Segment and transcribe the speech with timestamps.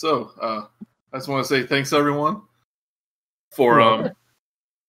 [0.00, 0.64] So, uh,
[1.12, 2.40] I just want to say thanks everyone
[3.52, 4.10] for um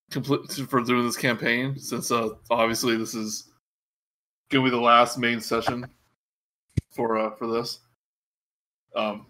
[0.10, 1.78] complete for doing this campaign.
[1.78, 3.52] Since uh, obviously this is
[4.50, 5.86] gonna be the last main session
[6.92, 7.80] for uh for this.
[8.96, 9.26] Um,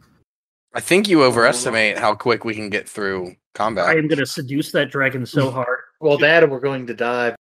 [0.76, 3.88] I think you overestimate how quick we can get through combat.
[3.88, 5.80] I am gonna seduce that dragon so hard.
[6.00, 7.36] Well, that we're going to die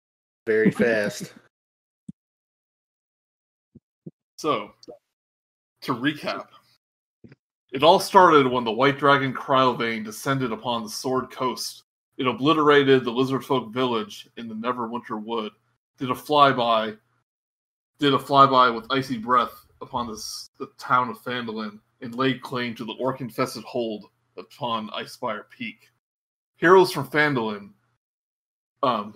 [0.48, 1.32] very fast.
[4.40, 4.72] So,
[5.84, 6.48] to recap,
[7.72, 11.84] it all started when the White Dragon Cryovain descended upon the Sword Coast.
[12.18, 15.54] It obliterated the Lizardfolk village in the Neverwinter Wood.
[15.98, 16.98] Did a flyby,
[18.00, 22.76] did a flyby with icy breath upon this, the town of Phandalin, and laid claim
[22.76, 24.06] to the orc-infested hold
[24.38, 25.90] upon Icespire Peak.
[26.58, 27.70] Heroes from Phandalin,
[28.84, 29.14] um,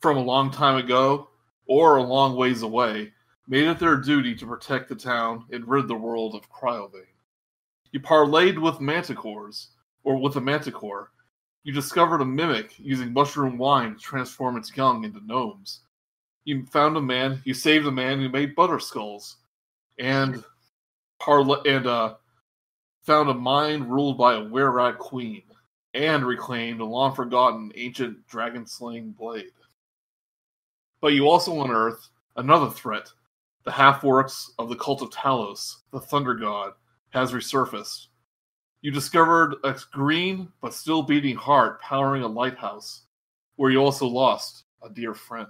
[0.00, 1.28] from a long time ago
[1.66, 3.12] or a long ways away,
[3.48, 7.06] made it their duty to protect the town and rid the world of Cryovain.
[7.96, 9.68] You parlayed with manticores,
[10.04, 11.12] or with a manticore.
[11.64, 15.80] You discovered a mimic using mushroom wine to transform its young into gnomes.
[16.44, 19.38] You found a man, you saved a man who made butter skulls,
[19.98, 20.44] and
[21.18, 22.16] parla- and uh,
[23.00, 25.44] found a mine ruled by a were-rat queen,
[25.94, 29.52] and reclaimed a long-forgotten ancient dragon-slaying blade.
[31.00, 33.10] But you also unearthed another threat
[33.64, 36.74] the half orcs of the cult of Talos, the Thunder God,
[37.16, 38.08] has resurfaced.
[38.82, 43.06] You discovered a green but still beating heart powering a lighthouse,
[43.56, 45.48] where you also lost a dear friend.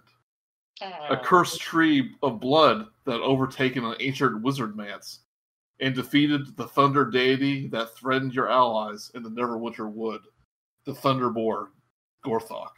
[1.11, 5.21] A cursed tree of blood that overtaken an ancient wizard manse
[5.81, 10.21] and defeated the thunder deity that threatened your allies in the Neverwinter Wood,
[10.85, 11.69] the Thunderboar,
[12.25, 12.75] Gorthok.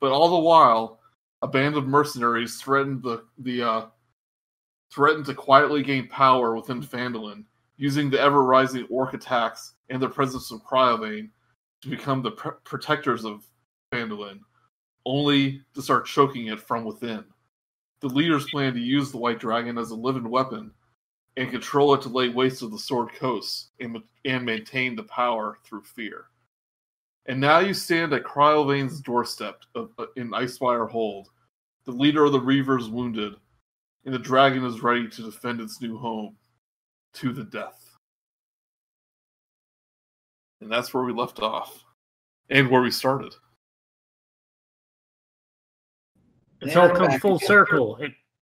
[0.00, 1.00] But all the while,
[1.42, 3.86] a band of mercenaries threatened the the uh,
[4.90, 7.44] threatened to quietly gain power within Phandalin,
[7.78, 11.30] using the ever rising orc attacks and the presence of Cryovain
[11.80, 13.46] to become the pr- protectors of
[13.92, 14.40] Phandalin,
[15.06, 17.24] only to start choking it from within.
[18.00, 20.72] The leaders plan to use the White Dragon as a living weapon
[21.36, 25.58] and control it to lay waste to the Sword Coast and, and maintain the power
[25.64, 26.26] through fear.
[27.26, 31.28] And now you stand at Cryovain's doorstep of, uh, in Icespire Hold.
[31.84, 33.34] The leader of the Reavers wounded,
[34.04, 36.36] and the dragon is ready to defend its new home
[37.18, 37.84] to the death.
[40.60, 41.84] And that's where we left off,
[42.50, 43.34] and where we started.
[46.60, 47.46] It's Yeah, all come back full again.
[47.46, 47.98] circle,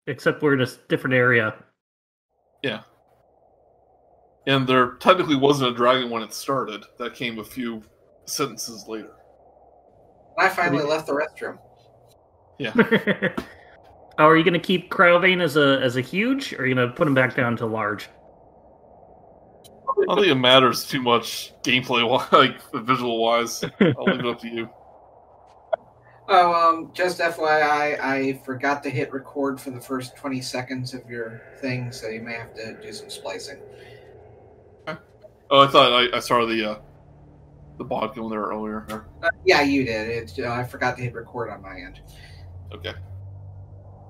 [0.07, 1.55] except we're in a s- different area.
[2.63, 2.83] Yeah.
[4.47, 6.85] And there technically wasn't a dragon when it started.
[6.99, 7.83] That came a few
[8.25, 9.13] sentences later.
[10.39, 11.59] I finally left the restroom.
[12.59, 12.73] Yeah.
[14.19, 16.93] oh, are you gonna keep Cryovain as a as a huge, or are you gonna
[16.93, 18.09] put him back down to large?
[19.99, 23.65] I don't think it matters too much gameplay, wi- like visual wise.
[23.81, 24.69] I'll leave it up to you.
[26.29, 31.09] Oh, um, just FYI, I forgot to hit record for the first 20 seconds of
[31.09, 33.61] your thing, so you may have to do some splicing.
[34.89, 36.79] Oh, I thought I, I saw the uh,
[37.79, 39.07] the bot going there earlier.
[39.23, 40.09] Uh, yeah, you did.
[40.09, 42.01] It's, uh, I forgot to hit record on my end.
[42.75, 42.95] Okay.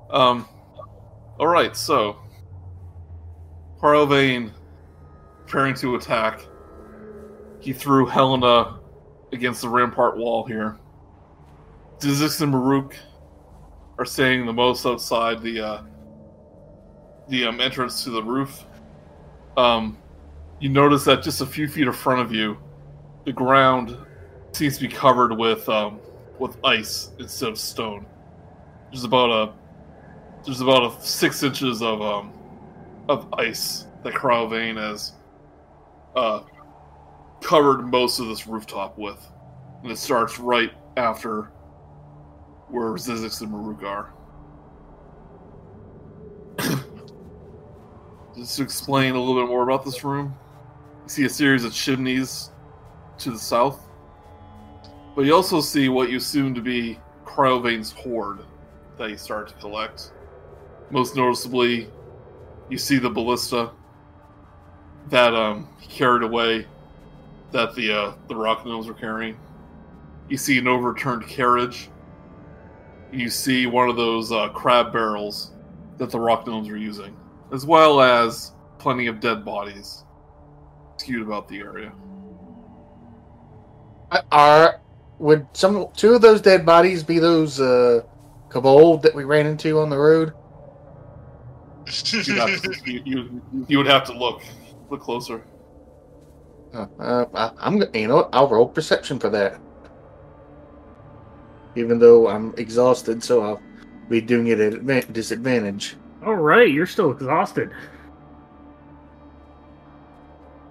[0.09, 0.49] Um.
[1.39, 1.77] All right.
[1.77, 2.17] So,
[3.83, 4.53] Harovane
[5.47, 6.47] preparing to attack.
[7.61, 8.81] He threw Helena
[9.33, 10.77] against the rampart wall here.
[11.99, 12.95] Zyzzyx and Murook
[13.99, 15.83] are staying the most outside the uh,
[17.29, 18.65] the um, entrance to the roof.
[19.57, 19.97] Um,
[20.61, 22.59] you notice that just a few feet in front of you,
[23.25, 23.97] the ground
[24.53, 26.01] seems to be covered with um,
[26.39, 28.05] with ice instead of stone.
[28.91, 29.53] There's about a
[30.45, 32.33] there's about a six inches of um
[33.09, 35.13] of ice that Cryovain has
[36.17, 36.41] uh
[37.41, 39.25] covered most of this rooftop with,
[39.83, 41.53] and it starts right after
[42.69, 44.13] where Zyzzyx and Murook are.
[48.37, 50.35] Just to explain a little bit more about this room,
[51.05, 52.51] you see a series of chimneys
[53.19, 53.89] to the south,
[55.15, 58.41] but you also see what you assume to be Cryovain's hoard
[58.99, 60.13] that you start to collect.
[60.91, 61.89] Most noticeably,
[62.69, 63.71] you see the ballista
[65.11, 66.67] that um, he carried away,
[67.53, 69.37] that the uh, the rock gnomes were carrying.
[70.29, 71.89] You see an overturned carriage.
[73.13, 75.53] You see one of those uh, crab barrels
[75.99, 77.17] that the rock gnomes were using,
[77.53, 80.05] as well as plenty of dead bodies
[80.99, 81.93] skewed about the area.
[84.33, 84.81] Are
[85.19, 88.03] would some two of those dead bodies be those uh
[88.49, 90.33] kobold that we ran into on the road?
[92.13, 94.43] You'd have to- you, you, you would have to look
[94.91, 95.45] look closer.
[96.75, 98.29] Uh, uh, I, I'm, you know.
[98.33, 99.61] I'll roll perception for that.
[101.75, 103.63] Even though I'm exhausted, so I'll
[104.09, 105.97] be doing it at advan- disadvantage.
[106.25, 107.71] All right, you're still exhausted.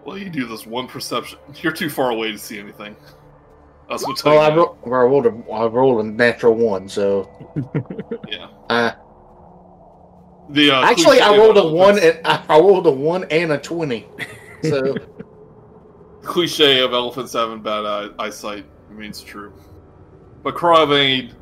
[0.03, 1.39] Well, you do this one perception.
[1.61, 2.95] You're too far away to see anything.
[3.89, 6.89] That's what tell Well, I, ro- well, I rolled a, I rolled a natural one,
[6.89, 7.29] so
[8.29, 8.49] yeah.
[8.69, 8.91] uh,
[10.49, 11.97] The uh, actually I rolled a one.
[11.99, 14.07] And, I rolled a one and a twenty.
[14.63, 14.95] So
[16.21, 19.53] cliche of elephants having bad eye- eyesight remains true.
[20.43, 21.33] But Cryovain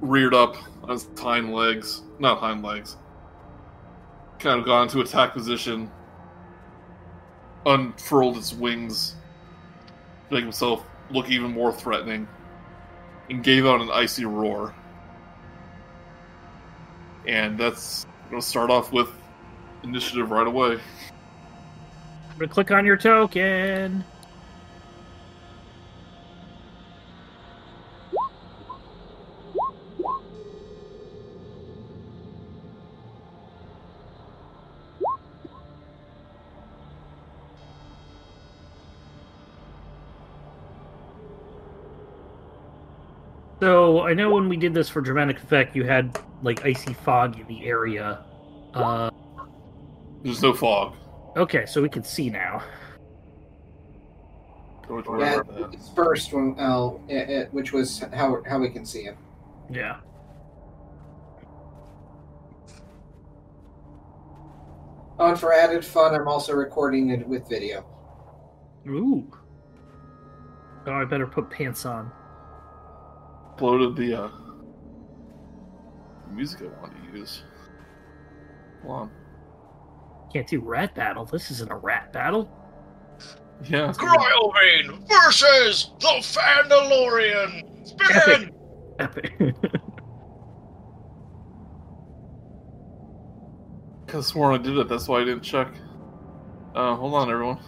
[0.00, 2.96] reared up on his hind legs, not hind legs,
[4.38, 5.90] kind of got into attack position,
[7.64, 9.14] unfurled its wings,
[10.28, 12.26] to make himself look even more threatening,
[13.30, 14.74] and gave out an icy roar.
[17.26, 19.08] And that's to start off with
[19.82, 20.78] initiative right away.
[22.30, 24.04] I'm gonna click on your token.
[44.02, 47.38] So I know when we did this for dramatic effect, you had like icy fog
[47.38, 48.24] in the area.
[48.74, 49.10] Uh,
[50.24, 50.96] There's no fog.
[51.36, 52.64] okay, so we can see now.
[54.90, 56.56] Yeah, that- it's first one,
[57.08, 59.16] it, it, which was how how we can see it.
[59.70, 59.98] Yeah.
[65.20, 67.84] Oh, and for added fun, I'm also recording it with video.
[68.88, 69.30] Ooh.
[70.88, 72.10] Oh, I better put pants on.
[73.62, 74.28] Uploaded the uh,
[76.32, 77.44] music I want to use.
[78.82, 79.10] Hold on.
[80.32, 81.24] Can't do rat battle.
[81.26, 82.50] This isn't a rat battle.
[83.64, 83.90] Yeah.
[83.90, 87.86] it's- Cryovain versus the Fandalorian.
[87.86, 88.50] Spin!
[88.98, 89.32] Epic.
[89.40, 89.52] I
[94.08, 94.88] could've sworn I did it.
[94.88, 95.68] That's why I didn't check.
[96.74, 97.60] Uh, hold on, everyone.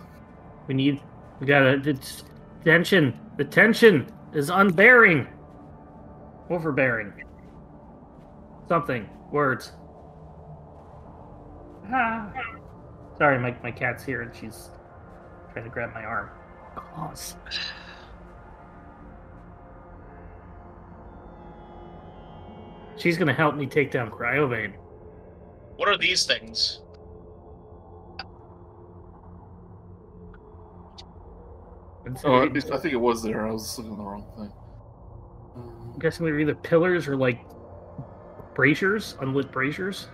[0.67, 1.01] we need.
[1.39, 1.81] We gotta.
[1.89, 2.25] It's
[2.65, 3.17] tension.
[3.37, 5.29] The tension is unbearing.
[6.51, 7.13] Overbearing.
[8.69, 9.09] Something.
[9.31, 9.73] Words.
[11.93, 12.33] Ah.
[13.19, 14.71] Sorry, my, my cat's here and she's
[15.53, 16.31] trying to grab my arm.
[16.75, 17.37] Claws.
[22.97, 24.73] She's gonna help me take down Cryovain.
[25.77, 26.81] What are these things?
[32.25, 33.47] Oh, I, I think it was there.
[33.47, 34.53] I was looking at the wrong thing.
[35.95, 37.41] I'm guessing they're either pillars or like
[38.55, 40.09] braziers, unlit braziers.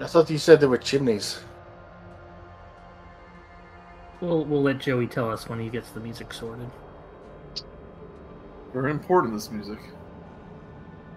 [0.00, 1.40] I thought you said there were chimneys.
[4.20, 6.70] We'll we'll let Joey tell us when he gets the music sorted.
[8.72, 9.78] Very important, this music.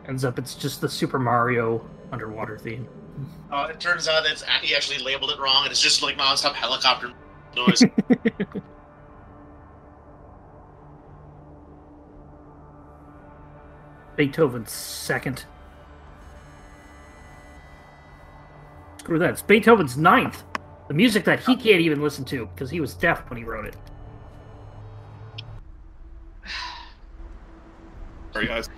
[0.08, 2.88] Ends up it's just the Super Mario underwater theme.
[3.52, 6.54] Uh, it turns out it's he actually labeled it wrong, and it's just like nonstop
[6.54, 7.14] helicopter
[7.56, 7.82] noise.
[14.18, 15.46] Beethoven's second.
[18.98, 19.30] Screw that.
[19.30, 20.44] It's Beethoven's ninth.
[20.90, 23.66] The music that he can't even listen to because he was deaf when he wrote
[23.66, 23.76] it.
[28.34, 28.70] Sorry, guys.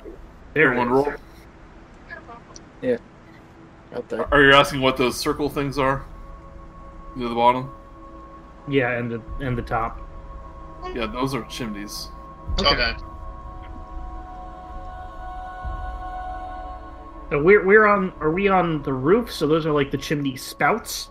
[0.53, 1.13] There Everyone it roll.
[2.84, 3.00] is.
[3.96, 4.31] Out there.
[4.31, 6.05] Are you asking what those circle things are?
[7.15, 7.72] Near the bottom?
[8.67, 10.00] Yeah, and the and the top.
[10.93, 12.10] Yeah, those are chimneys.
[12.60, 12.93] okay.
[17.29, 18.12] So we're we're on.
[18.19, 19.31] Are we on the roof?
[19.31, 21.09] So those are like the chimney spouts.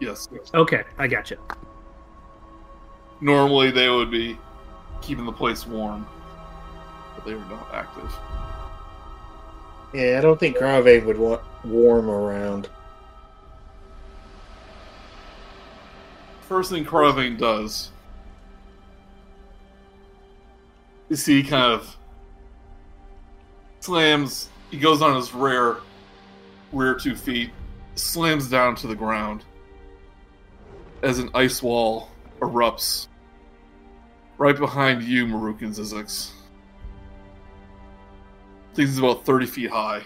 [0.00, 0.28] Yes.
[0.54, 1.38] Okay, I got you.
[3.20, 4.38] Normally they would be
[5.00, 6.06] keeping the place warm,
[7.14, 8.10] but they were not active.
[9.92, 12.68] Yeah, I don't think Cryovain would want warm around.
[16.42, 17.90] First thing Cryovain does
[21.08, 21.96] is he kind of
[23.80, 24.49] slams.
[24.70, 25.78] He goes on his rear,
[26.72, 27.50] rear two feet,
[27.96, 29.44] slams down to the ground
[31.02, 32.08] as an ice wall
[32.40, 33.08] erupts
[34.38, 36.30] right behind you, Murook and Zyzzyx.
[38.72, 40.02] I think it's about 30 feet high.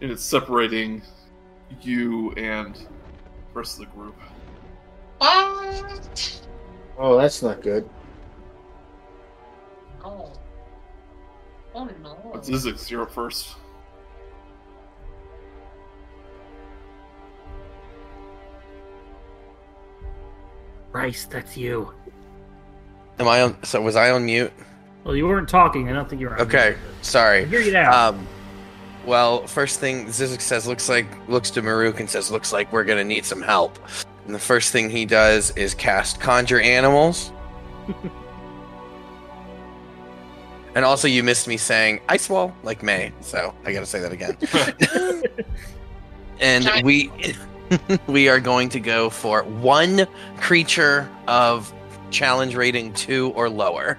[0.00, 1.02] And it's separating
[1.80, 2.88] you and the
[3.54, 4.16] rest of the group.
[5.18, 6.48] What?
[6.98, 7.88] Oh, that's not good.
[10.04, 10.32] Oh.
[11.74, 12.32] Oh no.
[12.34, 13.56] It's you're up first.
[20.92, 21.92] Rice, that's you.
[23.18, 23.62] Am I on?
[23.64, 24.52] So was I on mute?
[25.04, 25.88] Well, you weren't talking.
[25.88, 26.40] I don't think you were.
[26.40, 27.04] okay, mute.
[27.04, 27.42] sorry.
[27.42, 28.08] I hear you now.
[28.08, 28.26] Um,
[29.06, 32.84] well, first thing Zyzzyx says looks like looks to Murook and says looks like we're
[32.84, 33.78] gonna need some help.
[34.26, 37.32] And the first thing he does is cast conjure animals.
[40.74, 44.12] and also, you missed me saying ice wall like May, so I gotta say that
[44.12, 44.36] again.
[46.40, 47.10] and Can I- we
[48.06, 50.06] we are going to go for one
[50.38, 51.72] creature of
[52.10, 53.98] challenge rating two or lower.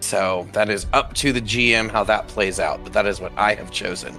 [0.00, 3.32] So that is up to the GM how that plays out, but that is what
[3.36, 4.14] I have chosen.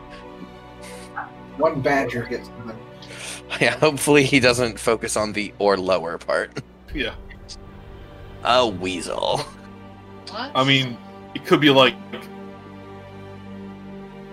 [1.58, 2.78] One badger gets one.
[3.62, 6.64] Yeah, hopefully he doesn't focus on the or lower part.
[6.92, 7.14] Yeah.
[8.44, 9.38] A weasel.
[10.32, 10.52] What?
[10.56, 10.98] I mean,
[11.36, 11.96] it could be like.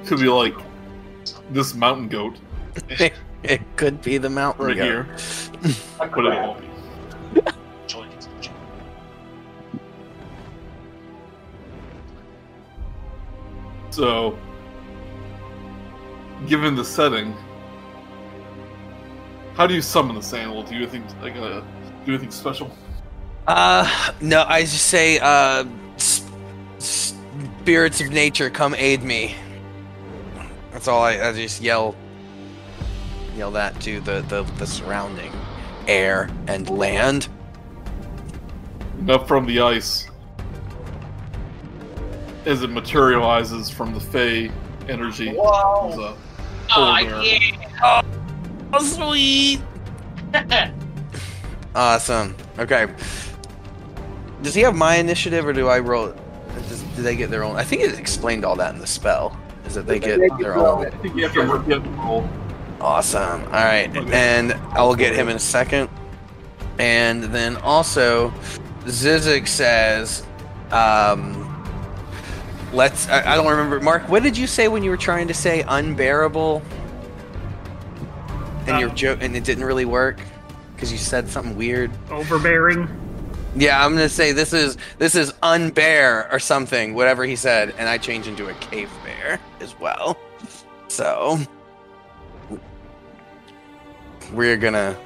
[0.07, 0.55] Could be like
[1.51, 2.37] this mountain goat
[3.45, 4.85] It could be the mountain right goat.
[4.85, 5.17] here.
[5.99, 7.53] But it won't be.
[13.91, 14.39] So,
[16.47, 17.35] given the setting,
[19.55, 20.63] how do you summon this animal?
[20.63, 21.61] Do you think like uh,
[22.07, 22.71] do anything special?
[23.47, 25.65] Uh, no, I just say, uh,
[27.61, 29.35] spirits of nature, come aid me.
[30.73, 31.95] That's all I, I just yell,
[33.37, 35.31] yell that to the, the, the surrounding
[35.87, 37.29] air and land.
[39.09, 40.09] Up from the ice,
[42.47, 44.51] as it materializes from the Fey
[44.89, 45.35] energy.
[45.35, 46.17] Whoa.
[46.73, 48.03] Oh, yeah.
[48.73, 49.61] Oh, sweet!
[51.73, 52.35] Awesome.
[52.59, 52.93] Okay.
[54.43, 56.13] Does he have my initiative, or do I roll?
[56.69, 57.57] Does, do they get their own?
[57.57, 59.39] I think it explained all that in the spell.
[59.67, 60.87] Is that they get They their own?
[60.87, 62.29] I think you have to work the roll.
[62.81, 63.43] Awesome.
[63.45, 65.89] All right, and I will get him in a second.
[66.79, 68.31] And then also,
[68.85, 70.25] Zyzzyx says,
[70.71, 71.47] um,
[72.73, 74.09] "Let's." I, I don't remember, Mark.
[74.09, 76.63] What did you say when you were trying to say unbearable?
[78.67, 80.21] And your Um, joke, and it didn't really work
[80.75, 81.91] because you said something weird.
[82.11, 82.89] Overbearing.
[83.57, 87.89] Yeah, I'm gonna say this is this is unbear or something, whatever he said, and
[87.89, 90.17] I change into a cave bear as well.
[90.89, 91.39] So
[94.33, 94.97] we're gonna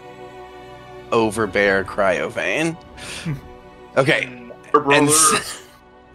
[1.12, 2.76] overbear Cryovain.
[3.96, 4.24] Okay.
[4.74, 5.62] And, s-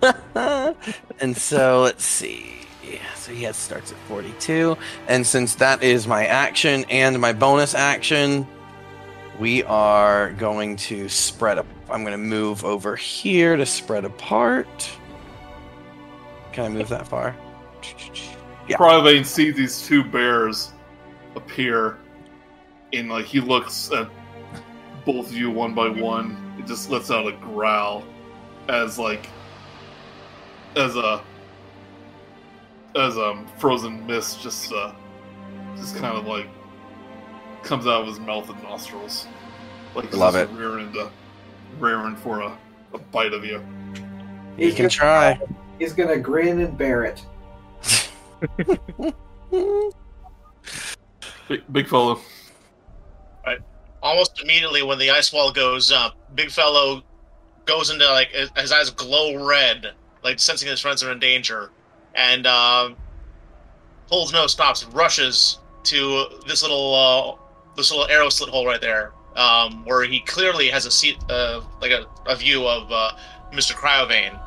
[1.21, 2.51] and so let's see.
[2.83, 7.31] Yeah, so he has starts at 42, and since that is my action and my
[7.31, 8.45] bonus action,
[9.39, 11.65] we are going to spread up.
[11.89, 14.91] I'm going to move over here to spread apart.
[16.51, 17.35] Can I move that far?
[18.67, 18.77] Yeah.
[18.77, 20.73] Cryovain sees these two bears
[21.35, 21.97] appear,
[22.93, 24.09] and like he looks at
[25.05, 26.53] both of you one by one.
[26.59, 28.03] It just lets out a growl,
[28.67, 29.27] as like
[30.75, 31.23] as a
[32.95, 34.93] as um frozen mist just uh
[35.77, 36.47] just kind of like
[37.63, 39.27] comes out of his mouth and nostrils,
[39.95, 40.55] like he's Love just it.
[40.57, 41.09] rearing to
[41.79, 42.57] rearing for a,
[42.93, 43.63] a bite of you.
[44.57, 45.39] He He's can gonna- try.
[45.79, 47.23] He's gonna grin and bear it.
[51.47, 52.17] Big, big fella.
[54.01, 57.03] Almost immediately when the ice wall goes up, Big Fellow
[57.65, 59.91] goes into like his- his eyes glow red,
[60.23, 61.69] like sensing his friends are in danger,
[62.15, 62.91] and uh,
[64.09, 67.35] holds no stops, and rushes to this little uh,
[67.75, 71.61] this little arrow slit hole right there, um, where he clearly has a seat, uh,
[71.81, 73.11] like a, a view of uh,
[73.53, 73.73] Mr.
[73.73, 74.37] Cryovain,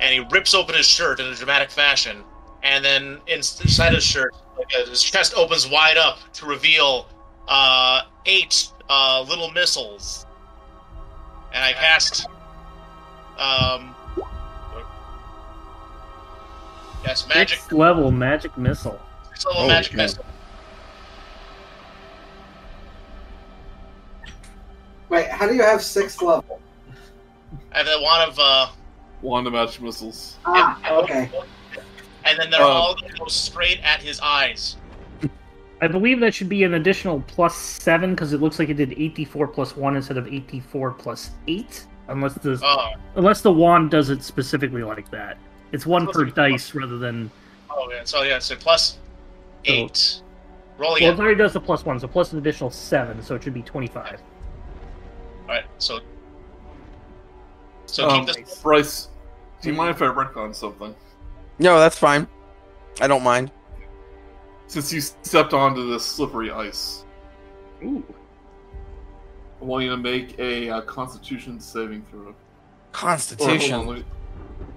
[0.00, 2.22] and he rips open his shirt in a dramatic fashion,
[2.62, 7.08] and then inside his shirt, like, uh, his chest opens wide up to reveal
[7.48, 10.26] uh, eight uh, little missiles,
[11.52, 12.26] and I cast.
[13.38, 13.94] Um,
[17.04, 17.58] yes, magic.
[17.58, 19.00] Sixth level magic missile.
[19.30, 19.96] Six level Holy magic cow.
[19.98, 20.24] missile.
[25.12, 26.58] Wait, how do you have sixth level?
[27.74, 28.68] I have a one of uh,
[29.20, 30.38] Wand of magic missiles.
[30.46, 31.30] Ah, okay.
[32.24, 34.76] and then they're Uh, all gonna go straight at his eyes.
[35.82, 38.92] I believe that should be an additional plus seven because it looks like it did
[38.92, 41.84] 84 plus one instead of 84 plus eight.
[42.08, 45.36] Unless the Oh, unless the wand does it specifically like that.
[45.72, 47.30] It's one Supposed per to be dice rather than
[47.70, 48.00] oh yeah.
[48.04, 48.96] So yeah, so plus
[49.66, 50.22] eight.
[50.78, 53.42] Roll well, it already does the plus one, so plus an additional seven, so it
[53.44, 54.18] should be 25.
[55.52, 56.00] All right, so
[57.84, 58.58] so Um, keep this.
[58.62, 59.08] Brice,
[59.60, 60.94] do you mind if I retcon something?
[61.58, 62.26] No, that's fine.
[63.02, 63.50] I don't mind.
[64.68, 67.04] Since you stepped onto this slippery ice,
[67.84, 68.02] Ooh.
[69.60, 72.20] I want you to make a uh, Constitution saving throw.
[72.20, 72.34] Or, hold
[72.92, 73.74] Constitution.
[73.74, 74.04] on, let me,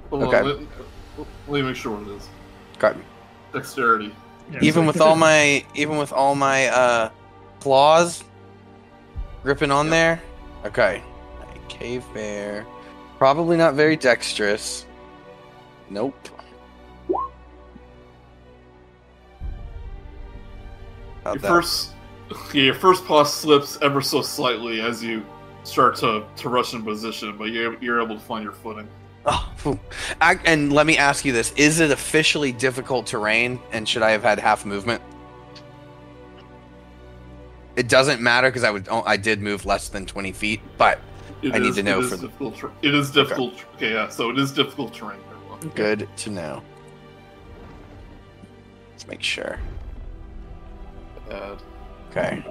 [0.09, 0.39] hold Okay.
[0.39, 2.27] on, let, let me make sure what it is.
[2.83, 2.99] Okay.
[3.53, 4.13] Dexterity.
[4.51, 7.09] Yeah, Even so- with all my even with all my uh
[7.61, 8.25] claws
[9.41, 10.21] gripping on there.
[10.65, 11.03] Okay.
[11.67, 12.65] Cave bear.
[13.17, 14.85] Probably not very dexterous.
[15.89, 16.15] Nope.
[21.23, 21.91] How'd Your that- first,
[22.53, 25.25] yeah, your first paw slips ever so slightly as you
[25.63, 28.87] start to, to rush in position, but you're, you're able to find your footing.
[29.25, 29.51] Oh.
[30.21, 34.11] I, and let me ask you this: Is it officially difficult terrain, and should I
[34.11, 35.01] have had half movement?
[37.75, 40.99] It doesn't matter because I would oh, I did move less than twenty feet, but
[41.41, 42.57] It I need to know it is for the- difficult.
[42.57, 43.53] ter- It is difficult.
[43.75, 44.07] Okay, yeah.
[44.09, 45.19] So it is difficult terrain.
[45.31, 45.75] everyone.
[45.75, 46.63] good to know.
[48.91, 49.59] Let's make sure.
[51.29, 51.57] Bad.
[52.11, 52.43] Okay.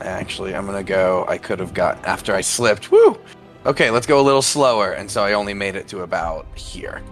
[0.00, 1.24] I Actually, I'm gonna go.
[1.28, 2.90] I could have got after I slipped.
[2.92, 3.18] Woo!
[3.66, 7.02] Okay, let's go a little slower, and so I only made it to about here.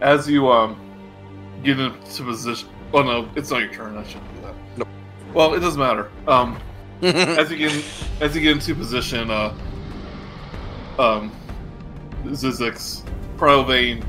[0.00, 0.78] As you um
[1.62, 2.68] get into position.
[2.92, 3.96] Oh no, it's not your turn.
[3.96, 4.54] I shouldn't do that.
[4.76, 4.88] Nope.
[5.34, 6.10] Well, it doesn't matter.
[6.26, 6.58] Um,
[7.02, 7.84] as you get
[8.20, 9.54] as you get into position, uh,
[10.98, 11.30] um,
[12.24, 13.02] Zyzzyx
[13.36, 14.04] Cryovain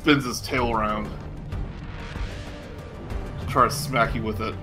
[0.00, 1.08] spins his tail around
[3.40, 4.54] to try to smack you with it.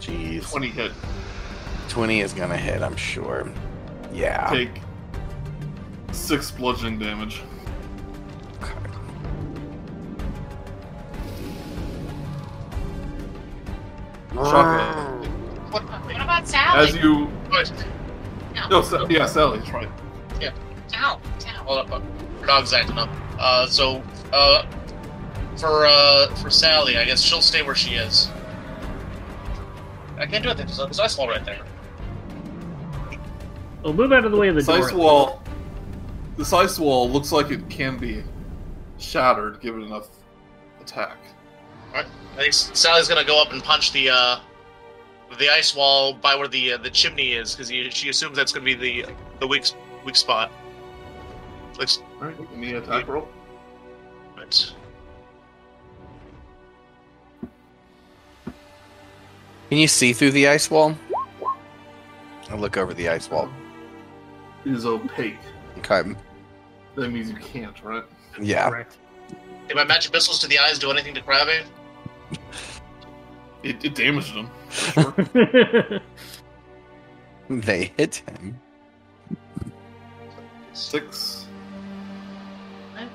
[0.00, 0.92] Jeez, Twenty hit.
[1.88, 2.82] twenty is gonna hit.
[2.82, 3.50] I'm sure.
[4.12, 4.48] Yeah.
[4.50, 4.80] Take
[6.12, 7.42] six bludgeoning damage.
[14.34, 15.24] Shotgun.
[15.70, 16.88] What, What about Sally?
[16.88, 17.72] As you, what?
[18.70, 19.88] no, Sa- yeah, Sally, that's right.
[20.42, 20.50] Ow,
[20.96, 21.20] ow.
[21.64, 22.00] Hold up, uh,
[22.40, 23.08] her dog's acting up.
[23.38, 24.64] Uh, so, uh,
[25.56, 28.30] for uh, for Sally, I guess she'll stay where she is.
[30.18, 30.56] I can't do it.
[30.56, 31.64] There's, there's ice wall right there.
[33.82, 34.86] Well, move out of the way of the This door.
[34.86, 35.42] ice wall,
[36.36, 38.22] this ice wall looks like it can be
[38.98, 40.08] shattered given enough
[40.80, 41.16] attack.
[42.34, 44.40] I think Sally's gonna go up and punch the uh,
[45.38, 48.64] the ice wall by where the uh, the chimney is because she assumes that's gonna
[48.64, 49.06] be the
[49.38, 49.66] the weak
[50.04, 50.50] weak spot.
[51.78, 53.28] Looks All right, give me an attack roll.
[54.36, 54.72] right.
[59.68, 60.96] Can you see through the ice wall?
[62.50, 63.48] I'll look over the ice wall.
[64.64, 65.38] It is opaque.
[65.78, 66.14] Okay.
[66.94, 68.04] That means you can't, right?
[68.40, 68.68] Yeah.
[68.68, 68.98] Correct.
[69.66, 71.64] Did my magic missiles to the eyes do anything to Krabby?
[73.62, 74.48] It, it damaged him.
[74.70, 76.00] Sure.
[77.48, 78.58] They hit him.
[80.72, 81.46] Six.
[82.92, 83.08] What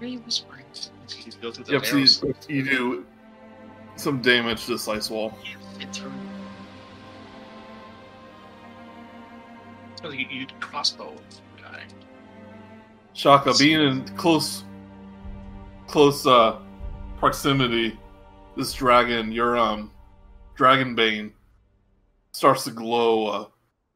[0.00, 0.64] are you whispering?
[1.08, 2.06] He's go Yep, so you,
[2.48, 3.06] you do
[3.94, 5.32] some damage to this ice wall.
[5.78, 6.10] Fit through.
[10.02, 11.14] Oh, you, you crossbow
[11.60, 11.84] guy.
[13.14, 14.64] Chaka, being in close,
[15.86, 16.58] close uh,
[17.22, 17.96] proximity,
[18.56, 19.92] this dragon, your um,
[20.56, 21.32] dragon bane,
[22.32, 23.48] starts to glow a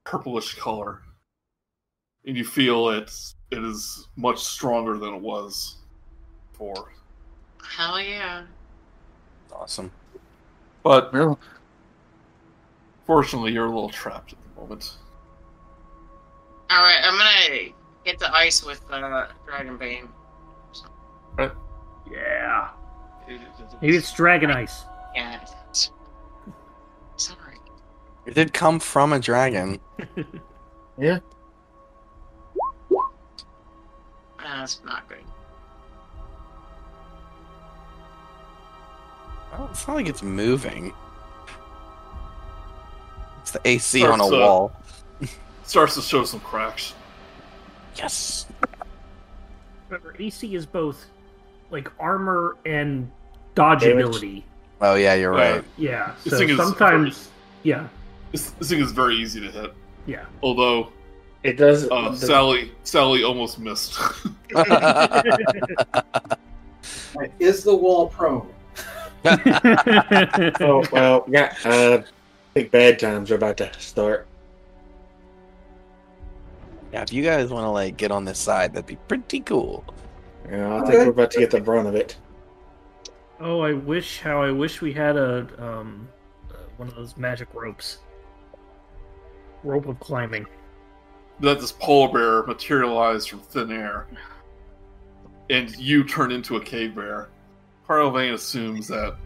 [0.05, 1.03] purplish color,
[2.25, 3.11] and you feel it.
[3.51, 5.79] It is much stronger than it was
[6.53, 6.93] before.
[7.77, 8.45] Hell yeah.
[9.53, 9.91] Awesome.
[10.85, 11.37] But Well,
[13.07, 14.99] fortunately, you're a little trapped at the moment.
[16.71, 17.73] Alright, I'm gonna
[18.05, 20.09] hit the ice with uh, Dragon Bane.
[22.09, 22.69] yeah.
[23.27, 24.85] Maybe it's Dragon Ice.
[25.15, 25.41] Yeah.
[25.71, 25.91] It's,
[27.15, 27.59] it's alright.
[28.27, 29.81] It did come from a dragon.
[30.99, 31.19] yeah.
[34.39, 35.19] That's not good.
[39.53, 40.93] Oh, it's not like it's moving.
[43.43, 44.73] It's the AC on a Starts, uh, wall.
[45.65, 46.95] Starts to show some cracks.
[47.97, 48.47] Yes.
[49.89, 51.07] Remember, AC is both
[51.71, 53.11] like armor and
[53.55, 53.95] dodge Damage.
[54.05, 54.45] ability.
[54.81, 55.51] Oh yeah, you're Yeah.
[55.53, 55.65] right.
[55.77, 56.13] Yeah.
[56.25, 57.29] This So thing is sometimes,
[57.63, 57.89] yeah,
[58.33, 59.75] This, this thing is very easy to hit.
[60.07, 60.25] yeah.
[60.43, 60.91] Although
[61.43, 61.89] It does.
[61.91, 63.99] uh, the- Sally, Sally almost missed.
[67.39, 68.49] Is the wall prone?
[70.61, 71.55] Oh well, yeah.
[71.65, 72.05] Uh, I
[72.55, 74.27] think bad times are about to start.
[76.93, 79.85] yeah, if you guys want to like get on this side, that'd be pretty cool.
[80.49, 80.93] Yeah, I Okay.
[80.93, 82.17] think we're about to get the brunt of it.
[83.41, 86.09] oh, I wish how I wish we had a um
[86.51, 87.99] uh, one of those magic ropes.
[89.65, 90.47] Rope of climbing.
[91.41, 94.07] that this polar bear materialized from thin air,
[95.51, 97.29] and you turn into a cave bear.
[97.87, 99.17] Carl Vane assumes that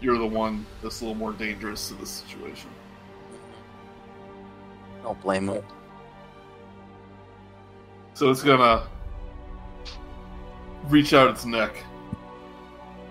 [0.00, 2.70] you're the one that's a little more dangerous to the situation.
[5.02, 5.62] Don't blame him.
[8.14, 8.86] So it's gonna
[10.88, 11.76] reach out its neck,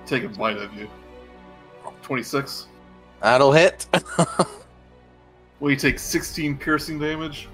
[0.05, 0.89] take a bite of you.
[2.01, 2.67] 26.
[3.21, 3.87] That'll hit.
[5.59, 7.47] Well, you take 16 piercing damage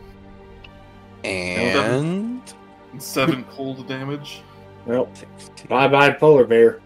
[1.24, 2.42] and
[2.92, 4.42] and 7 cold damage.
[4.88, 5.12] Well,
[5.68, 6.82] bye bye, polar bear.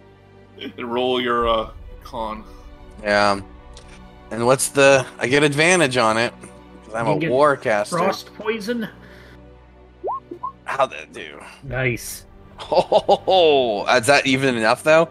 [0.61, 1.71] And roll your uh,
[2.03, 2.43] con.
[3.01, 3.39] yeah.
[4.31, 5.05] And what's the?
[5.17, 6.33] I get advantage on it
[6.81, 7.91] because I'm You a get warcaster.
[7.91, 8.89] Frost poison.
[10.65, 11.39] How'd that do?
[11.63, 12.25] Nice.
[12.71, 15.10] Oh, is that even enough though?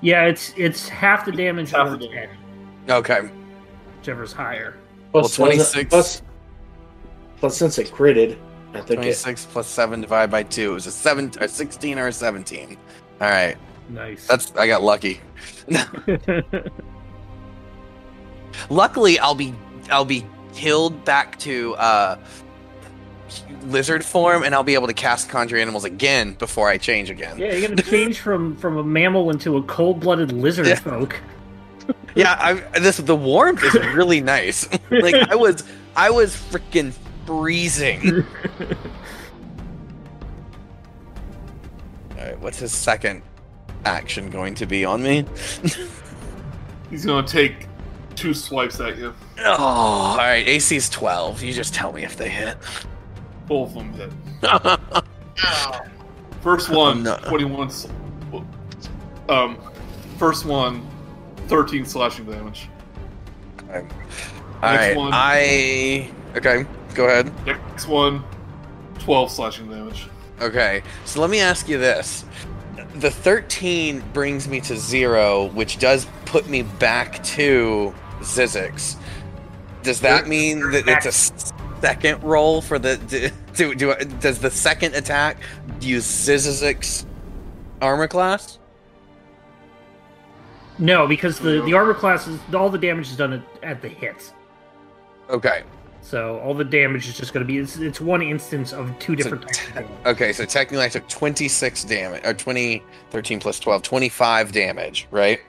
[0.00, 2.28] Yeah, it's it's half the damage Half or the ten,
[2.88, 3.20] okay.
[3.98, 4.76] whichever's higher.
[5.12, 5.90] Plus, Well, 26.
[5.90, 6.22] Plus,
[7.36, 8.36] plus, since it critted,
[8.74, 10.70] I think it, 26 plus 7 divided by 2.
[10.70, 12.76] It was a 7 a 16 or a 17.
[13.20, 13.56] All right.
[13.90, 14.26] Nice.
[14.26, 15.20] That's I got lucky.
[18.70, 19.54] Luckily, I'll be
[19.90, 22.16] I'll be killed back to uh
[23.64, 27.38] lizard form and I'll be able to cast conjure animals again before I change again.
[27.38, 30.74] yeah, you're gonna change from from a mammal into a cold-blooded lizard Yeah.
[30.76, 31.20] folk.
[32.14, 34.68] Yeah, I, this the warmth is really nice.
[34.90, 35.64] like I was
[35.96, 36.92] I was freaking
[37.26, 38.24] freezing.
[42.10, 43.22] All right, what's his second
[43.84, 45.24] action going to be on me?
[46.90, 47.66] He's gonna take
[48.14, 49.14] two swipes at you.
[49.40, 50.46] Oh, all right.
[50.46, 51.42] AC's 12.
[51.42, 52.56] You just tell me if they hit.
[53.52, 54.10] Of them hit.
[55.44, 55.80] Oh,
[56.42, 57.16] First one, No.
[57.26, 57.70] 21.
[59.28, 59.58] Um,
[60.18, 60.86] first one,
[61.48, 62.68] 13 slashing damage.
[63.68, 63.82] All
[64.62, 64.96] right.
[64.96, 65.10] one.
[65.12, 66.66] I okay.
[66.94, 67.32] Go ahead.
[67.46, 68.24] Next one,
[68.98, 70.06] 12 slashing damage.
[70.40, 70.82] Okay.
[71.04, 72.24] So let me ask you this:
[72.96, 78.96] the 13 brings me to zero, which does put me back to Zyzzyx.
[79.82, 81.52] Does that mean that it's a
[81.82, 85.38] second roll for the do, do, do does the second attack
[85.80, 87.04] use Zyzzyx
[87.80, 88.58] armor class?
[90.78, 93.88] No, because the the armor class is all the damage is done at, at the
[93.88, 94.32] hit.
[95.28, 95.62] Okay.
[96.00, 99.14] So all the damage is just going to be it's, it's one instance of two
[99.14, 99.90] different types of damage.
[100.06, 105.40] Okay, so technically I took 26 damage, or 20, 13 plus 12, 25 damage, right?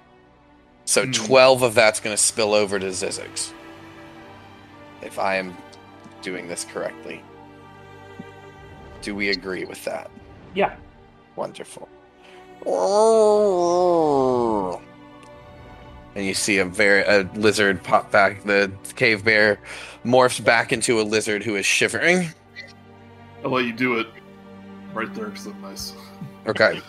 [0.86, 1.12] So Hmm.
[1.12, 3.52] 12 of that's going to spill over to Zyzzyx.
[5.02, 5.58] If I am
[6.23, 7.21] doing this correctly.
[9.01, 10.09] Do we agree with that?
[10.55, 10.75] Yeah.
[11.36, 11.89] Wonderful.
[16.15, 18.43] And you see a very a lizard pop back.
[18.43, 19.59] The cave bear
[20.05, 22.29] morphs back into a lizard who is shivering.
[23.43, 24.07] I'll let you do it
[24.93, 25.93] right there because I'm nice.
[26.47, 26.81] Okay.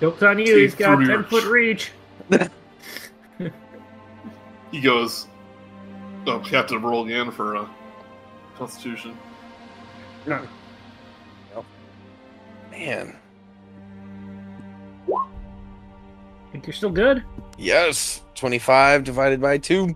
[0.00, 0.46] Joke's on you.
[0.46, 1.92] See He's got ten foot reach.
[4.72, 5.28] He goes,
[6.28, 7.68] Oh, you have to roll again for uh,
[8.56, 9.16] Constitution.
[12.70, 13.16] Man.
[16.52, 17.22] Think you're still good?
[17.58, 18.22] Yes.
[18.34, 19.86] 25 divided by 2.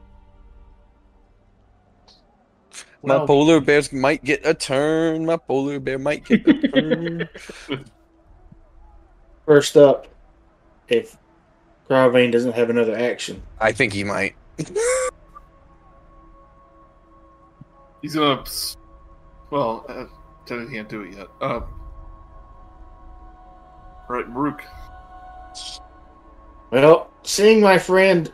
[3.03, 5.25] My Well- polar bears might get a turn.
[5.27, 7.29] My polar bear might get a turn.
[9.47, 10.07] first up,
[10.89, 11.17] if
[11.89, 14.37] Cryovain doesn't have another action, I think he might.
[18.03, 18.41] He's gonna.
[18.43, 18.77] s-
[19.51, 20.05] Well, uh,
[20.47, 21.29] technically can't do it yet.
[21.41, 21.61] Uh,
[24.09, 24.63] right, Rook.
[26.71, 28.33] well, seeing my friend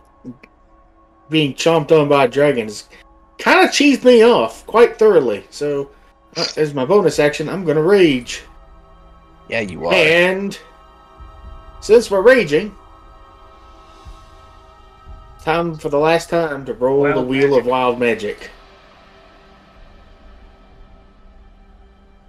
[1.30, 2.88] being chomped on by dragons
[3.38, 5.44] kind of cheesed me off quite thoroughly.
[5.50, 5.90] So,
[6.36, 8.42] uh, as my bonus action, I'm going to rage.
[9.48, 9.92] Yeah, you are.
[9.94, 10.58] And
[11.80, 12.74] since we're raging,
[15.42, 18.50] time for the last time to roll the Wild wheel of wild magic.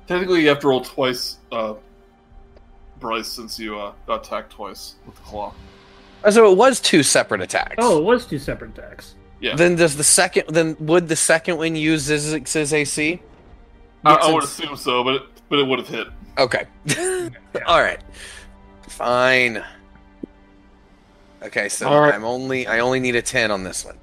[0.07, 1.73] Technically, you have to roll twice, uh,
[2.99, 5.53] Brice, since you uh, got attacked twice with the claw.
[6.23, 7.75] Oh, So it was two separate attacks.
[7.77, 9.15] Oh, it was two separate attacks.
[9.39, 9.55] Yeah.
[9.55, 13.21] Then does the second then would the second one use Zyzzyx's AC?
[14.03, 16.07] I, Yes, I would assume so, but it, but it would have hit.
[16.39, 16.65] Okay.
[17.67, 17.99] All right.
[18.87, 19.63] Fine.
[21.43, 22.15] Okay, so All right.
[22.15, 23.97] I'm only I only need a 10 on this one.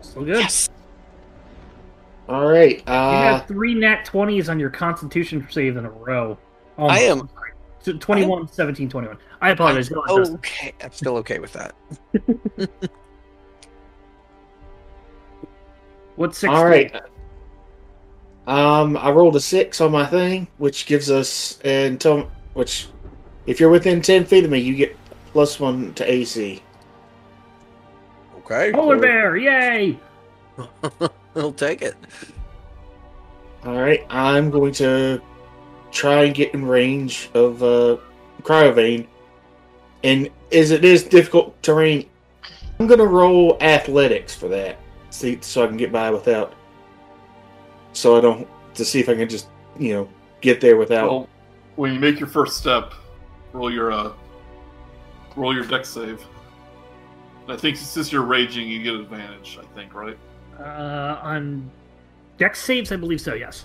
[0.00, 0.40] Still good.
[0.40, 0.68] Yes.
[2.28, 2.78] All right.
[2.78, 6.36] You have three nat 20s on your constitution save in a row.
[6.76, 7.28] Oh, I am-
[7.80, 9.16] So 21, 17, 21.
[9.40, 9.88] I apologize.
[9.88, 11.74] Go on, Okay, I'm still okay with that.
[16.16, 16.52] What's six?
[16.52, 16.94] All right.
[18.46, 22.88] Um, I rolled a six on my thing, which gives us until which,
[23.46, 24.96] if you're within ten feet of me, you get
[25.32, 26.62] plus one to AC.
[28.38, 28.72] Okay.
[28.72, 29.36] Polar bear!
[29.36, 29.98] Yay!
[31.34, 31.94] He'll take it.
[33.64, 35.20] All right, I'm going to
[35.90, 37.96] try and get in range of uh,
[38.42, 39.06] Cryovain,
[40.04, 42.08] and as it is difficult terrain,
[42.78, 44.78] I'm going to roll athletics for that,
[45.10, 46.54] see, so I can get by without,
[47.92, 50.08] so I don't to see if I can just you know
[50.40, 51.10] get there without.
[51.10, 51.28] Well,
[51.76, 52.94] when you make your first step,
[53.52, 54.12] roll your uh,
[55.36, 56.24] roll your deck save.
[57.48, 59.58] I think since you're raging, you get advantage.
[59.60, 60.18] I think, right?
[60.58, 61.70] Uh, on
[62.36, 63.34] dex saves, I believe so.
[63.34, 63.64] Yes.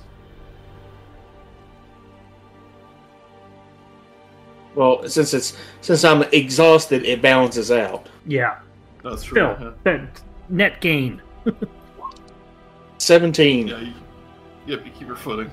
[4.76, 8.08] Well, since it's since I'm exhausted, it balances out.
[8.26, 8.60] Yeah.
[9.04, 9.36] That's true.
[9.56, 9.72] Still, yeah.
[9.84, 11.22] that net gain.
[12.98, 13.94] Seventeen, Yeah, you,
[14.66, 15.52] yep, you keep your footing.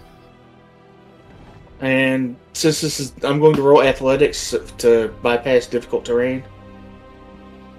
[1.81, 6.45] and since this is, I'm going to roll athletics to bypass difficult terrain.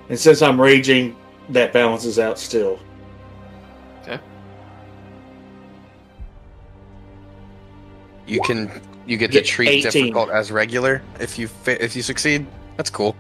[0.10, 1.16] And since I'm raging,
[1.50, 2.80] that balances out still.
[8.32, 8.72] You can
[9.06, 9.92] you get to Get treat 18.
[9.92, 12.48] difficult as regular if you fa- if you succeed.
[12.78, 13.14] That's cool.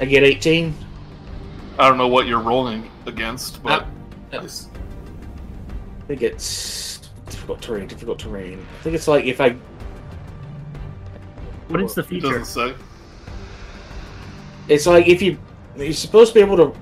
[0.00, 0.72] I get 18.
[1.80, 3.82] I don't know what you're rolling against, but
[4.32, 4.68] Uh, nice.
[6.02, 7.88] I think it's difficult terrain.
[7.88, 8.64] Difficult terrain.
[8.78, 9.56] I think it's like if I
[11.68, 12.38] What is the it feature?
[12.38, 12.74] doesn't say.
[14.68, 15.38] It's like if you
[15.76, 16.72] you're supposed to be able to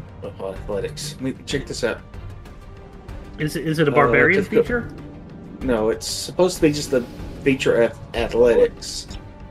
[0.40, 1.14] oh, athletics.
[1.14, 2.00] Let me check this out.
[3.38, 4.88] Is it is it a Uh, barbarian difficult- feature?
[5.62, 7.02] No, it's supposed to be just the
[7.42, 9.06] feature of athletics.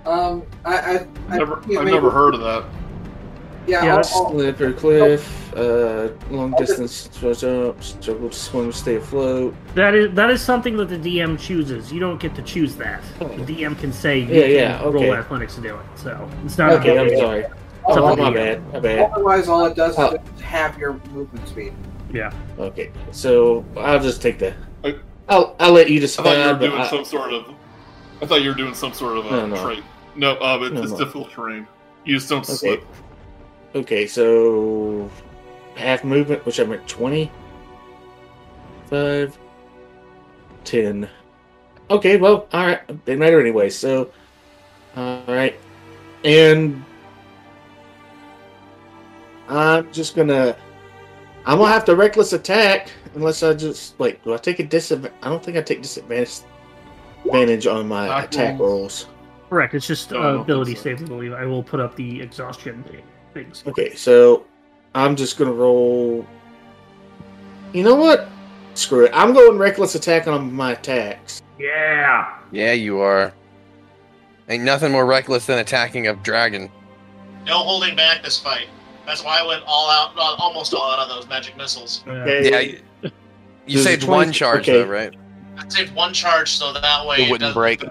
[0.05, 2.63] Um, I, I, I never, I've maybe- never heard of that.
[3.65, 8.71] Yeah, Yeah, I'll- that's- I'll- Slippery cliff, uh, long distance throws up, struggle to swim,
[8.71, 9.53] stay afloat.
[9.75, 11.91] That is that is something that the DM chooses.
[11.91, 13.01] You don't get to choose that.
[13.19, 15.81] The DM can say you Yeah, can yeah, roll athletics to do it.
[15.95, 17.45] So it's not Okay, a I'm sorry.
[17.89, 18.35] Something Oh, to my do.
[18.35, 18.73] bad.
[18.73, 19.11] My bad.
[19.13, 20.11] Otherwise, all it does is Oh.
[20.17, 21.73] just half your movement speed.
[22.13, 22.31] Yeah.
[22.57, 24.53] Okay, so I'll just take the.
[24.83, 26.25] I- I'll I'll let you decide.
[26.25, 27.45] I thought you were doing I- some sort of.
[28.21, 29.63] I thought you were doing some sort of a No, no.
[29.65, 29.83] trait.
[30.15, 30.97] No, uh, but No, it's no.
[30.97, 31.67] difficult terrain.
[32.05, 32.53] You just don't Okay.
[32.53, 32.83] slip.
[33.75, 35.09] Okay, so
[35.75, 37.29] half movement, which I'm at 20.
[38.89, 39.37] 5,
[40.63, 41.09] 10.
[41.91, 42.79] Okay, well, alright.
[43.05, 44.09] They matter anyway, so.
[44.97, 45.59] Alright.
[46.23, 46.83] And.
[49.49, 50.55] I'm just gonna.
[51.47, 53.97] I'm gonna have to reckless attack unless I just.
[53.99, 55.17] Wait, do I take a disadvantage?
[55.23, 56.41] I don't think I take disadvantage
[57.25, 59.05] advantage on my Attack attack rolls.
[59.05, 59.07] rolls.
[59.49, 59.73] Correct.
[59.73, 60.81] It's just Oh, uh, don't ability so.
[60.81, 61.33] saves, I believe.
[61.33, 62.83] I will put up the exhaustion
[63.33, 63.63] things.
[63.65, 64.45] Okay, so
[64.93, 66.25] I'm just gonna roll.
[67.73, 68.27] You know what?
[68.73, 69.11] Screw it.
[69.13, 71.41] I'm going reckless attack on my attacks.
[71.57, 72.35] Yeah.
[72.51, 73.33] Yeah, you are.
[74.49, 76.69] Ain't nothing more reckless than attacking a dragon.
[77.45, 78.67] No holding back this fight.
[79.07, 82.03] That's why I went all out, uh, almost all out on those magic missiles.
[82.05, 82.49] Okay.
[82.51, 83.11] Yeah, you,
[83.65, 84.83] you saved 20 one charge okay.
[84.83, 85.15] though, right?
[85.57, 87.83] I saved one charge, so that way It wouldn't doesn't- break.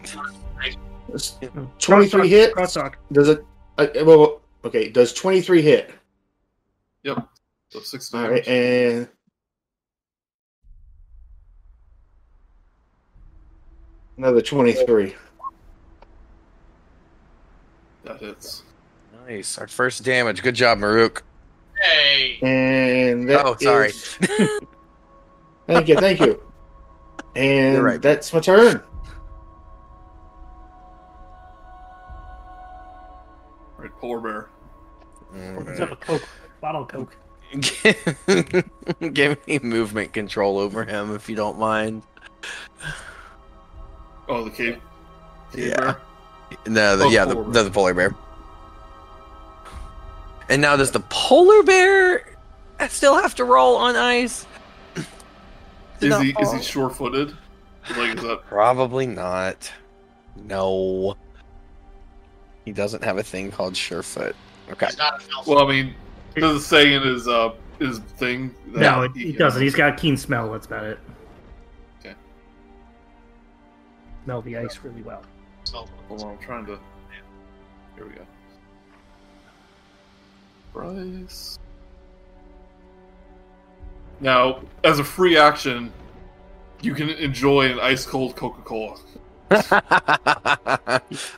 [1.79, 2.55] 23 hit.
[2.55, 2.95] Crosstalk.
[3.13, 3.43] Does it?
[3.79, 4.91] Uh, well, okay.
[4.91, 5.91] Does 23 hit?
[7.05, 7.27] Yep.
[7.71, 8.47] So six All damage.
[8.47, 9.09] right, and
[14.19, 15.15] another 23.
[18.05, 18.63] That hits.
[19.27, 19.59] Nice.
[19.59, 20.43] Our first damage.
[20.43, 21.25] Good job, Murook.
[21.83, 23.89] Hey, And that Oh, sorry.
[23.89, 24.19] is-
[25.67, 26.43] thank you, thank you.
[27.37, 28.01] And You're right.
[28.01, 28.83] that's my turn.
[33.77, 34.49] All right, polar bear.
[35.67, 36.27] Let's a Coke.
[36.63, 37.15] Bottle of Coke.
[39.13, 42.05] Give me movement control over him if you don't mind.
[44.27, 44.81] Oh, the cave.
[45.53, 45.77] cave Yeah.
[45.77, 46.01] bear.
[46.67, 48.15] No, the, Oh, yeah, the, polar the, the polar bear.
[50.49, 52.37] And now does the polar bear
[52.89, 54.47] still have to roll on ice?
[56.01, 57.37] Is not he is he sure-footed?
[57.97, 58.43] Like is that?
[58.47, 59.73] Probably not.
[60.37, 61.17] No.
[62.65, 64.35] He doesn't have a thing called Surefoot.
[64.71, 64.87] Okay.
[64.87, 65.51] he's not a.
[65.51, 65.95] Well, I mean,
[66.35, 68.55] does it say in his uh his thing?
[68.73, 69.63] that No, it, he he doesn't.
[69.63, 70.51] He's got a keen smell.
[70.51, 70.99] That's about it.
[72.01, 72.15] Okay.
[74.25, 75.23] Smell the ice really well.
[75.65, 76.79] So, Hold on, I'm trying to.
[77.95, 78.27] Here we go.
[80.77, 81.59] Brice.
[84.21, 85.91] Now, as a free action,
[86.83, 88.91] you can enjoy an ice cold Coca Cola.
[88.91, 88.99] All
[89.51, 89.63] You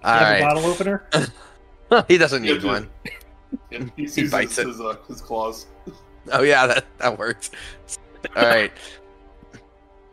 [0.03, 1.09] have a bottle opener?
[2.09, 2.91] He doesn't need one.
[3.71, 4.67] Yeah, he He bites his, it.
[4.69, 5.67] his, uh, his claws.
[6.33, 7.51] Oh yeah, that that worked.
[8.37, 8.71] All right.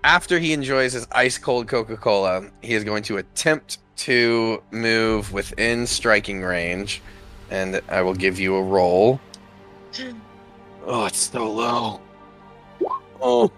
[0.05, 5.33] After he enjoys his ice cold Coca Cola, he is going to attempt to move
[5.33, 7.01] within striking range,
[7.49, 9.19] and I will give you a roll.
[10.88, 11.99] Oh, it's so low.
[12.86, 13.51] Oh, oh.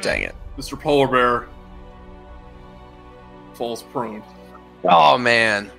[0.00, 0.36] dang it!
[0.56, 0.80] Mr.
[0.80, 1.48] Polar Bear
[3.54, 4.22] falls prone.
[4.84, 5.70] Oh man.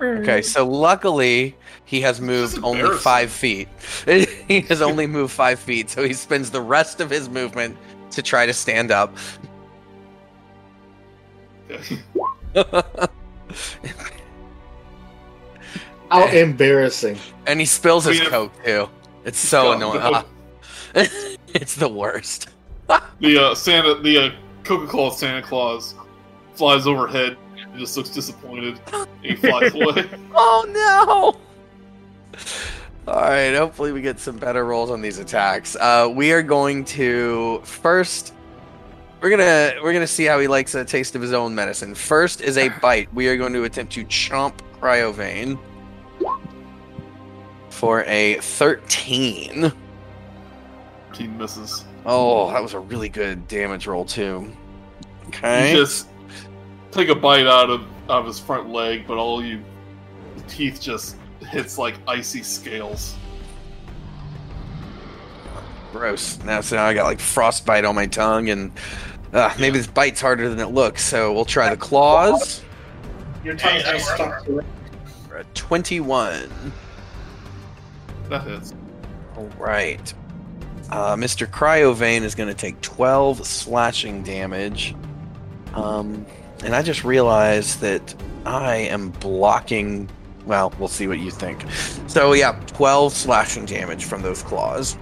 [0.00, 3.68] Okay, so luckily he has moved only five feet.
[4.06, 7.76] he has only moved five feet, so he spends the rest of his movement
[8.10, 9.16] to try to stand up.
[16.22, 16.30] Okay.
[16.30, 17.18] How embarrassing.
[17.46, 18.88] and he spills his We have- coke too.
[19.24, 20.00] It's so Oh, annoying.
[20.00, 20.10] no.
[20.14, 20.24] Ah.
[21.48, 22.48] it's the worst.
[23.20, 24.30] The uh, Santa, the uh,
[24.64, 25.94] Coca-Cola Santa Claus
[26.54, 28.78] flies overhead and just looks disappointed.
[29.22, 30.08] He flies away.
[30.34, 31.40] Oh no!
[33.06, 35.76] All right, hopefully we get some better rolls on these attacks.
[35.76, 38.34] Uh, we are going to first.
[39.20, 41.94] We're gonna we're gonna see how he likes a taste of his own medicine.
[41.94, 43.12] First is a bite.
[43.14, 45.58] We are going to attempt to chomp Cryovain
[47.74, 49.72] for a thirteen.
[51.12, 51.84] Team misses.
[52.06, 54.50] Oh, that was a really good damage roll too.
[55.22, 55.72] You Okay.
[55.74, 56.08] just
[56.90, 59.62] take a bite out of out of his front leg, but all you
[60.36, 61.16] the teeth just
[61.50, 63.14] hits like icy scales.
[65.92, 66.38] Gross.
[66.44, 68.72] Now, so now I got like frostbite on my tongue, and
[69.32, 71.04] uh, maybe this bite's harder than it looks.
[71.04, 72.62] So we'll try the claws.
[73.44, 74.66] Your tongue's just stuck to it.
[75.36, 76.72] A Twenty-one.
[78.28, 78.74] That hits.
[79.36, 80.14] All right.
[80.90, 81.46] Uh, Mr.
[81.46, 84.94] Cryovain is going to take 12 slashing damage.
[85.74, 86.24] Um,
[86.62, 88.14] and I just realized that
[88.46, 90.08] I am blocking.
[90.46, 91.64] Well, we'll see what you think.
[92.06, 94.96] So, yeah, 12 slashing damage from those claws.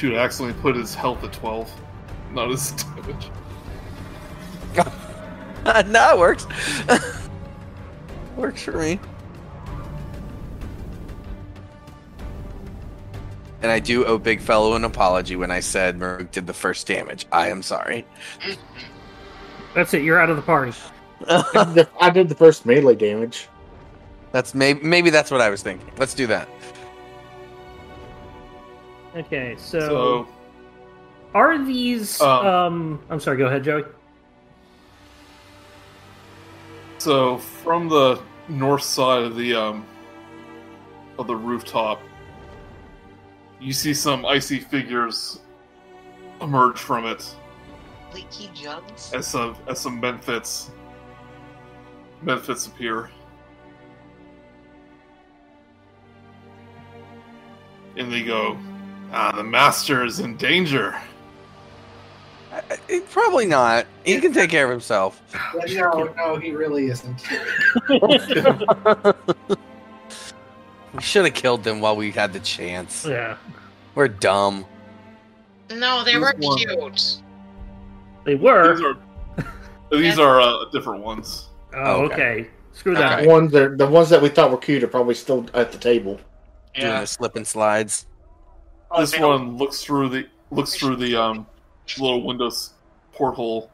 [0.00, 1.70] Should accidentally put his health at twelve,
[2.32, 3.30] not his damage.
[5.90, 6.46] no, it works.
[8.36, 8.98] works for me.
[13.62, 16.86] And I do owe Big Fellow an apology when I said Murook did the first
[16.86, 17.26] damage.
[17.30, 18.06] I am sorry.
[19.74, 20.02] That's it.
[20.02, 20.72] You're out of the party.
[21.28, 23.48] I did the- I did the first melee damage.
[24.32, 25.90] That's maybe maybe that's what I was thinking.
[25.98, 26.48] Let's do that.
[29.16, 30.28] Okay, so, So
[31.34, 32.20] are these?
[32.20, 33.36] Um, Um, I'm sorry.
[33.36, 33.84] Go ahead, Joey.
[36.98, 39.84] So from the north side of the um
[41.18, 42.00] of the rooftop,
[43.60, 45.40] you see some icy figures
[46.40, 47.34] emerge from it
[48.14, 49.12] leaky jugs.
[49.12, 50.70] as some as some benefits
[52.22, 53.10] benefits appear.
[57.96, 58.56] And they go,
[59.12, 60.96] Ah, the master is in danger.
[62.52, 63.86] I- I- probably not.
[64.04, 65.20] He can take care of himself.
[65.54, 67.22] But no, no, he really isn't.
[70.94, 73.04] We should have killed them while we had the chance.
[73.06, 73.36] Yeah,
[73.94, 74.66] We're dumb.
[75.70, 77.20] No, they This were one- cute.
[78.24, 78.74] they were.
[78.74, 78.96] These are
[79.92, 81.48] these are uh, different ones.
[81.74, 82.14] Oh, Okay.
[82.14, 82.50] okay.
[82.72, 83.14] Screw that.
[83.20, 83.22] Okay.
[83.24, 85.78] The ones that the ones that we thought were cute are probably still at the
[85.78, 86.14] table.
[86.74, 87.00] Doing Yeah.
[87.00, 88.06] the slip and slides.
[88.90, 91.46] Oh, this they don't- one looks through the looks through the um
[91.98, 92.72] little windows
[93.12, 93.70] porthole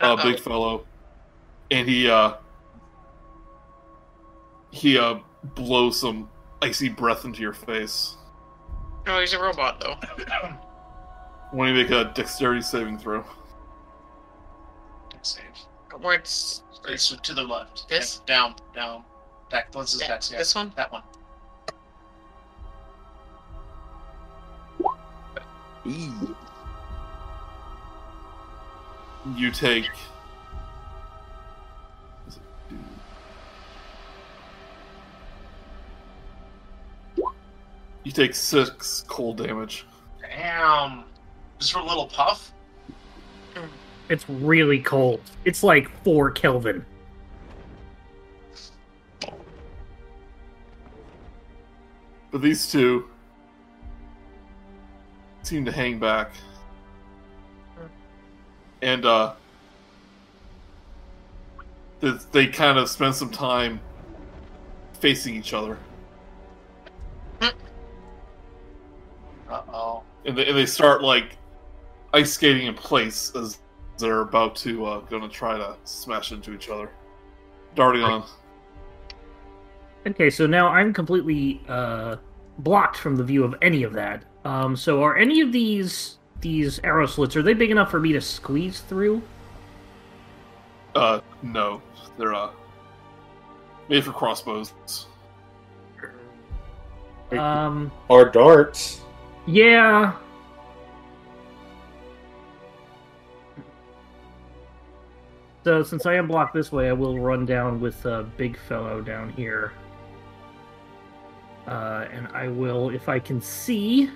[0.00, 0.22] uh, Uh-oh.
[0.32, 0.84] big fellow
[1.70, 2.34] and he uh
[4.70, 5.16] he uh
[5.54, 6.28] blows some
[6.60, 8.16] icy breath into your face
[9.06, 9.96] Oh, he's a robot though.
[11.50, 13.24] when you make a dexterity saving throw
[15.22, 15.42] Save.
[16.00, 17.88] Where's It's to the left.
[17.88, 18.20] This?
[18.26, 19.04] Yeah, down, down.
[19.50, 20.38] That this is that, dex, yeah.
[20.38, 20.72] this one?
[20.76, 21.02] That one.
[29.36, 29.90] You take
[38.04, 39.86] you take six cold damage
[40.36, 41.04] Damn.
[41.58, 42.52] Just for a little puff.
[44.08, 45.20] It's really cold.
[45.44, 46.84] It's like four Kelvin.
[52.30, 53.08] But these two
[55.42, 56.32] seem to hang back.
[58.80, 59.34] And uh
[62.00, 63.80] they, they kind of spend some time
[64.94, 65.78] facing each other.
[69.52, 70.02] Uh oh.
[70.24, 71.36] And they, and they start like
[72.14, 73.58] ice skating in place as
[73.98, 76.90] they're about to uh gonna try to smash into each other.
[77.74, 78.24] D'artagon.
[80.06, 82.16] Okay, so now I'm completely uh,
[82.58, 84.24] blocked from the view of any of that.
[84.44, 88.12] Um, so are any of these these arrow slits are they big enough for me
[88.12, 89.22] to squeeze through?
[90.94, 91.80] Uh, no,
[92.18, 92.50] they're uh
[93.88, 94.72] made for crossbows.
[97.30, 99.01] Um, Or darts.
[99.46, 100.14] Yeah.
[105.64, 109.00] So since I am blocked this way, I will run down with a big fellow
[109.00, 109.72] down here.
[111.66, 114.10] Uh, and I will, if I can see.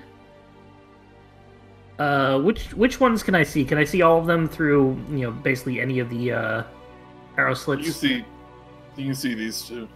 [1.99, 3.65] Uh, which which ones can I see?
[3.65, 6.63] Can I see all of them through you know basically any of the uh,
[7.39, 7.85] arrow slits?
[7.85, 8.25] can see,
[8.97, 9.89] you can see these two.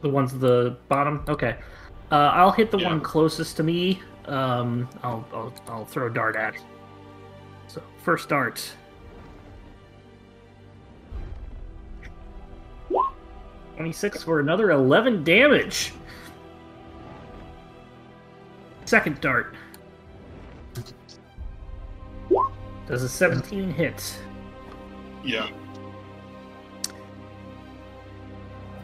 [0.00, 1.24] The ones at the bottom.
[1.28, 1.56] Okay.
[2.12, 2.90] Uh, I'll hit the Yeah.
[2.90, 4.00] one closest to me.
[4.26, 6.54] Um, I'll, I'll I'll throw a dart at.
[6.54, 6.60] it.
[7.68, 8.70] So first dart.
[13.76, 15.92] Twenty-six for another eleven damage.
[18.84, 19.54] Second dart.
[22.86, 24.18] Does a seventeen hit?
[25.24, 25.48] Yeah,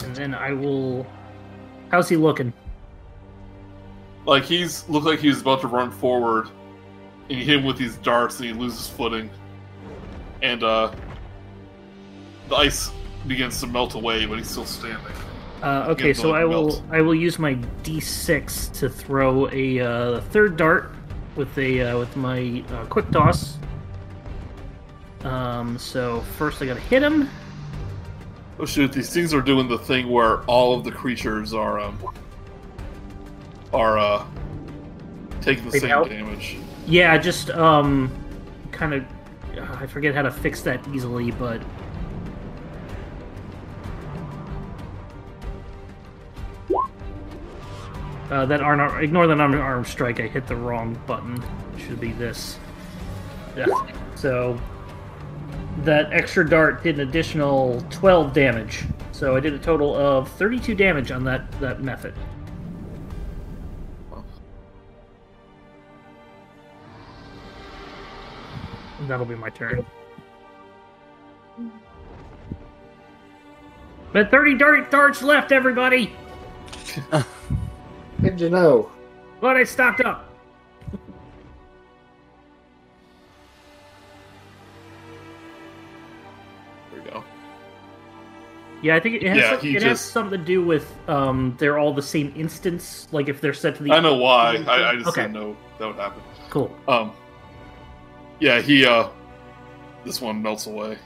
[0.04, 1.04] And then I will.
[1.90, 2.52] How's he looking?
[4.28, 6.48] Like he's looked like he was about to run forward,
[7.30, 9.30] and you hit him with these darts, and he loses footing,
[10.42, 10.92] and uh,
[12.48, 12.90] the ice
[13.26, 15.12] begins to melt away, but he's still standing.
[15.62, 16.82] Uh, okay, so I will melt.
[16.90, 20.92] I will use my d6 to throw a uh, third dart
[21.34, 23.56] with a uh, with my uh, quick toss.
[25.22, 27.30] Um, so first I gotta hit him.
[28.58, 28.92] Oh shoot!
[28.92, 31.98] These things are doing the thing where all of the creatures are um
[33.72, 34.26] are uh
[35.40, 36.08] taking the same melt?
[36.08, 36.56] damage.
[36.86, 38.10] Yeah, just um,
[38.72, 39.04] kind of
[39.80, 41.60] I forget how to fix that easily, but
[48.30, 50.20] uh, that arm ignore that arm arm strike.
[50.20, 51.42] I hit the wrong button.
[51.78, 52.58] Should be this.
[53.56, 53.66] Yeah.
[54.14, 54.58] So
[55.84, 58.84] that extra dart did an additional 12 damage.
[59.12, 62.14] So I did a total of 32 damage on that that method.
[69.08, 69.84] That'll be my turn.
[74.12, 76.14] But 30 dart darts left, everybody!
[78.22, 78.90] Good to know.
[79.40, 80.24] But I stocked up.
[86.92, 87.24] There we go.
[88.82, 90.92] Yeah, I think it has, Yeah, some- he it has just- something to do with
[91.08, 93.08] um, they're all the same instance.
[93.12, 93.92] Like if they're set to the.
[93.92, 94.56] I know why.
[94.66, 95.22] I, I just Okay.
[95.22, 96.22] didn't know that would happen.
[96.50, 96.74] Cool.
[96.86, 97.12] Um.
[98.40, 99.08] Yeah, he uh,
[100.04, 100.98] this one melts away.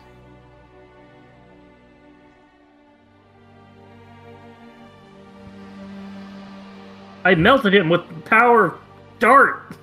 [7.24, 8.78] I melted him with the power of
[9.18, 9.76] dart.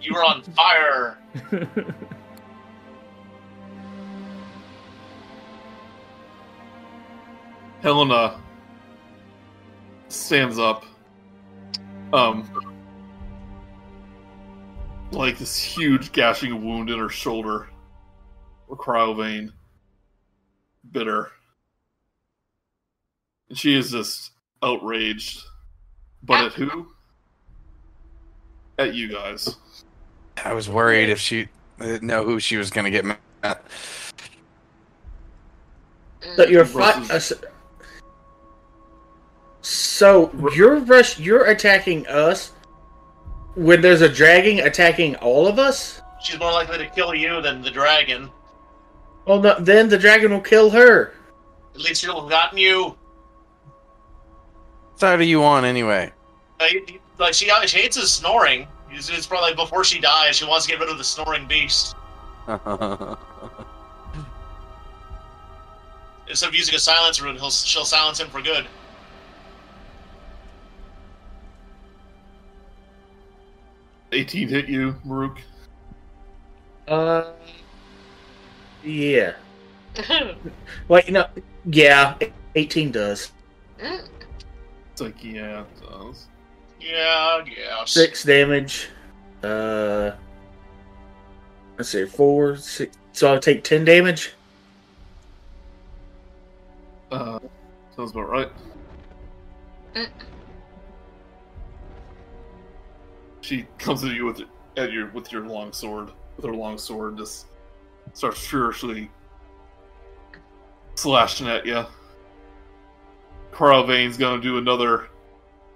[0.00, 1.18] You were on fire.
[7.82, 8.40] Helena
[10.08, 10.84] stands up.
[12.12, 12.48] Um,
[15.12, 17.68] like this huge gashing wound in her shoulder,
[18.68, 19.52] or Cryovain,
[20.92, 21.30] bitter,
[23.48, 24.32] and she is just
[24.62, 25.42] outraged.
[26.22, 26.88] But at who?
[28.78, 29.56] At you guys.
[30.44, 31.48] I was worried if she
[31.78, 33.64] didn't know who she was gonna get mad at.
[36.36, 37.32] So you're fi- uh, s-
[39.62, 41.18] So you're rush.
[41.18, 42.52] You're attacking us
[43.54, 46.00] when there's a dragon attacking all of us.
[46.22, 48.30] She's more likely to kill you than the dragon.
[49.26, 51.14] Well, no, then the dragon will kill her.
[51.74, 52.96] At least she'll have gotten you.
[54.90, 56.12] What side are you on anyway?
[56.60, 58.66] Uh, you- you- Like she, she hates his snoring.
[58.90, 60.36] It's, it's probably before she dies.
[60.36, 61.94] She wants to get rid of the snoring beast
[66.28, 67.36] instead of using a silence rune.
[67.36, 68.66] He'll she'll silence him for good.
[74.12, 75.38] Eighteen hit you, Murook.
[76.88, 77.30] Uh,
[78.82, 79.34] yeah.
[80.88, 81.26] Wait, no,
[81.64, 82.16] yeah,
[82.54, 83.32] eighteen does
[83.78, 86.26] It's like yeah, it does.
[86.80, 87.84] Yeah, yeah.
[87.84, 88.88] six damage.
[89.42, 90.12] Uh,
[91.76, 92.96] let's see, four, six.
[93.12, 94.32] So I'll take ten damage.
[97.10, 97.38] Uh,
[97.96, 98.50] sounds about right.
[103.40, 104.42] She comes at you with
[104.76, 107.46] at your with your long sword, with her long sword, just
[108.12, 109.10] starts furiously
[110.94, 111.84] slashing at you.
[113.52, 115.08] Cryovain's gonna do another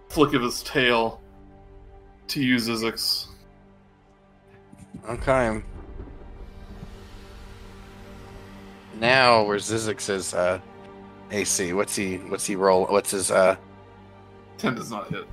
[0.09, 1.21] flick of his tail
[2.29, 3.27] to use Izix.
[5.09, 5.63] Okay.
[9.01, 10.61] Now where's Zyzzyx's uh
[11.31, 11.73] AC?
[11.73, 13.57] What's he what's he roll what's his uh
[14.59, 15.27] 10 does not hit.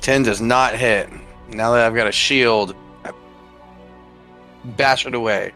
[0.00, 1.08] 10 does not hit.
[1.48, 2.74] Now that I've got a shield,
[3.04, 3.12] I
[4.76, 5.52] bash it away.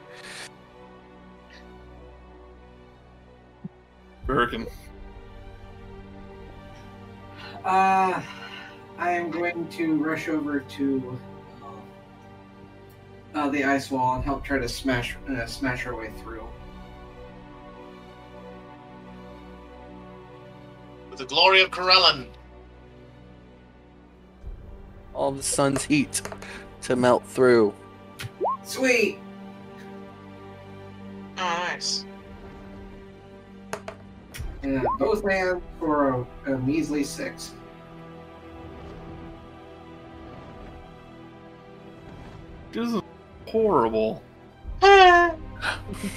[4.27, 4.67] Hurricane.
[7.65, 8.23] Uh,
[8.99, 11.19] I am going to rush over to
[13.35, 16.47] uh, uh, the ice wall and help try to smash uh, smash our way through.
[21.11, 22.29] With the glory of Corellon.
[25.21, 26.23] All the sun's heat
[26.81, 27.75] to melt through.
[28.65, 29.19] Sweet.
[31.37, 32.07] Oh, nice.
[34.63, 37.53] And both hands for a, a measly six.
[42.73, 43.03] This is
[43.47, 44.23] horrible.
[44.83, 45.37] not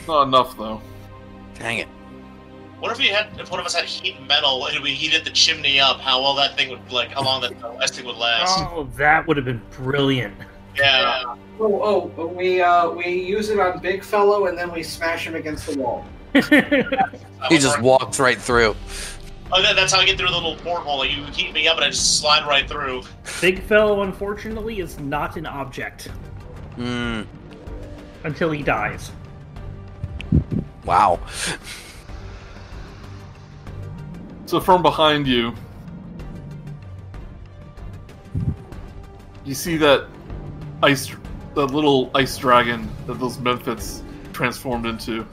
[0.07, 0.81] enough though.
[1.55, 1.89] Dang it.
[2.83, 5.29] What if we had, if one of us had heat metal and we heated the
[5.29, 6.01] chimney up?
[6.01, 8.59] How well that thing would, like, how long that last thing would last?
[8.59, 10.35] Oh, that would have been brilliant.
[10.75, 11.23] Yeah.
[11.61, 15.35] Oh, oh, we uh, we use it on big fellow and then we smash him
[15.35, 16.05] against the wall.
[17.49, 18.75] He just walks right through.
[19.53, 20.97] Oh, that, that's how I get through the little porthole.
[20.97, 23.03] Like, you heat me up and I just slide right through.
[23.39, 26.09] Big fellow, unfortunately, is not an object
[26.75, 27.21] Hmm.
[28.25, 29.11] until he dies.
[30.83, 31.21] Wow.
[34.45, 35.53] So from behind you,
[39.45, 40.07] you see that
[40.81, 41.11] ice,
[41.55, 45.25] that little ice dragon that those mephits transformed into.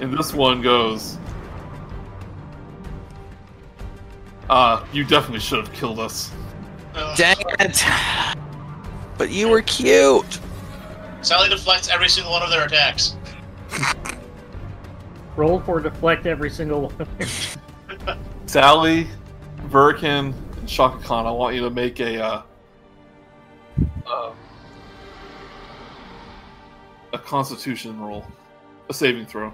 [0.00, 1.18] And this one goes.
[4.50, 6.30] Uh, you definitely should have killed us.
[7.16, 7.84] Dang it.
[9.16, 10.40] But you were cute.
[11.22, 13.16] Sally deflects every single one of their attacks.
[15.36, 17.08] Roll for deflect every single one.
[18.46, 19.08] Sally,
[19.68, 22.42] Verikan, and Chaka Kahn, I want you to make a uh,
[24.06, 24.32] uh,
[27.12, 28.26] a Constitution roll,
[28.88, 29.52] a saving throw.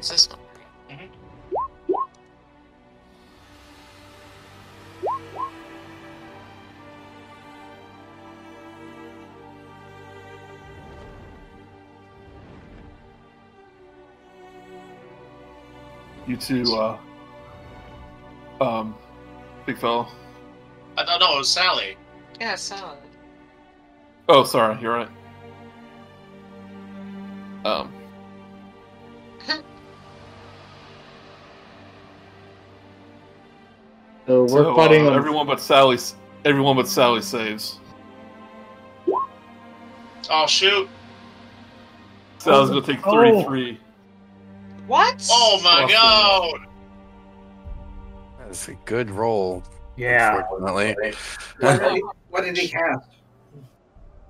[0.00, 0.39] Is this one?
[16.30, 16.96] You two, uh,
[18.60, 18.94] um,
[19.66, 20.06] big fellow.
[20.96, 21.96] I thought, no, it was Sally.
[22.40, 22.98] Yeah, Sally.
[24.28, 25.08] Oh, sorry, you're right.
[27.64, 27.92] Um,
[34.28, 35.98] So we're so, fighting uh, everyone but Sally.
[36.44, 37.80] Everyone but Sally saves.
[40.30, 40.88] Oh, shoot.
[42.38, 43.14] Sally's gonna take Oh.
[43.14, 43.80] thirty-three.
[44.90, 45.24] What?
[45.30, 46.58] Oh, my Awesome.
[46.58, 46.66] God.
[48.40, 49.62] That's a good roll.
[49.96, 50.38] Yeah.
[50.58, 51.14] Unfortunately.
[51.60, 53.08] What did he, what did he cast?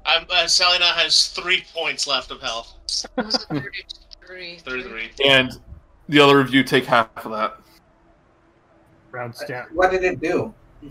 [0.04, 2.76] I'm, uh, Sally now has three points left of health.
[3.16, 4.58] 33?
[4.58, 5.11] 33.
[5.24, 5.58] And
[6.11, 7.56] the other of you take half of that.
[9.12, 9.66] Rounds down.
[9.72, 10.52] What did it do?
[10.82, 10.90] The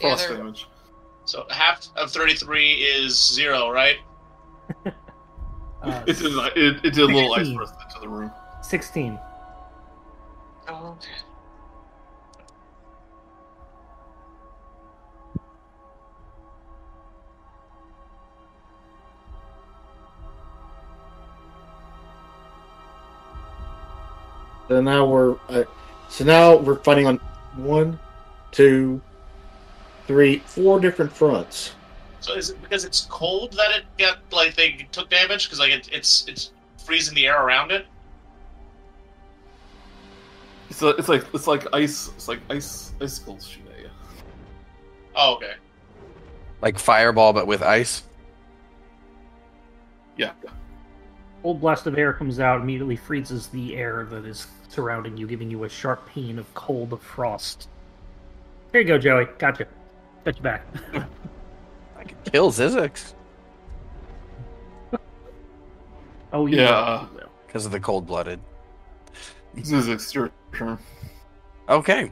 [0.00, 0.66] Frost other- damage.
[1.24, 3.98] So half of 33 is zero, right?
[5.82, 8.30] Uh, It did, it, it did a little ice burst into the room.
[8.62, 9.18] 16.
[10.68, 10.96] Oh.
[24.68, 25.64] So now we're uh,
[26.08, 27.16] so now we're fighting on
[27.56, 27.98] one,
[28.52, 29.02] two,
[30.06, 31.72] three, four different fronts.
[32.22, 35.46] So is it because it's cold that it got like they took damage?
[35.46, 36.52] Because like it, it's it's
[36.84, 37.86] freezing the air around it.
[40.70, 42.08] It's, a, it's like it's like ice.
[42.08, 43.90] It's like ice icicles shoot at you.
[45.16, 45.54] Oh, okay.
[46.60, 48.04] Like fireball, but with ice.
[50.16, 50.32] Yeah.
[51.42, 55.50] Old blast of air comes out, immediately freezes the air that is surrounding you, giving
[55.50, 57.68] you a sharp pain of cold frost.
[58.70, 59.26] There you go, Joey.
[59.38, 59.66] Gotcha.
[60.24, 60.64] Got you back.
[62.02, 63.14] I could kill Zyzzyx
[66.32, 67.06] Oh, Yeah.
[67.14, 67.28] will.
[67.46, 68.40] because of the cold blooded.
[69.56, 70.78] Zyzzyx, your turn.
[71.68, 72.10] Okay.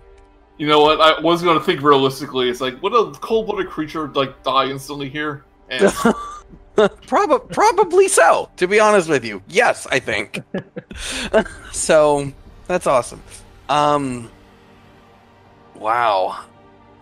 [0.59, 1.01] You know what?
[1.01, 2.51] I was going to think realistically.
[2.51, 5.45] It's like, would a cold-blooded creature like die instantly here?
[5.71, 5.91] And
[7.07, 9.43] Prob- probably so, to be honest with you.
[9.49, 10.41] Yes, I think.
[11.73, 12.31] so
[12.67, 13.23] that's awesome.
[13.71, 14.31] Um
[15.75, 16.45] Wow.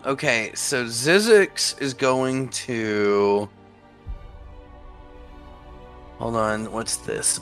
[0.05, 3.49] Okay, so Zyzzyx is going to
[6.19, 7.39] Hold on, what's this?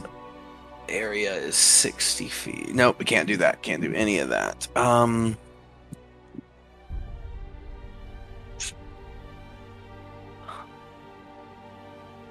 [0.87, 2.75] Area is 60 feet.
[2.75, 3.61] Nope, we can't do that.
[3.61, 4.67] Can't do any of that.
[4.75, 5.37] Um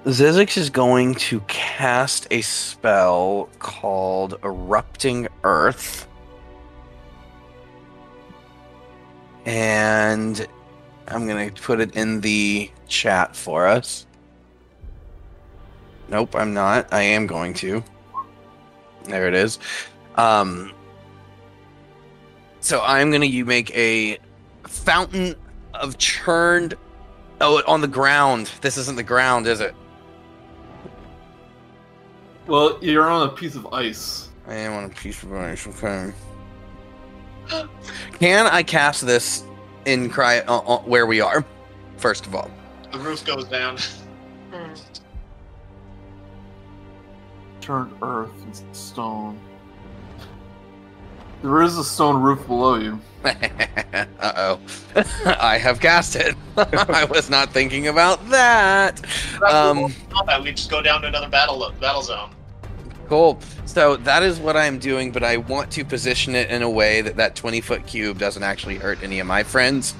[0.05, 6.07] Zyzzyx is going to cast a spell called Erupting Earth.
[9.47, 10.45] And
[11.07, 14.05] I'm going to put it in the chat for us.
[16.09, 16.93] Nope, I'm not.
[16.93, 17.81] I am going to.
[19.05, 19.57] There it is.
[20.15, 20.73] Um,
[22.59, 24.17] so I'm going to you make a
[24.67, 25.33] fountain
[25.73, 26.75] of churned.
[27.39, 28.51] Oh, on the ground.
[28.59, 29.73] This isn't the ground, is it?
[32.47, 34.29] well, you're on a piece of ice.
[34.45, 35.67] I am on a piece of ice.
[35.67, 36.11] Okay.
[38.19, 39.43] Can I cast this
[39.85, 41.45] in cry uh, uh, where we are?
[41.97, 42.51] First of all,
[42.91, 43.77] The roof goes down.
[47.61, 49.39] Turned earth and stone.
[51.41, 52.99] There is a stone roof below you.
[53.25, 54.59] uh oh,
[55.39, 56.35] I have cast it.
[56.57, 59.01] I was not thinking about that.
[59.43, 62.31] Um, Combat, we just go down to another battle battle zone.
[63.07, 63.39] Cool.
[63.65, 67.01] So that is what I'm doing, but I want to position it in a way
[67.01, 69.95] that that 20 foot cube doesn't actually hurt any of my friends.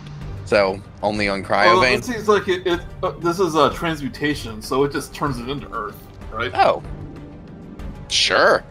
[0.45, 1.97] So only on Well, Cryovain.
[1.97, 2.65] it seems like it.
[2.67, 6.01] it uh, this is a transmutation, so it just turns it into earth,
[6.31, 6.51] right?
[6.53, 6.81] Oh,
[8.09, 8.63] sure.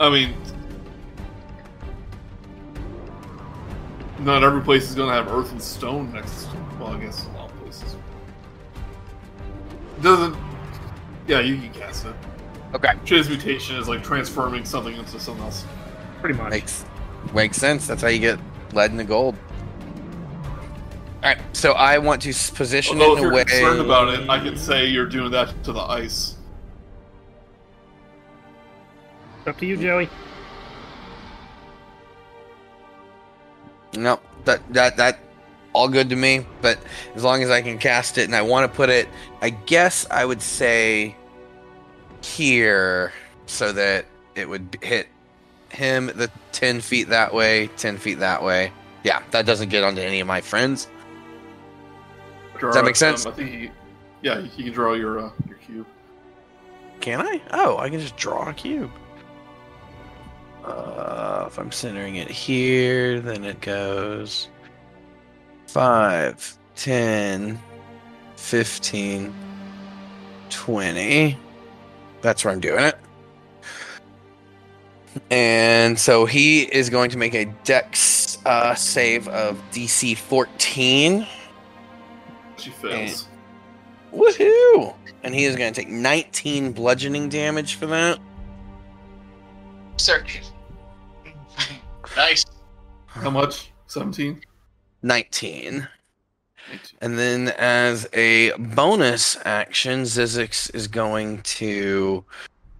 [0.00, 0.34] I mean,
[4.20, 6.44] not every place is going to have earth and stone next.
[6.44, 7.96] to Well, I guess a lot of places.
[9.98, 10.36] It doesn't.
[11.26, 12.14] Yeah, you can cast it.
[12.74, 12.92] Okay.
[13.04, 15.64] Transmutation is like transforming something into something else.
[16.20, 16.50] Pretty much.
[16.50, 16.84] Makes
[17.32, 17.86] makes sense.
[17.86, 18.38] That's how you get
[18.72, 19.36] lead into gold.
[21.20, 23.44] All right, so I want to position Although it if in a you're way.
[23.44, 26.36] concerned about it, I can say you're doing that to the ice.
[29.46, 30.08] Up to you, Joey.
[33.94, 35.18] No, that that that
[35.72, 36.46] all good to me.
[36.60, 36.78] But
[37.16, 39.08] as long as I can cast it, and I want to put it,
[39.40, 41.16] I guess I would say
[42.22, 43.12] here,
[43.46, 45.08] so that it would hit
[45.70, 48.72] him the ten feet that way, ten feet that way.
[49.04, 50.88] Yeah, that doesn't get onto any of my friends.
[52.58, 53.24] Draw that make sense?
[53.24, 53.50] Um, I think.
[53.50, 53.70] He,
[54.22, 55.86] yeah, you can draw your uh, your cube.
[57.00, 57.40] Can I?
[57.52, 58.90] Oh, I can just draw a cube.
[60.64, 64.48] Uh, if I'm centering it here, then it goes
[65.68, 67.58] 5, 10,
[68.36, 69.34] 15,
[70.50, 71.38] 20.
[72.20, 72.98] That's where I'm doing it.
[75.30, 81.26] And so he is going to make a dex uh, save of DC 14.
[82.56, 83.28] She fails.
[84.12, 84.94] Woohoo!
[85.22, 88.18] And he is going to take 19 bludgeoning damage for that.
[89.96, 90.24] Sir.
[92.16, 92.44] nice.
[93.06, 93.72] How much?
[93.86, 94.40] Seventeen.
[95.02, 95.88] 19.
[97.00, 102.24] And then as a bonus action, Zyzzyx is going to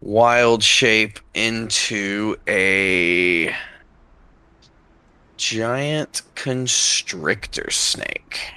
[0.00, 3.54] wild shape into a
[5.36, 8.52] giant constrictor snake.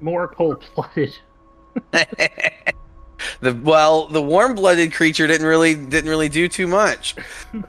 [0.00, 1.14] More cold blooded.
[3.40, 7.14] the well, the warm-blooded creature didn't really didn't really do too much.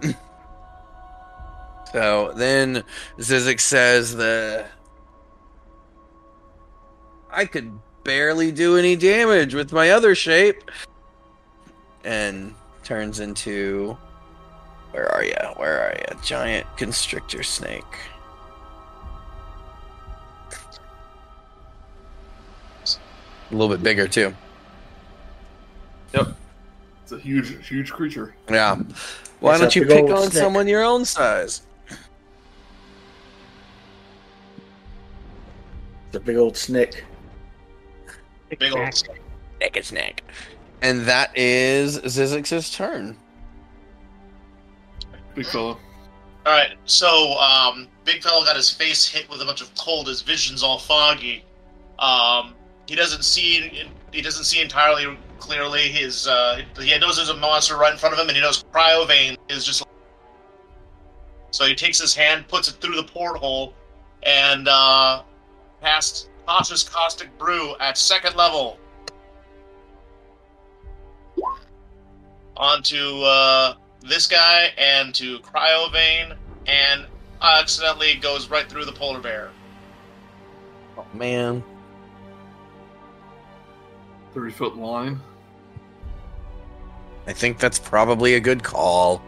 [1.92, 2.84] so then
[3.18, 4.66] Zyzzyx says the
[7.32, 7.72] I could
[8.04, 10.72] barely do any damage with my other shape,
[12.04, 12.54] and
[12.84, 13.98] turns into
[14.92, 15.36] where are you?
[15.58, 16.20] Where are you?
[16.24, 17.84] Giant constrictor snake.
[23.52, 24.34] A little bit bigger too.
[26.14, 26.36] Yep.
[27.04, 28.36] It's a huge, huge creature.
[28.50, 28.80] Yeah.
[29.40, 30.34] Why It's don't you pick on snake.
[30.34, 31.64] someone your own size?
[36.12, 37.04] The big old snake.
[38.58, 39.04] Big old.
[39.60, 40.24] Neck a snack.
[40.82, 43.18] And that is Zyzzyx's turn.
[45.36, 45.78] Big fella.
[46.46, 50.08] All right, so um, big fella got his face hit with a bunch of cold.
[50.08, 51.44] His vision's all foggy.
[52.00, 52.56] Um,
[52.88, 53.88] he doesn't see.
[54.12, 55.82] He doesn't see entirely clearly.
[55.82, 58.64] His uh, he knows there's a monster right in front of him, and he knows
[58.74, 59.84] Cryovain is just
[61.52, 63.74] So he takes his hand, puts it through the porthole,
[64.24, 65.24] and uh,
[65.82, 68.80] casts Cautious Caustic Brew at second level.
[72.58, 76.36] Onto uh, this guy and to Cryovain,
[76.66, 77.06] and
[77.40, 79.52] accidentally goes right through the polar bear.
[80.98, 81.64] Oh man.
[84.34, 85.20] 30 foot line.
[87.28, 89.22] I think that's probably a good call.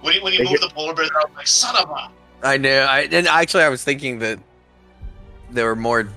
[0.00, 2.10] When you, when you Take move it- the polar bear, they're like, son of a.
[2.42, 2.86] I know.
[2.88, 4.38] I and actually I was thinking that
[5.52, 6.08] there were more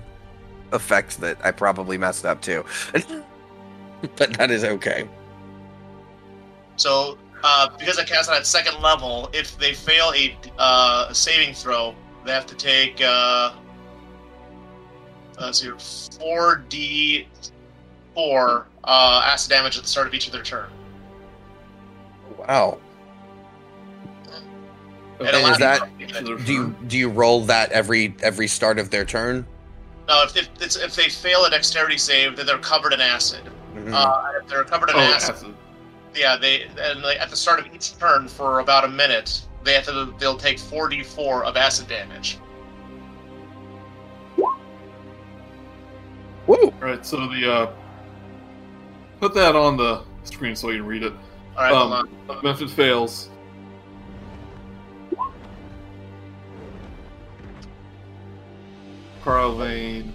[0.72, 2.66] effects that I probably messed up too.
[4.16, 5.08] but that is okay.
[6.76, 11.54] So, uh, because I cast it at second level, if they fail a uh, saving
[11.54, 13.54] throw, they have to take uh,
[15.40, 15.72] let's see,
[16.20, 17.28] four d
[18.14, 20.70] four uh, acid damage at the start of each of their turn.
[22.38, 22.78] Wow.
[25.24, 28.16] It And is that- you To to- their Do you do you roll that every
[28.22, 29.46] every start of their turn?
[30.08, 33.42] No, if, if, it's, if they fail a dexterity save, then they're covered in acid.
[33.76, 33.94] Mhm.
[33.94, 35.54] Uh, if they're covered in Oh, acid, acid.
[36.14, 39.74] yeah, they and like, at the start of each turn for about a minute, they
[39.74, 42.38] have to they'll take four d four of acid damage.
[46.48, 46.58] Woo!
[46.82, 47.72] Alright, so the uh
[49.22, 51.14] put that on the screen so you can read it.
[51.56, 52.10] All right, hold on.
[52.30, 53.30] Um, method fails.
[59.24, 60.12] Cryovain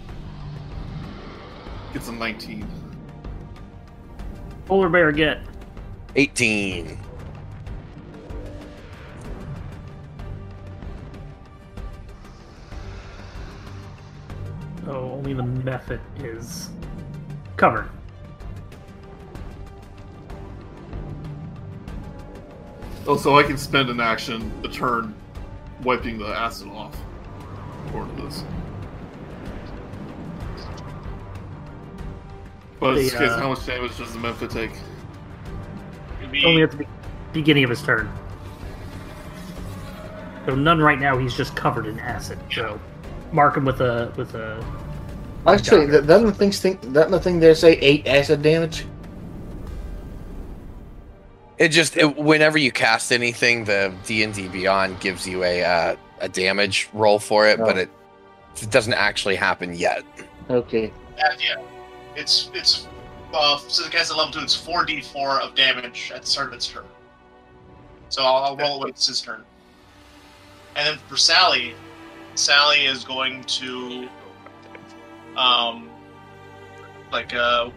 [1.95, 2.69] gets a 19.
[4.67, 5.39] Polar bear get.
[6.15, 6.99] 18.
[14.87, 16.69] Oh, only the method is
[17.57, 17.89] covered.
[23.07, 25.15] Oh, so I can spend an action, a turn,
[25.83, 26.95] wiping the acid off.
[27.87, 28.45] According to this.
[32.81, 34.71] But The, uh, how much damage does the method take?
[36.21, 36.87] It'd be- Only at the
[37.33, 38.11] beginning of his turn.
[40.47, 41.19] So none right now.
[41.19, 42.39] He's just covered in acid.
[42.53, 42.81] So
[43.33, 44.65] mark him with a with a.
[45.47, 48.85] Actually, Got that doesn't the things think doesn't the thing there say eight acid damage?
[51.59, 55.65] It just it, whenever you cast anything, the D and D Beyond gives you a
[55.65, 57.81] uh, a damage roll for it, but Oh.
[57.81, 57.91] it,
[58.63, 60.05] it doesn't actually happen yet.
[60.49, 60.93] Okay.
[61.17, 61.63] Yeah, yeah.
[62.19, 62.89] It's it's
[63.33, 66.27] uh, since it casts at level two, it's four d four of damage at the
[66.27, 66.83] start of its turn.
[68.09, 69.45] So I'll, I'll roll it when it's his turn.
[70.75, 71.75] And then for Sally,
[72.35, 74.09] Sally is going to,
[75.37, 75.89] um,
[77.13, 77.71] like uh,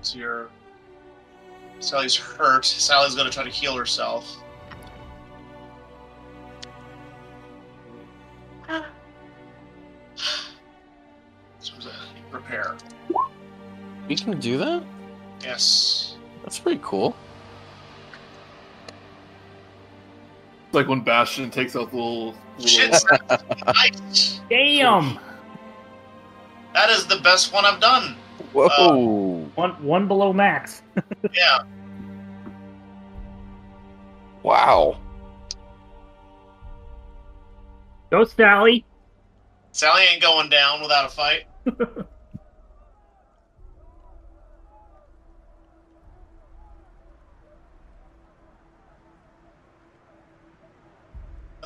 [0.00, 0.48] so your
[1.80, 2.64] Sally's hurt.
[2.64, 4.42] Sally's going to try to heal herself.
[11.62, 12.76] So it's a repair.
[14.08, 14.82] We can do that.
[15.42, 16.16] Yes.
[16.42, 17.14] That's pretty cool.
[20.66, 22.34] It's like when Bastion takes out the little.
[22.58, 22.94] little Shit.
[23.28, 24.40] uh, nice.
[24.48, 25.18] Damn!
[26.74, 28.14] That is the best one I've done.
[28.52, 29.48] Whoa!
[29.54, 30.82] One one below max.
[31.34, 31.58] Yeah.
[34.42, 34.98] wow!
[38.10, 38.84] Go Sally.
[39.72, 41.44] Sally ain't going down without a fight.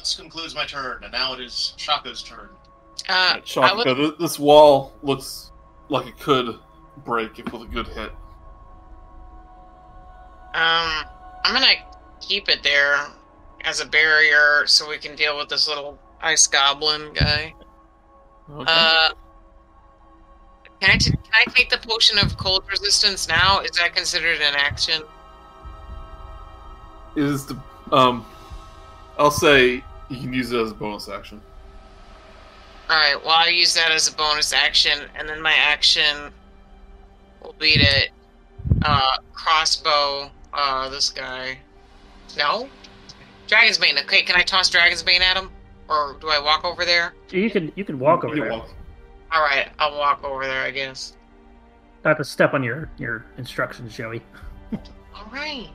[0.05, 2.51] This concludes my turn, and now it is Chaka's turn.
[3.09, 5.51] Uh, I Shock, would, this wall looks
[5.89, 6.59] like it could
[7.07, 8.11] break if with a good hit.
[10.53, 11.05] um,
[11.43, 11.73] I'm gonna
[12.21, 12.99] keep it there
[13.63, 17.55] as a barrier so we can deal with this little ice goblin guy.
[18.51, 18.65] Okay.
[18.69, 19.09] Uh,
[20.81, 23.61] can I, t- can I take the potion of cold resistance now?
[23.61, 25.03] Is that considered an action?
[27.17, 27.57] is the
[27.91, 28.27] um,
[29.19, 29.83] I'll say
[30.15, 31.41] you can use it as a bonus action.
[32.91, 36.31] Alright, well, I'll use that as a bonus action, and then my action
[37.43, 38.09] will be to
[38.85, 41.59] uh, crossbow uh, this guy.
[42.37, 42.69] No?
[43.47, 43.99] Dragon's Bane.
[43.99, 45.51] Okay, can I toss Dragon's Bane at him?
[45.89, 47.15] Or do I walk over there?
[47.31, 48.59] You can you can walk over You can there.
[48.59, 48.71] walk.
[49.35, 51.15] Alright, I'll walk over there, I guess.
[52.05, 54.23] Not to step on your your instructions, Joey.
[55.17, 55.69] Alright.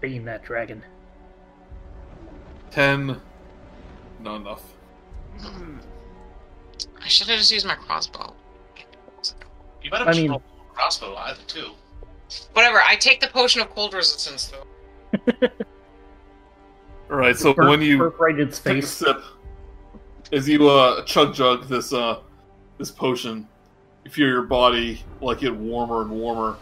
[0.00, 0.82] Being that dragon.
[2.70, 3.20] Ten,
[4.20, 4.62] not enough.
[7.02, 8.34] I should have just used my crossbow.
[9.82, 10.40] You better have I just mean- a
[10.74, 11.70] crossbow either too.
[12.52, 12.80] Whatever.
[12.82, 15.48] I take the potion of cold resistance though.
[17.10, 19.22] All right, so Burp- when you burp right in its take a sip,
[20.30, 22.20] as you uh, chug jug this uh,
[22.76, 23.48] this potion,
[24.04, 26.58] you feel your body like get warmer and warmer,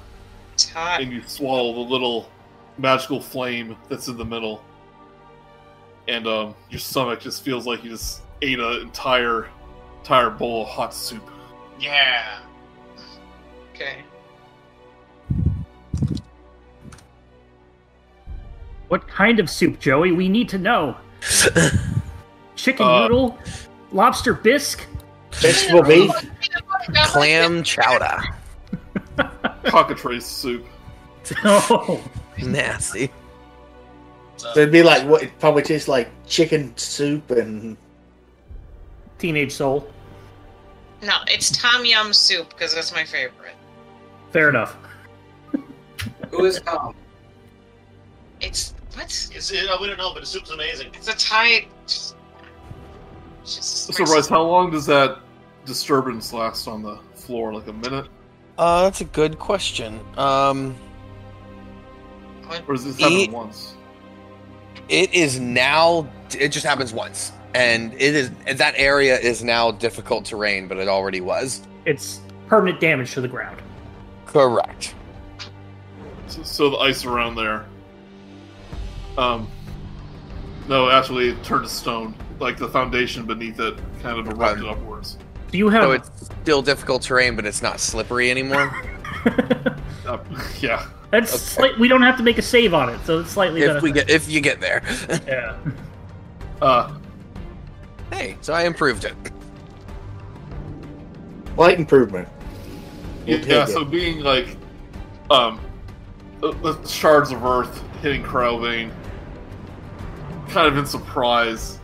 [0.55, 1.01] It's hot.
[1.03, 2.31] and you swallow the little
[2.79, 4.63] magical flame that's in the middle,
[6.09, 9.49] and um, your stomach just feels like you just ate an entire
[10.01, 11.29] entire bowl of hot soup.
[11.81, 12.39] Yeah.
[13.75, 13.99] Okay.
[18.89, 20.13] What kind of soup, Joey?
[20.13, 20.97] We need to know.
[22.57, 23.39] Chicken Uh, noodle,
[23.93, 24.87] lobster bisque.
[25.33, 26.11] Vegetable beef.
[27.07, 28.23] Clam chowder.
[29.65, 30.65] Cockatrice soup.
[31.45, 32.01] Oh,
[32.43, 33.11] Nasty.
[34.37, 35.23] So it'd be like what?
[35.23, 37.77] It probably tastes like chicken soup and
[39.19, 39.89] teenage soul.
[41.03, 43.55] No, it's Tom Yum soup because that's my favorite.
[44.31, 44.77] Fair enough.
[46.31, 46.95] Who is Tom?
[48.41, 49.05] It's what?
[49.05, 50.89] It's, it, we don't know, but the soup's amazing.
[50.95, 51.67] It's a Thai.
[51.87, 52.15] Just,
[53.45, 55.19] just So, Brice, how long does that
[55.65, 57.55] disturbance last on the floor?
[57.55, 58.07] Like a minute,
[58.59, 60.01] Uh, that's a good question.
[60.19, 60.75] Um,
[62.67, 63.75] or does this happen Eat- once?
[64.89, 66.09] it is now.
[66.39, 70.89] It just happens once, and it is that area is now difficult terrain, but it
[70.89, 71.63] already was.
[71.85, 73.61] It's permanent damage to the ground.
[74.27, 74.95] Correct.
[76.29, 77.67] So, so the ice around there.
[79.17, 79.49] Um,
[80.69, 82.15] no, actually, it turned to stone.
[82.39, 85.17] Like the foundation beneath it kind of erupted upwards.
[85.51, 85.85] Do you have?
[85.85, 86.11] So it's
[86.43, 88.73] still difficult terrain, but it's not slippery anymore.
[90.07, 90.19] Uh,
[90.61, 90.87] yeah.
[91.11, 91.39] That's Okay.
[91.43, 93.81] slight, we don't have to make a save on it, so it's slightly if better.
[93.81, 94.83] we get if you get there.
[95.27, 95.57] yeah.
[96.61, 96.95] Uh,
[98.13, 99.15] hey, so I improved it.
[101.57, 102.29] light improvement.
[103.27, 103.91] yeah, We'll take so it.
[103.91, 104.57] being like,
[105.31, 105.61] um,
[106.41, 108.93] the, the shards of earth hitting Cryovain,
[110.49, 111.79] kind of in surprise,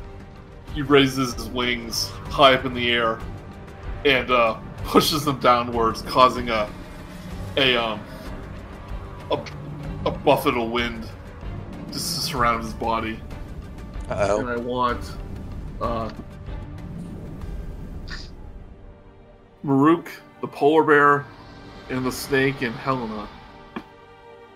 [0.75, 3.18] he raises his wings high up in the air
[4.05, 6.68] and uh, pushes them downwards, causing a
[7.59, 8.01] a um
[9.31, 9.45] a,
[10.07, 11.09] a buffet of wind
[11.89, 13.20] just to surround his body.
[14.09, 15.01] Uh And I want
[15.81, 16.11] uh,
[19.62, 20.11] Murook,
[20.41, 21.27] the polar bear,
[21.91, 23.29] and the snake, and Helena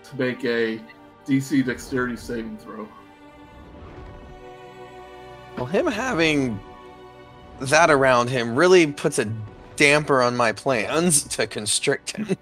[0.03, 0.79] to make a
[1.25, 2.87] DC dexterity saving throw.
[5.55, 6.59] Well, him having
[7.59, 9.25] that around him really puts a
[9.75, 12.37] damper on my plans to constrict him.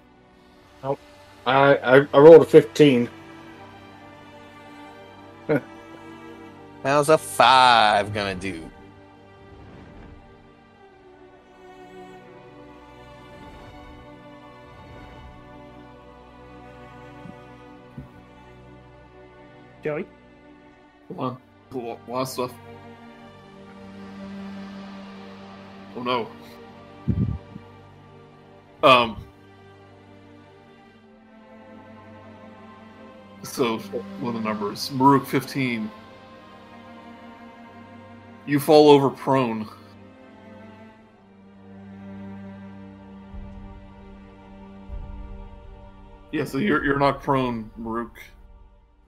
[1.46, 3.08] I, I I rolled a fifteen.
[6.82, 8.68] How's a five gonna do?
[19.84, 20.06] Joey.
[21.08, 21.38] Come on.
[21.72, 22.54] A lot a of stuff.
[25.96, 26.28] Oh no.
[28.82, 29.25] Um.
[33.46, 33.78] So,
[34.20, 34.90] one of the numbers.
[34.90, 35.90] Murook 15.
[38.44, 39.68] You fall over prone.
[46.32, 48.18] Yeah, so you're, you're not prone, Murook.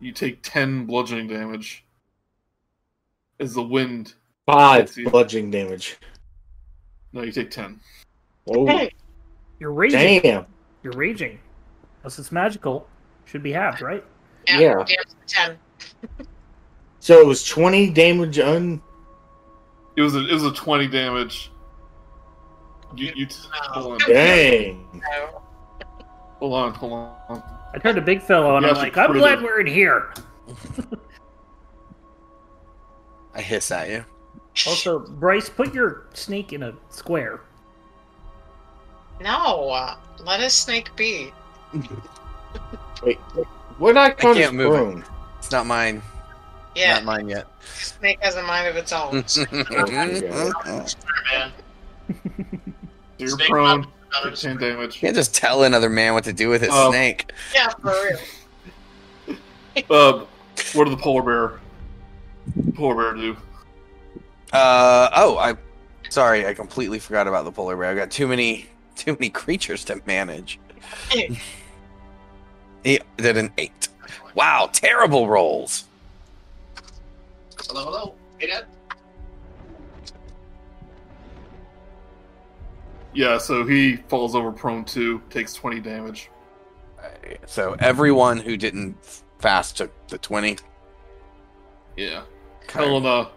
[0.01, 1.85] You take 10 bludgeoning damage
[3.41, 4.15] as the wind.
[4.47, 5.99] Five bludgeoning damage.
[7.13, 7.81] No, you take 10.
[8.51, 8.89] Oh
[9.59, 10.23] You're raging.
[10.23, 10.47] damn!
[10.83, 11.39] You're raging.
[12.03, 12.89] Unless it's magical,
[13.27, 14.03] should be halved, right?
[14.49, 14.59] Yeah.
[14.59, 14.75] Yeah.
[14.75, 14.97] Damage
[15.27, 15.59] ten.
[17.01, 18.83] So it was twenty damage un.
[19.97, 21.51] It was a it was a 20 damage.
[22.97, 24.87] You, you t- hold on, Dang!
[24.93, 25.43] No.
[26.39, 27.43] hold on, hold on.
[27.75, 29.43] I turned to big fellow and You I'm like, I'm glad it.
[29.45, 30.13] we're in here.
[33.35, 34.05] I hiss at you.
[34.67, 37.41] Also, Brice, put your snake in a square.
[39.21, 39.71] No.
[39.71, 41.33] uh, Let a snake be.
[43.03, 43.19] Wait,
[43.79, 45.05] what did I call can't move it.
[45.39, 46.03] It's not mine.
[46.75, 46.95] Yeah.
[46.95, 47.47] Not mine yet.
[47.65, 49.23] Snake has a mind of its own.
[49.25, 49.91] Can't
[51.33, 51.53] man.
[53.19, 53.87] You're Snake prone.
[54.13, 55.01] Not Take 10 damage.
[55.01, 56.91] just tell another man what to do with his Oh.
[56.91, 57.31] snake.
[57.55, 58.19] yeah, for real.
[59.91, 60.25] Uh,
[60.73, 61.61] what did the polar bear
[62.75, 63.37] polar bear do?
[64.53, 65.55] Uh oh, I
[66.09, 67.85] sorry, I completely forgot about the polar bear.
[67.91, 68.67] I got too many
[68.97, 70.59] too many creatures to manage.
[72.89, 73.89] he did an eight.
[74.35, 75.85] Wow, terrible rolls.
[77.67, 78.15] Hello, hello.
[78.39, 78.65] Hey, Dad.
[83.13, 86.31] Yeah, so he falls over prone too, takes 20 damage.
[87.47, 88.97] So everyone who didn't
[89.39, 90.57] fast took the 20.
[91.97, 92.23] Yeah.
[92.63, 92.85] Okay.
[92.85, 93.29] Helena,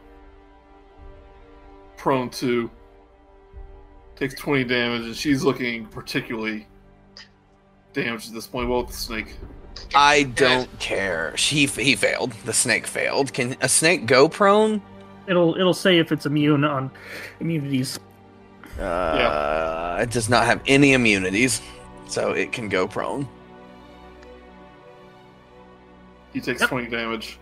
[1.98, 2.70] prone to,
[4.16, 6.68] takes 20 damage, and she's looking particularly
[7.94, 8.70] damaged at this point.
[8.70, 9.36] Well, the snake.
[9.96, 11.36] I don't care.
[11.38, 12.32] She he failed.
[12.46, 13.34] The snake failed.
[13.34, 14.82] Can a snake go prone?
[15.28, 16.92] It'll it'll say if it's immune on
[17.40, 18.00] immunities.
[18.80, 21.62] Uh, It does not have any immunities,
[22.08, 23.28] so it can go prone.
[26.34, 26.70] He takes Yep.
[26.70, 27.38] 20 damage.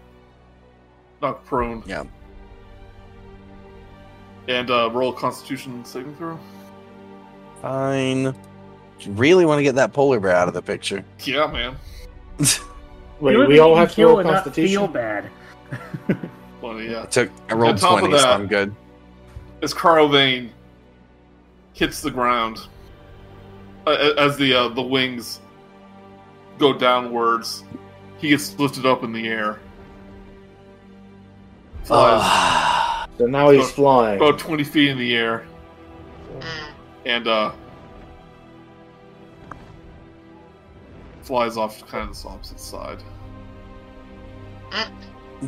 [1.21, 1.83] Not prone.
[1.85, 2.03] Yeah.
[4.47, 6.39] And uh, roll a Constitution saving throw.
[7.61, 8.33] Fine.
[9.01, 11.03] You really want to get that polar bear out of the picture?
[11.21, 11.75] Yeah, man.
[13.19, 15.29] Wait, we all have to kill roll and not feel bad.
[16.61, 17.03] Funny, yeah.
[17.03, 17.29] I took.
[17.49, 18.75] I rolled On top of twenty, so that- I'm good.
[19.61, 20.49] As Cryovain
[21.73, 22.59] hits the ground,
[23.87, 25.39] uh, as the uh, the wings
[26.57, 27.63] go downwards,
[28.17, 29.59] he gets lifted up in the air.
[31.83, 33.67] Flies Ah, So now he's Oh.
[33.67, 34.17] flying.
[34.17, 35.45] about 20 feet in the air,
[36.37, 36.43] Mm.
[37.05, 37.51] and uh,
[41.29, 43.03] flies off kind of the opposite side.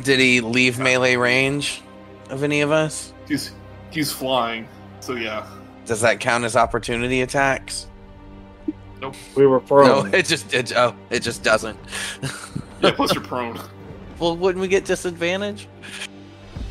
[0.02, 1.82] did he leave melee range
[2.30, 3.12] of any of us?
[3.26, 3.50] He's
[3.90, 4.68] he's flying,
[5.00, 5.44] so yeah.
[5.84, 7.88] Does that count as opportunity attacks?
[9.00, 9.16] Nope.
[9.34, 9.88] We were prone.
[9.88, 10.14] No, prone.
[10.14, 11.76] it just it, oh, it just doesn't.
[12.80, 13.60] Yeah, plus you're prone.
[14.20, 15.66] well, wouldn't we get disadvantage?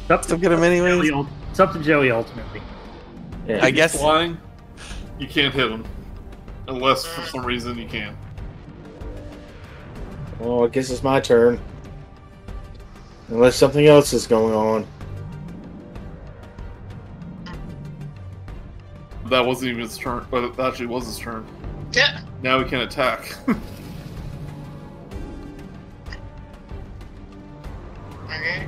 [0.03, 1.11] It's up to get him Joey, anyways.
[1.11, 2.61] ul- it's up to Joey ultimately.
[3.45, 3.59] Yeah.
[3.61, 4.37] I guess- flying,
[5.19, 5.83] you can't hit him,
[6.69, 7.31] unless for mm.
[7.31, 8.15] some reason you can.
[10.41, 11.59] Well, I guess it's my turn.
[13.27, 14.87] Unless something else is going on.
[19.29, 21.45] That wasn't even his turn, but it actually was his turn.
[21.93, 22.21] Yeah.
[22.41, 23.35] Now we can attack.
[28.25, 28.65] Okay.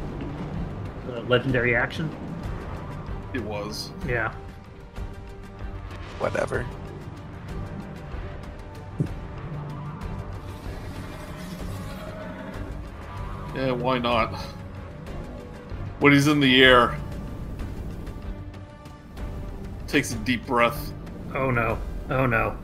[1.07, 2.09] The legendary action.
[3.33, 3.89] it was.
[4.05, 4.33] Yeah.
[6.19, 6.65] Whatever.
[13.55, 14.33] Yeah, why not?
[15.99, 16.97] When he's in the air,
[19.87, 20.91] takes a deep breath.
[21.35, 21.79] Oh no.
[22.09, 22.57] Oh no.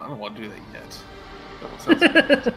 [0.00, 0.98] I don't want to do that yet.
[1.60, 2.46] That sounds-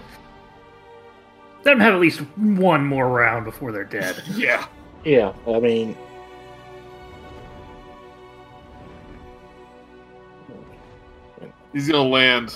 [1.66, 4.22] Let them have at least one more round before they're dead.
[4.36, 4.66] yeah.
[5.04, 5.98] Yeah, I mean.
[11.74, 12.56] He's gonna land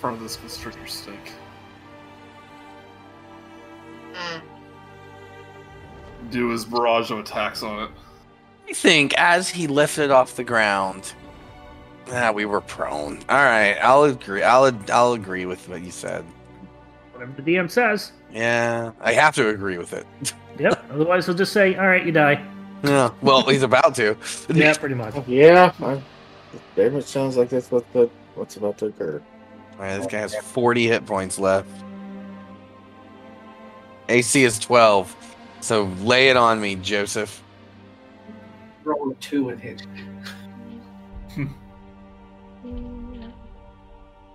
[0.00, 1.32] in front of this constrictor stake.
[4.14, 4.40] Mm.
[6.30, 7.90] Do his barrage of attacks on it.
[8.66, 11.12] I think as he lifted off the ground,
[12.10, 13.18] ah, we were prone.
[13.28, 14.42] All right, I'll agree.
[14.42, 16.24] I'll I'll agree with what you said.
[17.12, 18.12] Whatever the DM says.
[18.32, 20.06] Yeah, I have to agree with it.
[20.58, 20.90] Yep.
[20.92, 22.44] Otherwise, he'll just say, "All right, you die."
[22.84, 24.14] Yeah, well, he's about to.
[24.52, 25.14] Yeah, pretty much.
[25.26, 26.02] Yeah, I,
[26.76, 29.22] very much sounds like that's what the what's about to occur.
[29.80, 31.70] All right, this guy has 40 hit points left.
[34.10, 35.16] AC is 12.
[35.62, 37.42] So lay it on me, Joseph.
[38.84, 39.86] Roll a two and hit.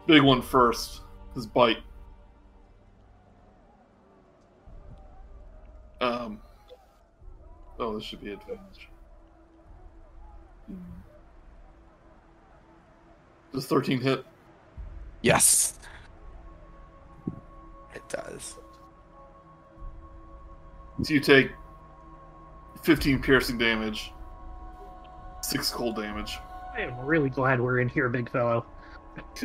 [0.07, 1.01] Big one first.
[1.35, 1.83] His bite.
[6.01, 6.39] Um.
[7.77, 8.89] Oh, this should be advantage.
[13.53, 14.25] Does 13 hit?
[15.25, 15.73] Yes.
[17.95, 18.57] It does.
[21.01, 21.49] So you take
[22.83, 24.11] 15 piercing damage,
[25.41, 26.37] 6 cold damage.
[26.75, 28.67] I am really glad we're in here, big fellow.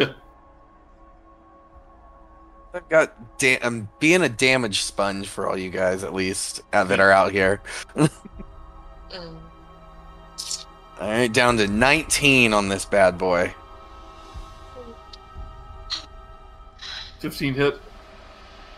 [2.75, 6.85] I've got da- I'm being a damage sponge for all you guys, at least, uh,
[6.85, 7.63] that are out here.
[7.97, 8.11] Mm.
[11.01, 13.55] All right, down to 19 on this bad boy.
[17.21, 17.81] 15 hit,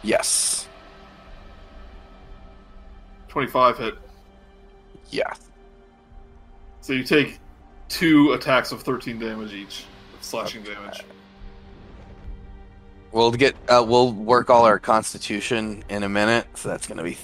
[0.03, 0.68] Yes.
[3.28, 3.95] 25 hit.
[5.11, 5.32] Yeah.
[6.80, 7.38] So you take
[7.88, 9.84] two attacks of 13 damage each,
[10.20, 11.03] slashing damage.
[13.12, 16.47] We'll get uh, we'll work all our constitution in a minute.
[16.55, 17.16] So that's gonna be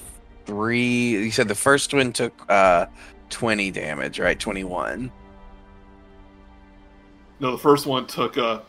[0.47, 1.11] three.
[1.11, 2.87] You said the first one took uh
[3.31, 4.39] 20 damage, right?
[4.39, 5.11] 21.
[7.41, 8.63] No, the first one took a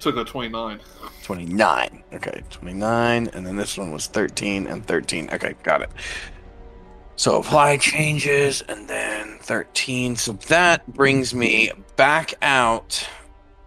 [0.00, 0.80] took a 29.
[1.22, 2.02] 29.
[2.14, 3.30] Okay, 29.
[3.32, 5.30] And then this one was 13 and 13.
[5.32, 5.90] Okay, got it.
[7.16, 10.16] So apply changes and then 13.
[10.16, 13.06] So that brings me back out.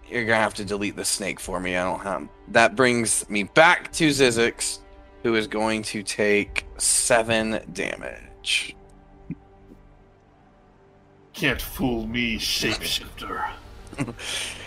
[0.10, 1.76] You're gonna have to delete the snake for me.
[1.78, 2.28] I don't have.
[2.50, 4.80] That brings me back to Zyzzyx,
[5.22, 8.76] who is going to take seven damage.
[11.34, 13.50] Can't fool me, shapeshifter.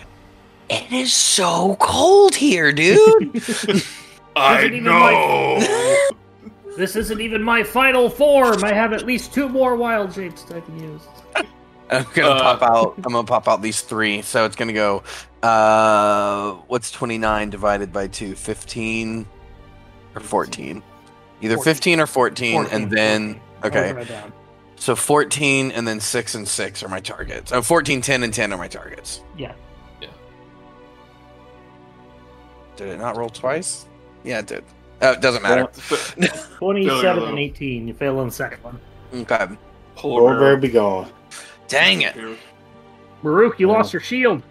[0.68, 3.42] It is so cold here, dude.
[4.36, 5.58] I even know.
[6.76, 8.62] This isn't even my final form.
[8.64, 11.02] I have at least two more wild shapes I can use.
[11.88, 12.94] I'm gonna Uh, pop out.
[12.98, 14.20] I'm gonna pop out these three.
[14.22, 15.02] So it's gonna go.
[15.42, 18.34] Uh, what's 29 divided by two?
[18.34, 19.26] 15
[20.16, 20.82] or 14?
[21.42, 21.74] Either 14.
[21.74, 23.70] 15 or 14, 14, and then 14.
[23.70, 23.92] Okay.
[23.92, 24.32] write it down.
[24.78, 27.52] So 14 and then 6 and 6 are my targets.
[27.52, 29.22] Oh, 14, 10, and 10 are my targets.
[29.38, 29.52] Yeah.
[32.76, 33.86] Did it not roll twice?
[34.24, 34.64] Yeah, it did.
[35.02, 35.66] Oh, it doesn't matter.
[36.58, 37.88] 27 and 18.
[37.88, 38.80] You fail on the second one.
[39.14, 39.46] Okay.
[39.94, 40.38] Polar Or bear.
[40.40, 41.10] very be gone.
[41.68, 42.14] Dang it.
[43.22, 43.74] Murook, you Wow.
[43.76, 44.42] lost your shield.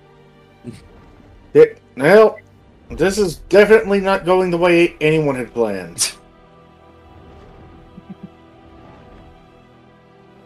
[1.53, 2.37] It, well,
[2.89, 6.13] this is definitely not going the way anyone had planned.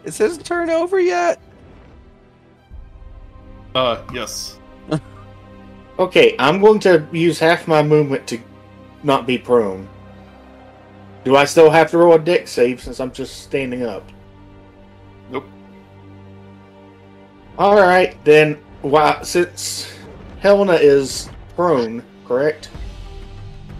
[0.04, 1.40] Is his turn over yet?
[3.74, 4.58] Uh, yes.
[6.00, 8.40] Okay, I'm going to use half my movement to
[9.02, 9.86] not be prone.
[11.24, 14.10] Do I still have to roll a dex save since I'm just standing up?
[15.30, 15.44] Nope.
[17.58, 19.92] Alright, then, why, since
[20.40, 22.70] Helena is prone, correct?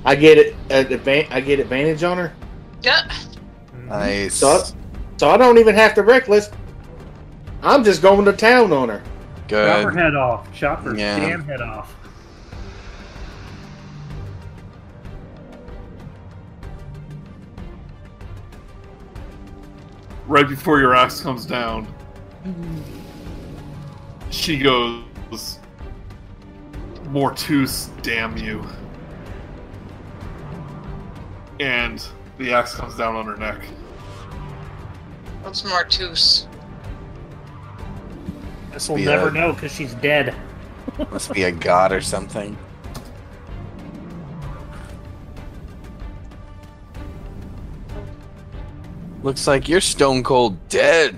[0.05, 0.55] I get it.
[0.68, 2.35] At advan- I get advantage on her,
[2.83, 3.11] Yeah.
[3.87, 4.35] Nice.
[4.35, 4.62] so
[5.16, 6.51] so I don't even have to reckless.
[7.62, 9.03] I'm just going to town on her.
[9.49, 10.53] Chop her head off.
[10.55, 11.18] Chop her Yeah.
[11.18, 11.95] damn head off.
[20.31, 21.93] Right before your axe comes down,
[24.31, 25.59] she goes,
[27.07, 28.64] Mortus, damn you.
[31.59, 32.07] And
[32.39, 33.61] the axe comes down on her neck.
[35.43, 36.47] What's Martus?
[38.70, 40.37] This We'll be never a, know because she's dead.
[41.11, 42.57] Must be a god or something.
[49.23, 51.16] Looks like you're stone cold dead.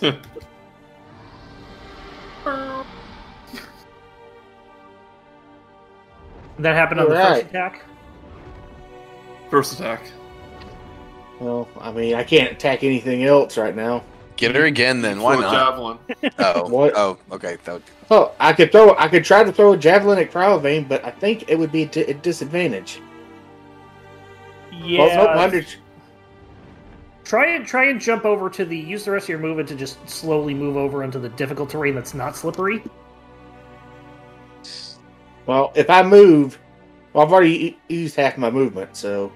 [6.58, 7.42] That happened on the Alright.
[7.42, 7.82] first attack.
[9.50, 10.02] First attack.
[11.40, 14.02] Well, I mean, I can't attack anything else right now.
[14.36, 15.20] Get her again then.
[15.20, 15.52] Why Throw a not?
[15.70, 15.98] Javelin.
[16.38, 16.68] Oh.
[16.68, 16.92] What?
[16.96, 17.56] Oh, okay.
[17.64, 18.96] That would- Oh, I could throw.
[18.96, 21.82] I could try to throw a javelin at Cryovain, but I think it would be
[21.82, 23.00] a disadvantage.
[24.72, 25.00] Yeah.
[25.00, 25.66] Well, nope, under-
[27.28, 28.74] Try and try and jump over to the.
[28.76, 31.94] Use the rest of your movement to just slowly move over into the difficult terrain
[31.94, 32.82] that's not slippery.
[35.44, 36.58] well, if I move,
[37.12, 39.30] well, I've already used half my movement, so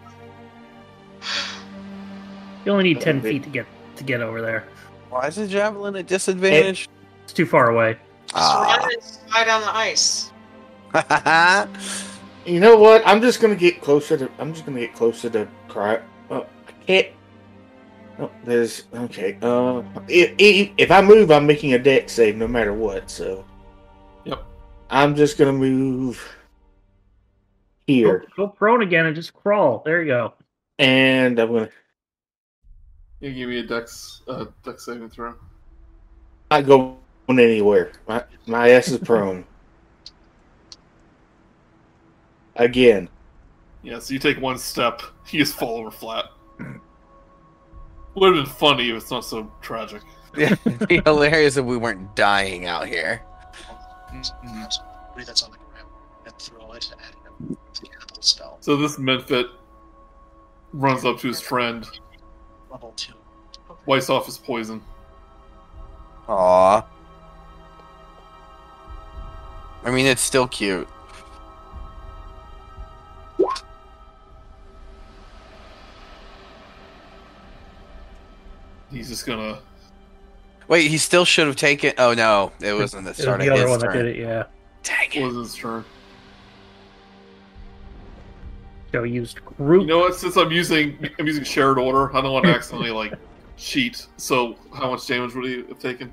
[2.65, 3.33] You only need ten Okay.
[3.33, 3.67] feet to get
[3.97, 4.65] to get over there.
[5.11, 6.89] Why is the javelin a disadvantage?
[7.25, 7.99] It's too far away.
[8.29, 8.79] Just Ah.
[8.81, 10.33] run and slide on the ice.
[12.47, 13.03] you know what?
[13.07, 14.31] I'm just gonna get closer to.
[14.39, 16.01] I'm just gonna get closer to Cry.
[16.31, 17.09] Oh, I can't.
[18.19, 19.39] Oh, there's okay.
[19.43, 23.11] Uh, if, if if I move, I'm making a dex save no matter what.
[23.11, 23.45] So.
[24.25, 24.45] Yep.
[24.91, 26.23] I'm just gonna move
[27.87, 29.83] here, Go, go prone again and just crawl.
[29.85, 30.35] There you go.
[30.79, 31.69] and I'm gonna
[33.21, 35.35] You give me a dex, uh, dex saving throw.
[36.51, 36.99] not go
[37.29, 37.93] anywhere.
[38.07, 39.45] My my ass is prone.
[42.57, 43.09] Again.
[43.83, 46.27] Yeah, so you take one step, you just fall over flat.
[48.15, 50.03] Would have been funny if it's not so tragic.
[50.37, 53.23] Yeah, it'd be hilarious if we weren't dying out here.
[54.13, 55.89] That's on the ground
[56.27, 57.81] and throw it at him with
[58.15, 58.59] the spell.
[58.61, 59.47] So this mephit
[60.73, 61.87] runs up to his friend,
[62.71, 63.13] Level two.
[63.87, 64.83] wipes off his poison.
[66.29, 66.85] Aw.
[69.85, 70.89] I mean, it's still cute.
[78.93, 79.59] He's just gonna.
[80.69, 81.93] Wait, he still should have taken.
[81.99, 83.97] Oh no, it wasn't the It was the of other his one turn.
[83.97, 84.21] that did it.
[84.21, 84.45] Yeah.
[84.83, 85.25] Dang it!
[85.25, 85.85] Was his turn.
[88.93, 89.87] So he used You group.
[89.87, 90.15] know what?
[90.15, 93.15] Since I'm using I'm using shared order, I don't want to accidentally like
[93.57, 94.07] cheat.
[94.19, 96.13] So how much damage would he have taken?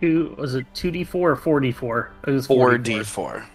[0.00, 2.12] Two was it two d four or four d four?
[2.26, 3.04] It was Four 4d4.
[3.06, 3.46] Four.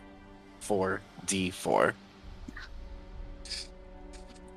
[0.59, 1.93] Four D four.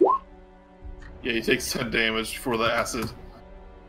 [0.00, 3.08] Yeah, he takes ten damage for the acid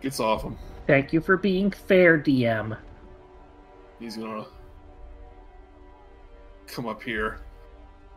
[0.05, 0.55] gets off him.
[0.85, 2.77] Thank you for being fair, DM.
[3.99, 4.45] He's gonna
[6.67, 7.39] come up here,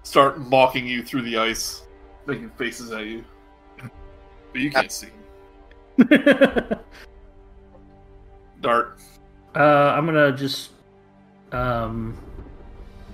[0.02, 1.85] start mocking you through the ice,
[2.27, 3.24] making faces at you.
[4.52, 5.09] But you can't see
[5.97, 6.05] him.
[8.60, 8.98] Dart.
[9.56, 10.73] Uh, I'm gonna just
[11.52, 12.19] um,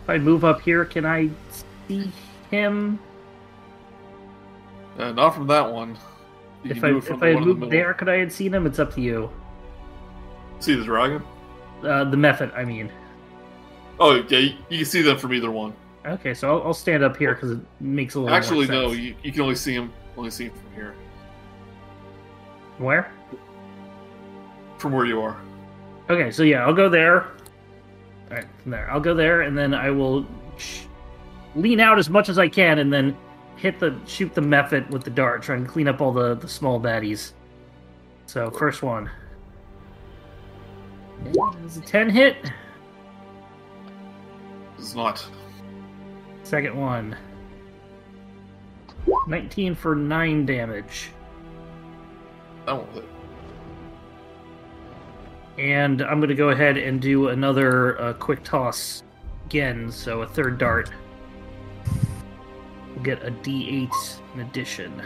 [0.02, 1.30] if I move up here, can I
[1.88, 2.10] see
[2.50, 2.98] him?
[4.98, 5.96] Uh, not from that one.
[6.64, 8.32] You if I do it from if I one the moved there, could I had
[8.32, 8.66] seen him?
[8.66, 9.30] It's up to you.
[10.60, 11.22] See the dragon?
[11.82, 12.90] Uh, the mephit, I mean.
[14.00, 15.74] Oh yeah, you, you can see them from either one.
[16.06, 18.34] Okay, so I'll, I'll stand up here because it makes a little.
[18.34, 20.94] Actually, no, you, you can only see him only see him from here,
[22.78, 23.12] Where?
[24.78, 25.40] from where you are.
[26.10, 27.24] Okay, so yeah, I'll go there.
[28.30, 30.26] All right, from there, I'll go there, and then I will
[30.58, 30.82] sh-
[31.56, 33.16] lean out as much as I can, and then
[33.56, 36.48] hit the shoot the mephit with the dart, trying to clean up all the the
[36.48, 37.32] small baddies.
[38.26, 39.10] So first one.
[41.64, 42.36] Is a ten hit.
[44.78, 45.26] It's not.
[46.42, 47.16] Second one.
[49.26, 51.10] 19 for 9 damage.
[52.66, 53.04] That won't hit.
[55.58, 59.02] And I'm going to go ahead and do another uh, quick toss
[59.46, 60.90] again, so a third dart.
[63.04, 65.02] Get a d8 in addition.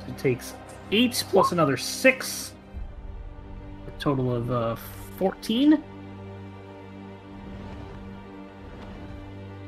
[0.00, 0.52] So it takes
[0.92, 2.52] 8 plus another 6.
[3.86, 4.76] A total of uh,
[5.16, 5.82] 14.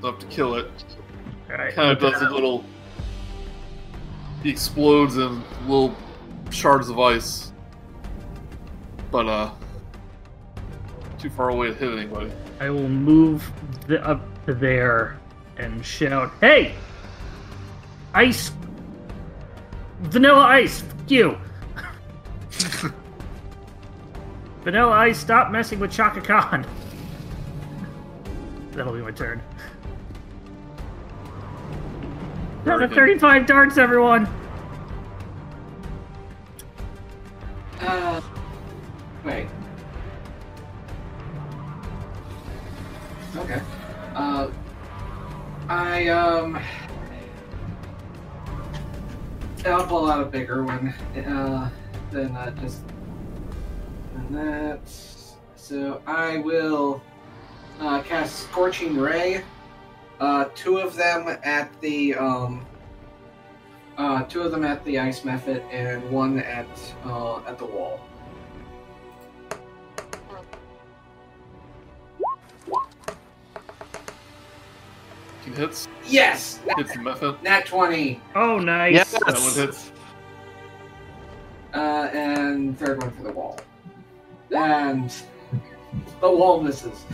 [0.03, 0.71] Enough to kill it.
[1.51, 1.75] Alright.
[1.75, 2.63] Kind of does a little.
[4.43, 5.97] He explodes in little
[6.51, 7.53] shards of ice.
[9.11, 9.51] But, uh.
[11.19, 12.31] Too far away to hit anybody.
[12.61, 13.51] I will move
[13.87, 15.19] the, up to there
[15.59, 16.75] and shout, "Hey,
[18.15, 18.53] ice,
[20.01, 21.39] vanilla ice, fuck you,
[24.65, 26.65] vanilla ice, stop messing with Chaka Kahn."
[28.73, 29.41] That'll be my turn.
[32.67, 34.27] Another 35 darts, everyone.
[37.81, 38.21] Uh,
[39.25, 39.47] wait.
[43.37, 43.63] Okay.
[44.17, 44.51] Uh,
[45.69, 46.61] I um.
[49.65, 50.95] I'll pull out a bigger one.
[51.17, 51.71] Uh,
[52.13, 52.83] than uh, just.
[54.15, 54.81] And that.
[55.57, 57.03] So I will
[57.81, 59.43] uh, cast Scorching Ray.
[60.21, 62.65] Uh, two of them at the um.
[63.99, 66.67] Uh, two of them at the ice mephit and one at
[67.05, 68.06] uh, at the wall.
[75.47, 75.87] He hits.
[76.07, 77.41] Yes, Hits the mephit.
[77.43, 78.21] nat twenty.
[78.35, 78.95] Oh, nice.
[78.95, 79.13] Yes.
[79.13, 79.93] That one hits.
[81.73, 83.59] Uh, and third one for the wall.
[84.51, 85.13] And
[86.21, 87.05] the wall misses.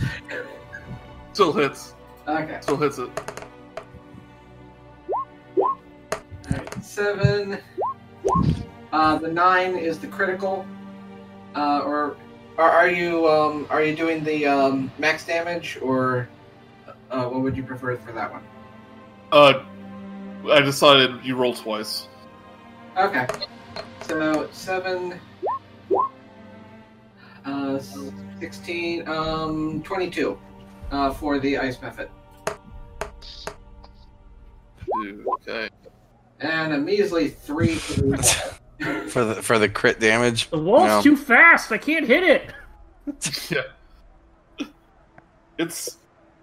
[1.35, 1.95] Still hits.
[2.27, 2.59] Okay.
[2.63, 3.11] Still hits it.
[5.59, 7.59] Alright, seven.
[8.93, 10.67] Uh, the nine is the critical.
[11.55, 12.17] Uh, or
[12.57, 16.29] are, are you um, are you doing the um, max damage or
[17.12, 18.43] uh, what would you prefer for that one?
[19.30, 19.64] Uh,
[20.51, 22.09] I decided you roll twice.
[22.97, 23.26] Okay.
[24.02, 25.20] So seven.
[27.44, 27.78] Uh,
[28.40, 29.06] sixteen.
[29.09, 30.39] Um, twenty-two.
[30.90, 32.10] Uh, for the ice mephit,
[35.26, 35.70] okay.
[36.40, 38.59] and a measly three for the
[39.09, 40.51] for the for the crit damage.
[40.51, 41.02] The wall's No.
[41.02, 41.72] too fast.
[41.72, 42.52] I can't hit it.
[43.51, 44.66] yeah.
[45.59, 45.97] It's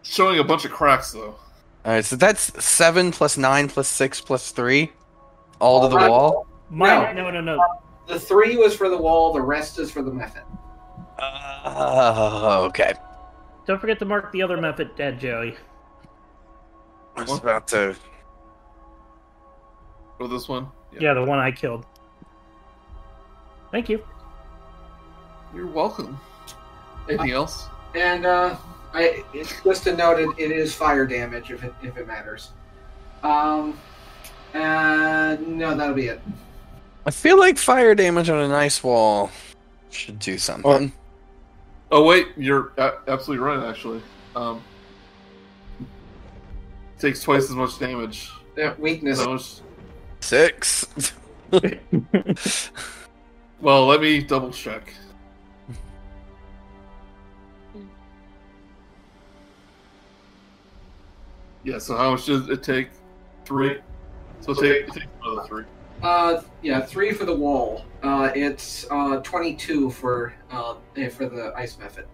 [0.10, 1.36] showing a bunch of cracks though.
[1.86, 4.92] All right, so that's seven plus nine plus six plus three,
[5.60, 6.48] all to the wall.
[6.70, 7.64] My, no, no, no.
[8.08, 9.34] The three was for the wall.
[9.34, 10.44] The rest is for the mephit.
[11.18, 12.94] Uh, okay.
[13.66, 15.56] Don't forget to mark the other mephit dead, Joey.
[17.16, 17.96] I was about to.
[20.20, 20.68] Or this one.
[21.00, 21.86] Yeah, the one I killed.
[23.72, 24.04] Thank you.
[25.54, 26.20] You're welcome.
[27.08, 27.68] Anything else?
[27.96, 28.56] And uh,
[28.94, 32.52] I it's just to note it, it is fire damage if it if it matters.
[33.24, 33.78] Um,
[34.54, 36.22] uh, no, that'll be it.
[37.06, 39.32] I feel like fire damage on an ice wall
[39.90, 40.92] should do something.
[41.92, 42.72] Oh wait, you're
[43.08, 43.68] absolutely right.
[43.68, 44.02] Actually,
[44.36, 44.62] um,
[46.98, 48.30] takes twice as much damage.
[48.58, 49.26] Yeah, weakness.
[49.26, 49.62] Was-
[50.22, 50.86] Six.
[53.62, 54.94] well, let me double check.
[61.70, 61.78] Yeah.
[61.78, 62.90] So how much does it take?
[63.46, 63.80] Three.
[64.40, 65.66] So take it takes another three.
[66.02, 67.86] Uh, yeah, three for the wall.
[68.02, 70.76] Uh, it's uh, 22 for uh,
[71.12, 72.06] for the ice mephit.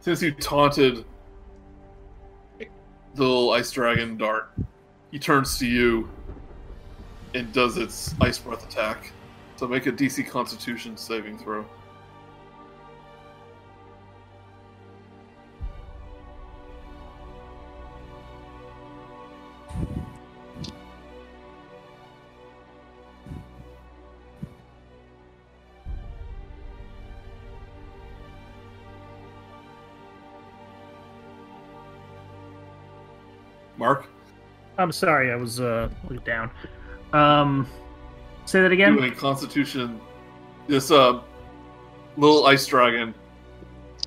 [0.00, 1.04] Since you taunted
[2.58, 2.66] the
[3.16, 4.50] little ice dragon dart,
[5.10, 6.08] he turns to you
[7.34, 9.12] and does its ice breath attack.
[9.58, 11.66] So make a DC Constitution saving throw.
[33.76, 34.06] Mark,
[34.76, 35.88] I'm sorry, I was uh
[36.24, 36.48] down.
[37.12, 37.66] Um,
[38.48, 38.96] say that again.
[38.96, 40.00] doing Constitution.
[40.66, 41.20] This uh,
[42.16, 43.14] little ice dragon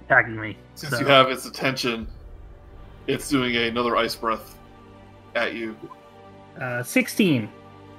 [0.06, 0.58] Attacking me.
[0.76, 2.08] Since So, you have its attention,
[3.08, 4.58] it's doing another ice breath
[5.36, 5.76] at you.
[6.60, 7.50] uh, 16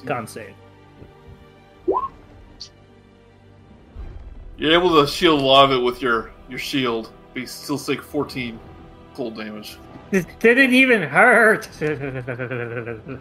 [0.05, 0.55] con save.
[4.59, 7.79] You're able to shield a lot of it with your your shield, but you still
[7.79, 8.59] take 14
[9.15, 9.79] cold damage.
[10.11, 11.69] It didn't even hurt.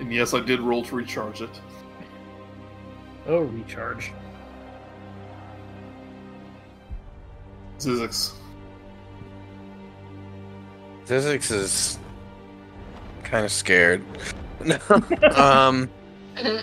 [0.00, 1.60] And yes, I did roll to recharge it.
[3.26, 4.12] oh, recharge.
[7.78, 8.32] Zyzzyx.
[11.04, 11.98] Physics is
[13.24, 14.04] kind of scared.
[15.34, 15.88] um,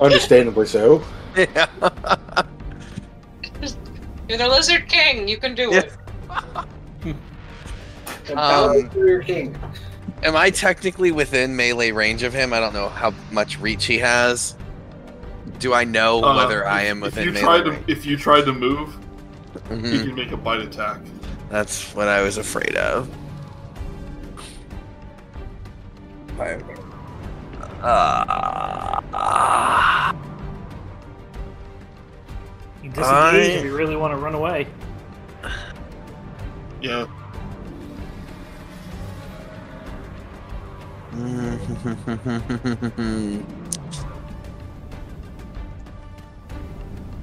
[0.00, 1.02] Understandably so.
[1.36, 1.66] yeah.
[4.28, 5.28] You're the Lizard King.
[5.28, 5.78] You can do Yeah.
[5.78, 5.92] it.
[7.04, 7.16] And
[8.30, 9.56] Um, Paladin your king.
[10.26, 12.52] Am I technically within melee range of him?
[12.52, 14.56] I don't know how much reach he has.
[15.60, 17.84] Do I know Uh, whether I if- am if within you melee tried to, range?
[17.86, 18.96] If you tried to move,
[19.70, 20.04] you Mhm.
[20.04, 20.98] can make a bite attack.
[21.48, 23.08] That's what I was afraid of.
[26.40, 26.58] I-
[27.82, 30.12] Uh, ah.
[32.82, 34.66] You disengage I- if you really want to run away.
[36.82, 37.06] Yeah.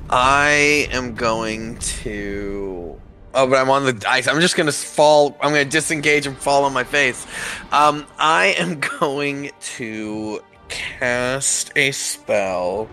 [0.10, 3.00] I am going to.
[3.36, 4.28] Oh, but I'm on the ice.
[4.28, 5.38] I'm just gonna fall.
[5.42, 7.26] I'm gonna disengage and fall on my face.
[7.72, 12.88] Um, I am going to cast a spell,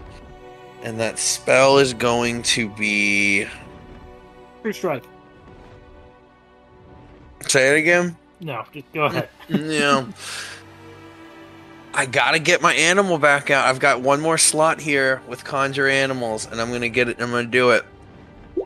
[0.82, 3.46] and that spell is going to be.
[4.62, 5.04] Free strike.
[7.48, 8.16] Say it again.
[8.40, 9.28] No, just go ahead.
[9.48, 10.06] Yeah.
[11.92, 13.66] I gotta get my animal back out.
[13.66, 17.20] I've got one more slot here with conjure animals, and I'm gonna get it.
[17.20, 17.84] I'm gonna do it.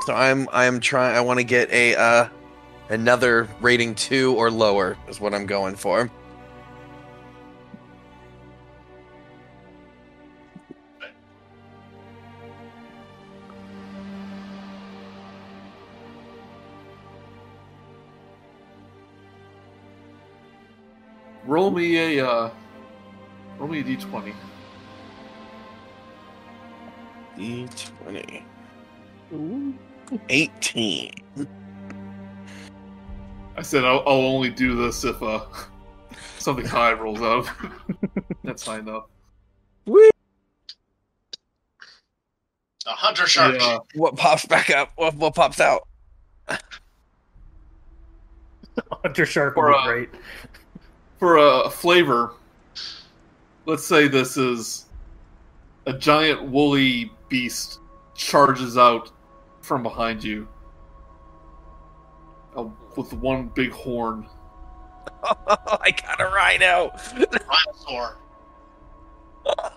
[0.02, 1.16] So I'm I'm trying.
[1.16, 2.28] I want to get a uh
[2.90, 6.10] another rating two or lower is what I'm going for.
[21.46, 22.50] Roll me a uh,
[23.58, 24.34] roll me a d20.
[27.36, 28.42] D20.
[30.28, 31.12] 18.
[33.56, 35.44] I said I'll, I'll only do this if uh
[36.38, 37.48] something high rolls out.
[38.44, 39.04] That's high enough.
[42.86, 43.56] A hunter shark.
[43.58, 43.78] Yeah.
[43.94, 44.92] What pops back up?
[44.96, 45.88] What, what pops out?
[49.02, 50.10] Hunter Shark Or, would be uh, great.
[51.18, 52.32] for a flavor,
[53.66, 54.86] let's say this is
[55.86, 57.80] a giant woolly beast
[58.14, 59.10] charges out
[59.60, 60.46] from behind you
[62.56, 62.66] uh,
[62.96, 64.26] with one big horn.
[65.24, 66.90] I got a rhino.
[67.14, 68.18] Rhinosaur.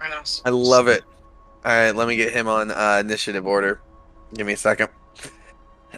[0.00, 0.42] Rhinosaur.
[0.44, 1.04] I love it.
[1.64, 3.80] All right, let me get him on uh, initiative order.
[4.34, 4.88] Give me a second.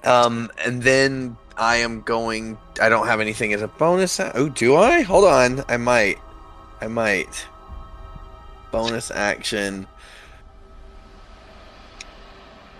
[0.05, 2.57] Um, and then I am going.
[2.81, 4.21] I don't have anything as a bonus.
[4.21, 5.03] Oh, do I?
[5.03, 5.65] Hold on.
[5.69, 6.19] I might.
[6.81, 7.47] I might.
[8.71, 9.87] Bonus action.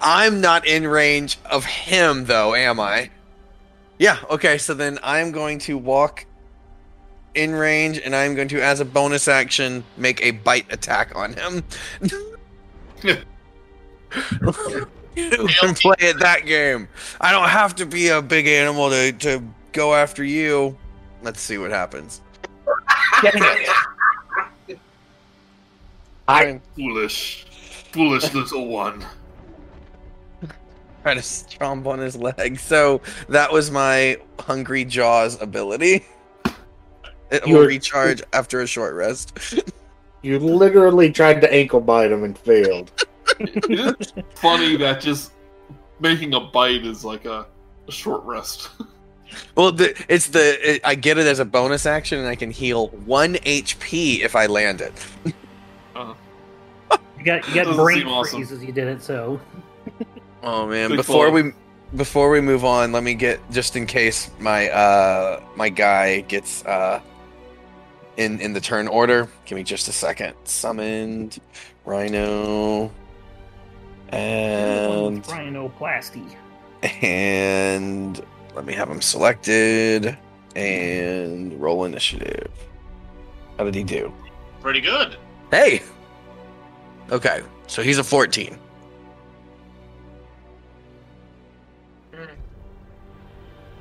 [0.01, 3.11] I'm not in range of him, though, am I?
[3.99, 4.19] Yeah.
[4.31, 4.57] Okay.
[4.57, 6.25] So then I'm going to walk
[7.35, 11.35] in range, and I'm going to, as a bonus action, make a bite attack on
[11.35, 11.65] him.
[13.03, 13.17] you
[15.15, 16.89] can play at that game.
[17.21, 20.77] I don't have to be a big animal to, to go after you.
[21.23, 22.23] Let's see what happens.
[23.23, 23.43] Getting
[24.69, 24.79] it.
[26.29, 27.47] I- Foolish.
[27.93, 29.05] Foolish little one.
[31.03, 32.59] Try to stomp on his leg.
[32.59, 36.05] So that was my hungry jaws ability.
[37.31, 39.39] It will You're- recharge after a short rest.
[40.23, 42.93] You literally tried to ankle bite him and failed.
[43.39, 45.33] It's funny that just
[46.01, 47.47] making a bite is like a,
[47.89, 48.69] a short rest.
[49.55, 52.51] Well, the, it's the it, I get it as a bonus action, and I can
[52.51, 54.93] heal one HP if I land it.
[57.19, 58.39] You got you got brain awesome.
[58.39, 59.03] freeze as you did it.
[59.03, 59.41] So
[60.43, 60.89] Oh man!
[60.89, 61.35] Big before fun.
[61.35, 61.53] we
[61.97, 66.65] before we move on, let me get just in case my uh my guy gets
[66.65, 67.01] uh
[68.17, 69.29] in in the turn order.
[69.45, 70.35] Give me just a second.
[70.45, 71.39] Summoned
[71.85, 72.91] Rhino
[74.09, 76.35] and rhinoplasty.
[77.03, 78.25] and
[78.55, 80.17] let me have him selected
[80.57, 82.51] and roll initiative.
[83.59, 84.13] How did he do?
[84.61, 85.17] Pretty good.
[85.51, 85.83] Hey.
[87.11, 88.59] Okay, so he's a 14.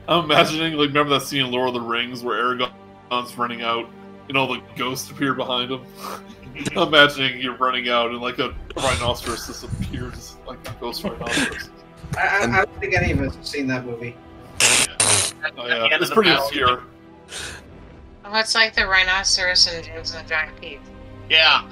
[0.07, 3.87] I'm imagining, like, remember that scene in Lord of the Rings where Aragorn's running out
[4.27, 5.85] and all the ghosts appear behind him?
[6.75, 11.69] I'm imagining you're running out and, like, a rhinoceros just appears, like a ghost rhinoceros.
[12.17, 14.15] I, I, I don't think any of us have seen that movie.
[15.57, 15.87] Oh, yeah.
[15.91, 16.83] It's pretty battle, obscure.
[18.25, 20.79] Oh, it's like the rhinoceros and James and the Giant Peach.
[21.29, 21.69] Yeah.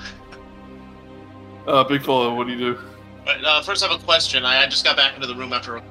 [1.68, 2.80] Uh, Big Fella, what do you do?
[3.26, 4.46] But, uh, first, I have a question.
[4.46, 5.82] I, I just got back into the room after uh,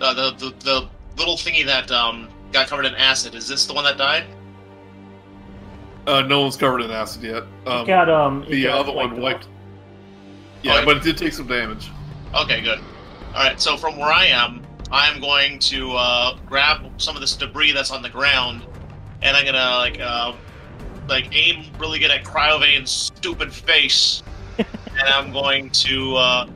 [0.00, 0.88] uh, the, the the
[1.18, 3.34] little thingy that um, got covered in acid.
[3.34, 4.24] Is this the one that died?
[6.06, 7.42] Uh, no one's covered in acid yet.
[7.66, 9.44] Um, got um the got other one wiped wiped.
[9.44, 9.50] out.
[10.62, 11.90] Yeah, Oh, but it did take some damage.
[12.34, 12.78] Okay, good.
[13.34, 13.60] All right.
[13.60, 17.90] So from where I am, I'm going to uh, grab some of this debris that's
[17.90, 18.64] on the ground,
[19.20, 20.32] and I'm gonna like uh,
[21.08, 24.22] like aim really good at Cryovain's stupid face,
[24.58, 24.68] and
[25.02, 26.48] I'm going to uh,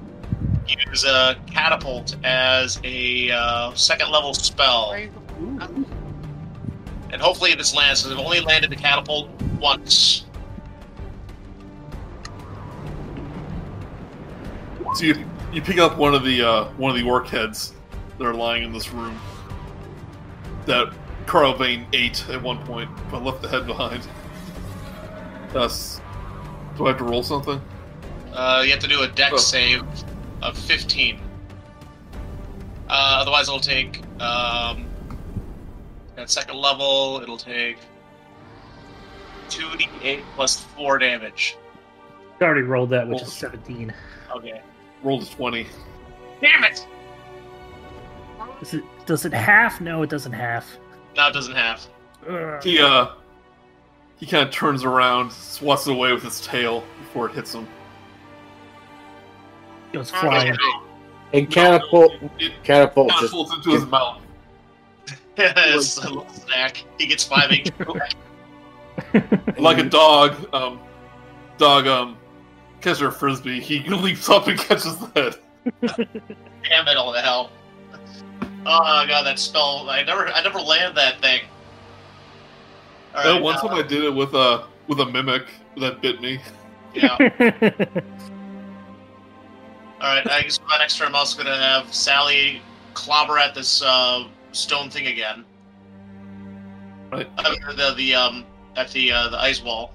[0.67, 5.11] use a catapult as a uh, second level spell, Where
[7.11, 8.03] and hopefully this lands.
[8.03, 9.29] Because I've only landed the catapult
[9.61, 10.25] once.
[14.95, 17.75] So you you pick up one of the uh, one of the orc heads
[18.19, 19.19] that are lying in this room
[20.67, 20.93] that
[21.27, 24.07] Cryovain ate at one point, but left the head behind.
[25.53, 26.01] That's.
[26.77, 27.61] do I have to roll something?
[28.33, 29.37] Uh, you have to do a dex Oh.
[29.39, 29.83] save
[30.41, 31.21] of 15.
[32.89, 34.87] Uh, otherwise, it'll take um,
[36.17, 37.21] at second level.
[37.23, 37.79] It'll take
[39.49, 41.57] two d8 plus four damage.
[42.41, 43.95] I already rolled that, which Well- is seventeen.
[44.35, 44.61] Okay.
[45.03, 45.67] Rolled a twenty.
[46.41, 46.87] Damn it!
[48.61, 49.81] Does it does it half?
[49.81, 50.67] No, it doesn't half.
[51.17, 51.89] No, it doesn't half.
[52.29, 52.63] Ugh.
[52.63, 53.09] He uh
[54.19, 57.67] he kind of turns around, swats it away with his tail before it hits him.
[59.93, 60.57] Goes flying.
[61.33, 64.23] And catapult, It, it catapult just catapults into his mouth.
[65.37, 66.85] it's a little snack.
[66.99, 67.51] He gets five
[69.13, 69.59] HP.
[69.59, 70.81] like a dog, um,
[71.59, 72.17] dog, um,
[72.81, 73.61] catcher a frisbee.
[73.61, 75.37] He leaps up and catches the head.
[76.63, 76.97] Damn it!
[76.97, 77.51] All the hell.
[78.65, 79.89] Oh god, that spell!
[79.91, 81.43] I never, I never landed that thing.
[83.15, 85.47] All right, one now- time I did it with a with a mimic
[85.79, 86.39] that bit me.
[86.95, 87.17] yeah.
[90.01, 92.61] All right, I guess my next turn I'm also gonna have Sally
[92.95, 95.45] clobber at this uh, stone thing again.
[97.13, 97.29] Right.
[97.39, 98.45] Uh, the the um
[98.77, 99.93] at the uh, the ice wall.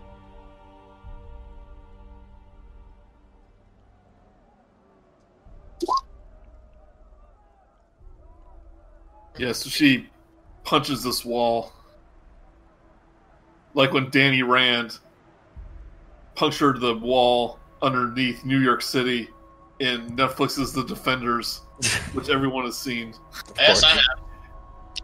[9.37, 10.09] Yeah, so she
[10.63, 11.73] punches this wall.
[13.73, 14.99] Like when Danny Rand
[16.35, 19.29] punctured the wall underneath New York City
[19.79, 21.61] in Netflix's The Defenders,
[22.13, 23.13] which everyone has seen.
[23.57, 23.83] Yes.
[23.83, 24.01] I have.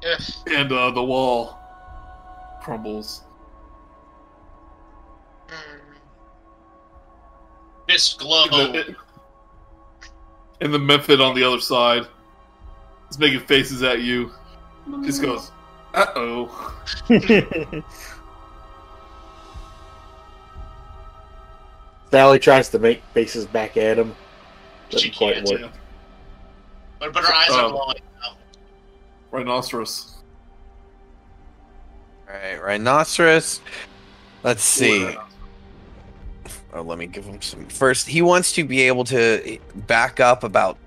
[0.05, 0.22] Ugh.
[0.47, 1.60] And uh, the wall
[2.61, 3.23] crumbles.
[5.47, 5.53] Mm.
[7.88, 8.45] This glow.
[8.45, 8.95] And the,
[10.61, 12.07] and the mephit on the other side
[13.14, 14.31] is making faces at you.
[15.03, 15.52] Just goes,
[15.94, 16.76] uh oh.
[22.11, 24.15] Sally tries to make faces back at him.
[24.90, 25.49] She Doesn't quite can't.
[25.49, 25.61] work.
[25.61, 25.69] Yeah.
[26.99, 27.98] But, but her eyes are Um, glowing.
[28.22, 28.38] now.
[29.31, 30.18] Rhinoceros.
[32.30, 33.61] Alright, rhinoceros.
[34.44, 35.15] Let's see.
[36.73, 37.65] Oh, let me give him some.
[37.68, 40.77] First, he wants to be able to back up about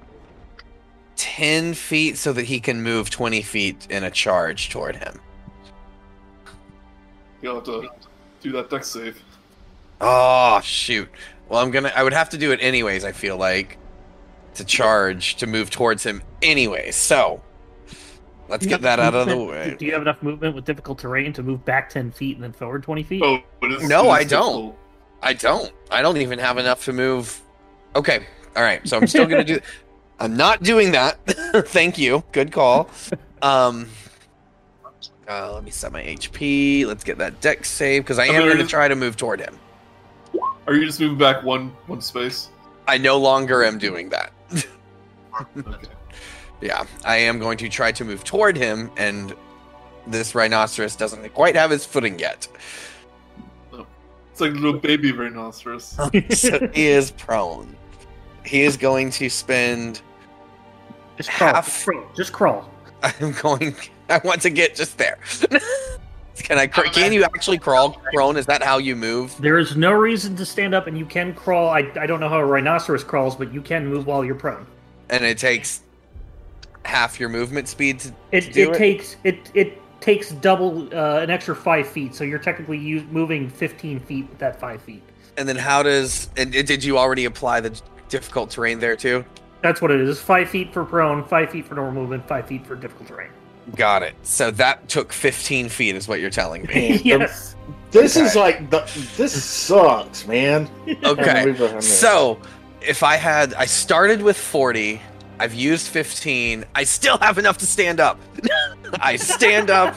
[1.16, 5.20] 10 feet so that he can move 20 feet in a charge toward him.
[7.42, 7.88] You'll have to
[8.40, 9.20] do that dex save.
[10.00, 11.08] Oh shoot.
[11.48, 11.92] Well, I'm gonna.
[11.94, 13.04] I would have to do it anyways.
[13.04, 13.78] I feel like
[14.54, 16.90] to charge to move towards him anyway.
[16.90, 17.42] So
[18.48, 19.76] let's You get that out of the way.
[19.78, 22.52] Do you have enough movement with difficult terrain to move back 10 feet and then
[22.52, 23.22] forward 20 feet?
[23.22, 24.52] Oh, it is, No, it is I don't.
[24.52, 24.78] difficult.
[25.22, 25.72] I don't.
[25.90, 27.40] I don't even have enough to move.
[27.94, 28.26] Okay.
[28.56, 28.86] All right.
[28.88, 29.60] So I'm still gonna do.
[30.18, 31.18] I'm not doing that.
[31.68, 32.24] Thank you.
[32.32, 32.88] Good call.
[33.42, 33.88] Um.
[35.28, 36.86] Uh, let me set my HP.
[36.86, 39.40] Let's get that dex save because I am Okay, going to try to move toward
[39.40, 39.58] him.
[40.68, 42.48] Are you just moving back one one space?
[42.86, 44.32] I no longer am doing that.
[44.52, 45.72] Okay.
[46.62, 49.34] Yeah, I am going to try to move toward him, and
[50.06, 52.48] this rhinoceros doesn't quite have his footing yet.
[54.32, 55.84] It's like a little baby rhinoceros.
[56.30, 57.76] so he is prone.
[58.44, 60.00] He is going to spend.
[61.16, 61.54] Just crawl.
[61.54, 62.04] half- Just crawl.
[62.16, 62.70] Just crawl.
[63.02, 63.74] I'm going.
[64.08, 65.18] I want to get just there.
[66.36, 66.66] Can I?
[66.66, 68.36] Can you actually crawl prone?
[68.36, 69.34] Is that how you move?
[69.40, 71.70] There is no reason to stand up, and you can crawl.
[71.70, 74.66] I, I don't know how a rhinoceros crawls, but you can move while you're prone.
[75.08, 75.80] And it takes
[76.84, 78.12] half your movement speed to.
[78.32, 78.78] It, To do it it?
[78.78, 83.48] takes it it takes double uh, an extra five feet, so you're technically use, moving
[83.48, 85.02] 15 feet with that five feet.
[85.38, 86.28] And then how does?
[86.36, 89.24] And did you already apply the difficult terrain there too?
[89.66, 90.20] That's what it is.
[90.20, 93.30] Five feet for prone, five feet for normal movement, five feet for difficult terrain.
[93.74, 94.14] Got it.
[94.22, 96.74] So that took 15 feet, is what you're telling me.
[96.90, 97.56] Man, the- yes.
[97.90, 98.26] This Okay.
[98.26, 100.68] is like the, this sucks, man.
[101.02, 101.46] Okay.
[101.46, 101.80] Move behind there.
[101.82, 102.38] So,
[102.80, 105.00] if I had, I started with 40,
[105.40, 108.20] I've used 15, I still have enough to stand up.
[109.00, 109.96] I stand up,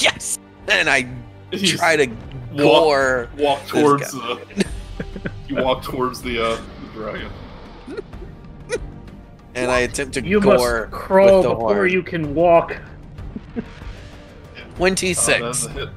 [0.00, 0.36] yes!
[0.66, 1.08] And I
[1.52, 3.28] You try to walk, gore.
[3.38, 4.66] walk towards the.
[5.46, 7.30] you walk towards the uh, the dragon.
[9.54, 11.90] And I attempt to you gore must crawl with the before horn.
[11.90, 12.76] you can walk.
[14.76, 15.28] 26.
[15.28, 15.88] Oh, that's a hit.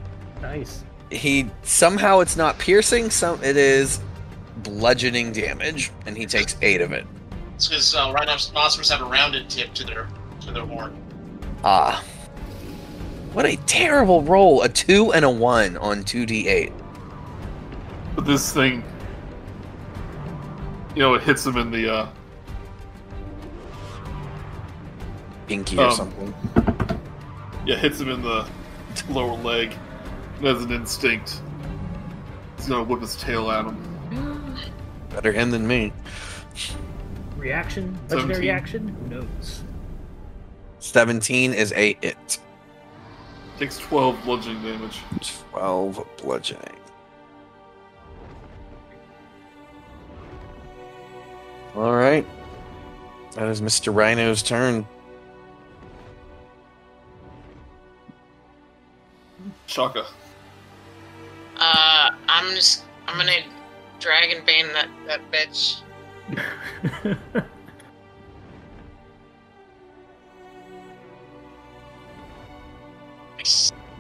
[0.41, 0.84] Nice.
[1.09, 3.99] he somehow it's not piercing, some it is
[4.57, 7.05] bludgeoning damage, and he takes eight of it.
[7.55, 10.07] It's because uh, rhinoceros have a rounded tip to their
[10.41, 10.95] to their horn.
[11.63, 12.03] Ah.
[13.34, 14.61] What a terrible roll.
[14.61, 16.71] A two and a one on 2d8.
[18.15, 18.84] But this thing,
[20.95, 22.09] you know, it hits him in the uh,
[25.48, 26.34] Pinky or Um, something.
[27.65, 28.48] yeah, hits him in the
[29.10, 29.74] lower leg.
[30.40, 31.41] And as an instinct,
[32.57, 34.56] he's gonna whip his tail at him.
[35.10, 35.91] Better him than me.
[37.38, 37.98] Reaction?
[38.10, 38.49] Legendary 17.
[38.49, 38.88] action?
[39.10, 39.64] Who knows?
[40.80, 42.40] 17 is a hit.
[43.57, 44.99] Takes twelve bludgeoning damage.
[45.52, 46.76] 12 bludgeoning.
[51.76, 52.26] All right.
[53.36, 53.94] That is Mr.
[53.95, 54.88] Rhino's turn.
[59.68, 60.06] Chaka.
[61.57, 63.44] Uh, I'm just I'm gonna
[63.99, 65.81] dragon bane that that bitch.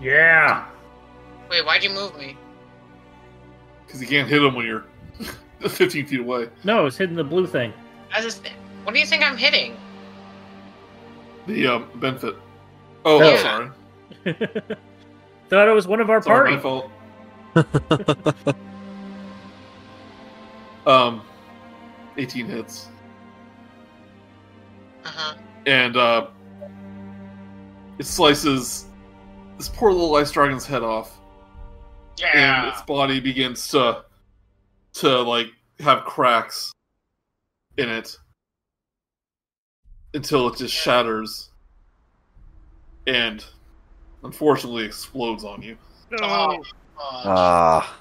[0.01, 0.67] Yeah.
[1.49, 2.37] Wait, why'd you move me?
[3.85, 4.85] Because you can't hit him when you're
[5.67, 6.49] 15 feet away.
[6.63, 7.73] No, it's hitting the blue thing.
[8.13, 8.47] I just,
[8.83, 9.77] what do you think I'm hitting?
[11.47, 12.35] The um, benefit.
[13.05, 13.41] Oh, Yeah.
[13.41, 13.69] sorry.
[15.49, 16.89] Thought it was one of our Sorry, party.
[17.55, 17.63] my
[18.35, 18.55] fault.
[20.85, 21.21] um,
[22.17, 22.89] 18 hits.
[25.05, 25.37] Uh huh.
[25.65, 26.27] And uh,
[27.99, 28.85] it slices
[29.57, 31.17] this poor little ice dragon's head off.
[32.21, 32.71] and Yeah.
[32.71, 34.03] its body begins to
[34.93, 35.47] to like
[35.79, 36.71] have cracks
[37.77, 38.17] in it
[40.15, 41.51] until it just shatters
[43.05, 43.45] and
[44.23, 45.77] unfortunately explodes on you
[46.21, 46.61] Oh,
[46.99, 47.99] uh, Ah.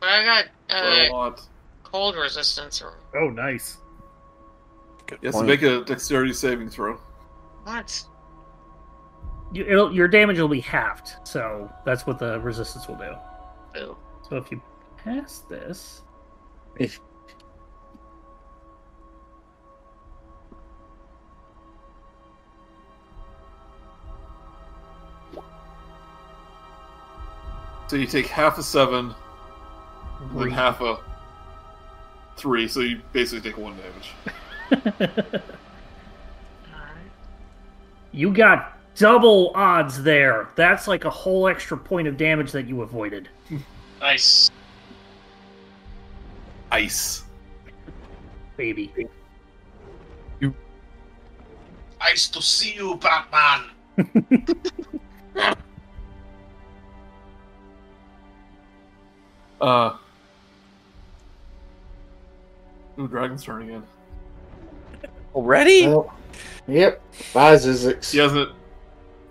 [0.00, 1.40] But I got uh, a lot.
[1.82, 3.78] cold resistance or Oh, nice.
[5.06, 5.46] Good Yes, point.
[5.46, 6.96] make a dexterity saving throw.
[7.64, 8.04] what?
[9.52, 13.12] You, it'll, your damage will be halved, so that's what the resistance will do.
[13.72, 13.96] Boo.
[14.28, 14.60] So if you
[14.96, 16.02] pass this,
[16.78, 17.00] If
[27.88, 29.14] So you take half a seven,
[30.20, 30.98] and then half a
[32.36, 34.12] three, so you basically take one damage.
[36.72, 36.90] Alright.
[38.12, 40.48] you got double odds there.
[40.56, 43.28] That's like a whole extra point of damage that you avoided.
[44.00, 44.50] nice.
[46.72, 47.22] Ice.
[48.56, 48.92] Baby.
[52.00, 53.70] Nice to see you, Batman.
[59.60, 59.96] Uh.
[62.98, 63.82] Ooh, dragon's turn again.
[65.34, 65.86] Already?
[65.86, 66.12] Well,
[66.66, 67.02] yep.
[67.34, 68.10] Bye, Zyzzyx.
[68.10, 68.50] He hasn't.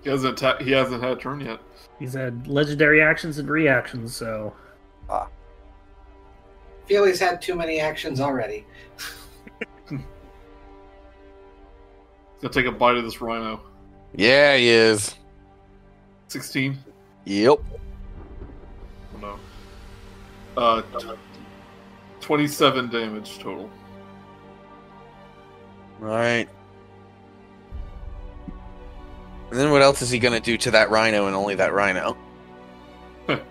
[0.03, 0.41] He hasn't.
[0.41, 1.59] atta- he hasn't had a turn yet.
[1.99, 4.53] He's had legendary actions and reactions, so
[5.09, 5.27] Ah.
[6.85, 8.65] feel he's had too many actions already.
[9.89, 9.99] He's
[12.41, 13.61] gonna take a bite of this rhino.
[14.13, 15.15] Yeah, he is.
[16.27, 16.77] Sixteen.
[17.23, 17.59] Yep.
[20.57, 20.79] Oh.
[20.79, 21.09] Uh, t-
[22.21, 23.69] twenty-seven damage total.
[25.99, 26.47] Right.
[29.51, 32.17] And then what else is he gonna do to that rhino and only that rhino?
[33.27, 33.41] it's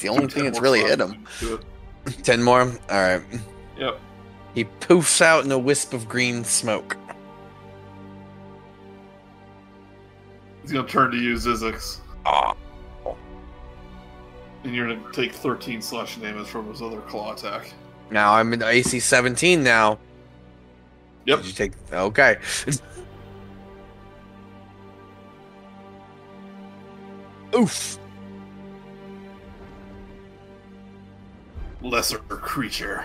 [0.00, 1.26] the only thing that's really hit him.
[2.22, 2.62] Ten more?
[2.90, 3.22] Alright.
[3.76, 4.00] Yep.
[4.54, 6.96] He poofs out in a wisp of green smoke.
[10.62, 12.56] He's gonna turn to you, Zyzzyx, Aw.
[14.66, 17.72] And you're gonna take thirteen slashing damage from his other claw attack.
[18.10, 19.98] Now I'm in AC 17 now.
[21.24, 21.38] Yep.
[21.38, 21.72] Did you take.
[21.92, 22.36] Okay.
[27.54, 27.98] Oof.
[31.80, 33.04] Lesser creature.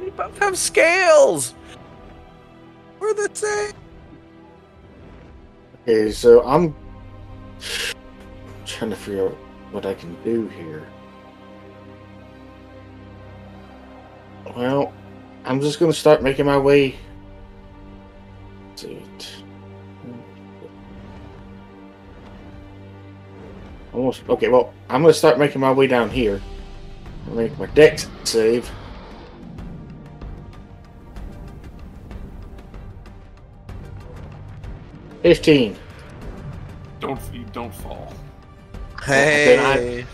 [0.00, 1.54] We both have scales.
[3.00, 3.72] We're the same.
[5.82, 6.74] Okay, so I'm
[8.72, 9.36] trying to figure out
[9.70, 10.86] what I can do here.
[14.56, 14.92] Well,
[15.44, 16.96] I'm just gonna start making my way.
[23.92, 24.48] Almost okay.
[24.48, 26.40] Well, I'm gonna start making my way down here.
[27.28, 28.70] Make my dex save.
[35.22, 35.76] Fifteen.
[37.00, 38.12] Don't you don't fall.
[39.04, 40.06] Hey.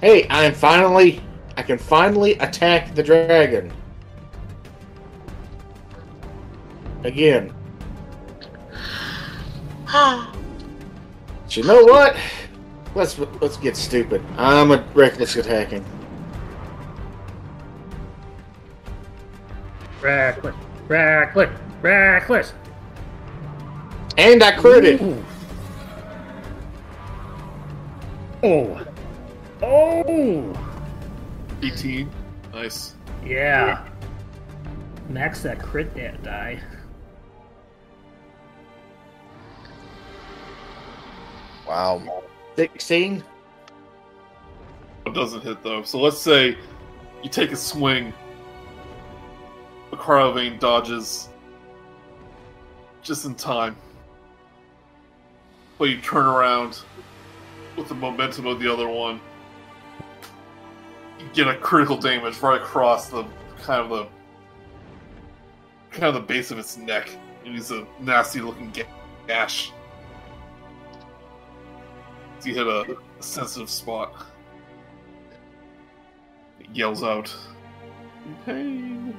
[0.00, 1.20] Hey, I'm finally.
[1.56, 3.72] I can finally attack the dragon.
[7.04, 7.52] Again.
[11.48, 12.14] But you know what?
[12.94, 14.22] Let's let's get stupid.
[14.36, 15.82] I'm a reckless attacking.
[20.02, 20.54] reckless,
[20.88, 21.50] reckless,
[21.82, 22.52] reckless.
[24.16, 25.00] And I critted.
[25.02, 25.24] Ooh.
[28.42, 28.86] Oh,
[29.62, 30.70] oh,
[31.62, 32.10] Eighteen.
[32.52, 32.94] Nice.
[33.24, 33.84] yeah.
[35.08, 36.60] Max that crit that die.
[41.66, 42.22] Wow.
[42.56, 43.22] 16.
[45.06, 45.82] It doesn't hit though.
[45.82, 46.56] So let's say
[47.22, 48.12] you take a swing.
[49.90, 51.28] The Cryovain dodges
[53.02, 53.76] just in time.
[55.78, 56.80] But you turn around
[57.78, 59.20] with the momentum of the other one.
[61.18, 63.24] You get a critical damage right across the
[63.62, 64.06] kind of the
[65.90, 67.10] kind of the base of its neck.
[67.44, 68.86] And it's a nasty looking ga-
[69.26, 69.72] gash.
[72.44, 74.26] You hit a, a sensitive spot.
[76.60, 77.34] It yells out.
[78.44, 79.14] Pain.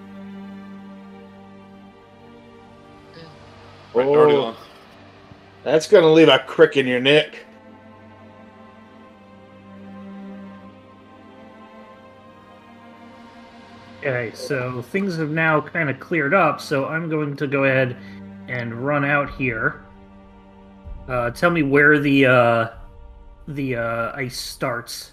[3.93, 4.55] Oh, right, Oh,
[5.63, 7.45] that's gonna leave a crick in your neck.
[13.99, 17.97] Okay, so things have now kind of cleared up, so I'm going to go ahead
[18.47, 19.83] and run out here.
[21.09, 22.69] Uh, tell me where the uh,
[23.49, 25.11] the uh, ice starts.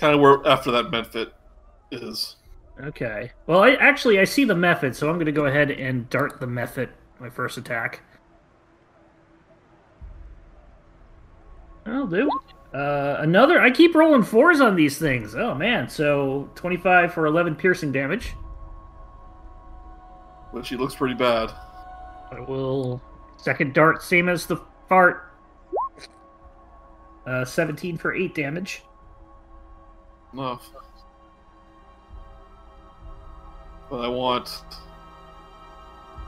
[0.00, 1.30] Kind of where after that mephit
[1.92, 2.36] is.
[2.80, 3.30] Okay.
[3.46, 6.40] Well, I actually I see the mephit, so I'm going to go ahead and dart
[6.40, 6.88] the mephit.
[7.20, 8.02] My first attack.
[11.86, 12.28] I'll do.
[12.74, 13.60] Uh, another.
[13.60, 15.36] I keep rolling fours on these things.
[15.36, 15.88] Oh man!
[15.88, 18.34] So 25 for 11 piercing damage.
[20.52, 21.52] But she looks pretty bad.
[22.32, 23.00] I will
[23.36, 25.30] second dart, same as the fart.
[27.26, 28.82] Uh, 17 for 8 damage.
[30.32, 30.68] Enough.
[33.88, 34.62] But I want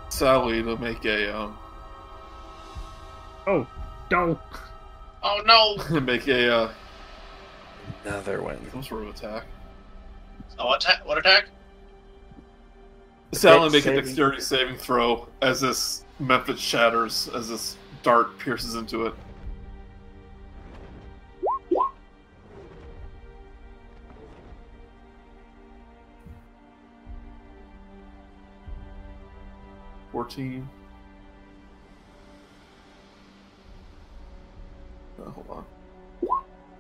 [0.08, 1.58] Sally to make a um
[3.46, 3.66] Oh,
[4.08, 4.38] don't.
[5.28, 6.00] Oh no!
[6.00, 6.72] make a uh,
[8.04, 8.58] Another one.
[8.70, 9.44] some sort of attack.
[10.56, 11.04] Oh, attack!
[11.04, 11.48] What attack?
[13.32, 18.76] Sally Dex make a dexterity saving throw as this mephit shatters as this dart pierces
[18.76, 19.14] into it.
[30.12, 30.68] Fourteen.
[35.20, 35.64] Uh, hold on.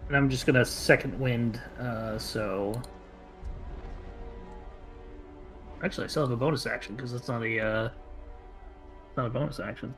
[0.08, 2.80] And I'm just gonna second wind, uh, so.
[5.82, 9.30] Actually, I still have a bonus action because it's not a, uh, it's not a
[9.30, 9.94] bonus action.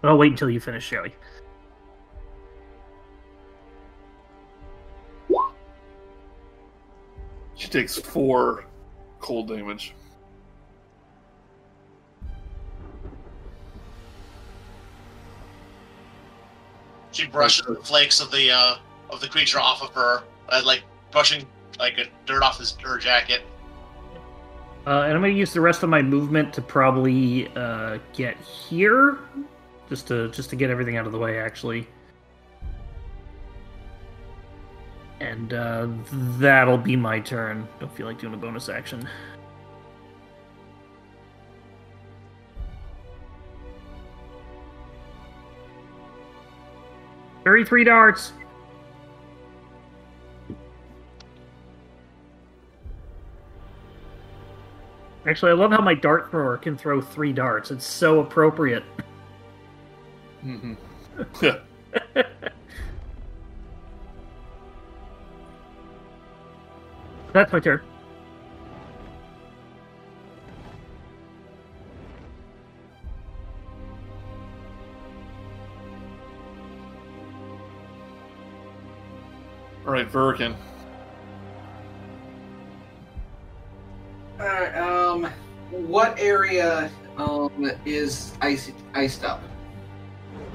[0.00, 1.14] But I'll wait until you finish, Joey.
[7.56, 8.64] She takes four
[9.18, 9.94] cold damage.
[17.18, 18.76] She brushes the flakes of the uh,
[19.10, 21.44] of the creature off of her, uh, like brushing
[21.80, 23.42] like a dirt off his her jacket.
[24.86, 29.18] Uh, and I'm gonna use the rest of my movement to probably uh, get here,
[29.88, 31.88] just to just to get everything out of the way, actually.
[35.18, 35.88] And uh,
[36.38, 37.66] that'll be my turn.
[37.80, 39.08] Don't feel like doing a bonus action.
[47.48, 48.34] Thirty-three darts.
[55.26, 57.70] Actually, I love how my dart thrower can throw three darts.
[57.70, 58.84] It's so appropriate.
[60.44, 60.74] Mm-hmm.
[67.32, 67.80] That's my turn.
[79.88, 80.54] All right, Verikan.
[84.38, 85.24] Alright, um,
[85.70, 89.40] what area um is icy, iced up?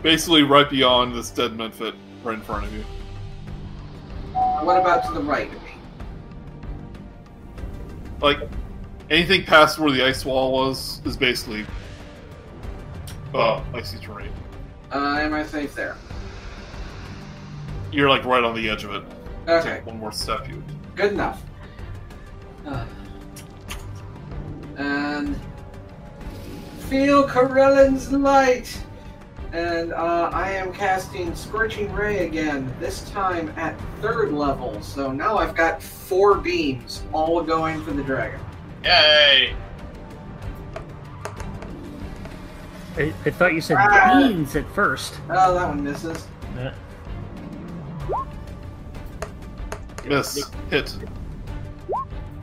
[0.03, 2.83] Basically, right beyond this dead mephit, right in front of you.
[4.61, 5.71] What about to the right of me?
[8.21, 8.37] Like
[9.09, 11.65] anything past where the ice wall was is basically
[13.33, 14.31] uh, icy terrain.
[14.91, 15.97] Uh, am I safe there?
[17.91, 19.03] You're like right on the edge of it.
[19.47, 20.63] Okay, Take one more step, you.
[20.95, 21.43] good enough.
[22.65, 22.85] Uh,
[24.77, 25.35] and
[26.89, 28.81] feel Corellon's light.
[29.51, 34.81] And uh, I am casting Scorching Ray again, this time at third level.
[34.81, 38.39] So now I've got four beams, all going for the dragon.
[38.83, 39.53] Yay!
[42.97, 44.17] I, I thought you said Ah.
[44.27, 45.19] beans at first.
[45.29, 46.27] Oh, that one misses.
[46.57, 46.71] Uh,
[50.05, 50.51] Miss.
[50.69, 50.95] Hit.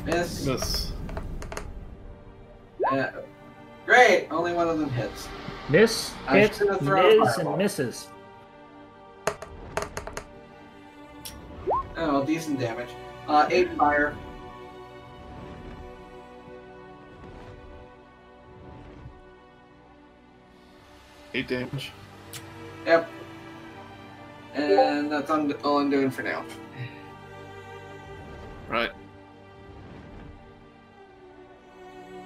[0.06, 0.46] Miss.
[0.46, 0.92] Miss.
[2.90, 3.10] Uh,
[3.86, 5.28] great, only one of them hits.
[5.68, 8.08] miss, I hit, should've thrown a miss, and misses.
[11.96, 12.88] Oh, decent damage.
[13.28, 14.16] Uh, eight fire.
[21.34, 21.92] Eight damage.
[22.86, 23.08] Yep.
[24.54, 26.44] And that's all I'm doing for now.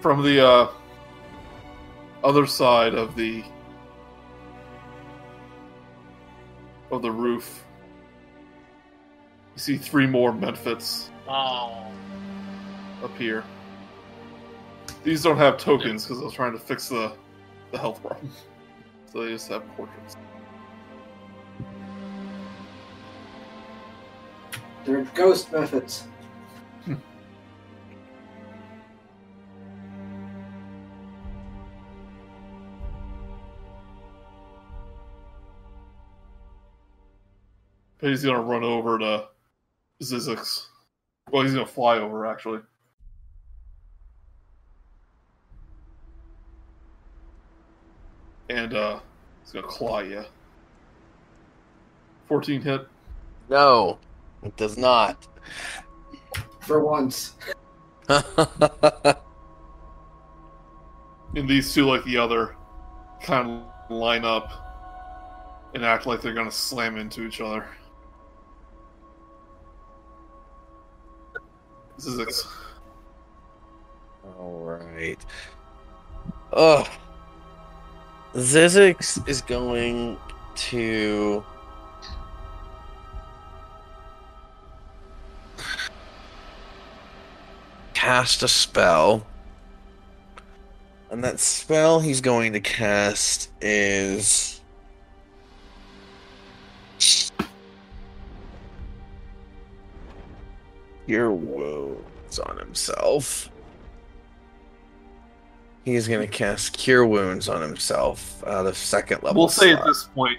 [0.05, 0.69] From the uh,
[2.23, 3.43] other side of the
[6.91, 7.65] of the roof,
[9.55, 11.87] you see three more mephits Oh.
[13.03, 13.45] up here.
[15.05, 17.17] These don't have tokens because I was trying to fix the
[17.73, 18.31] the health problem,
[19.11, 20.19] so they just have portraits.
[24.85, 26.03] They're ghost mephits.
[38.05, 39.29] He's gonna run over to
[40.03, 40.67] Zyzzyx.
[41.31, 42.61] Well, he's gonna fly over actually.
[48.51, 49.01] And uh
[49.43, 50.25] he's gonna claw you.
[52.29, 52.87] 14 hit.
[53.49, 53.99] No,
[54.43, 55.27] it does not.
[56.61, 57.35] For once.
[61.37, 62.55] And these two, like the other,
[63.21, 67.67] kind of line up and act like they're gonna slam into each other.
[71.99, 72.47] Zyzzyx.
[74.39, 75.19] All right.
[76.53, 76.89] Ugh.
[78.35, 80.19] Zyzzyx is going
[80.57, 81.45] to.
[88.05, 89.27] cast a spell.
[91.11, 94.61] And that spell he's going to cast is.
[101.07, 103.51] Your wounds on himself.
[105.85, 109.43] He's gonna cast Cure Wounds on himself out of second level.
[109.43, 110.39] We'll say at this point,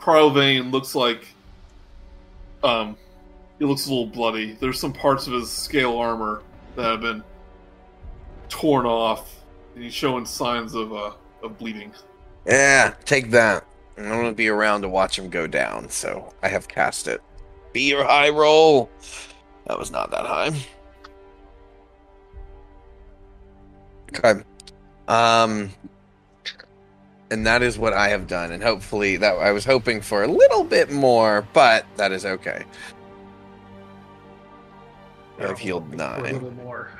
[0.00, 1.34] Cryovain looks like
[2.62, 2.96] um
[3.58, 4.52] he looks a little bloody.
[4.60, 6.42] There's some parts of his scale armor
[6.76, 7.24] that have been
[8.50, 9.34] torn off,
[9.74, 11.12] and he's showing signs of uh
[11.42, 11.92] of bleeding.
[12.46, 13.64] Yeah, take that.
[13.96, 17.22] I'm gonna be around to watch him go down, so I have cast it.
[17.72, 18.90] Be your high roll.
[19.68, 20.50] That was not that high.
[24.16, 24.42] Okay.
[25.06, 25.70] Um
[27.30, 30.26] and that is what I have done, and hopefully that I was hoping for a
[30.26, 32.64] little bit more, but that is okay.
[35.38, 36.90] I've healed For a little more.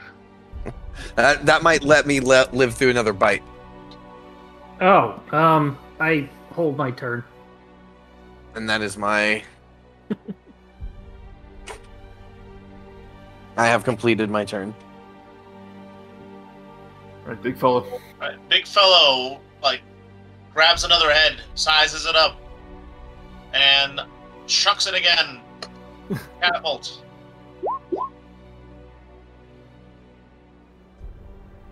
[1.15, 3.43] That that might let me le- live through another bite.
[4.81, 7.23] Oh, um, I hold my turn.
[8.55, 9.45] And that is my.
[13.59, 14.73] I have completed my turn.
[17.25, 18.01] All right, big fellow.
[18.21, 19.81] Right, big fellow like
[20.55, 22.41] grabs another head, sizes it up,
[23.53, 24.01] and
[24.47, 25.41] chucks it again.
[26.41, 27.03] Catapult.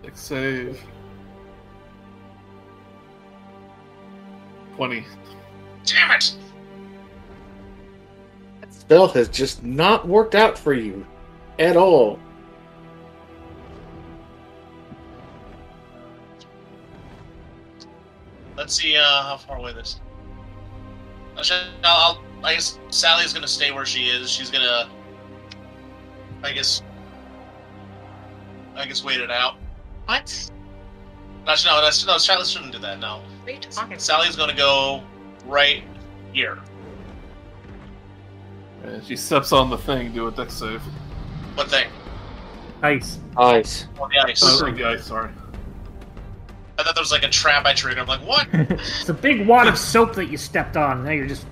[0.03, 0.83] Dex save.
[4.75, 5.05] Twenty.
[5.85, 6.35] Damn it!
[8.69, 11.05] Spell has just not worked out for you
[11.59, 12.19] at all.
[18.55, 19.99] Let's see uh, how far away this.
[21.37, 24.31] Actually, I'll, I'll, I guess Sally's gonna stay where she is.
[24.31, 24.89] She's gonna,
[26.43, 26.81] I guess,
[28.75, 29.55] I guess wait it out.
[30.05, 30.51] What?
[31.47, 32.17] Actually, no, that's no.
[32.17, 32.99] Sally shouldn't do that.
[32.99, 35.03] No, What are you talking Sally's gonna go
[35.45, 35.83] right
[36.33, 36.59] here.
[38.83, 40.13] And she steps on the thing.
[40.13, 40.81] Do a dex save.
[41.57, 41.89] What thing?
[42.83, 43.17] Ice.
[43.35, 43.87] Ice.
[43.99, 44.43] On the ice.
[44.43, 45.05] Oh, the ice.
[45.05, 45.31] Sorry.
[46.77, 47.97] I thought there was like a trap I triggered.
[47.97, 48.47] I'm like, what?
[48.53, 51.03] it's a big wad of soap that you stepped on.
[51.03, 51.47] Now you're just.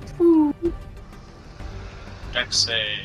[2.32, 3.00] Dex save.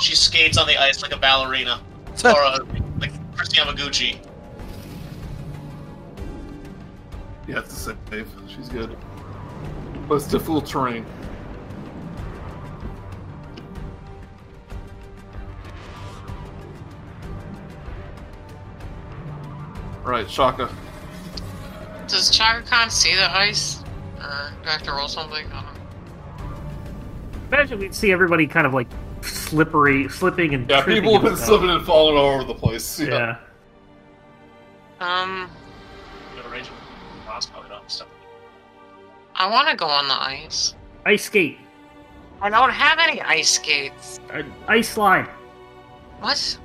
[0.00, 1.80] She skates on the ice like a ballerina,
[2.24, 2.58] or a,
[3.00, 4.24] like Kristi Yamaguchi.
[7.48, 8.30] Yeah, it's a save.
[8.46, 8.96] She's good.
[10.08, 11.04] But it's difficult terrain.
[20.04, 20.68] Right, Chaka.
[22.08, 23.82] Does Chaka Kahn see the ice?
[24.18, 25.46] Or do I have to roll something?
[25.52, 26.56] I don't know.
[27.48, 28.88] Imagine we'd see everybody kind of like
[29.22, 31.48] slippery, slipping and Yeah, people have been stuff.
[31.48, 33.00] slipping and falling all over the place.
[33.00, 33.36] Yeah.
[35.00, 35.20] Yeah.
[35.22, 35.50] Um,
[36.36, 36.74] You know, range of
[37.26, 38.08] crossbow and all stuff.
[39.34, 40.74] I want to go on the ice.
[41.06, 41.58] Ice skate.
[42.40, 44.20] I don't have any ice skates.
[44.32, 45.26] Uh, ice slide.
[46.20, 46.58] What?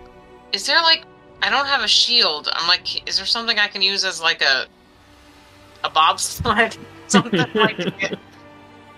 [0.52, 1.03] Is there like?
[1.41, 2.49] I don't have a shield.
[2.53, 4.66] I'm like, is there something I can use as like a
[5.84, 6.78] a bobsled?
[7.07, 8.20] something like it.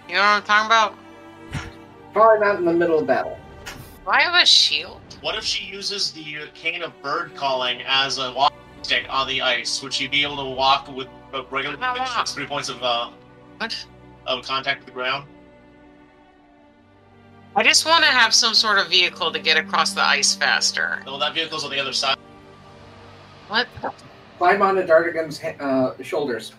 [0.08, 0.96] You know what I'm talking about?
[2.14, 3.38] Probably not in the middle of battle.
[3.66, 5.00] Do I have a shield?
[5.22, 9.42] What if she uses the cane of bird calling as a walking stick on the
[9.42, 9.82] ice?
[9.84, 12.28] Would she be able to walk with a regular How about walk?
[12.28, 13.12] three points of uh,
[13.58, 13.86] What?
[14.26, 15.28] of contact with the ground?
[17.56, 21.04] I just want to have some sort of vehicle to get across the ice faster.
[21.06, 22.18] Well, that vehicle's on the other side.
[23.52, 23.68] What?
[24.38, 26.54] Climb onto D'artagon's ha- uh, shoulders.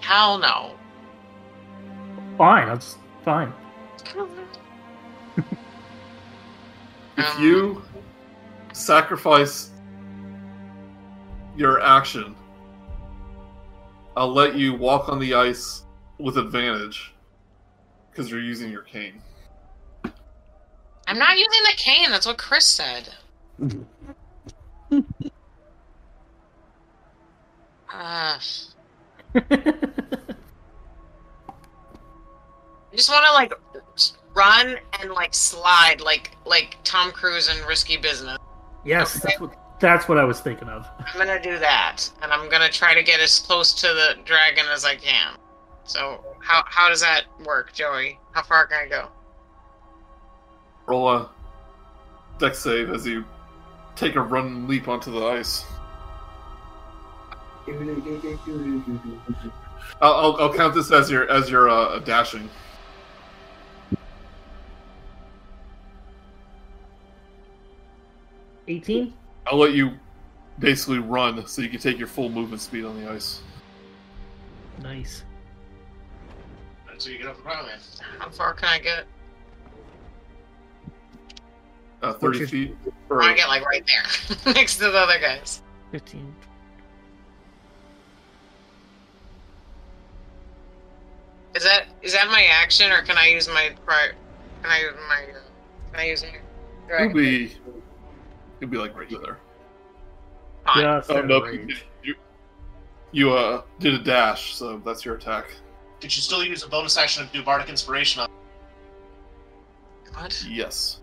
[0.00, 0.76] Hell no.
[2.38, 2.68] Fine.
[2.68, 3.52] That's fine.
[7.16, 7.80] If you
[8.72, 9.70] sacrifice
[11.56, 12.34] your action,
[14.16, 15.84] I'll let you walk on the ice
[16.18, 17.14] with advantage
[18.10, 19.22] because you're using your cane.
[21.06, 22.10] I'm not using the cane.
[22.10, 23.10] That's what Chris said.
[27.94, 28.38] Uh,
[29.36, 29.40] I
[32.96, 33.52] just want to like
[34.34, 38.36] run and like slide like like Tom Cruise in Risky Business.
[38.84, 40.86] yes, that's what, that's what I was thinking of.
[40.98, 44.64] I'm gonna do that, and I'm gonna try to get as close to the dragon
[44.72, 45.36] as I can.
[45.84, 48.18] So how how does that work, Joey?
[48.32, 49.08] How far can I go?
[50.86, 51.30] Roll a
[52.38, 53.24] dex save as you
[53.94, 55.64] take a run leap onto the ice.
[60.00, 62.48] I'll, I'll, I'll count this as your as your uh, dashing.
[68.68, 69.12] Eighteen.
[69.46, 69.92] I'll let you
[70.58, 73.40] basically run so you can take your full movement speed on the ice.
[74.82, 75.24] Nice.
[76.98, 77.78] So you get off the ground, man.
[78.18, 79.04] How far can I get?
[82.02, 82.76] Uh, Thirty What's feet.
[82.86, 85.62] I Or, wanna get like right there, next to the other guys.
[85.90, 86.34] Fifteen.
[91.54, 94.14] Is that is that my action, or can I use my prior?
[94.62, 95.22] Can I use my?
[95.30, 95.40] Uh,
[95.92, 96.96] can I use my?
[96.96, 97.52] It'll be,
[98.60, 99.38] it'll be like regular.
[100.64, 100.82] Fine.
[100.82, 101.84] Just Oh at no, range.
[102.02, 102.14] you,
[103.12, 105.46] you uh did a dash, so that's your attack.
[106.00, 108.30] Did you still use a bonus action to do bardic inspiration on?
[110.14, 110.44] What?
[110.48, 111.00] Yes.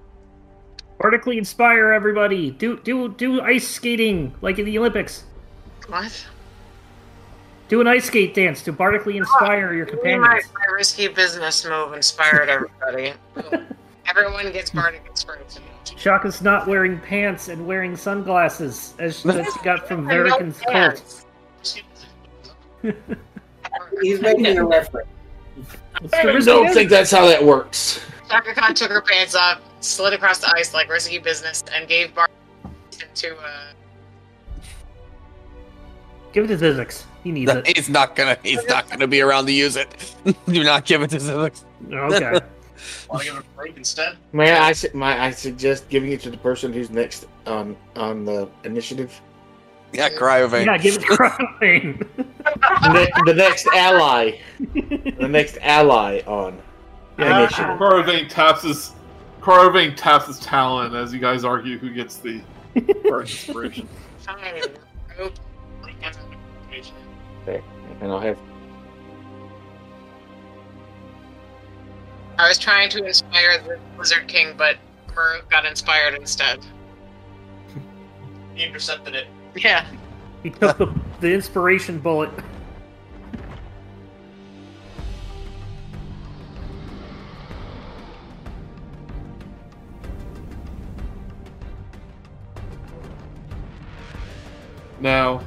[1.01, 2.51] Vertically inspire everybody.
[2.51, 5.23] Do do do ice skating like in the Olympics.
[5.87, 6.25] What?
[7.71, 10.49] Do an ice skate dance to bardically inspire your My, companions.
[10.53, 13.13] my risky business move inspired everybody.
[14.09, 15.63] Everyone gets bardic inspiration.
[15.85, 20.63] Chaka's not wearing pants and wearing sunglasses as that she got from I know cult.
[20.67, 21.25] pants.
[24.01, 25.07] He's making a reference.
[26.11, 28.01] I don't think that's how that works.
[28.29, 32.13] Chaka Kahn took her pants off, slid across the ice like risky business, and gave
[32.13, 32.31] Bart
[33.15, 33.71] to uh,
[36.33, 37.05] Give it to Zyzzyx.
[37.23, 37.67] He needs it.
[37.77, 38.37] He's not gonna.
[38.43, 40.15] He's not gonna be around to use it.
[40.47, 41.63] Do not give it to Zilix.
[41.91, 42.39] Okay.
[43.09, 44.17] Want to give it a break instead?
[44.33, 48.25] May I, su- may I suggest giving it to the person who's next on on
[48.25, 49.19] the initiative?
[49.93, 50.65] Yeah, Cryovain.
[50.65, 51.91] yeah, give it to Crowley.
[52.17, 54.39] the, the next ally.
[54.73, 56.59] The next ally on
[57.19, 57.77] Yeah, initiative.
[57.77, 58.93] Cryovain taps his
[59.41, 62.41] Cryovain taps his talon as you guys argue who gets the
[63.03, 63.87] bardic inspiration.
[67.45, 67.55] Fine.
[67.55, 67.63] Group.
[67.63, 67.63] Okay,
[68.01, 68.37] and I'll have
[72.41, 74.77] I was trying to inspire the Lizard King, but
[75.15, 76.59] Murr got inspired instead.
[78.55, 79.27] He intercepted it.
[79.55, 79.85] Yeah.
[80.43, 82.31] he took the, the inspiration bullet.
[94.99, 95.41] Now,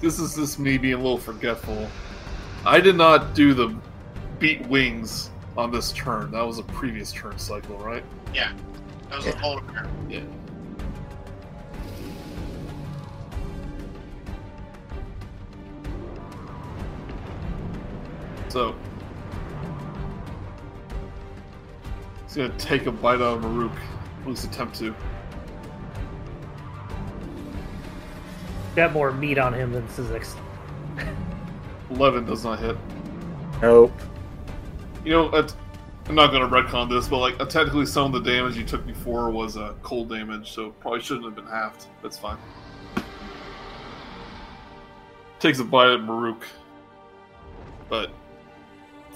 [0.00, 1.88] this is just me being a little forgetful.
[2.64, 3.74] I did not do the
[4.38, 6.30] beat wings on this turn.
[6.30, 8.04] That was a previous turn cycle, right?
[8.32, 8.52] Yeah.
[9.10, 9.60] That was a whole
[10.08, 10.20] Yeah.
[18.48, 18.74] So,
[22.24, 23.72] he's gonna take a bite out of Murook.
[24.22, 24.94] At least attempt to.
[28.78, 30.36] Got more meat on him than Zyzzyx.
[31.90, 32.76] Eleven does not hit.
[33.60, 33.90] nope.
[35.04, 35.52] You know, at,
[36.06, 38.86] I'm not gonna retcon this, but like, uh, technically, some of the damage you took
[38.86, 41.86] before was uh, cold damage, so probably shouldn't have been halved.
[42.04, 42.38] That's fine.
[45.40, 46.46] Takes a bite at Murook,
[47.88, 48.12] but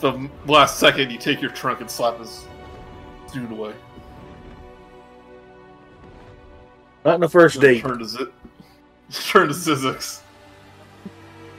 [0.00, 2.48] the last second, you take your trunk and slap his
[3.32, 3.74] dude away.
[7.04, 7.82] Not in the first Then date.
[7.82, 8.32] Turn to
[9.12, 9.22] Zit.
[9.26, 10.20] Turn to Zyzzyx.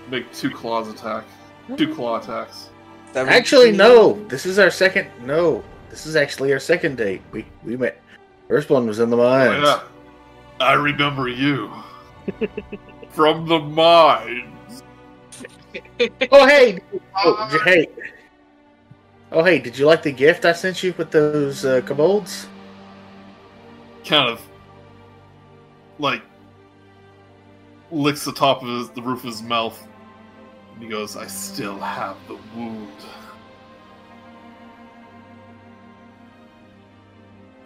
[0.10, 1.24] Make two claws attack.
[1.78, 2.70] Two claw attacks.
[3.16, 4.14] Actually, no.
[4.28, 5.08] This is our second.
[5.26, 7.22] No, this is actually our second date.
[7.32, 8.02] We we met.
[8.48, 9.64] First one was in the Oh, mines.
[9.64, 9.82] yeah.
[10.60, 11.72] I remember you.
[13.12, 14.50] From the mines.
[16.32, 16.80] Oh hey,
[17.24, 17.88] oh, hey.
[19.32, 22.48] Oh hey, did you like the gift I sent you with those uh, kobolds?
[24.06, 24.42] Kind of
[25.98, 26.22] like
[27.94, 29.88] licks the top of his, the roof of his mouth.
[30.74, 32.90] And he goes, I still have the wound.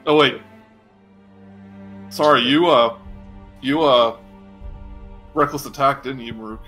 [0.05, 0.41] Oh wait.
[2.09, 2.97] Sorry, you uh
[3.61, 4.17] you uh
[5.33, 6.61] reckless attack, didn't you, Murook?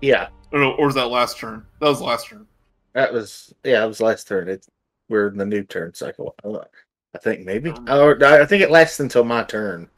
[0.00, 1.66] Yeah, Or, no, or was that last turn?
[1.80, 2.46] That was last turn.
[2.94, 4.48] that was yeah, that was last turn.
[4.48, 4.66] It
[5.08, 6.34] we're in the new turn cycle.
[6.44, 7.70] I think maybe.
[7.88, 9.88] Or I think it lasts until my turn.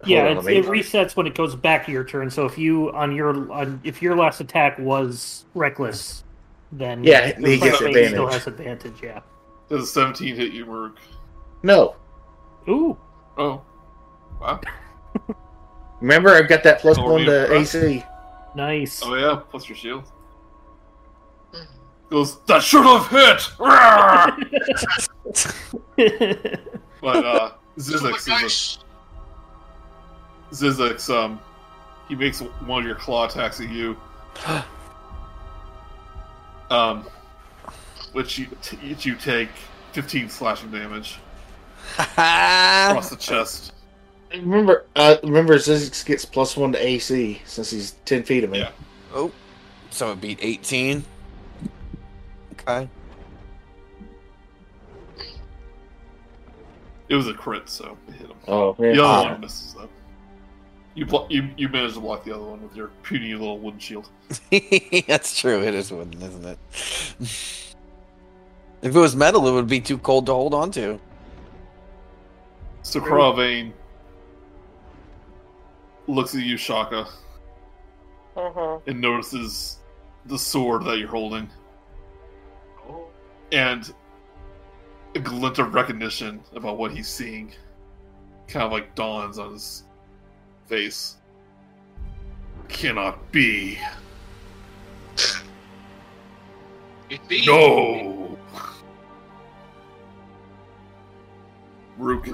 [0.00, 2.30] Hold Yeah, on, it's, let me- it resets when it goes back to your turn.
[2.30, 6.22] So if you on your on, if your last attack was reckless,
[6.70, 9.02] then Yeah, he gets front face Still has advantage.
[9.02, 9.20] Yeah.
[9.68, 10.96] Does a 17 hit you, Murook?
[11.62, 11.96] No,
[12.68, 12.96] Ooh.
[13.36, 13.62] Oh.
[14.40, 14.60] Wow.
[16.00, 17.74] remember I've got that plus Oh, one to impressed.
[17.74, 18.04] AC.
[18.54, 19.02] Nice.
[19.04, 20.04] Oh yeah, plus your shield.
[22.10, 23.50] Goes, that should have hit!
[27.00, 28.78] But uh Zyzzyx is Nice.
[28.80, 28.84] a,
[30.52, 31.40] Zyzzyx, um
[32.08, 33.96] he makes one of your claw attacks at you.
[36.70, 37.06] Um
[38.12, 38.46] which you
[38.82, 39.48] each you take
[39.92, 41.18] fifteen slashing damage
[41.98, 43.72] across the chest.
[44.32, 48.58] Remember, uh, remember Zyzzyx gets plus one to AC since he's ten feet of me.
[48.58, 48.70] Yeah.
[49.14, 49.32] Oh,
[49.90, 51.02] so it beat 18.
[52.52, 52.86] Okay.
[57.08, 58.36] It was a crit, so it hit him.
[58.46, 58.92] Oh, yeah.
[58.92, 59.32] The other Ah.
[59.32, 59.88] one misses though.
[60.98, 63.78] You, blo- you you managed to block the other one with your puny little wooden
[63.78, 64.10] shield.
[65.06, 65.62] That's true.
[65.62, 66.58] It is wooden, isn't it?
[67.20, 67.76] if
[68.82, 70.98] it was metal, it would be too cold to hold on to.
[72.82, 73.72] So Cryovain
[76.08, 77.06] looks at you, Chaka,
[78.36, 78.90] Mm-hmm.
[78.90, 79.78] and notices
[80.26, 81.48] the sword that you're holding,
[82.88, 83.06] Oh.
[83.52, 83.92] and
[85.14, 87.52] a glint of recognition about what he's seeing
[88.48, 89.84] kind of like dawns on his
[90.68, 91.16] face.
[92.68, 93.78] Cannot be.
[97.10, 97.46] It be.
[97.46, 98.38] No!
[101.96, 102.28] Rook.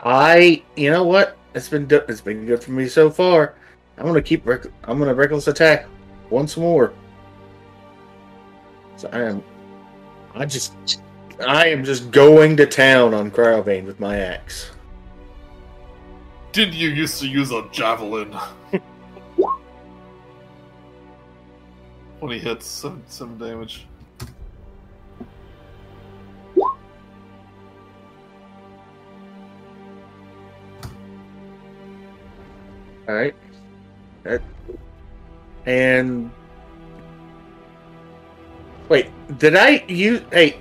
[0.00, 1.36] I, you know what?
[1.54, 3.56] It's been do- it's been good for me so far.
[3.98, 4.46] I'm gonna keep.
[4.46, 5.86] Rec- I'm gonna reckless attack
[6.30, 6.92] once more.
[8.96, 9.42] So I am.
[10.34, 10.74] I just.
[11.46, 14.70] I am just going to town on Cryovain with my axe.
[16.52, 18.32] Did you used to use a javelin?
[22.20, 23.86] when he hits some, some damage.
[33.08, 33.34] All right.
[34.24, 34.42] That,
[35.64, 36.30] and
[38.88, 40.22] wait, did I use?
[40.30, 40.60] Hey,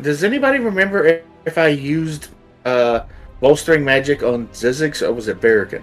[0.00, 2.28] does anybody remember if, if I used
[2.64, 3.00] uh
[3.40, 5.82] bolstering magic on Zyzzyx or was it Verikan?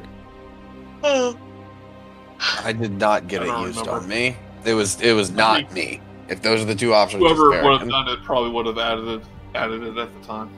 [2.64, 3.92] I did not get it used remember.
[3.92, 4.38] on me.
[4.66, 6.02] It was it was not me.
[6.28, 9.08] If those are the two options, Whoever would have done it probably would have added
[9.08, 9.22] it,
[9.56, 10.50] added it at the time.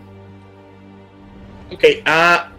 [1.72, 2.50] Okay, uh,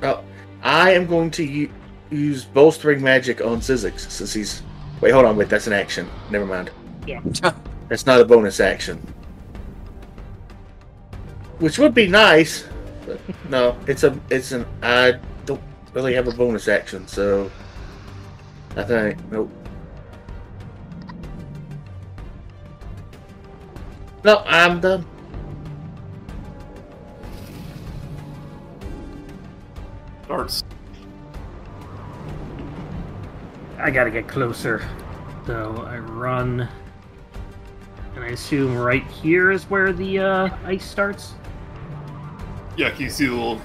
[0.00, 0.24] well,
[0.62, 1.72] I am going to u-
[2.10, 4.62] use bolstering magic on Zyzzyx since he's.
[5.00, 6.08] Wait, hold on, wait, that's an action.
[6.30, 6.70] Never mind.
[7.06, 7.20] Yeah.
[7.88, 9.02] that's not a bonus action.
[11.60, 12.66] Which would be nice,
[13.06, 14.66] but no, it's a, it's an.
[14.82, 15.60] I don't
[15.92, 17.50] really have a bonus action, so.
[18.76, 19.50] I think nope.
[24.24, 25.04] No, I'm done.
[30.28, 30.64] Darts.
[33.78, 34.82] I gotta get closer.
[35.46, 36.68] So I run.
[38.14, 41.34] And I assume right here is where the uh, ice starts?
[42.76, 43.60] Yeah, can you see the little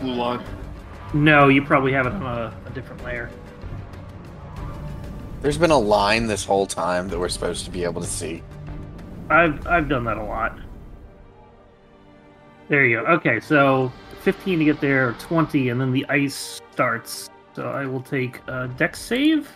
[0.00, 0.44] blue line?
[1.12, 3.30] No, you probably have it on a, a different layer.
[5.42, 8.42] There's been a line this whole time that we're supposed to be able to see.
[9.30, 10.58] I've I've done that a lot.
[12.68, 13.06] There you go.
[13.12, 13.92] Okay, so
[14.22, 17.28] 15 to get there, 20, and then the ice starts.
[17.54, 19.54] So I will take a dex save,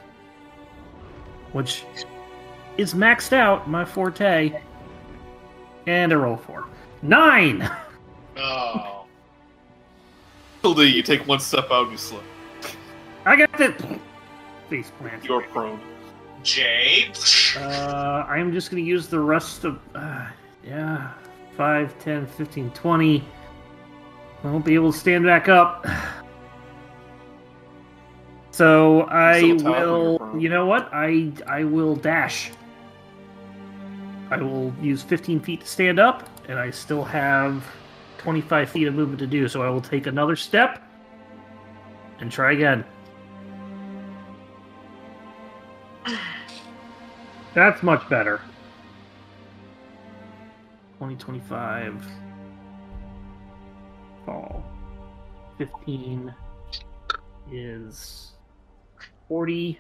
[1.53, 1.85] which
[2.77, 4.53] is maxed out, my forte,
[5.87, 6.67] and a roll for
[7.03, 7.69] nine.
[8.39, 9.05] Oh.
[10.63, 12.23] Tilda, you take one step out, and you slip.
[13.25, 13.81] I got it.
[14.71, 15.25] Face plant.
[15.25, 15.81] You're prone.
[16.43, 17.11] Jay.
[17.57, 19.79] Uh, I'm just going to use the rest of.
[19.95, 20.27] Uh,
[20.65, 21.13] yeah.
[21.57, 23.25] 5, 10, 15, 20.
[24.45, 25.85] I won't be able to stand back up.
[28.53, 30.41] So I still toppling your will.
[30.41, 30.89] You know what?
[30.93, 32.51] I I will dash.
[34.31, 37.65] I will use 15 feet to stand up, and I still have
[38.19, 39.49] 25 feet of movement to do.
[39.49, 40.83] So I will take another step
[42.21, 42.85] and try again.
[47.55, 48.41] That's much better.
[50.99, 52.05] 2025
[54.27, 54.65] fall.
[55.57, 56.35] 15
[57.53, 58.33] is
[59.29, 59.79] 40.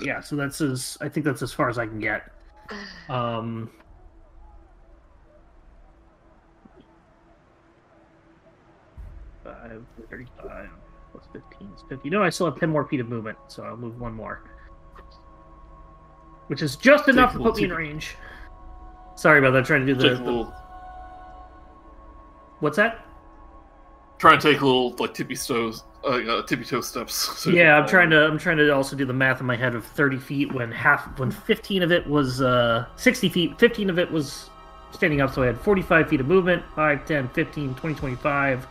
[0.00, 2.30] Yeah, so that's as I think that's as far as I can get.
[3.10, 3.70] Um
[9.64, 10.68] Five, 35
[11.12, 12.10] plus 15 is 50.
[12.10, 14.42] No, I still have 10 more feet of movement, so I'll move one more.
[16.48, 18.16] Which is just enough to put me in range.
[19.16, 20.52] Sorry about that, trying to do the, little,
[22.60, 23.06] What's that?
[24.18, 27.14] Trying to take a little like tippy toes, uh, uh, tippy toe steps.
[27.38, 29.74] so yeah, I'm trying to I'm trying to also do the math in my head
[29.74, 33.98] of 30 feet when half when 15 of it was uh 60 feet, 15 of
[33.98, 34.50] it was
[34.92, 38.66] standing up, so I had 45 feet of movement, 5, 10, 15, 20, 25,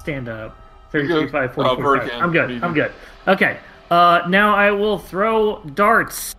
[0.00, 0.56] stand up,
[0.90, 1.30] 30, You're good.
[1.32, 1.84] 35, 40, Uh, 45.
[1.84, 2.64] Hurricane, I'm good.
[2.64, 2.92] I'm good.
[3.28, 3.58] Okay.
[3.90, 6.34] Uh, now I will throw darts,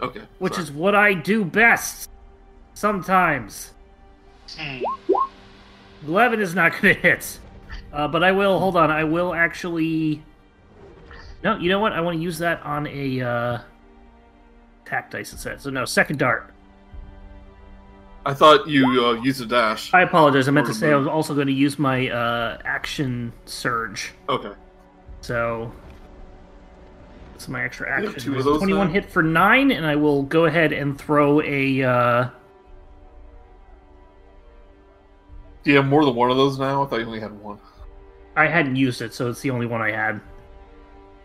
[0.00, 0.20] Okay.
[0.38, 0.64] which sorry.
[0.64, 2.10] is what I do best.
[2.74, 3.72] Sometimes.
[4.58, 4.82] Hmm.
[6.06, 7.38] 11 is not going to hit.
[7.92, 10.22] Uh, but I will, hold on, I will actually.
[11.42, 11.92] No, you know what?
[11.92, 13.58] I want to use that on a uh,
[14.84, 15.60] attack dice instead.
[15.60, 16.52] So, no, second dart.
[18.26, 19.94] I thought you uh, used a dash.
[19.94, 20.48] I apologize.
[20.48, 24.12] I meant to say I was also going to use my uh, action surge.
[24.28, 24.50] Okay.
[25.20, 25.72] So
[27.32, 28.14] that's my extra action.
[28.20, 28.92] two of those Twenty-one now?
[28.92, 31.82] hit for nine, and I will go ahead and throw a.
[31.84, 32.28] Uh,
[35.62, 36.82] Do you have more than one of those now?
[36.84, 37.58] I thought you only had one.
[38.36, 40.20] I hadn't used it, so it's the only one I had.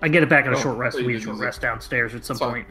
[0.03, 0.97] I get it back in a Oh, short rest.
[1.01, 1.41] We have a short it.
[1.41, 2.51] rest downstairs at some fine.
[2.51, 2.67] point.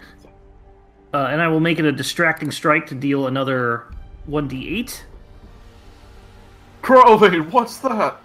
[1.15, 3.85] Uh, and I will make it a distracting strike to deal another
[4.31, 5.05] one d eight.
[6.83, 8.21] Cryovain, what's that?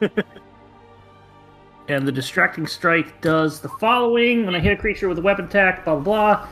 [1.88, 5.44] And the distracting strike does the following: when I hit a creature with a weapon
[5.44, 6.48] attack, blah blah blah.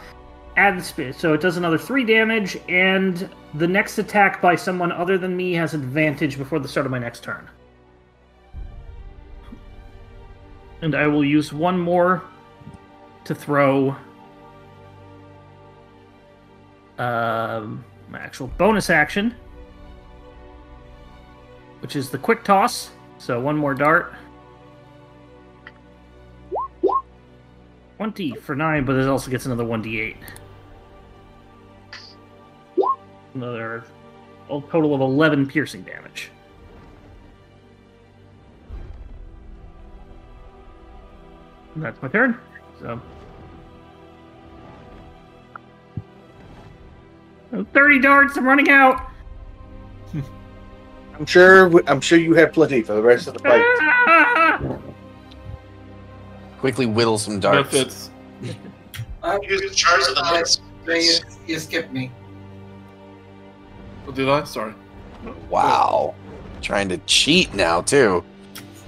[0.57, 4.93] Add the sp- so it does another three damage, and the next attack by someone
[4.93, 7.49] other than me has advantage before the start of my next turn.
[10.83, 12.23] And I will use one more
[13.25, 13.97] to throw
[16.99, 19.35] um, my actual bonus action,
[21.81, 22.91] which is the quick toss.
[23.19, 24.15] So one more dart.
[27.97, 30.17] 20 for 9, but it also gets another 1d8.
[33.35, 33.85] Another
[34.51, 36.31] a total of 11 piercing damage.
[41.75, 42.39] And that's my turn.
[42.81, 43.01] So.
[47.63, 49.11] 30 darts, I'm running out!
[51.19, 51.71] I'm sure.
[51.89, 54.81] I'm sure you have plenty for the rest of the fight.
[56.59, 57.71] Quickly whittle some darts.
[57.71, 58.11] Benefits.
[59.23, 61.15] Uh, Use the charge of the uh, you,
[61.47, 62.11] you skipped me.
[64.07, 64.45] Oh, did I?
[64.45, 64.75] Sorry.
[65.49, 66.15] Wow.
[66.61, 68.25] Trying to cheat now, too.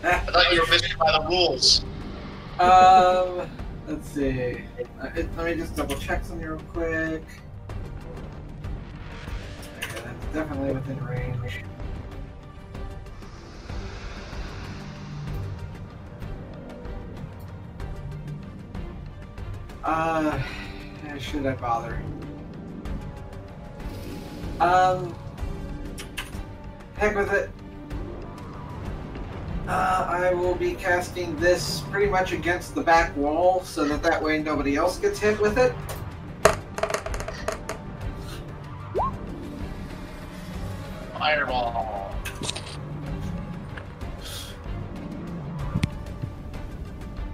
[0.02, 1.84] I thought you were missing by the rules.
[2.58, 3.50] Um,
[3.86, 4.62] let's see.
[5.00, 7.22] Uh, it, let me just double check something real quick.
[10.32, 11.64] Definitely within range.
[19.82, 20.42] Uh,
[21.18, 22.02] should I bother?
[24.60, 25.14] Um,
[26.96, 27.50] heck with it.
[29.68, 34.22] Uh, I will be casting this pretty much against the back wall so that that
[34.22, 35.74] way nobody else gets hit with it.
[41.26, 42.14] Fireball.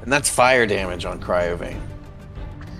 [0.00, 1.78] And that's fire damage on Cryovain.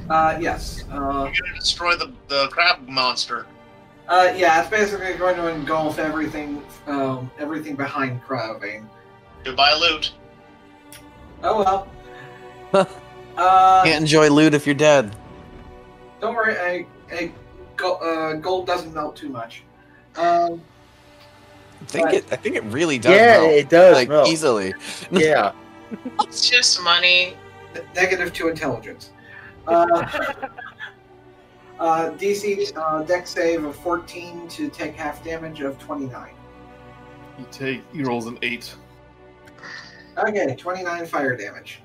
[0.09, 0.85] Uh, yes.
[0.91, 0.95] Uh,
[1.31, 3.45] You're gonna destroy the, the crab monster.
[4.09, 8.89] uh, yeah, it's basically going to engulf everything, um, everything behind Cryovain.
[9.45, 10.15] Goodbye, loot.
[11.43, 11.87] Oh
[12.73, 12.87] well.
[13.37, 15.15] uh, Can't enjoy loot if you're dead.
[16.23, 17.33] don't worry, I, I,
[17.85, 19.63] uh, gold doesn't melt too much.
[20.17, 20.72] Um, I
[21.89, 22.15] think Right.
[22.17, 22.25] it.
[22.31, 23.13] I think it really does.
[23.15, 23.95] yeah, melt, it does.
[23.97, 24.29] like melt.
[24.29, 24.75] easily.
[25.11, 25.53] Yeah.
[26.21, 27.37] It's just money.
[27.95, 29.11] negative to intelligence.
[29.67, 29.75] Uh,
[31.81, 36.31] uh, DC uh, dex save of 14 to take half damage of 29.
[37.39, 37.83] You take.
[37.93, 38.75] He rolls an eight.
[40.19, 41.81] Okay, 29 fire damage.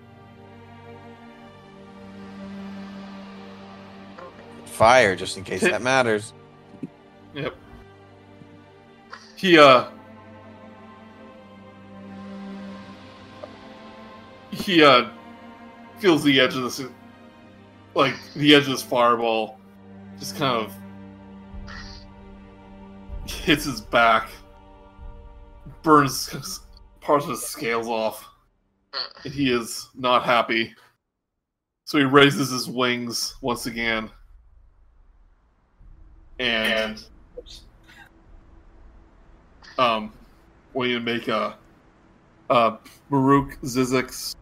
[4.65, 6.33] Fire, just in case that matters.
[7.33, 7.55] Yep.
[9.37, 9.85] He uh.
[14.49, 15.09] He uh
[15.99, 16.81] feels the edge of this,
[17.93, 19.59] like the edge of this fireball,
[20.19, 20.73] just kind of
[23.25, 24.29] hits his back,
[25.83, 26.61] burns
[27.01, 28.27] parts of his scales off,
[29.23, 30.73] and he is not happy.
[31.85, 34.09] So he raises his wings once again,
[36.39, 37.03] and
[39.77, 40.11] um,
[40.73, 41.57] we need to make a
[42.49, 42.77] uh
[43.09, 44.35] Murook Zyzzyx.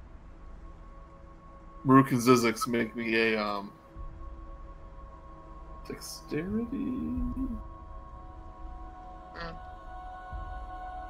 [1.83, 3.71] Murook and Zyzzyx make me a um
[5.87, 6.93] dexterity.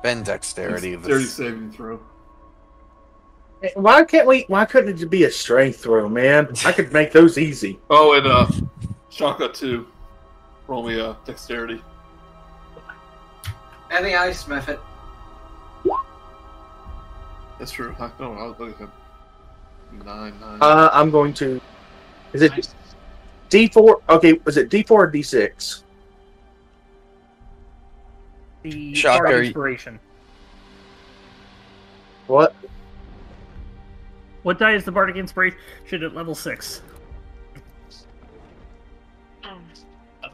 [0.04, 0.92] Ben dexterity.
[0.92, 2.00] Dexterity This, saving throw.
[3.74, 4.46] Why can't we?
[4.48, 6.50] Why couldn't it be a strength throw, man?
[6.66, 7.80] I could make those easy.
[7.90, 8.48] Oh, and uh,
[9.10, 9.88] Chaka too.
[10.68, 11.82] Roll me a dexterity.
[13.92, 14.80] And the ice mephit.
[17.60, 17.96] That's true.
[18.00, 20.60] I, no, I was looking at nine nine.
[20.62, 21.62] Uh, I'm going to.
[22.34, 22.74] Is it
[23.50, 24.02] D four?
[24.10, 25.84] Okay, was it D four or D six?
[28.64, 29.24] The Shocker.
[29.24, 30.00] Bardic inspiration.
[32.28, 32.56] What?
[34.44, 35.58] What die is the bardic inspiration?
[35.86, 36.82] Should at level six.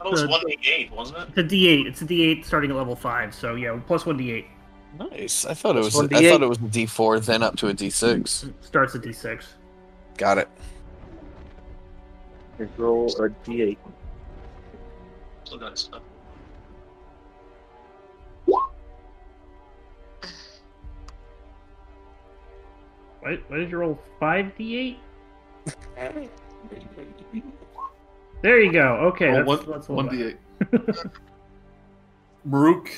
[0.02, 1.28] That was The- one d eight, wasn't it?
[1.28, 1.86] It's a D8.
[1.86, 3.34] It's a D8 starting at level five.
[3.34, 4.44] So yeah, plus one D8
[4.98, 5.46] Nice.
[5.46, 5.94] I thought it was.
[5.94, 8.46] Plus I thought it was a D four, then up to a D six.
[8.60, 9.44] starts at D6.
[10.18, 10.48] Got it.
[12.58, 13.78] Let's roll a d8.
[15.44, 16.02] Still got stuff.
[18.44, 18.68] What,
[23.48, 23.98] what did you roll?
[24.18, 24.96] Five D8.
[28.42, 28.96] There you go.
[29.12, 31.10] Okay, Oh, that's, one, that's one d8.
[32.44, 32.90] Murook,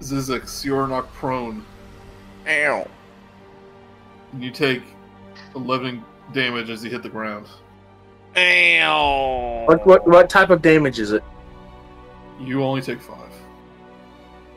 [0.00, 1.64] Zyzzyx, you are knocked prone.
[2.48, 2.88] Ow.
[4.32, 4.82] And you take
[5.54, 6.02] 11
[6.32, 7.46] damage as you hit the ground.
[8.36, 9.64] Ow.
[9.66, 11.22] What, what what type of damage is it?
[12.40, 13.18] You only take 5.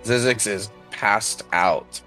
[0.04, 2.02] Zyzzyx is passed out.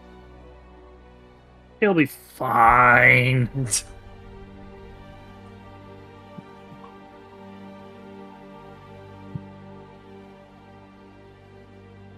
[1.81, 3.49] He'll be fine.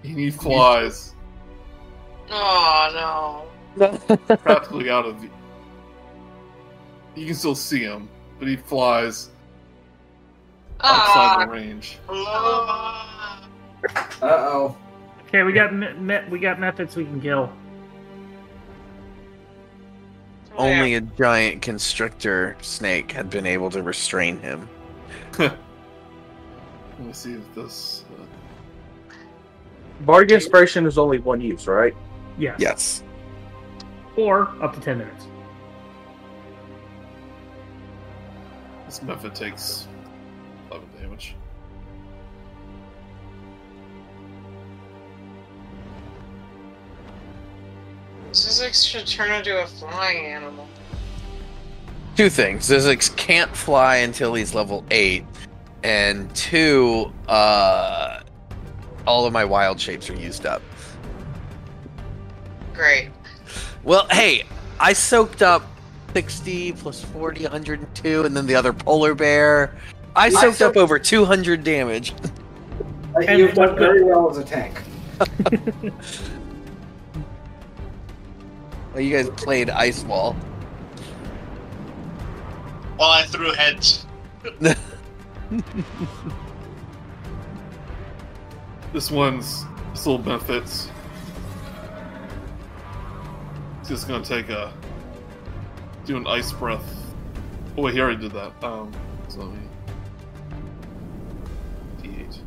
[0.03, 1.15] And he flies
[2.31, 3.45] Oh
[3.77, 3.87] no.
[4.37, 5.31] practically out of view.
[7.17, 8.09] You can still see him,
[8.39, 9.31] but he flies
[10.83, 10.89] no.
[10.89, 11.53] outside the Ah.
[11.53, 11.99] range.
[14.23, 14.77] Uh oh.
[15.29, 17.53] Okay, we got me- me- we got mephits we can kill.
[20.57, 24.69] Only a giant constrictor snake had been able to restrain him.
[25.39, 25.57] Let
[26.99, 28.05] me see if this.
[30.01, 31.95] Bardic Inspiration is only one use, right?
[32.39, 32.57] Yes.
[32.59, 33.03] Yes.
[34.17, 35.27] Or up to ten minutes.
[38.91, 39.87] this mephit takes
[40.73, 41.37] 11 damage.
[48.33, 50.67] Zyzzyx should turn into a flying animal.
[52.17, 52.69] Two things.
[52.69, 55.25] Zyzzyx can't fly until he's level 8.
[55.85, 58.20] And two, uh,
[59.07, 60.63] all of my wild shapes are used up.
[62.75, 63.11] Great.
[63.83, 64.45] Well, hey,
[64.79, 65.67] I soaked up
[66.15, 69.75] 60 plus 40, 102, and then the other polar bear.
[70.17, 72.15] I soaked up over 200 damage.
[73.29, 74.81] You've done very well as a tank.
[78.93, 80.33] Well, you guys played Ice Wall.
[82.97, 84.07] While I threw heads.
[88.93, 89.65] This one's
[89.95, 90.91] still benefits.
[93.81, 94.73] It's just gonna take a.
[96.05, 96.85] do an ice breath.
[97.77, 98.53] Oh, wait, he already did that.
[98.65, 98.93] Um,
[99.29, 99.61] so let me.
[102.03, 102.41] D8.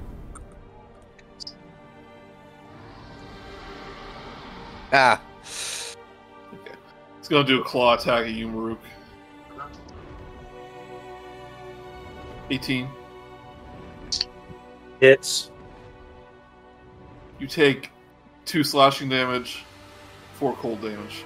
[4.92, 5.22] Ah,
[6.54, 6.76] Okay.
[7.20, 8.80] It's gonna do a claw attack at you, Murook.
[12.50, 12.90] 18.
[15.00, 15.53] Hits.
[17.44, 17.92] You take
[18.46, 19.66] two slashing damage,
[20.36, 21.26] four cold damage.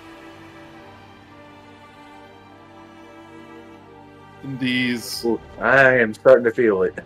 [4.41, 5.23] And these.
[5.59, 6.97] I am starting to feel it.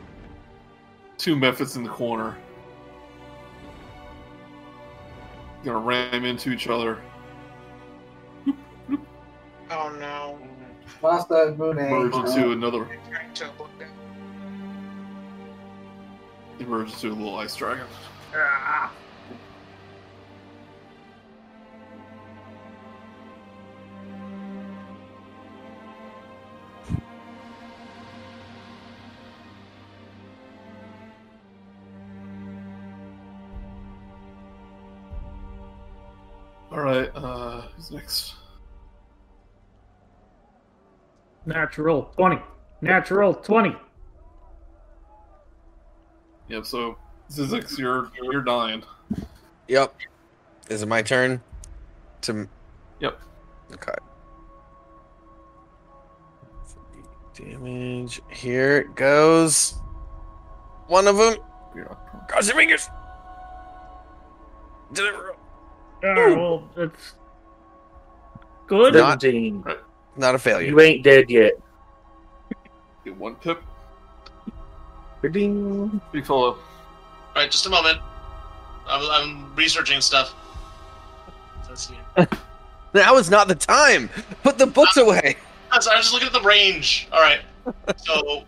[1.18, 2.38] two mephits in the corner.
[5.66, 7.02] Gonna ram into each other.
[9.72, 10.40] Oh no.
[11.02, 12.86] Basta Moon Merge into another.
[13.10, 13.52] Trying to
[16.66, 17.88] Merge into a little ice dragon.
[18.34, 18.92] Ah.
[36.72, 38.36] Alright, uh, who's next?
[41.46, 42.40] Natural twenty.
[42.80, 43.76] Natural twenty.
[46.48, 46.98] Yep, so
[47.32, 48.84] Zyzzyx, you're you're dying.
[49.68, 49.96] yep.
[50.70, 51.42] Is it my turn?
[52.22, 52.48] To.
[53.00, 53.20] Yep.
[53.74, 53.94] Okay.
[57.36, 58.22] Damage.
[58.30, 59.72] Here it goes.
[60.88, 61.36] One of them.
[61.76, 62.88] You're not- Cross your fingers.
[64.94, 65.36] Deliver.
[66.04, 67.14] Ah, well, it's
[68.68, 68.94] good.
[68.94, 69.64] Not- Seventeen.
[70.18, 70.68] Not a failure.
[70.68, 71.54] You ain't dead yet.
[73.06, 73.64] Get one pip.
[75.32, 76.02] Ding.
[76.12, 76.26] Big
[77.34, 77.36] fellow.
[77.36, 78.00] Alright, just a moment.
[78.88, 80.34] I'm, I'm researching stuff.
[81.68, 81.96] Let's see.
[82.94, 84.10] Now is not the time.
[84.44, 85.04] Put the books ah!
[85.04, 85.38] away.
[85.72, 87.08] Ah, I was I was just looking at the range.
[87.14, 87.42] Alright.
[87.98, 88.44] So,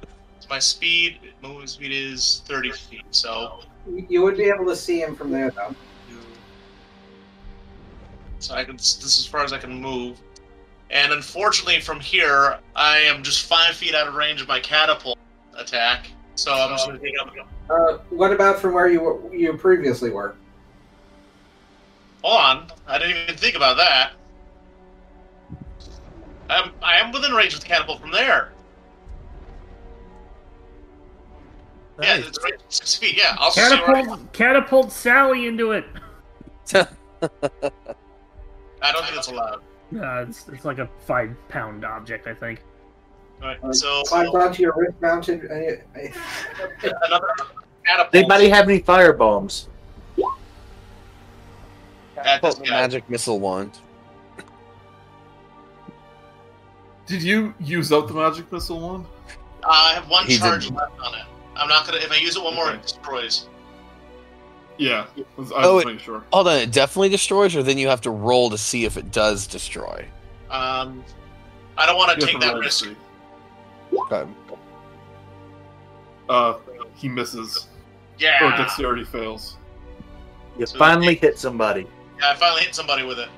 [0.50, 3.04] my speed, movement speed is 30 feet.
[3.10, 5.74] So, You would be able to see him from there, though.
[8.38, 8.76] so I can.
[8.76, 10.20] This is as far as I can move.
[10.90, 15.18] And unfortunately, from here, I am just five feet out of range of my catapult
[15.56, 16.10] attack.
[16.36, 17.34] So I'm just gonna take it up.
[17.68, 20.36] Uh, what about from where you were, you previously were?
[22.22, 24.12] Hold on, I didn't even think about that.
[26.48, 28.52] I'm, I am within range of the catapult from there.
[32.00, 33.16] Yeah, it's right six feet.
[33.16, 35.86] Yeah, I'll just stay right- Catapult, catapult Sally into it.
[36.74, 36.86] I
[38.92, 39.62] don't think that's allowed.
[39.96, 42.62] Uh, it's, it's like a five pound object, I think.
[43.42, 45.42] All right, so Climbs onto your wrist mounted.
[45.44, 47.26] Another
[47.84, 48.14] catapult.
[48.14, 49.68] Anybody have any fire bombs?
[52.16, 53.78] at this Put magic missile wand.
[57.06, 59.06] Did you use up the magic missile wand?
[59.62, 60.76] Uh, I have one He charge didn't.
[60.76, 61.24] left on it.
[61.54, 61.98] I'm not gonna.
[61.98, 62.76] If I use it one more, Okay.
[62.76, 63.48] it destroys.
[64.78, 65.06] Yeah.
[65.16, 66.24] I was Oh, just it- sure.
[66.32, 69.10] Hold on, it definitely destroys, or then you have to roll to see if it
[69.12, 70.06] does destroy.
[70.50, 71.04] Um,
[71.78, 72.86] I don't want to take that roll to risk.
[74.08, 74.14] See.
[74.14, 74.30] Okay.
[76.28, 76.54] Uh,
[76.94, 77.68] he misses.
[77.68, 77.70] Or
[78.18, 78.56] Yeah.
[78.56, 79.56] dexterity fails.
[80.58, 81.86] You So finally hit somebody.
[82.18, 83.28] yeah, I finally hit somebody with it.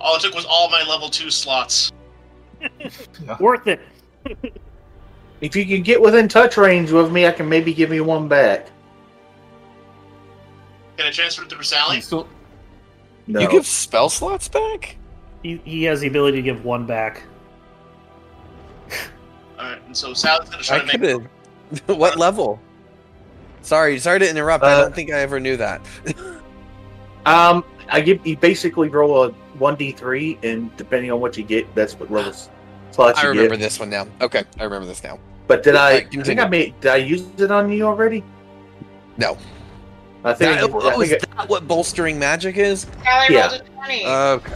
[0.00, 1.90] All it took was all my level two slots.
[3.40, 3.80] Worth it.
[5.40, 8.28] If you can get within touch range with me, I can maybe give you one
[8.28, 8.68] back.
[10.96, 12.00] Can I transfer it through You Sally?
[12.00, 12.28] still,
[13.26, 13.40] No.
[13.40, 14.96] You give spell slots back?
[15.42, 17.22] He, he has the ability to give one back.
[19.64, 21.00] All right, and so Sally's gonna try I to make.
[21.00, 21.08] could
[21.88, 21.96] have.
[21.98, 22.60] what level?
[23.62, 24.62] Sorry, sorry to interrupt.
[24.62, 25.80] I Uh, don't think I ever knew that.
[27.26, 31.42] Um, I give you basically roll a one d three, and depending on what you
[31.42, 32.50] get, that's what level s-
[32.90, 33.60] slots I remember get.
[33.60, 34.06] this one now.
[34.20, 35.18] Okay, I remember this now.
[35.46, 35.92] But did I?
[35.94, 36.38] Right, I think.
[36.38, 36.78] I made.
[36.82, 38.22] Did I use it on you already?
[39.16, 39.38] No.
[40.22, 40.60] I think.
[40.60, 42.86] That, I oh, is think that what bolstering magic is?
[43.02, 43.48] Sally Yeah.
[43.48, 44.06] rolled a 20.
[44.06, 44.54] Okay.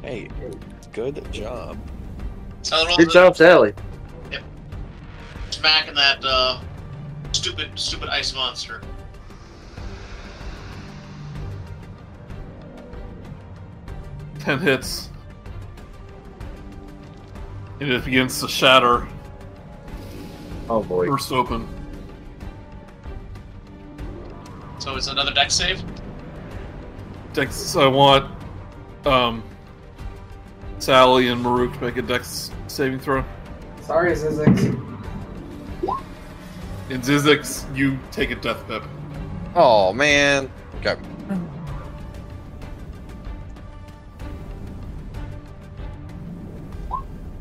[0.00, 0.28] Hey,
[0.96, 1.76] good job.
[2.62, 3.74] Sally Good job, Sally.
[5.50, 6.58] smack in that uh,
[7.32, 8.80] stupid, stupid ice monster.
[14.38, 15.10] ten hits.
[17.80, 19.06] And it begins to shatter,
[20.70, 21.08] Oh boy.
[21.08, 21.68] burst open.
[24.78, 25.82] So it's another dex save.
[27.34, 28.32] Dex, I want
[29.04, 29.42] um,
[30.78, 33.24] Sally and Murook make a Dex saving throw.
[33.82, 34.82] sorry, Zyzzyx.
[36.90, 38.82] In Zyzzyx, you take a death pip.
[39.54, 40.50] Oh man.
[40.80, 40.96] Okay.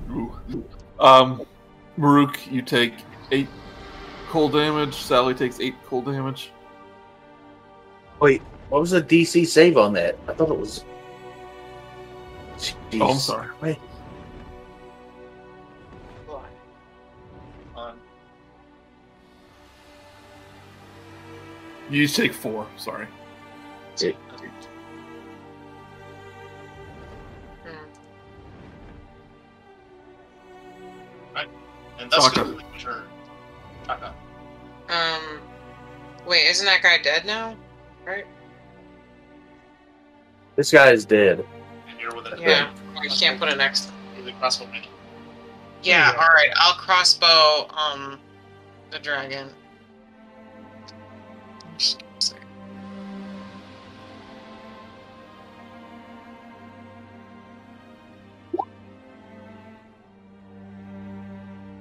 [0.09, 0.65] Ooh.
[0.99, 1.45] Um,
[1.97, 2.93] Murook, you take
[3.31, 3.47] eight
[4.29, 4.95] cold damage.
[4.95, 6.51] Sally takes eight cold damage.
[8.19, 10.17] Wait, what was the DC save on that?
[10.27, 10.83] I thought it was.
[12.93, 13.49] Oh, I'm sorry.
[13.61, 13.77] Wait,
[21.89, 22.67] You each take four.
[22.77, 23.07] Sorry.
[31.99, 32.39] and that's Saka.
[32.43, 33.03] gonna be turn.
[33.85, 34.13] Saka.
[34.89, 35.39] Um,
[36.27, 37.55] wait, isn't that guy dead now?
[38.05, 38.25] Right?
[40.55, 41.45] This guy is dead.
[42.25, 42.73] And you're with it.
[42.95, 43.01] Yeah.
[43.01, 43.91] We can't put it next.
[44.23, 44.83] The crossbow man.
[45.83, 46.19] Yeah, Yeah.
[46.19, 46.49] alright.
[46.55, 48.19] I'll crossbow um
[48.91, 49.49] the dragon.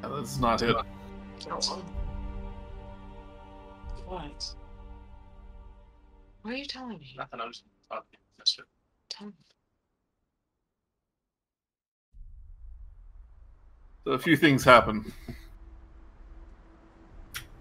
[0.03, 0.77] Yeah, that's not hit.
[4.07, 4.55] What?
[6.43, 7.15] What are you telling me?
[7.17, 7.41] Nothing.
[7.41, 8.19] I'm just talking.
[8.39, 8.65] That's it.
[9.09, 9.33] Tell me.
[14.05, 15.11] So a few things happen.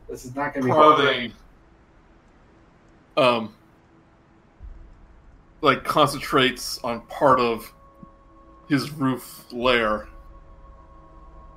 [0.10, 0.96] This is not going to be hard.
[0.96, 1.34] Clothing,
[3.16, 3.56] um,
[5.62, 7.74] like concentrates on part of
[8.68, 10.10] his roof layer,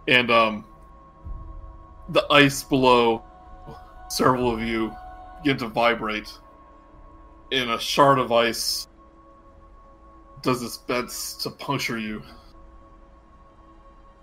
[0.06, 0.64] and um,
[2.10, 3.24] the ice below
[4.08, 4.94] several of you
[5.42, 6.32] begin to vibrate.
[7.50, 8.86] And a shard of ice
[10.42, 12.22] does its best to puncture you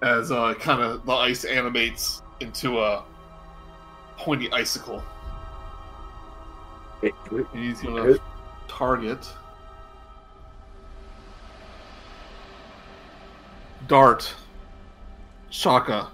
[0.04, 3.04] as uh, kind of the ice animates into a
[4.18, 5.02] pointy icicle.
[7.02, 8.18] Wait, wait, And he's gonna
[8.68, 9.26] target
[13.88, 14.34] Dart,
[15.50, 16.10] Chaka,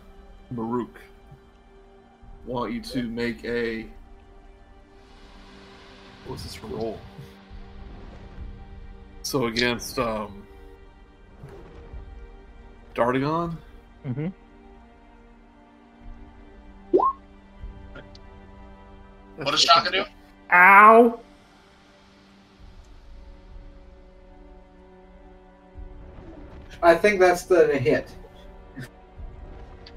[0.52, 1.00] Murook.
[2.46, 3.88] Want you to make a
[6.28, 7.00] what's this roll?
[9.24, 10.44] So against um
[12.96, 13.58] D'artagon,
[14.08, 14.28] Mm-hmm.
[19.38, 20.04] What does Chaka do?
[20.52, 21.20] Ow!
[26.82, 28.10] I think that's the hit.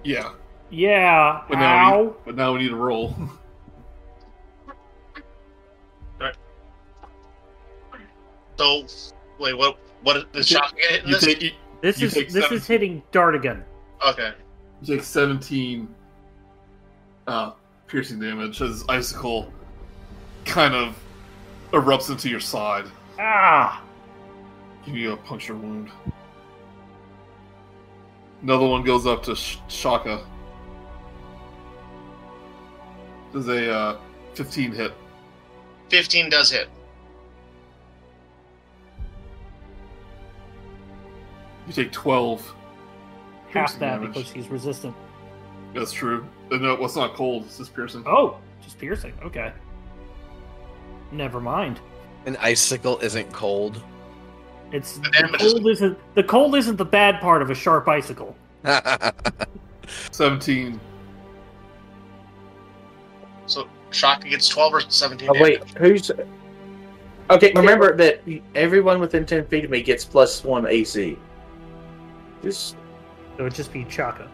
[0.04, 0.32] Yeah,
[0.70, 1.42] Yeah.
[1.48, 2.02] but now, we Ow!
[2.04, 3.14] need, but now we need to roll.
[8.58, 8.86] So,
[9.38, 9.78] wait, what?
[10.02, 11.24] What does You Chaka get hit You this?
[11.24, 11.50] take you,
[11.80, 12.56] This You is this seven.
[12.56, 13.62] is hitting D'artagon.
[14.06, 14.32] Okay.
[14.82, 15.88] you take seventeen
[17.26, 17.52] uh,
[17.86, 19.52] piercing damage as icicle
[20.44, 20.98] kind of
[21.72, 22.84] erupts into your side,
[23.18, 23.82] Ah!
[24.84, 25.90] giving you a puncture wound.
[28.42, 30.26] Another one goes up to Sh- Chaka.
[33.32, 33.98] Does a uh,
[34.34, 34.92] 15 hit.
[35.90, 36.68] 15 does hit.
[41.66, 42.54] You take 12.
[43.52, 44.14] Half that damage.
[44.14, 44.94] because he's resistant.
[45.74, 46.26] That's true.
[46.50, 47.44] Uh, No, well, it's not cold.
[47.46, 48.02] It's just piercing.
[48.06, 49.12] Oh, just piercing.
[49.22, 49.52] Okay.
[51.10, 51.80] Never mind.
[52.26, 53.82] An icicle isn't cold.
[54.70, 57.54] It's The the damage is- cold isn't the cold isn't the bad part of a
[57.54, 58.34] sharp icicle.
[60.12, 60.80] 17.
[63.46, 66.10] So shock gets 12 or 17 Oh, wait, who's.
[67.30, 68.22] Okay, remember that
[68.54, 71.18] everyone within 10 feet of me gets plus one AC.
[72.42, 72.76] Just.
[73.38, 74.28] It would just be Chaka.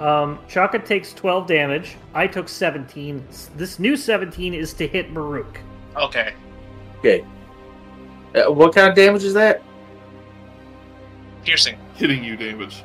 [0.00, 1.96] Um, Chaka takes 12 damage.
[2.14, 3.24] I took 17.
[3.56, 5.58] This new 17 is to hit Murook.
[5.96, 6.34] Okay.
[6.98, 7.24] Okay.
[8.34, 9.62] Uh, what kind of damage is that?
[11.44, 11.78] Piercing.
[11.94, 12.82] Hitting you damage.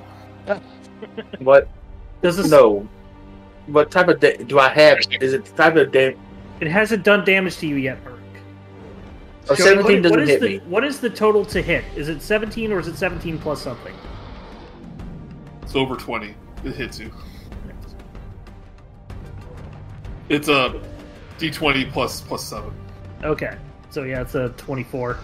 [1.39, 1.68] What?
[2.22, 2.51] Does this?
[2.51, 2.88] No.
[3.65, 4.99] What type of da- do I have?
[5.19, 6.18] Is it the type of damage?
[6.59, 8.19] It hasn't done damage to you yet, Murook.
[9.49, 10.57] Oh, Joey, 17 what- doesn't what is hit the, me.
[10.68, 11.84] What is the total to hit?
[11.95, 13.95] Is it 17 or is it 17 plus something?
[15.72, 16.35] It's over 20.
[16.65, 17.10] It hits you.
[20.27, 20.81] It's a
[21.39, 22.69] d20 plus plus 7.
[23.23, 23.56] Okay.
[23.89, 25.18] So yeah, it's a 24.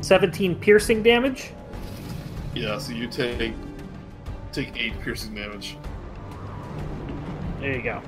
[0.00, 1.50] Seventeen piercing damage.
[2.54, 3.52] Yeah, so you take
[4.50, 5.76] take 8 piercing damage.
[7.60, 8.00] There you go.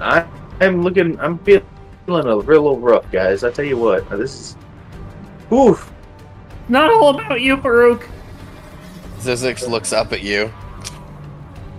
[0.00, 0.26] I
[0.62, 1.20] I'm looking.
[1.20, 1.66] I'm feeling
[2.12, 3.44] a real little rough, guys.
[3.44, 4.08] I tell you what.
[4.10, 4.56] This is.
[5.52, 5.92] Oof.
[6.68, 8.08] Not all about you, Baruch.
[9.18, 10.52] Zyzzyx looks up at you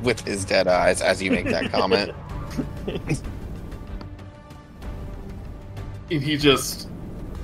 [0.03, 2.13] with his dead eyes as you make that comment.
[6.11, 6.89] And he just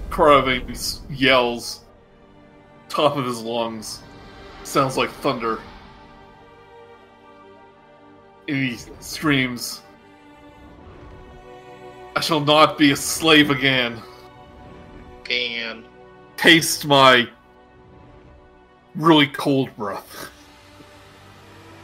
[0.10, 1.86] Karaving yells
[2.90, 4.02] top of his lungs.
[4.64, 5.60] Sounds like thunder.
[8.50, 9.82] And he screams
[12.18, 14.02] I shall not be a slave again.
[15.30, 15.84] And
[16.36, 17.30] Taste my
[18.96, 20.30] really cold breath.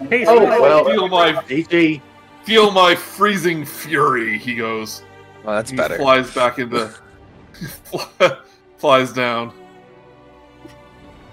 [0.09, 2.01] Hey, Oh, well- feel my DG.
[2.45, 5.03] feel my freezing fury, he goes.
[5.43, 5.97] Well, that's he better.
[5.97, 6.91] flies back into
[8.77, 9.53] flies down.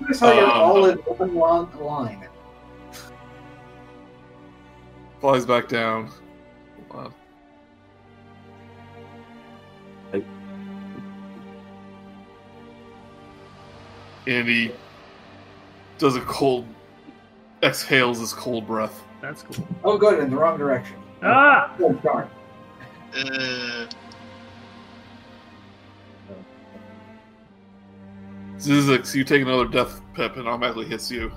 [0.00, 2.26] Notice how you're Um, all in one long line.
[5.22, 6.10] Flies back down.
[6.90, 7.14] Hold on.
[14.30, 14.70] And he
[15.98, 16.64] does a cold
[17.64, 19.02] exhales his cold breath.
[19.20, 19.66] That's cool.
[19.82, 20.96] Oh, good, in the wrong direction.
[21.20, 21.74] Ah!
[21.80, 22.30] Oh, darn.
[23.12, 23.86] uh,
[28.56, 31.32] Zyzzyx, you take another death pip and automatically hits you.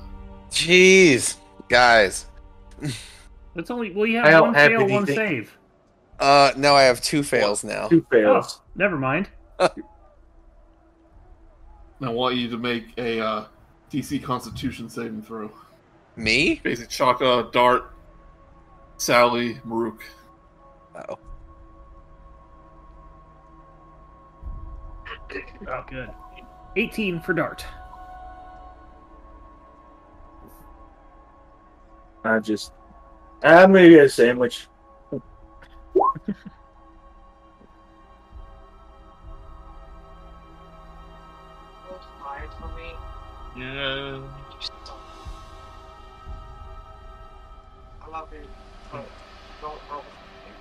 [0.51, 1.37] Jeez,
[1.69, 2.27] guys.
[3.55, 4.05] That's only well.
[4.05, 5.57] You have don't one have fail, one save.
[6.19, 7.87] Uh, no, I have two fails now.
[7.87, 8.61] Two fails.
[8.75, 9.29] never mind.
[11.99, 13.45] And I want you to make a uh,
[13.91, 15.51] DC Constitution saving throw.
[16.15, 16.59] Me?
[16.63, 17.93] Basic Chaka, Dart,
[18.97, 20.03] Sally, Murook.
[21.09, 21.17] Oh,
[25.67, 26.09] Oh, good.
[26.75, 27.65] 18 for Dart.
[32.23, 32.71] I just.
[33.43, 34.67] I'm gonna get a sandwich.
[43.57, 44.19] yeah.
[48.01, 48.47] I love it.
[48.91, 49.05] But
[49.61, 50.03] don't roll.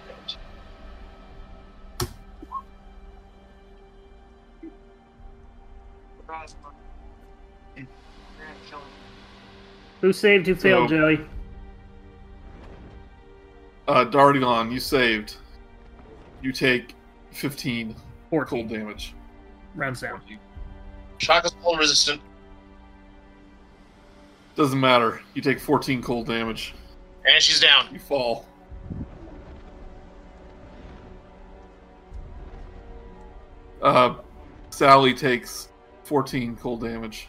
[0.09, 0.37] bitch.
[6.19, 6.75] Surprise, man.
[7.77, 7.87] You're
[8.69, 8.85] kill me.
[10.01, 10.47] Who saved?
[10.47, 11.21] Who failed, So- Joey?
[13.89, 15.37] Uh, D'artagon, you saved.
[16.41, 16.95] You take
[17.33, 17.95] 15
[18.45, 19.15] cold damage.
[19.75, 20.21] rounds down.
[21.19, 22.21] Shock is cold resistant.
[24.55, 25.21] Doesn't matter.
[25.35, 26.75] You take 14 cold damage.
[27.27, 27.89] And she's down.
[27.93, 28.47] You fall.
[33.81, 34.15] Uh,
[34.71, 35.69] Sally takes
[36.05, 37.29] 14 cold damage.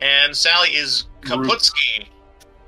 [0.00, 2.06] And Sally is kaputski.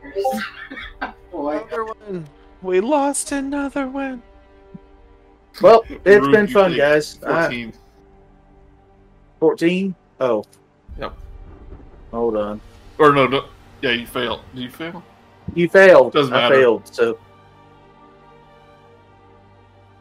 [1.33, 2.27] Another one.
[2.61, 4.23] We lost another one.
[5.61, 7.19] Well, it's Rude, been fun, take guys.
[7.25, 7.73] I- 14.
[9.41, 9.95] 14?
[10.21, 10.45] Oh.
[10.99, 11.15] Yep.
[12.11, 12.61] Hold on.
[12.99, 13.45] Or no, no.
[13.83, 14.41] Yeah, you failed.
[14.55, 15.03] Did you fail?
[15.55, 16.13] You failed.
[16.13, 17.19] Doesn't I failed, so.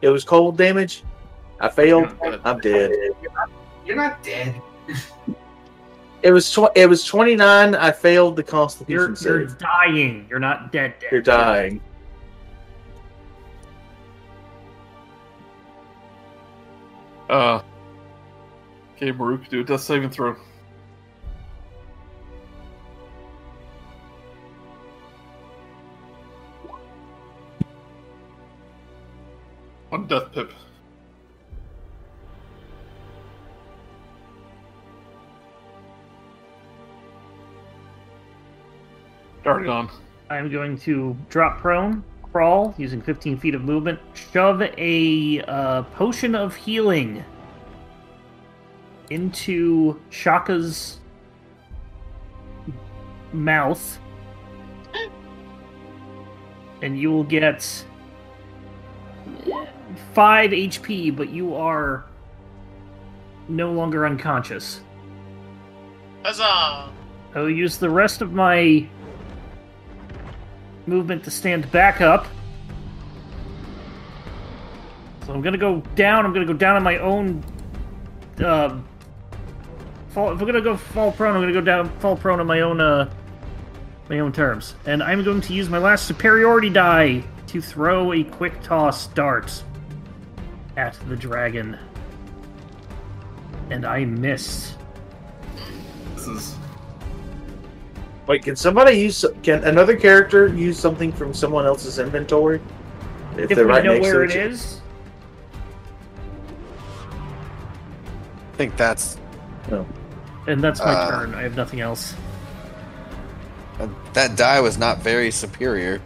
[0.00, 1.02] It was cold damage.
[1.60, 2.14] I failed.
[2.22, 2.92] Yeah, I'm dead.
[3.84, 4.60] you're not dead.
[6.22, 7.74] It was tw- it was 29.
[7.74, 10.26] I failed the You're, Constitution you're dying.
[10.30, 10.94] You're not dead.
[11.00, 11.10] dead.
[11.10, 11.80] You're dying.
[17.28, 17.62] Uh.
[18.96, 20.36] Okay, Murook, do a death saving throw.
[29.92, 30.50] One death pip.
[39.44, 39.90] Dargon.
[40.30, 46.34] I'm going to drop prone, crawl using 15 feet of movement, shove a uh, potion
[46.34, 47.22] of healing
[49.10, 51.00] into Chaka's
[53.34, 53.98] mouth,
[56.80, 57.84] and you will get
[60.14, 62.04] five HP, but you are
[63.48, 64.80] no longer unconscious.
[66.24, 66.90] Huzzah!
[67.34, 68.86] I will use the rest of my
[70.86, 72.26] movement to stand back up.
[75.26, 76.26] So I'm gonna go down.
[76.26, 77.42] I'm gonna go down on my own.
[78.38, 78.78] Uh,
[80.10, 80.32] fall.
[80.32, 82.80] If I'm gonna go fall prone, I'm gonna go down, fall prone on my own.
[82.80, 83.10] Uh,
[84.08, 84.74] my own terms.
[84.84, 89.62] And I'm going to use my last superiority die to throw a quick toss dart
[90.78, 91.78] at the dragon.
[93.68, 94.76] And I missed.
[96.14, 96.54] This is
[98.26, 99.22] Wait, can somebody use?
[99.42, 102.60] Can another character use something from someone else's inventory?
[103.36, 104.80] If we know where it each- is,
[108.52, 109.18] I think that's
[109.70, 109.84] No.
[110.46, 111.34] and that's my Uh, turn.
[111.34, 112.14] I have nothing else.
[114.12, 116.00] that die was not very superior.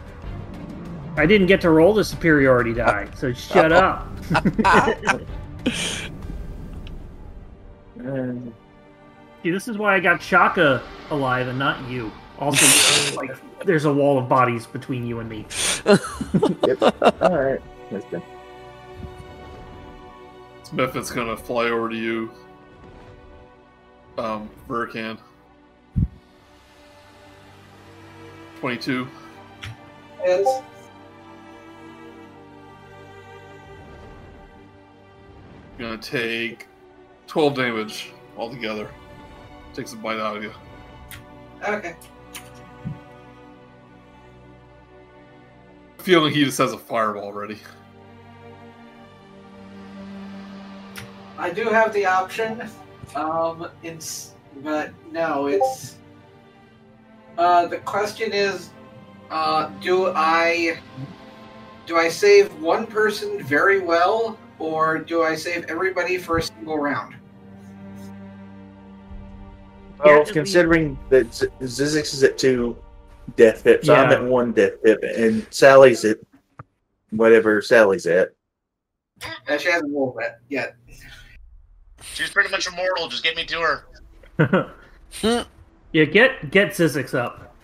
[1.17, 4.07] I didn't get to roll the superiority die, so shut up.
[8.05, 8.31] Uh,
[9.43, 12.11] See, this is why I got Chaka alive and not you.
[12.39, 15.45] Also, like, there's a wall of bodies between you and me.
[17.21, 17.61] all right.
[17.91, 18.21] That's good.
[20.63, 22.29] Smith's gonna fly over to you.
[24.17, 25.17] Um, Verikan.
[28.59, 29.07] 22.
[35.77, 36.67] Gonna take
[37.27, 38.89] 12 damage altogether.
[39.73, 40.51] Takes a bite out of you.
[41.67, 41.95] okay.
[45.99, 47.59] Feeling he just has a fireball ready.
[51.37, 52.67] I do have the option.
[53.15, 54.33] Um, it's
[54.63, 55.97] but no, it's.
[57.37, 58.71] Uh, the question is,
[59.29, 60.79] uh, do I
[61.85, 66.77] do I save one person very well, or do I save everybody for a single
[66.79, 67.15] round?
[70.03, 72.77] Well, Yeah, considering that Z- Zyzzyx is at two
[73.35, 76.17] death pips, I'm at one death pip, and Sally's at
[77.11, 78.29] whatever Sally's at.
[79.47, 80.75] Uh, she hasn't rolled that yet.
[82.13, 83.07] She's pretty much immortal.
[83.07, 83.59] Just get me to
[84.39, 84.73] her.
[85.91, 87.55] yeah, get get Zyzzyx up.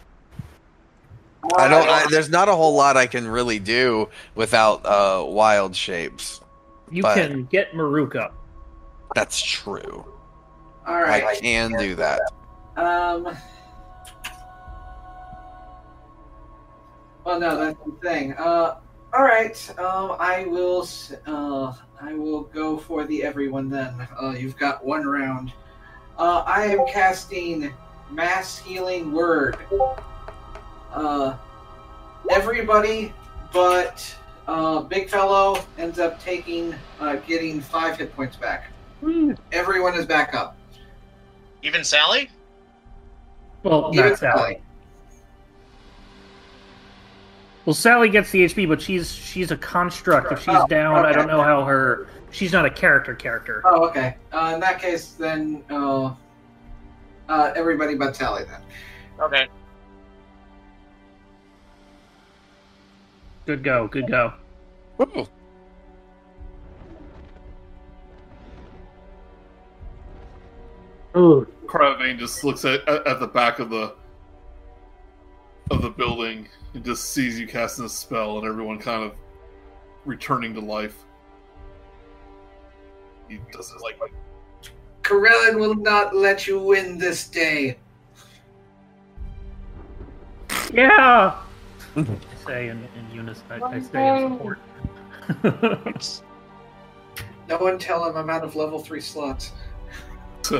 [1.57, 1.87] I don't.
[1.87, 6.39] I, there's not a whole lot I can really do without uh, wild shapes.
[6.93, 8.35] You But- can get Murook up.
[9.15, 10.05] That's true.
[10.85, 12.21] All I can do that.
[12.75, 13.35] Um.
[17.23, 18.33] Well, no, that's the thing.
[18.33, 18.75] Uh,
[19.13, 19.79] all right.
[19.79, 20.87] Um, I will.
[21.25, 24.07] Uh, I will go for the everyone then.
[24.21, 25.53] Uh, you've got one round.
[26.17, 27.73] Uh, I am casting
[28.11, 29.57] mass healing word.
[30.91, 31.37] Uh,
[32.29, 33.13] everybody,
[33.53, 34.15] but
[34.47, 38.71] uh, big fellow ends up taking uh, getting five hit points back.
[39.51, 40.55] Everyone is back up.
[41.61, 42.29] Even Sally?
[43.63, 44.61] Well, Even not Sally.
[47.65, 50.31] Well, Sally gets the HP, but she's she's a construct.
[50.31, 53.61] If she's Oh, down, I don't know how her she's not a character character.
[53.65, 54.17] Oh, okay.
[54.33, 56.13] Uh, in that case, then uh,
[57.29, 58.61] uh, everybody but Tally then.
[59.21, 59.47] Okay.
[63.45, 64.33] Good go, good go.
[65.01, 65.27] Ooh.
[71.15, 73.93] Ooh, Cryovain just looks at, at at the back of the
[75.69, 79.13] of the building and just sees you casting a spell and everyone kind of
[80.05, 80.95] returning to life.
[83.27, 83.99] He does it like
[85.03, 87.77] Corellon will not let you win this day.
[90.73, 91.35] Yeah.
[92.43, 93.43] I say in, in unison.
[93.49, 94.59] I, I say in support.
[97.49, 99.51] No one tell him I'm out of level three slots.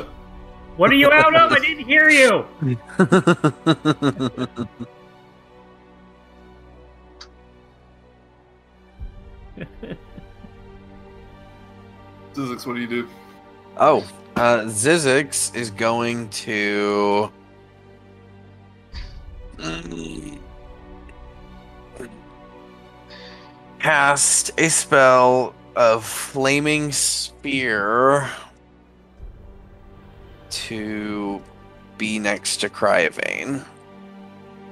[0.76, 1.50] what are you out of?
[1.52, 2.46] I didn't hear you.
[12.34, 13.08] Zyzzyx, what do you do?
[13.78, 14.06] oh,
[14.36, 17.30] uh, Zyzzyx is going to.
[23.84, 28.30] Cast a spell of Flaming Spear
[30.48, 31.42] to
[31.98, 33.62] be next to Cryovain.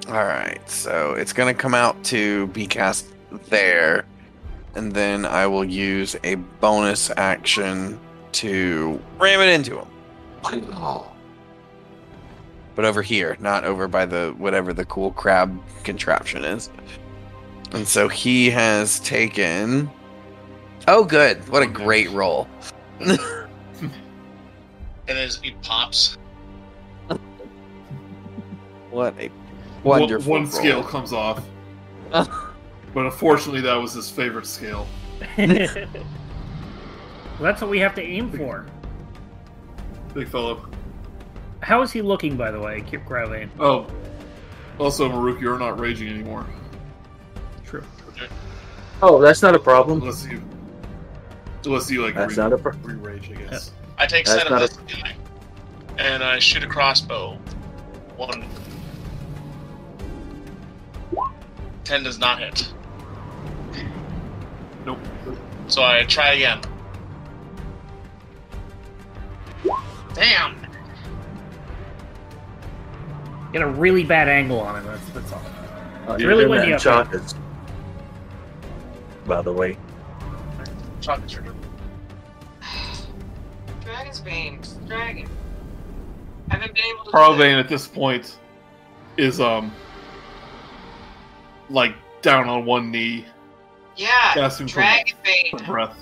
[0.07, 3.05] Alright, so it's going to come out to be cast
[3.49, 4.07] there,
[4.73, 7.99] and then I will use a bonus action
[8.31, 9.87] to ram it into him.
[12.73, 16.71] But over here, not over by the whatever the cool crab contraption is.
[17.73, 19.89] And so he has taken.
[20.87, 21.47] Oh, good!
[21.49, 22.47] What a great roll.
[25.05, 26.17] And as he pops,
[28.89, 29.27] What a
[29.83, 30.51] One- wonderful One, roll.
[30.51, 31.43] scale comes off,
[32.11, 32.29] but
[32.95, 34.87] unfortunately, that was his favorite scale.
[35.37, 35.57] well,
[37.41, 38.65] that's what we have to aim for.
[40.13, 40.65] Big fellow.
[41.61, 43.49] How is he looking, by the way, Kip Gravane?
[43.59, 43.87] Oh,
[44.79, 46.53] also, Murook, you're not raging anymore, True.
[49.01, 50.01] Oh, that's not a problem.
[50.01, 50.41] unless you,
[51.65, 53.71] unless you like That's re- not a pro- re-rage, I guess.
[53.97, 55.15] I take That's sight of not a- this guy,
[55.97, 57.37] and I shoot a crossbow.
[58.17, 58.45] One.
[61.83, 62.71] Ten does not hit.
[64.85, 64.99] Nope.
[65.67, 66.59] So I try again.
[70.13, 70.55] Damn!
[73.51, 74.85] Get a really bad angle on him.
[74.85, 75.41] That's that's all.
[76.07, 77.35] Uh, It's really windy in up that chocolates,
[79.25, 79.77] By the way.
[81.01, 81.53] Chocolate sugar.
[83.83, 84.61] Dragon's Bane.
[84.87, 85.29] Dragon.
[86.49, 87.11] Haven't been able to.
[87.11, 88.37] do Cryovain at this point
[89.17, 89.71] is um
[91.69, 93.29] like down on one knee, that.
[93.97, 94.35] Yeah.
[94.35, 95.65] gasping for Dragon Bane.
[95.65, 95.97] breath.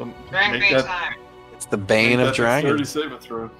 [0.00, 1.14] Um, Dragon Bane that- time.
[1.52, 2.88] It's the bane make of that a Thirty dragons.
[2.88, 3.50] saving throw.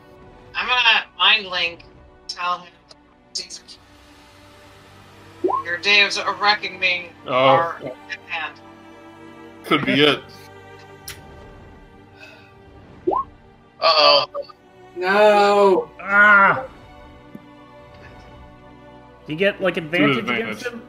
[0.55, 1.83] I'm gonna mind link.
[2.29, 2.73] Tell him.
[5.43, 8.61] Your days of reckoning Oh, are at hand.
[9.65, 10.21] could be it.
[13.09, 13.15] Uh
[13.81, 14.27] oh.
[14.97, 15.91] No.
[16.01, 16.65] Ah!
[19.27, 20.43] Do you get like advantage, advantage.
[20.45, 20.83] against him?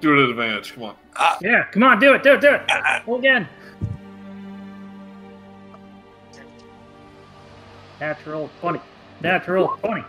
[0.00, 0.74] Do it at advantage.
[0.74, 0.96] Come on.
[1.40, 2.62] Yeah, come on, do it, do it, do it.
[3.06, 3.48] Roll again.
[8.00, 8.80] Natural twenty.
[9.22, 10.04] Natural twenty.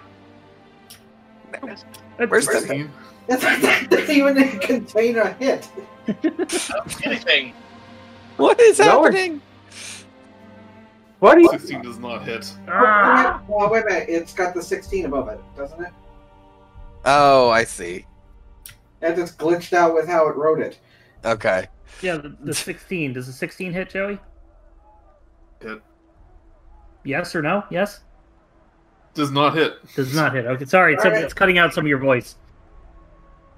[2.20, 2.92] That's- Where's the- Sixteen.
[3.28, 5.68] That's, that doesn't even contain a hit.
[7.04, 7.54] Anything.
[8.38, 9.42] What is No, happening?
[11.20, 11.50] What are you?
[11.50, 12.52] Sixteen does not hit.
[12.68, 13.42] Ah!
[13.50, 14.06] Oh, wait a minute.
[14.10, 15.92] It's got the 16 above it, doesn't it?
[17.06, 18.06] Oh, I see.
[19.00, 20.80] That just glitched out with how it wrote it.
[21.24, 21.68] Okay.
[22.02, 23.14] Yeah, the, the sixteen.
[23.14, 24.20] Does the sixteen hit, Joey?
[25.62, 25.82] Hit.
[27.04, 27.64] Yes or no?
[27.70, 28.02] Yes.
[29.20, 29.74] Does not hit.
[29.98, 30.46] Does not hit.
[30.46, 31.22] Okay, sorry, it's, Alright.
[31.22, 32.36] it's cutting out some of your voice.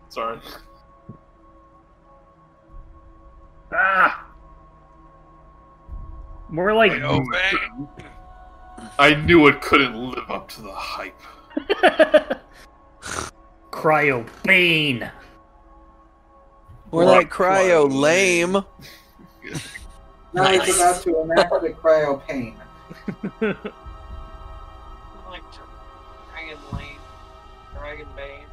[0.09, 0.40] Sorry.
[3.72, 4.25] Ah.
[6.49, 6.93] More like
[8.98, 11.22] I knew it couldn't live up to the hype.
[13.72, 15.11] cryo bane.
[16.90, 18.65] We're like cryo lame.
[20.33, 20.69] Now Nice.
[20.69, 22.56] it's about to enact the cryo pain.
[27.91, 28.45] Dragon Bane.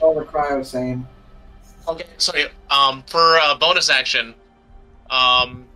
[0.00, 1.08] All the cryo same.
[1.88, 2.32] Okay, so
[2.70, 4.32] um, for uh, bonus action,
[5.10, 5.66] um,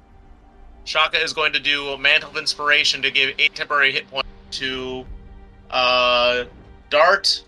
[0.85, 4.29] Chaka is going to do a Mantle of Inspiration to give eight temporary hit points
[4.53, 5.05] to
[5.71, 6.45] uh,
[6.89, 7.43] Dart,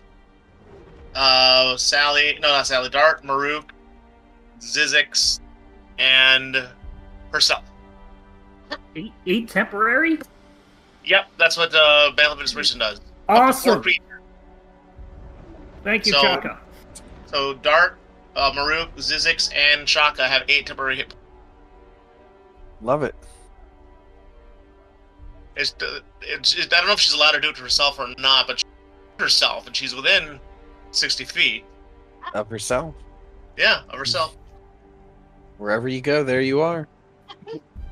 [1.15, 3.71] uh, Sally, no, not Sally, Dart, Murook,
[4.59, 5.39] Zyzzyx,
[5.97, 6.67] and
[7.31, 7.63] herself.
[8.97, 10.19] Eight, eight temporary?
[11.05, 12.99] Yep, that's what uh, Bantle of Inspiration does.
[13.29, 13.83] Up to four Awesome.
[15.83, 16.59] Thank you, So- Chaka.
[17.27, 17.97] So Dart,
[18.35, 21.13] uh, Murook, Zyzzyx, and Chaka have eight temporary hit.
[22.81, 23.15] Love it.
[25.55, 25.75] It's,
[26.21, 28.59] it's, I don't know if she's allowed to do it to herself or not, but
[28.59, 28.65] she
[29.19, 30.39] herself, and she's within
[30.91, 31.63] sixty feet.
[32.33, 32.95] Of herself.
[33.57, 34.35] Yeah, of herself.
[35.57, 36.87] Wherever you go, there you are.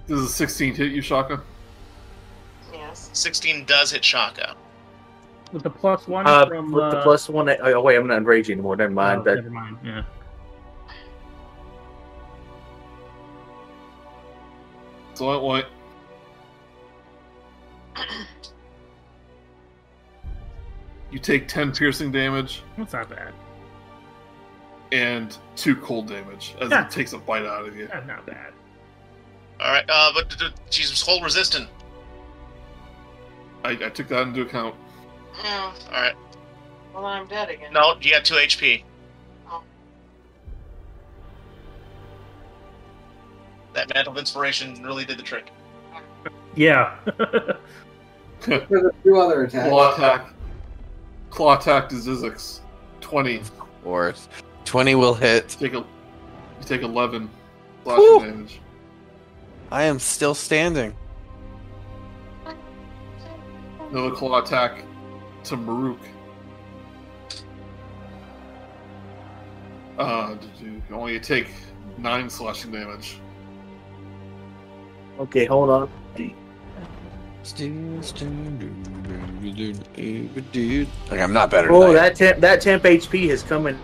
[0.08, 1.42] This is a 16 hit you, Chaka.
[2.73, 3.09] Yes.
[3.14, 4.56] Sixteen does hit Chaka.
[5.51, 6.72] With the plus one Uh, from.
[6.72, 7.49] with uh, the plus one.
[7.49, 8.75] Oh wait, I'm not enraged anymore.
[8.75, 9.23] Never oh, mind.
[9.25, 9.77] that never mind.
[9.83, 10.03] Yeah.
[15.15, 15.65] So I want.
[21.11, 23.33] You take 10 piercing damage That's not bad.
[24.91, 26.85] and 2 cold damage as Yeah.
[26.85, 27.88] it takes a bite out of you.
[27.88, 28.53] That's not bad.
[29.59, 30.33] All right, uh, but
[30.69, 31.67] she's cold resistant.
[33.64, 34.76] I, I took that into account.
[35.44, 36.16] Oh, All right.
[36.94, 37.74] well, I'm dead again.
[37.74, 38.84] No, you got two HP.
[39.50, 39.64] Oh.
[43.74, 45.52] That mantle of inspiration really did the trick.
[46.56, 46.98] Yeah.
[48.40, 49.70] For two other attacks.
[49.70, 50.34] Claw attack.
[51.30, 52.62] Claw attack to Zyzzyx.
[53.02, 53.42] 20.
[53.84, 54.14] Or
[54.66, 55.50] 20 will hit.
[55.50, 55.86] Take a, you
[56.62, 57.30] take 11
[57.84, 58.60] slashing damage.
[59.72, 60.96] I am still standing.
[63.92, 64.84] Another claw attack
[65.45, 66.00] to Murook.
[69.98, 71.48] Uh, did you only take
[71.98, 73.18] 9 slashing damage.
[75.19, 75.90] okay, hold on.
[81.09, 81.72] Like I'm not better.
[81.72, 83.77] Oh, than that temp that temp HP has come in.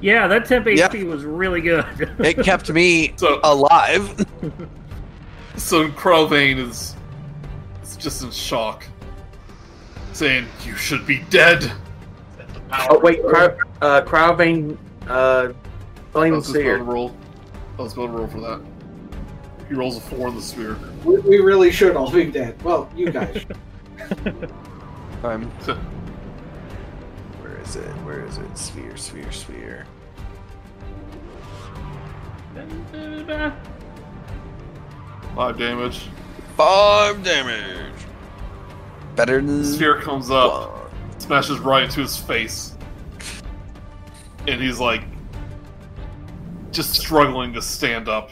[0.00, 0.92] yeah, that temp Yep.
[0.92, 1.84] HP was really good.
[2.20, 4.24] It kept me So, alive.
[5.56, 6.94] so Cryovain is,
[7.82, 8.84] is just in shock.
[10.18, 11.70] Saying, You should be dead!
[12.72, 16.82] Oh wait, Crow, uh, Cryovain, uh, I Flame was just about to Seer.
[16.82, 17.14] roll.
[17.78, 18.60] I was about to roll for that.
[19.68, 20.76] He rolls a 4 in the sphere.
[21.04, 22.60] We, we really should all be dead.
[22.64, 23.46] Well, you guys.
[25.22, 25.44] I'm.
[27.40, 27.86] Where is it?
[28.04, 28.58] Where is it?
[28.58, 29.86] Sphere, sphere, sphere.
[35.36, 36.08] Five damage.
[36.56, 37.92] Five damage.
[39.18, 41.20] Better than Sphere comes up, one.
[41.20, 42.76] smashes right into his face.
[44.46, 45.02] And he's like,
[46.70, 48.30] just struggling to stand up.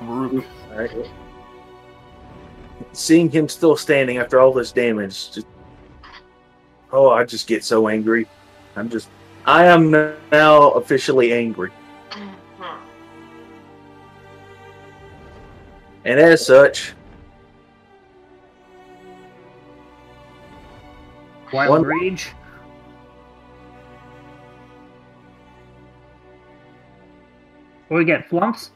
[0.00, 0.44] Murook.
[0.70, 1.10] Alright.
[2.92, 5.48] Seeing him still standing after all this damage, just
[6.92, 8.28] oh, I just get so angry.
[8.76, 9.08] I'm just,
[9.44, 9.90] I am
[10.30, 11.70] now officially angry,
[12.10, 12.76] Mhm.
[16.04, 16.94] and as such,
[21.52, 22.32] Wild One- Rage.
[27.88, 28.28] What we get?
[28.28, 28.70] Flumps?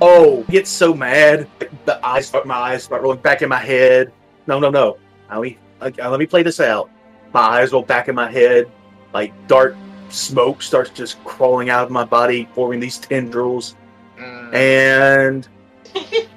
[0.00, 1.48] oh, I get so mad.
[1.86, 4.12] The eyes, my eyes start rolling back in my head.
[4.46, 4.98] No, no, no.
[5.30, 6.90] Let me, uh, let me play this out.
[7.32, 8.70] My eyes roll back in my head,
[9.12, 9.76] like dark
[10.08, 13.76] smoke starts just crawling out of my body, forming these tendrils,
[14.18, 15.48] Mm, and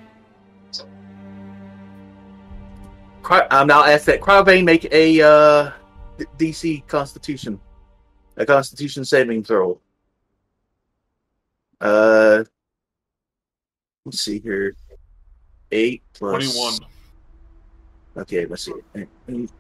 [3.24, 5.72] Cry- I'm now asked that Cryovain make a uh,
[6.18, 7.60] D- DC Constitution,
[8.38, 9.80] a Constitution saving throw.
[11.80, 12.44] Uh,
[14.06, 14.76] let's see here,
[15.72, 16.80] eight plus 21.
[18.18, 18.74] Okay, let's see.
[18.96, 19.52] Eight- eight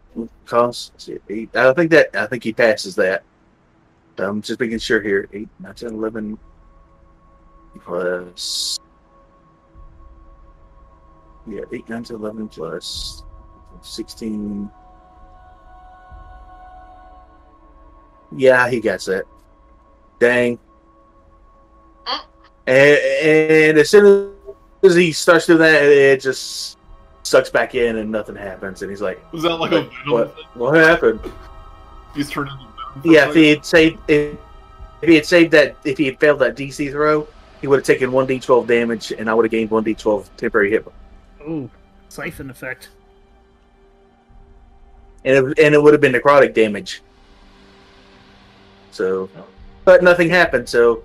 [0.45, 1.09] Cost.
[1.29, 1.55] Eight.
[1.55, 3.23] I think that I think he passes that.
[4.17, 5.29] I'm just making sure here.
[5.31, 6.37] Eight, nine, 10, 11
[7.83, 8.77] plus.
[11.47, 13.23] Yeah, eight, nine, 10, 11 plus
[13.81, 14.69] sixteen.
[18.35, 19.25] Yeah, he gets it.
[20.19, 20.59] Dang.
[22.05, 22.21] Mm.
[22.67, 24.35] And, and as soon
[24.83, 26.77] as he starts doing that, it just
[27.29, 28.81] sucks back in and nothing happens.
[28.81, 31.19] And he's like, Was that like a What- what, what happened?
[32.15, 33.01] He's turned into venom.
[33.03, 34.35] for a Yeah, if he had saved if,
[35.01, 37.27] if he had saved that if he had failed that DC throw,
[37.61, 40.71] he would have taken one D12 damage, and I would have gained one D12 temporary
[40.71, 40.85] hit,
[41.45, 41.69] Oh,
[42.09, 42.89] siphon effect.
[45.25, 47.01] and it, and it would have been necrotic damage.
[48.91, 49.29] So,
[49.85, 50.67] but nothing happened.
[50.67, 51.03] So,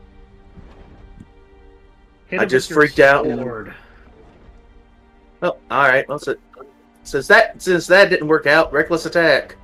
[2.28, 3.74] Hit I just with your freaked out and- sword.
[5.44, 6.08] Oh, all right.
[6.08, 6.36] Well, so,
[7.02, 9.56] since that since that didn't work out, reckless attack.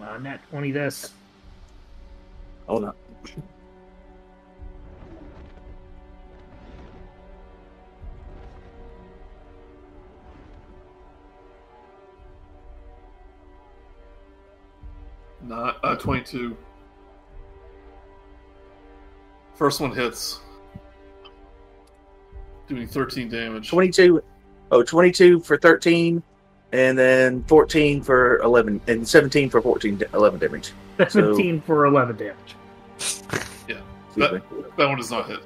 [0.00, 1.12] Uh, nat 20 this.
[2.68, 2.94] Oh no.
[15.42, 16.56] Not uh, 22.
[19.54, 20.40] First one hits,
[22.68, 23.68] doing 13 damage.
[23.68, 24.22] 22
[24.72, 26.22] oh 22 for 13
[26.72, 30.72] and then 14 for 11 and 17 for 14 11 damage
[31.08, 32.56] 17 for 11 damage.
[33.68, 33.76] Yeah.
[34.16, 34.42] That-
[34.76, 35.40] That one does not hit.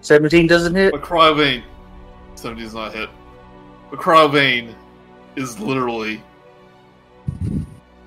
[0.00, 1.62] 17 doesn't hit But Cryovain,
[2.34, 3.08] 17 does not hit.
[3.90, 4.74] But Cryovain
[5.36, 6.22] is literally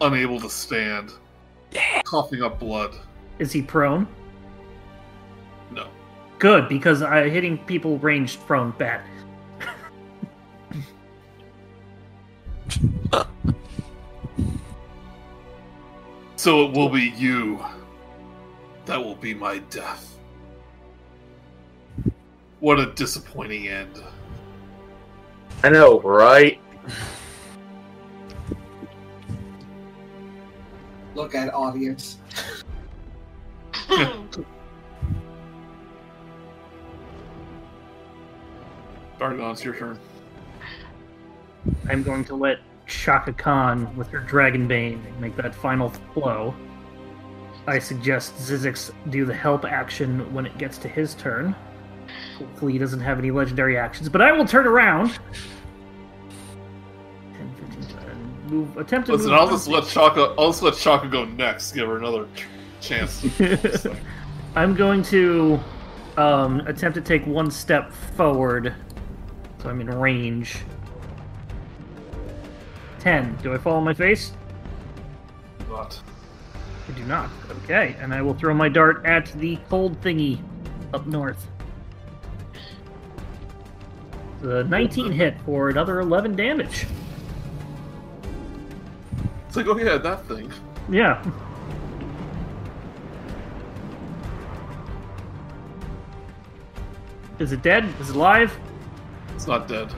[0.02, 1.12] unable to stand,
[2.06, 2.96] coughing up blood.
[3.38, 4.08] Is he prone?
[6.42, 6.60] No.
[6.60, 9.02] Good, because I hitting people ranged prone bad.
[16.40, 17.60] So it will be you.
[18.86, 20.18] That will be my death.
[22.62, 24.02] What a disappointing end.
[25.64, 26.62] i know right
[31.16, 32.20] Look at audience.
[39.20, 40.00] Dargon, it's your turn.
[41.90, 46.56] I'm going to let Chaka Kahn with her Dragon Bane make that final blow.
[47.68, 51.54] I suggest Zyzzyx do the help action when it gets to his turn.
[52.38, 55.20] Hopefully, he doesn't have any legendary actions, but I will turn around.
[57.34, 60.34] 10, 15, and move, attempt to Listen, move I'll just let Chaka.
[60.40, 61.74] I'll just let Chaka go next.
[61.74, 62.28] Give her another
[62.80, 63.28] chance.
[64.56, 65.60] I'm going to
[66.18, 68.74] um, attempt to take one step forward,
[69.62, 70.58] so I'm in range.
[73.00, 73.38] Ten.
[73.42, 74.34] Do I fall on my face?
[75.70, 76.02] Not.
[76.88, 77.30] I do not.
[77.64, 80.42] Okay, and I will throw my dart at the cold thingy
[80.94, 81.48] up north.
[84.42, 86.88] The 19 hit for another 11 damage.
[89.48, 90.52] It's like, oh yeah, that thing.
[90.90, 91.24] Yeah.
[97.40, 97.86] Is it dead?
[98.00, 98.58] Is it alive?
[99.40, 99.90] It's not dead.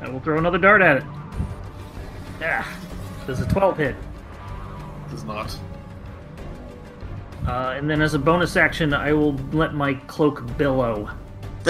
[0.00, 1.04] I will throw another dart at it.
[2.40, 2.66] Yeah.
[3.24, 3.94] Does a 12 hit?
[5.12, 5.56] Does not.
[7.46, 11.08] Uh, and then as a bonus action, I will let my cloak billow.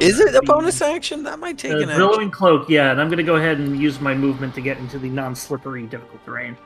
[0.00, 1.24] Is it a bonus action?
[1.24, 1.98] That might take The an action.
[1.98, 4.78] billowing cloak, yeah, and I'm going to go ahead and use my movement to get
[4.78, 6.56] into the non slippery, difficult terrain.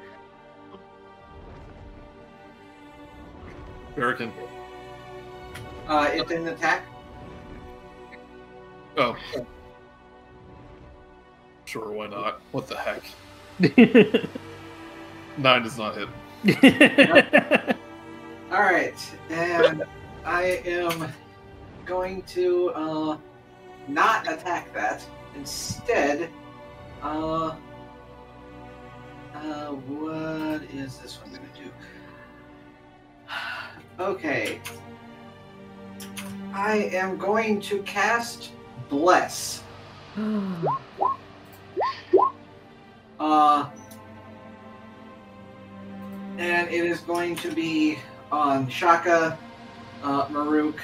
[3.97, 4.31] American.
[5.89, 6.85] Uh, it didn't attack.
[8.97, 9.17] Oh.
[11.67, 12.41] Sure, why not?
[12.53, 13.03] What the heck?
[15.39, 16.09] Nine does not hit.
[18.53, 19.83] All right, and
[20.25, 21.13] I am
[21.85, 23.19] going to uh,
[23.89, 25.05] not attack that.
[25.35, 26.31] Instead,
[27.03, 27.57] uh,
[29.35, 31.71] uh, what is this one going to do?
[33.99, 34.61] Okay,
[36.53, 38.53] I am going to cast
[38.89, 39.63] Bless.
[43.19, 43.71] Uh,
[46.37, 47.99] and it is going to be
[48.31, 49.39] on Chaka,
[50.03, 50.81] uh, Murook,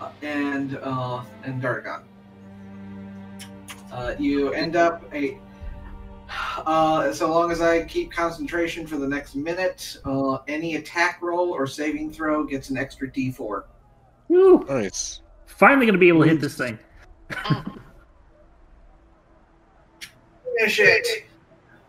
[0.00, 2.02] uh, and uh, and Dargon.
[3.92, 5.38] Uh, you end up a.
[6.66, 11.50] Uh, so long as I keep concentration for the next minute, uh, any attack roll
[11.50, 13.64] or saving throw gets an extra D4.
[14.28, 14.64] Woo!
[14.66, 15.20] Nice.
[15.44, 16.78] Finally going to be able to hit this thing.
[20.58, 21.24] Finish it.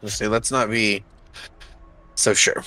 [0.02, 0.28] Let's see.
[0.28, 1.04] Let's not be
[2.16, 2.64] so sure.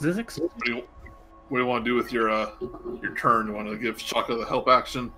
[0.00, 0.40] Zyzzyx?
[0.40, 0.82] What do you,
[1.48, 2.50] what do you want to do with your uh,
[3.00, 3.46] your turn?
[3.46, 5.12] You want to give Chaka the help action?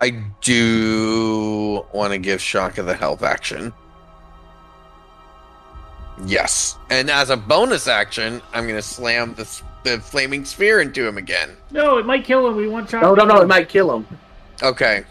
[0.00, 3.72] I do want to give Chaka the help action.
[6.26, 11.04] Yes, and as a bonus action, I'm going to slam the the flaming sphere into
[11.06, 11.56] him again.
[11.72, 12.54] No, it might kill him.
[12.56, 13.04] We want Chaka.
[13.04, 14.06] no no no it might kill him
[14.62, 15.02] Okay.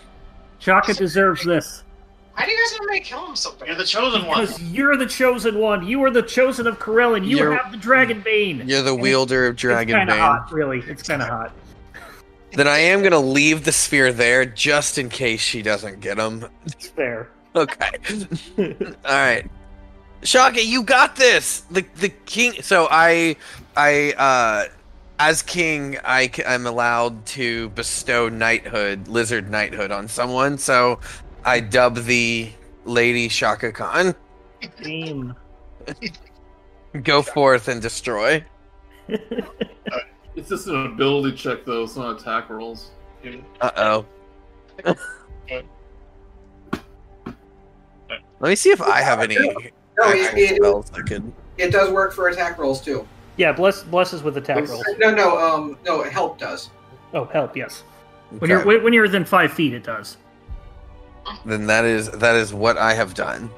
[0.59, 1.83] Chaka deserves this.
[2.35, 4.39] Why do you guys want me to kill him so You're the chosen one.
[4.45, 5.85] Because you're the chosen one.
[5.85, 7.25] You are the chosen of Corellon.
[7.27, 8.63] You You're- have the Dragon Bane.
[8.65, 10.21] You're the wielder of it's Dragon kind of Bane.
[10.21, 10.79] hot, really.
[10.87, 11.51] It's kind of hot.
[12.53, 16.45] then I am gonna leave the sphere there just in case she doesn't get him.
[16.65, 17.29] It's fair.
[17.57, 17.91] Okay.
[18.57, 19.49] All right.
[20.23, 21.61] Chaka, you got this.
[21.71, 22.61] The the king.
[22.61, 23.35] So I
[23.75, 24.71] I uh
[25.19, 30.57] as king I am allowed to bestow knighthood, lizard knighthood on someone.
[30.57, 30.99] So
[31.43, 32.49] I dub the
[32.85, 34.15] lady Chaka Kahn.
[34.83, 35.35] Team.
[37.03, 38.43] Go forth and destroy.
[40.35, 41.83] It's just an ability check, though.
[41.83, 42.91] It's not attack rolls.
[43.61, 44.05] Uh oh.
[48.39, 49.37] Let me see if I have any
[49.99, 51.31] No, it, actual it, spells that could.
[51.57, 53.07] it does work for attack rolls too.
[53.37, 54.83] Yeah, bless blesses with attack rolls.
[54.97, 56.69] No, no, um, no, help does.
[57.13, 57.83] Oh, help, yes.
[58.39, 60.17] When you're when when you're within five feet, it does.
[61.45, 63.49] Then that is that is what I have done.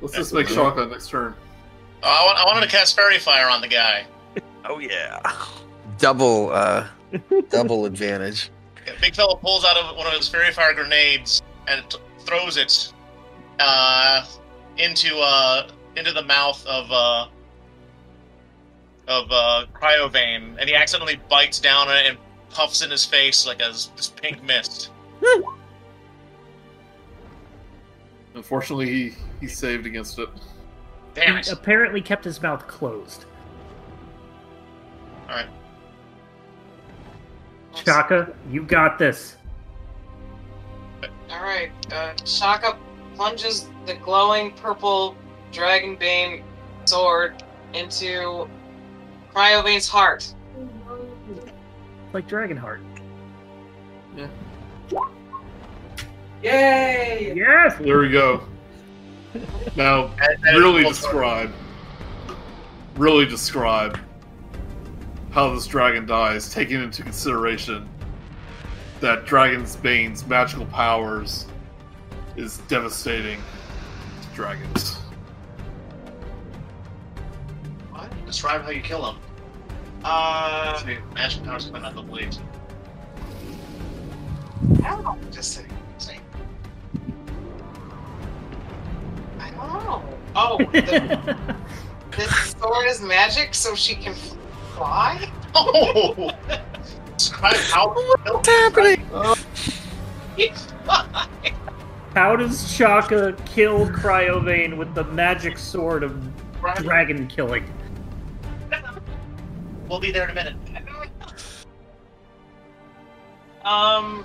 [0.00, 1.34] Let's just make Chaka next turn.
[2.02, 4.06] Oh, I, want, I wanted to cast Fairy Fire on the guy.
[4.64, 5.20] Oh yeah.
[5.98, 6.86] Double uh
[7.50, 8.50] double advantage.
[9.00, 12.92] Big fella pulls out of one of his Fairy Fire grenades and t- throws it
[13.58, 14.24] uh,
[14.78, 17.26] into uh, into the mouth of uh,
[19.08, 22.18] of uh, Cryovain, and he accidentally bites down on it and
[22.50, 24.90] puffs in his face like a this pink mist.
[28.34, 30.28] Unfortunately, he, he saved against it.
[31.14, 33.24] Damn He apparently kept his mouth closed.
[35.28, 35.48] All right.
[37.74, 39.36] Chaka, you got this.
[41.30, 41.70] All right.
[41.92, 42.76] Uh, Chaka
[43.14, 45.16] plunges the glowing purple
[45.52, 46.42] Dragonbane
[46.84, 47.42] sword
[47.72, 48.48] into
[49.34, 50.34] Cryovain's heart.
[52.12, 52.80] Like Dragonheart.
[54.16, 54.26] Yeah.
[56.42, 57.34] Yay!
[57.36, 57.76] Yes!
[57.78, 58.42] There we go.
[59.76, 61.52] Now, And- and really describe,
[62.96, 63.98] really describe
[65.30, 67.88] how this dragon dies, taking into consideration
[69.00, 71.46] that Dragon's Bane's magical powers
[72.36, 73.40] is devastating
[74.22, 74.96] to dragons.
[77.92, 78.12] What?
[78.26, 79.20] Describe how you kill him.
[80.04, 82.40] Uh, see, magic powers coming out the blades.
[84.84, 85.18] I don't know.
[85.30, 85.64] Just say.
[85.98, 86.18] say.
[89.38, 90.02] I don't know.
[90.34, 91.56] Oh, the,
[92.10, 94.14] the sword is magic, so she can
[94.80, 95.30] fly.
[95.54, 96.30] Oh!
[97.18, 97.88] Describe how.
[98.24, 99.06] What's happening?
[102.14, 106.18] How does Chaka kill Cryovain with the magic sword of
[106.76, 107.64] dragon killing?
[109.88, 110.56] We'll be there in a minute.
[113.62, 114.24] Um,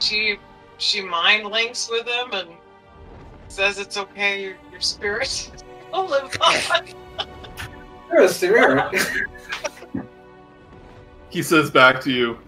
[0.00, 0.36] she
[0.78, 2.50] she mind links with him and
[3.46, 4.42] says it's okay.
[4.42, 5.52] Your your spirit
[5.92, 6.84] will live on.
[8.12, 8.90] You're.
[11.30, 12.38] He says back to you,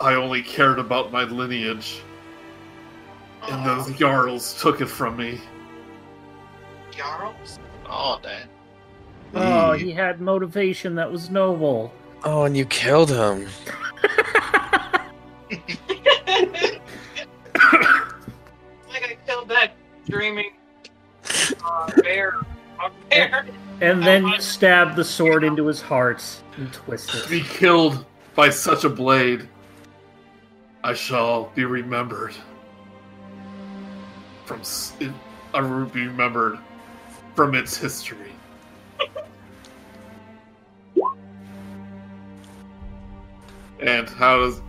[0.00, 2.00] I only cared about my lineage,
[3.42, 5.38] and those Jarls took it from me.
[6.90, 7.58] Jarls.
[7.84, 8.48] Oh, damn.
[9.34, 11.92] Oh, he had motivation that was noble.
[12.24, 13.46] Oh, and you killed him.
[18.88, 19.72] like I killed that
[20.08, 20.52] dreaming
[21.64, 22.34] uh, bear.
[23.12, 23.44] A.
[23.80, 26.22] And then stab the sword into his heart
[26.56, 27.18] and twist it.
[27.18, 27.30] To it.
[27.30, 28.04] be killed
[28.34, 29.48] by such a blade,
[30.84, 32.34] I shall be remembered.
[34.44, 35.12] From s- it,
[35.54, 36.58] I will be remembered
[37.34, 38.32] from its history.
[43.80, 44.62] and how does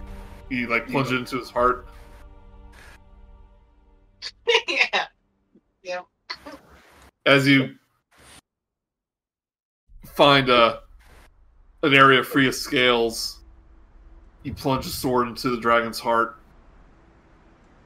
[0.49, 1.87] he like plunge it into his heart?
[5.83, 6.01] yeah.
[7.25, 7.75] as you
[10.13, 10.81] find a
[11.81, 13.41] an area free of scales,
[14.43, 16.37] you plunge a sword into the dragon's heart.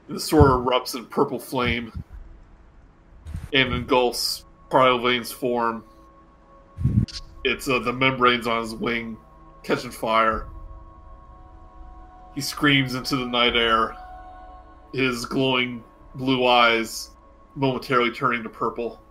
[0.07, 1.91] The sword erupts in purple flame
[3.53, 5.83] and engulfs Cryovain's form.
[7.43, 9.17] It's uh, the membranes on his wing
[9.63, 10.47] catching fire.
[12.35, 13.95] He screams into the night air,
[14.93, 15.83] his glowing
[16.13, 17.11] blue eyes
[17.55, 19.01] momentarily turning to purple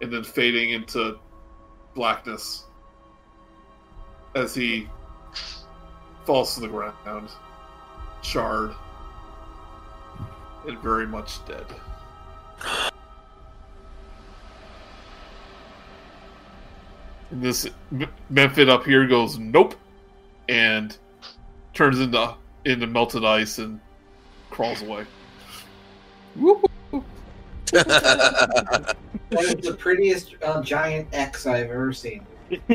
[0.00, 1.18] and then fading into
[1.94, 2.64] blackness
[4.34, 4.88] as he
[6.24, 7.30] falls to the ground,
[8.22, 8.72] charred
[10.66, 11.64] and very much dead.
[17.30, 19.74] And this M- Mephit up here goes nope,
[20.48, 20.96] and
[21.74, 22.34] turns into
[22.64, 23.80] into melted ice and
[24.50, 25.06] crawls away.
[26.36, 26.70] Whoop.
[27.70, 28.96] That
[29.30, 32.26] was the prettiest uh, giant X I've ever seen.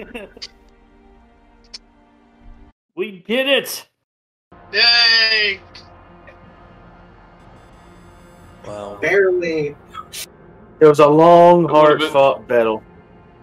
[2.95, 3.87] we did it!
[4.71, 5.59] Yay!
[8.67, 8.97] wow.
[9.01, 9.75] Barely.
[10.79, 12.83] It was a long, hard been- fought battle.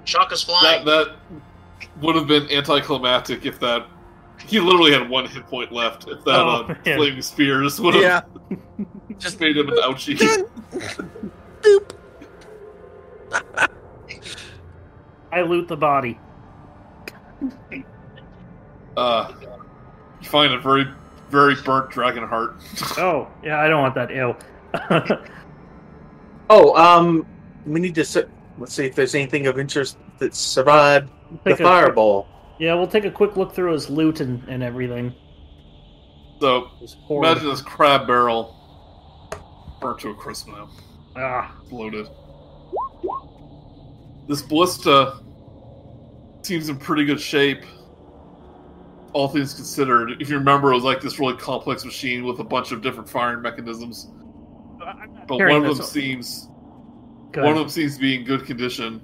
[0.04, 0.84] Chaka's flying.
[0.84, 1.42] That that
[2.00, 3.86] would have been anticlimactic if that
[4.46, 6.08] he literally had one hit point left.
[6.08, 8.22] If that Oh, uh, flaming spears would have Yeah.
[9.18, 10.18] just made him an ouchie.
[11.62, 11.90] Boop.
[15.32, 16.18] I loot the body.
[18.96, 19.32] Uh,
[20.20, 20.86] you find a very
[21.30, 22.56] very burnt dragon heart.
[22.98, 24.10] Oh, yeah, I don't want that.
[24.10, 24.36] Ew.
[26.52, 27.24] Oh, um,
[27.64, 28.24] we need to se-
[28.58, 31.08] let's see if there's anything of interest that survived
[31.44, 32.26] the Take a- fireball.
[32.58, 35.14] Yeah, we'll take a quick look through his loot and, and everything.
[36.40, 38.56] So His imagine this crab barrel
[39.80, 40.68] burnt to a crisp now.
[41.16, 42.08] Ah, loaded.
[44.28, 45.18] This ballista
[46.42, 47.64] seems in pretty good shape.
[49.12, 52.44] All things considered, if you remember, it was like this really complex machine with a
[52.44, 54.08] bunch of different firing mechanisms.
[54.78, 56.48] But one of them this- seems
[57.32, 57.42] good.
[57.44, 59.00] one of them seems to be in good condition.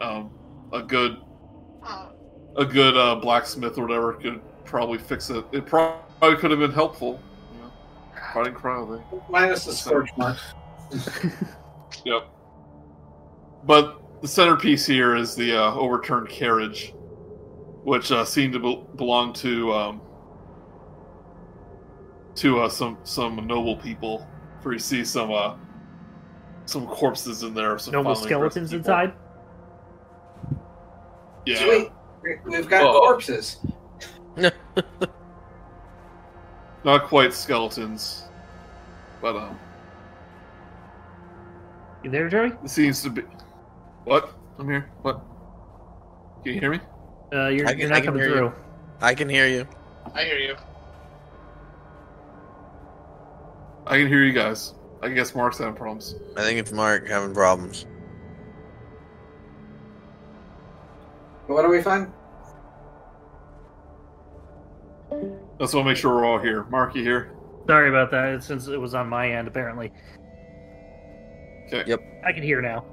[0.00, 0.30] Um,
[0.72, 1.18] a good
[2.56, 5.44] a good uh, blacksmith or whatever could probably fix it.
[5.52, 7.20] It probably could have been helpful.
[7.54, 7.72] You know,
[8.32, 9.02] fighting cryo.
[9.30, 10.38] Minus the scorch mark.
[12.04, 12.28] Yep.
[13.64, 16.94] But the centerpiece here is the uh, overturned carriage,
[17.84, 20.00] which uh, seemed to be- belong to um,
[22.36, 24.26] to uh, some some noble people.
[24.62, 25.56] For you see some uh,
[26.64, 27.76] some corpses in there.
[27.78, 29.12] Some Noble skeletons inside.
[31.44, 31.58] Yeah.
[31.58, 31.90] Sweet.
[32.22, 32.98] We- We've got Oh.
[33.00, 33.58] corpses.
[36.84, 38.24] Not quite skeletons,
[39.20, 39.58] but um,
[42.02, 42.52] You there, Joey?
[42.64, 43.22] it seems to be.
[44.04, 44.32] What?
[44.58, 44.90] I'm here.
[45.02, 45.20] What?
[46.44, 46.80] Can you hear me?
[47.32, 48.36] Uh, you're, I can- you're I not can coming hear you.
[48.36, 48.52] through.
[49.02, 49.66] I can hear you.
[50.14, 50.56] I hear you.
[53.86, 54.74] I can hear you guys.
[55.02, 56.14] I guess Mark's having problems.
[56.36, 57.86] I think it's Mark having problems.
[61.46, 62.12] What do we find?
[65.58, 66.64] Let's want to make sure we're all here.
[66.64, 67.32] Mark, you here?
[67.66, 69.92] Sorry about that, since it was on my end, apparently.
[71.72, 71.88] Okay.
[71.88, 72.00] Yep.
[72.24, 72.84] I can hear now.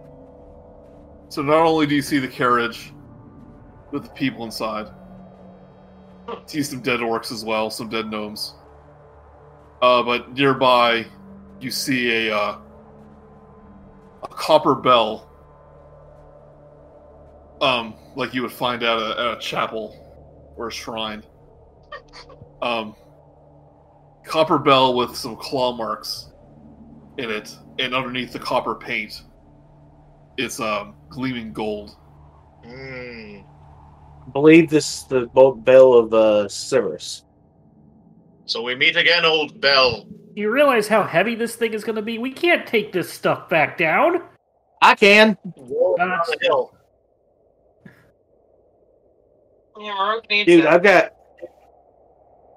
[1.29, 2.93] So not only do you see the carriage
[3.91, 4.87] with the people inside,
[6.27, 8.53] you see some dead orcs as well, some dead gnomes.
[9.81, 11.05] Uh, but nearby,
[11.59, 12.59] you see a uh,
[14.23, 15.29] a copper bell,
[17.61, 21.23] um, like you would find at a, at a chapel or a shrine.
[22.61, 22.95] Um,
[24.23, 26.31] copper bell with some claw marks
[27.17, 29.23] in it, and underneath the copper paint,
[30.37, 31.95] it's um, gleaming gold.
[32.65, 33.43] Mm.
[34.27, 37.23] I believe this is the bell of uh, Savras.
[38.45, 40.07] So we meet again, old Bell.
[40.33, 42.17] You realize how heavy this thing is going to be?
[42.17, 44.21] We can't take this stuff back down.
[44.81, 45.37] I can.
[45.43, 46.73] War on the hill.
[49.79, 50.65] Yeah, Mark needs Dude.
[50.65, 51.13] I've got.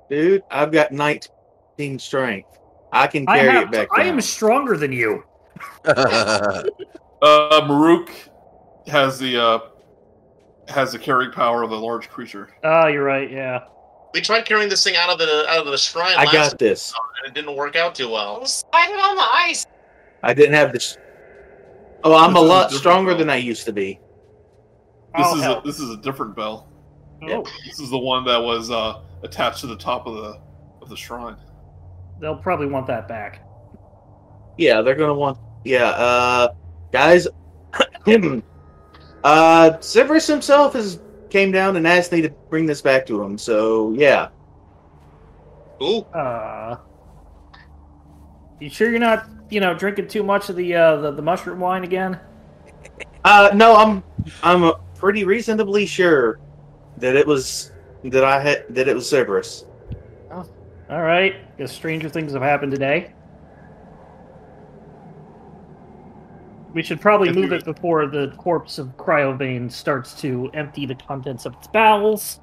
[0.08, 2.60] Dude, I've got 19 strength.
[2.93, 4.15] I can I, carry have, it back I down.
[4.15, 5.25] am stronger than you.
[7.23, 8.10] Uh, Murook
[8.86, 9.59] has the uh,
[10.69, 12.49] has the carrying power of a large creature.
[12.65, 13.31] Oh, you're right.
[13.31, 13.65] Yeah.
[14.15, 16.59] We tried carrying this thing out of the out of the shrine I last got
[16.59, 16.94] this.
[17.23, 18.47] and it didn't work out too well.
[18.47, 19.67] Slide it on the ice.
[20.23, 20.97] I didn't have this.
[22.05, 23.19] Oh, I'm This a is a lot stronger bell.
[23.19, 24.01] than I used to be.
[25.15, 26.70] This I'll is a, this is a different bell.
[27.25, 30.41] Oh, This is the one that was uh, attached to the top of the
[30.81, 31.36] of the shrine.
[32.20, 33.47] They'll probably want that back.
[34.58, 35.39] Yeah, they're gonna want.
[35.65, 36.49] Yeah, uh,
[36.92, 37.26] guys.
[37.73, 38.40] uh,
[39.24, 41.00] Savras himself has
[41.31, 43.39] came down and asked me to bring this back to him.
[43.39, 44.28] So yeah,
[45.82, 46.76] Ooh, Uh,
[48.60, 51.60] you sure you're not, you know, drinking too much of the uh, the, the mushroom
[51.60, 52.18] wine again?
[53.24, 54.02] uh, no, I'm
[54.42, 56.39] I'm uh, pretty reasonably sure
[56.99, 57.73] that it was
[58.05, 59.65] that I had that it was Savras.
[60.31, 61.36] All right.
[61.61, 63.13] Guess stranger things have happened today.
[66.73, 71.45] We should probably move it before the corpse of Cryovain starts to empty the contents
[71.45, 72.41] of its bowels.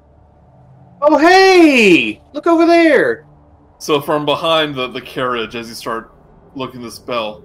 [1.02, 3.26] Oh hey, look over there.
[3.78, 6.14] So from behind the, the carriage, as you start
[6.54, 7.42] looking at this bell,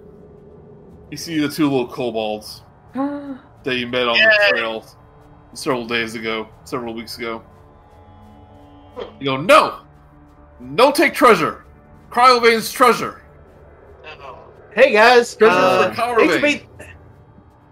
[1.09, 2.61] you see the two little kobolds
[2.93, 4.25] that you met on Yay.
[4.25, 4.85] the trail
[5.53, 7.43] several days ago, several weeks ago.
[9.19, 9.79] You go, no,
[10.59, 11.62] no, take treasure,
[12.13, 13.23] Cryovain's treasure.
[14.05, 14.37] Oh.
[14.75, 16.67] hey guys, Treasure uh, for Power hate to be,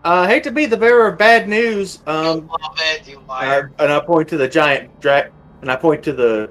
[0.03, 2.00] uh, hate to be the bearer of bad news.
[2.08, 5.30] Um, love it, you uh, and I point to the giant dra-
[5.61, 6.50] and I point to the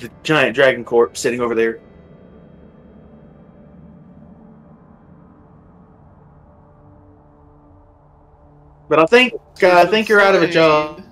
[0.00, 1.78] the giant dragon corpse sitting over there.
[8.88, 11.04] But I think uh, I think you're out of a job.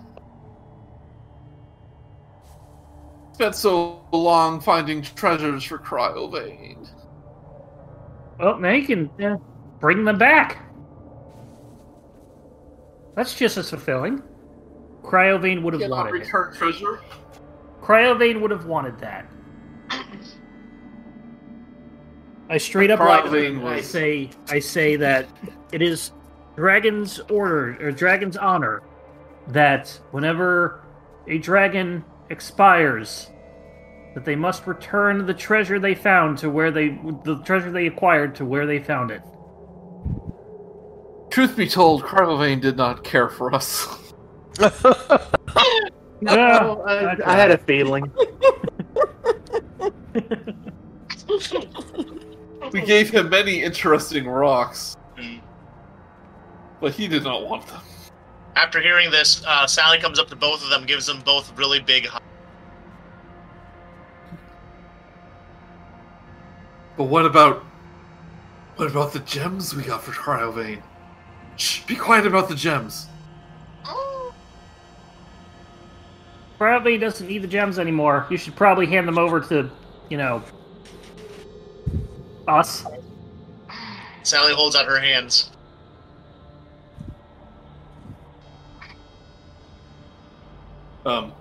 [3.39, 6.89] Spent so long finding treasures for Cryovain.
[8.41, 9.37] Well, now you can uh,
[9.79, 10.69] bring them back.
[13.15, 14.25] That's just as fulfilling.
[15.03, 16.25] Cryovain would have Cannot wanted it.
[16.25, 17.01] return treasure.
[17.81, 19.31] Cryovain would have wanted that.
[22.51, 23.67] I straight up lie to Cryovain them.
[23.67, 25.29] I say I say that
[25.71, 26.11] it is
[26.57, 28.83] Dragon's order or Dragon's honor
[29.47, 30.81] that whenever
[31.29, 33.31] a dragon expires,
[34.15, 36.89] that they must return the treasure they found to where they
[37.25, 39.23] the treasure they acquired to where they found it.
[41.31, 43.87] Truth be told, Cryovain did not care for us.
[46.21, 48.11] No, I, I had a feeling.
[52.73, 54.97] We gave him many interesting rocks,
[56.81, 57.81] but he did not want them.
[58.59, 61.79] After hearing this, uh, Sally comes up to both of them, gives them both really
[61.79, 62.25] big hugs.
[66.97, 67.65] But what about
[68.75, 70.83] what about the gems we got for Cryovain?
[71.57, 73.07] Shh, be quiet about the gems.
[76.59, 78.27] Probably doesn't need the gems anymore.
[78.29, 79.71] You should probably hand them over to,
[80.09, 80.43] you know,
[82.49, 82.85] us.
[84.25, 85.53] Sally holds out her hands.
[91.09, 91.33] Um,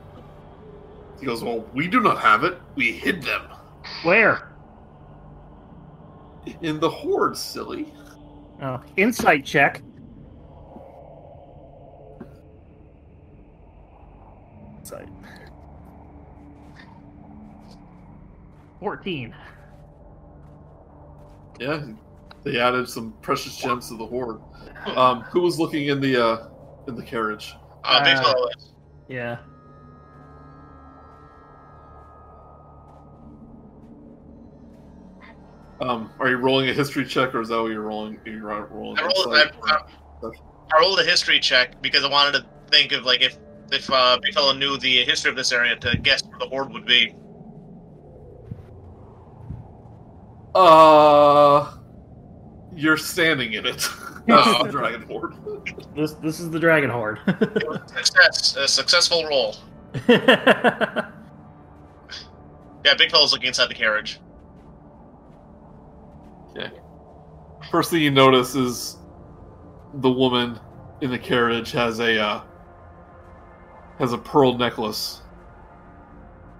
[1.19, 2.57] he goes, "Well, we do not have it.
[2.75, 3.41] We hid them
[4.03, 4.49] Where?
[6.61, 7.93] in the hoard, silly."
[8.61, 9.81] Oh, insight check.
[14.79, 15.09] Insight.
[18.79, 19.35] 14.
[21.59, 21.87] Yeah,
[22.43, 24.39] they added some precious gems to the hoard.
[24.95, 26.47] Um, who was looking in the uh,
[26.87, 27.53] in the carriage?
[27.83, 28.73] Uh, big fellow is.
[29.09, 29.37] Yeah.
[35.79, 38.19] Um, are you rolling a history check, or is that what you're rolling?
[38.25, 38.97] You're rolling.
[38.99, 39.81] I rolled, insight, I,
[40.23, 43.37] I rolled a history check because I wanted to think of like if
[43.71, 46.71] if uh, big fellow knew the history of this area to guess where the horde
[46.73, 47.15] would be.
[50.55, 51.77] Uh,
[52.75, 53.73] you're standing in it.
[53.73, 53.89] That's
[54.29, 54.63] Oh.
[54.65, 55.35] the dragon hoard.
[55.95, 57.19] This this is the dragon horde.
[57.87, 59.55] Success, a successful roll.
[62.87, 64.19] Yeah, big fellow's looking inside the carriage.
[67.71, 68.97] First thing you notice is
[69.95, 70.59] the woman
[71.01, 72.41] in the carriage has a uh,
[73.99, 75.21] has a pearl necklace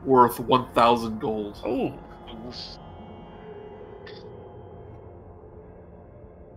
[0.03, 1.61] worth one thousand gold.
[1.65, 1.93] oh.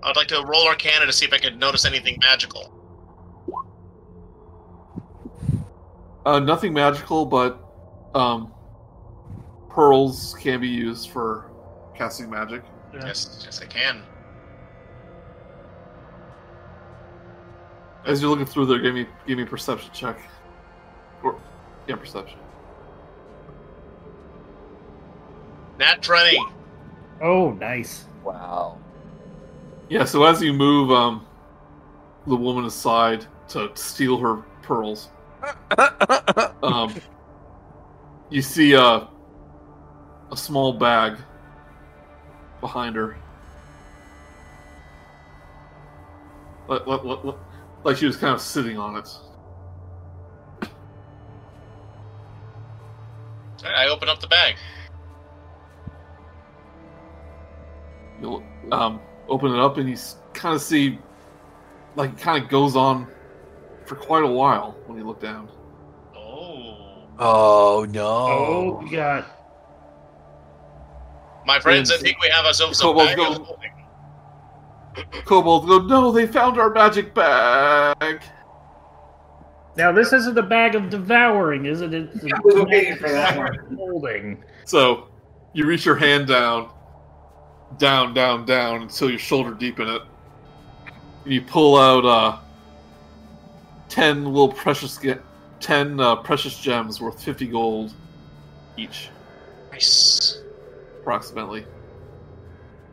[0.02, 2.72] I'd like to roll our Arcana to see if I could notice anything magical.
[6.24, 7.62] Uh, nothing magical, but
[8.14, 8.52] um,
[9.68, 11.50] pearls can be used for
[11.94, 12.62] casting magic.
[12.92, 13.06] Yeah.
[13.06, 14.02] Yes, yes, I can.
[18.04, 20.18] As you're looking through there, give me give me a perception check.
[21.22, 21.40] Or
[21.86, 22.38] yeah, perception.
[25.78, 26.38] Nat 20.
[27.22, 28.04] Oh, nice.
[28.24, 28.78] Wow.
[29.88, 31.26] Yeah, so as you move um,
[32.26, 35.08] the woman aside to steal her pearls,
[36.62, 36.94] um,
[38.30, 39.08] you see a
[40.30, 41.18] a small bag
[42.60, 43.16] behind her.
[46.68, 47.34] Like, like, like,
[47.84, 49.08] like she was kind of sitting on it.
[53.64, 54.56] I open up the bag.
[58.20, 59.96] You'll um, open it up and you
[60.32, 60.98] kind of see,
[61.96, 63.06] like, it kind of goes on
[63.84, 65.48] for quite a while when you look down.
[66.14, 67.06] Oh.
[67.18, 68.06] Oh no.
[68.06, 69.39] Oh, we got.
[71.46, 73.70] My friends, I think we have ourselves a Cobalt bag go- of holding.
[75.24, 78.22] Kobold go, no, they found our magic bag.
[79.76, 81.94] Now, this isn't a bag of devouring, is it?
[81.94, 84.42] It's a I was waiting bag for that of Holding.
[84.64, 85.08] So
[85.52, 86.70] you reach your hand down,
[87.78, 90.02] down, down, down until you're shoulder deep in it.
[91.24, 92.38] And you pull out uh,
[93.88, 95.18] ten little precious ge-
[95.60, 97.92] ten uh, precious gems worth fifty gold
[98.76, 99.08] each,
[99.70, 100.38] Nice.
[101.00, 101.64] Approximately.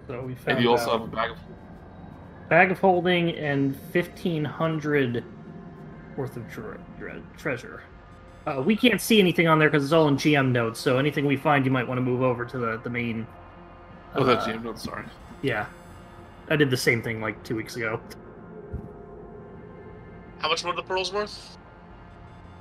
[0.08, 1.38] So we found And you also have a bag of.
[2.50, 5.24] bag of holding and fifteen hundred
[6.16, 7.84] worth of tre- tre- treasure.
[8.46, 10.80] Uh, we can't see anything on there because it's all in GM notes.
[10.80, 13.28] So anything we find, you might want to move over to the the main.
[14.16, 14.84] Oh, that's uh, GM notes.
[14.84, 15.04] Sorry.
[15.42, 15.66] Yeah,
[16.50, 18.00] I did the same thing like two weeks ago.
[20.40, 21.58] How much were the pearls worth?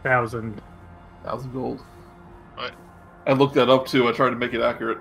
[0.02, 0.60] Thousand.
[1.24, 1.80] Thousand gold.
[2.56, 2.72] Right.
[3.26, 4.08] I looked that up too.
[4.08, 4.98] I tried to make it accurate.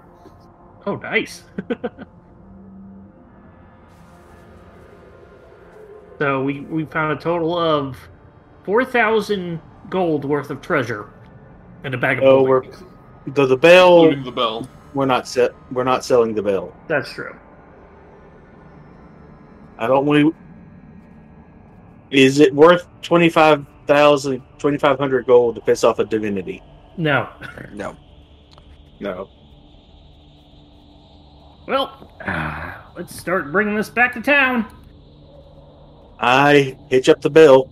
[0.85, 1.43] Oh, nice.
[6.19, 7.97] so we we found a total of
[8.63, 11.09] four thousand gold worth of treasure
[11.83, 12.63] and a bag of Oh, we're
[13.27, 14.03] the the bell.
[14.03, 14.69] Including the bell.
[14.93, 15.51] We're not set.
[15.71, 16.73] We're not selling the bell.
[16.87, 17.35] That's true.
[19.77, 20.35] I don't want to.
[22.11, 26.63] Is it worth 25,000, 2,500 gold to piss off a divinity?
[26.97, 27.27] No.
[27.73, 27.97] No.
[28.99, 29.29] No.
[31.67, 32.11] Well,
[32.95, 34.65] let's start bringing this back to town.
[36.19, 37.69] I hitch up the bell.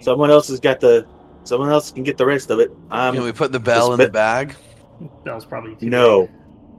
[0.00, 1.06] Someone else has got the.
[1.44, 2.68] Someone else can get the rest of it.
[2.68, 4.54] Can I'm we put the bell in the bag?
[5.24, 6.28] Bell's probably too no.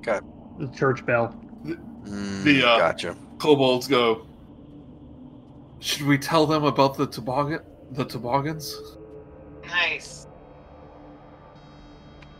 [0.01, 0.23] big.
[0.59, 1.35] The church bell.
[1.65, 3.17] Mm, The, uh, gotcha.
[3.39, 4.25] Kobolds go.
[5.79, 7.59] Should we tell them about the toboggan?
[7.91, 8.77] The toboggans?
[9.65, 10.27] Nice.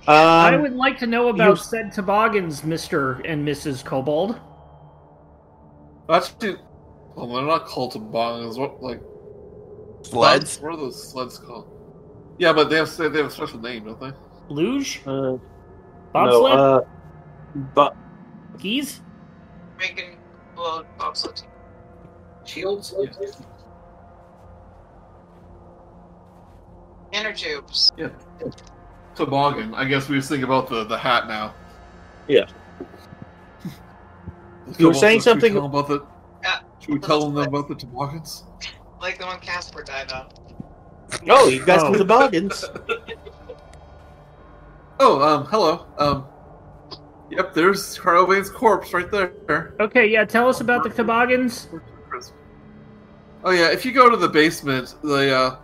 [0.08, 3.84] I Um, would like to know about you- said toboggans, Mister and Mrs.
[3.86, 4.40] Kobold.
[6.10, 6.58] Actually,
[7.16, 8.58] well, they're not called toboggans.
[8.58, 9.02] What like
[10.02, 10.60] Sleds?
[10.62, 11.66] What are those sleds called?
[12.38, 14.12] Yeah, but they have they have a special name, don't they?
[14.50, 15.02] Luge?
[15.06, 15.42] uh, no.
[16.14, 16.54] Bobsled?
[16.54, 16.82] Uh,
[17.74, 17.96] but
[18.58, 19.02] Skis?
[19.80, 20.18] Making
[20.58, 21.42] well, bobsled.
[22.44, 22.94] Shields?
[27.14, 27.92] Inner tubes.
[29.16, 29.74] Toboggan.
[29.76, 31.54] I guess we just think about the the hat now.
[32.28, 32.46] Yeah.
[34.80, 36.06] You were saying something- tell about the.
[36.42, 36.60] Yeah.
[36.80, 38.44] Should we tell them about the toboggans?
[39.02, 40.28] Like the one Casper died on.
[41.30, 41.92] oh, you guys Oh.
[41.92, 42.66] some toboggans.
[45.00, 45.86] Oh, um, hello.
[45.98, 46.26] Um,
[47.30, 49.74] yep, there's Carlvane's corpse right there.
[49.80, 51.68] Okay, yeah, tell us about the toboggans.
[53.44, 55.56] Oh yeah, if you go to the basement, the uh,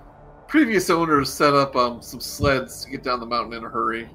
[0.49, 4.09] previous owners set up um some sleds to get down the mountain in a hurry.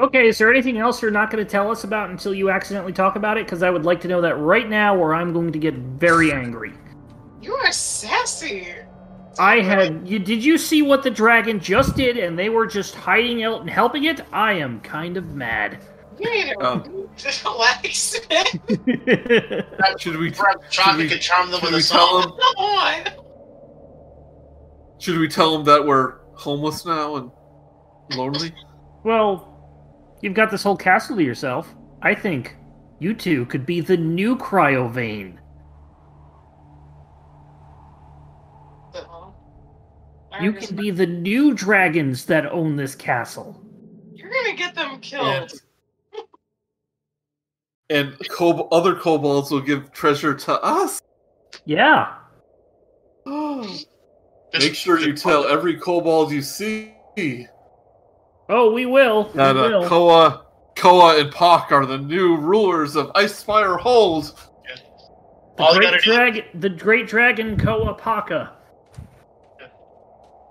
[0.00, 2.92] Okay, is there anything else you're not going to tell us about until you accidentally
[2.92, 3.46] talk about it?
[3.46, 6.32] Because I would like to know that right now, or I'm going to get very
[6.32, 6.72] angry.
[7.40, 8.68] You are sassy.
[9.38, 10.08] I had.
[10.08, 13.60] You, did you see what the dragon just did, and they were just hiding out
[13.60, 14.20] and helping it?
[14.32, 15.78] I am kind of mad.
[16.18, 17.08] You need to Um,
[17.44, 18.20] relax.
[19.98, 22.20] Should we Traffic we- and charm them should with a we tell song.
[22.22, 22.30] them?
[22.30, 23.04] Come on.
[25.04, 27.30] Should we tell them that we're homeless now and
[28.16, 28.54] lonely?
[29.04, 31.74] well, you've got this whole castle to yourself.
[32.00, 32.56] I think
[33.00, 35.36] you two could be the new Cryovain.
[40.40, 43.62] You can be the new dragons that own this castle.
[44.14, 45.52] You're gonna get them killed.
[47.90, 51.02] And kob- other kobolds will give treasure to us.
[51.66, 52.14] Yeah.
[53.26, 53.78] Oh.
[54.58, 56.92] Make sure you tell every kobold you see
[58.48, 59.24] Oh, we will.
[59.28, 59.88] We that uh, will.
[59.88, 60.44] Koa,
[60.76, 64.36] Koa, and Pak are the new rulers of Icespire Hold.
[65.56, 68.50] the All you great gotta do- dragon, the great dragon KoA Koapaka.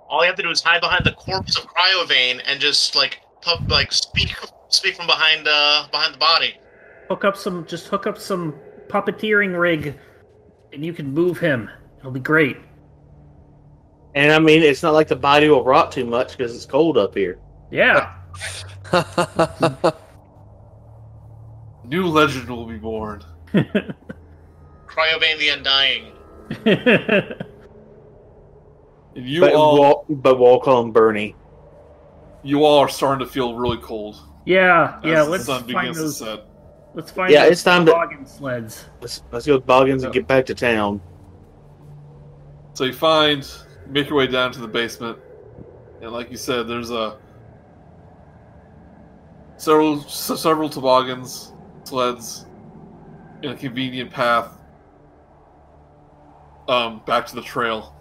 [0.09, 3.19] All you have to do is hide behind the corpse of Cryovain and just like
[3.41, 4.33] puff, like speak
[4.69, 6.55] speak from behind uh behind the body.
[7.09, 8.53] Hook up some, just hook up some
[8.87, 9.99] puppeteering rig,
[10.71, 11.69] and you can move him.
[11.99, 12.57] It'll be great.
[14.15, 16.97] And I mean, it's not like the body will rot too much because it's cold
[16.97, 17.39] up here.
[17.71, 18.13] Yeah.
[21.85, 23.23] New legend will be born.
[23.53, 26.11] Cryovain the Undying.
[26.65, 27.35] And
[29.27, 31.35] you but, all, we'll, but we'll call him Bernie.
[32.43, 34.17] you all are starting to feel really cold.
[34.45, 35.23] yeah, yeah.
[35.23, 36.19] Let's find begins those.
[36.19, 36.45] to set.
[36.93, 37.31] Let's find.
[37.31, 38.85] Yeah, those it's time to- toboggan sleds.
[39.01, 41.01] Let's, let's go with Boggins and get back to town.
[42.75, 43.47] So you find,
[43.87, 45.17] make your way down to the basement,
[46.01, 47.17] and like you said, there's a
[49.57, 51.53] several several toboggans,
[51.83, 52.45] sleds,
[53.41, 54.49] in a convenient path
[56.69, 57.93] um back to the trail.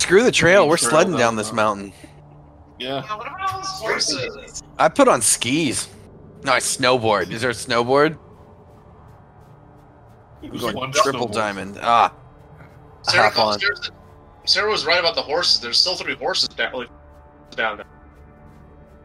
[0.00, 0.68] Screw the trail.
[0.68, 1.86] We're Trail sledding down down this mountain.
[1.86, 2.10] mountain.
[2.80, 3.02] Yeah.
[3.04, 4.62] Yeah, what about those horses?
[4.78, 5.88] I put on skis.
[6.42, 7.30] No, I snowboard.
[7.30, 8.18] Is there a snowboard?
[10.42, 11.32] I'm going triple snowboard.
[11.32, 11.78] diamond.
[11.80, 12.12] Ah,
[13.02, 13.60] Sarah, hop on.
[13.60, 13.76] Sarah,
[14.44, 15.60] Sarah was right about the horses.
[15.60, 16.86] There's still three horses down,
[17.56, 17.86] down there.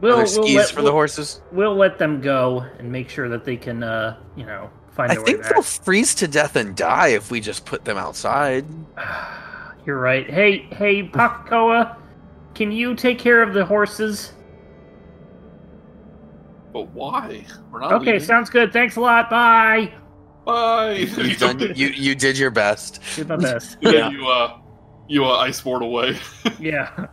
[0.02, 1.42] We'll, Other we'll skis let, for we'll, the horses.
[1.52, 5.16] we'll let them go and make sure that they can, uh, you know, find I
[5.16, 8.66] think way they'll freeze to death and die if we just put them outside.
[9.86, 10.30] You're right.
[10.30, 11.98] Hey, hey, Pakoa,
[12.54, 14.34] can you take care of the horses?
[16.74, 17.46] But why?
[17.72, 18.28] We're not Okay, leaving.
[18.28, 18.74] sounds good.
[18.74, 19.30] Thanks a lot.
[19.30, 19.94] Bye.
[20.46, 20.94] Bye.
[21.18, 23.00] You've done, you you did your best.
[23.16, 23.78] Did my best.
[23.82, 24.10] Yeah.
[24.10, 24.60] you uh,
[25.08, 26.18] you uh, ice board away.
[26.60, 27.08] yeah.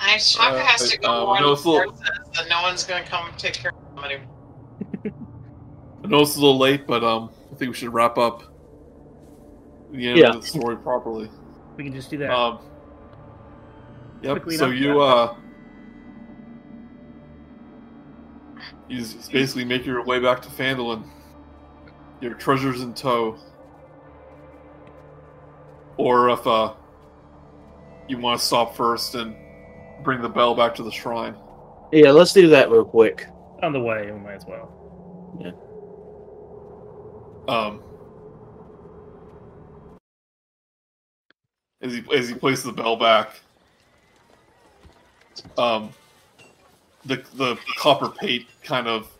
[0.00, 3.04] I Chaka Uh, has to go um, on no, the little- horses, no one's gonna
[3.04, 4.34] come take care of them anymore.
[6.04, 8.44] I know it's a little late, but um, I think we should wrap up
[9.90, 10.30] the end Yeah.
[10.30, 11.28] of the story properly.
[11.76, 12.30] We can just do that.
[12.30, 12.60] Um,
[14.22, 14.32] yep.
[14.32, 15.04] Quickly so enough, you yeah.
[15.04, 15.36] uh,
[18.88, 21.04] you basically make your way back to Phandalin.
[22.20, 23.36] Your treasures in tow.
[25.98, 26.72] Or if uh,
[28.08, 29.36] you want to stop first and
[30.02, 31.34] bring the bell back to the shrine.
[31.92, 33.26] Yeah, let's do that real quick.
[33.62, 34.74] On the way, we might as well.
[35.40, 35.52] Yeah.
[37.48, 37.82] Um,
[41.80, 43.40] as he as he places the bell back,
[45.56, 45.90] um,
[47.04, 49.10] the the copper pate kind of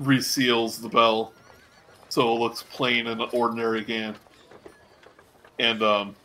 [0.00, 1.32] reseals the bell,
[2.08, 4.14] so it looks plain and ordinary again.
[5.58, 6.16] And um,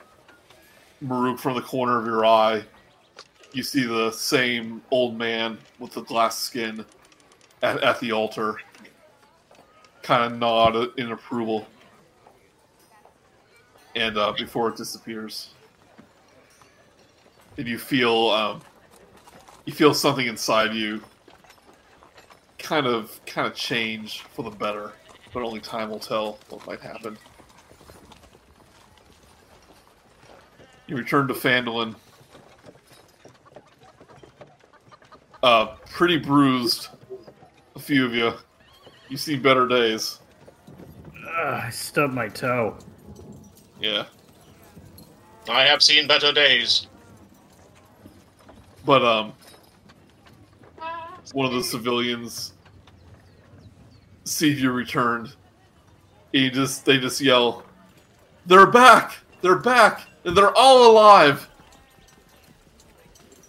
[1.02, 2.64] Murook, from the corner of your eye,
[3.54, 6.86] you see the same old man with the glass skin
[7.62, 8.58] at, at the altar
[10.02, 11.68] kind of nod in approval.
[13.96, 15.50] And uh, before it disappears,
[17.58, 18.62] and you feel um,
[19.66, 21.02] you feel something inside you
[22.58, 24.94] kind of kind of change for the better,
[25.34, 27.18] but only time will tell what might happen.
[30.90, 31.94] You return to Phandalin.
[35.44, 36.88] Uh, pretty bruised,
[37.76, 38.34] a few of you.
[39.08, 40.20] You see better days.
[41.16, 42.76] Ugh, I stubbed my toe.
[43.80, 44.06] Yeah.
[45.48, 46.88] I have seen better days.
[48.84, 49.34] But um
[51.34, 52.54] one of the civilians
[54.24, 55.36] see you returned.
[56.32, 57.64] He just they just yell,
[58.48, 59.20] They're back!
[59.42, 60.09] They're back!
[60.24, 61.48] They're all alive!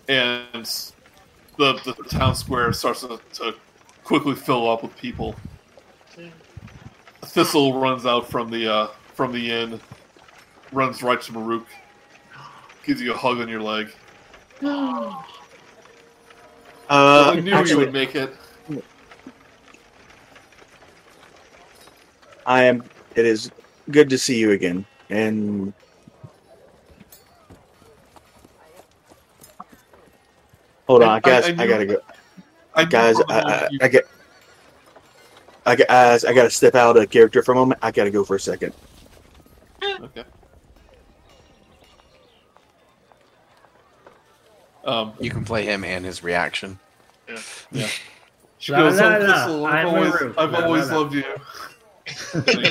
[0.09, 0.65] And
[1.57, 3.55] the the town square starts to, to
[4.05, 5.35] quickly fill up with people.
[7.23, 9.81] Thistle runs out from the uh, from the inn,
[10.73, 11.67] runs right to Murook,
[12.85, 13.93] gives you a hug on your leg.
[16.93, 18.35] Uh, I knew you would make it.
[22.47, 22.83] I am.
[23.15, 23.53] It is
[23.93, 24.85] good to see you again.
[25.09, 25.73] And
[30.91, 31.45] hold on, I- I- guys.
[31.45, 31.97] I I, knew- gotta go,
[32.75, 33.17] I guys.
[33.17, 34.05] from I, I, I get.
[35.67, 35.77] I.
[35.77, 37.79] Guys, I gotta step out of character for a moment.
[37.83, 38.73] I gotta go for a second.
[39.83, 40.25] Okay.
[44.85, 46.79] Um, You can play him and his reaction.
[47.71, 47.87] Yeah.
[48.59, 51.15] she La, goes, la, "Oh, la, Thistle, I've always, I've La, la, always la." loved
[51.15, 51.25] you.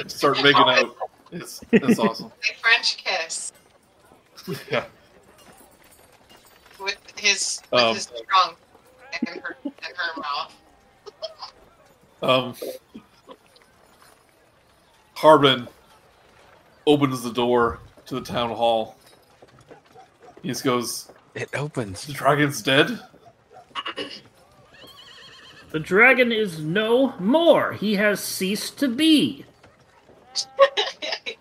[0.10, 0.96] Start making out.
[1.32, 2.26] It's, it's awesome.
[2.28, 3.54] A French kiss
[4.72, 4.86] Yeah.
[6.80, 8.58] With his with Um, his trunk
[9.22, 10.54] and her and her mouth.
[12.22, 12.56] Um,
[15.16, 15.68] Harbin
[16.86, 18.98] opens the door to the town hall.
[20.42, 22.06] He just goes, It opens.
[22.06, 23.00] "The dragon's dead."
[25.72, 27.74] The dragon is no more.
[27.74, 29.46] He has ceased to be.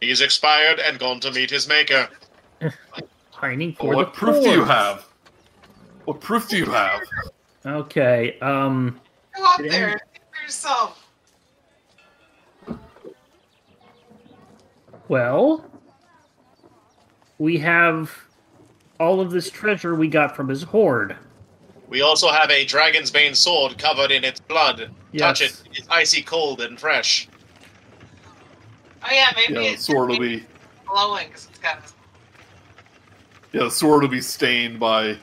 [0.00, 2.08] He's expired and gone to meet his maker.
[3.42, 5.04] Pining for what the proof do you have?
[6.04, 7.00] What proof do you have?
[7.66, 8.38] Okay.
[8.38, 9.00] Um.
[9.36, 11.08] Go out there see for yourself.
[15.08, 15.64] Well,
[17.38, 18.16] we have
[19.00, 21.16] all of this treasure we got from his hoard.
[21.88, 24.88] We also have a dragon's bane sword covered in its blood.
[25.18, 27.28] Touch it, it's icy cold and fresh.
[29.02, 30.44] Oh yeah, maybe Yeah, the it's sword will be
[30.86, 31.92] glowing because it's got this
[33.52, 35.16] yeah, the sword will be stained by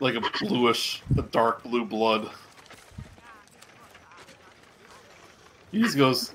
[0.00, 2.30] like a bluish, a dark blue blood.
[5.70, 6.34] He just goes,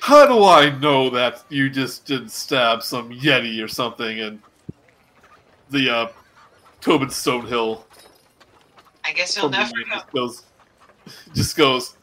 [0.00, 4.40] "How do I know that you just didn't stab some yeti or something?" And
[5.70, 6.08] the uh,
[6.80, 7.82] Toblen Stonehill
[9.06, 9.94] I guess you'll never know.
[9.94, 10.42] just goes,
[11.32, 11.96] just goes,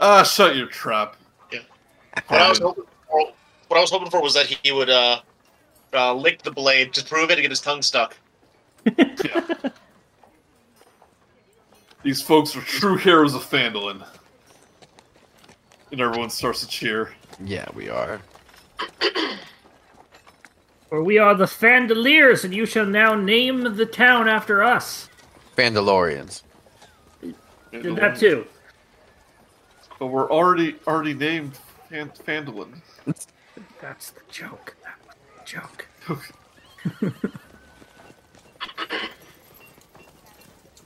[0.00, 1.16] "Ah, shut your trap."
[2.28, 3.32] What I was hoping for,
[3.66, 5.20] what I was hoping for was that he would uh,
[5.94, 8.16] uh, lick the blade to prove it and get his tongue stuck.
[8.96, 9.44] Yeah.
[12.02, 14.04] These folks are true heroes of Phandalin.
[15.90, 17.14] And everyone starts to cheer.
[17.42, 18.20] Yeah, we are.
[20.90, 25.08] For we are the Fandaliers, and you shall now name the town after us.
[25.56, 26.42] Vandalorians.
[27.72, 28.46] Did that too.
[29.98, 31.56] But we're already already named
[31.88, 32.80] Fan- Phandalin.
[33.80, 34.76] That's the joke.
[35.54, 35.70] That
[36.08, 36.20] was
[37.00, 37.22] the joke.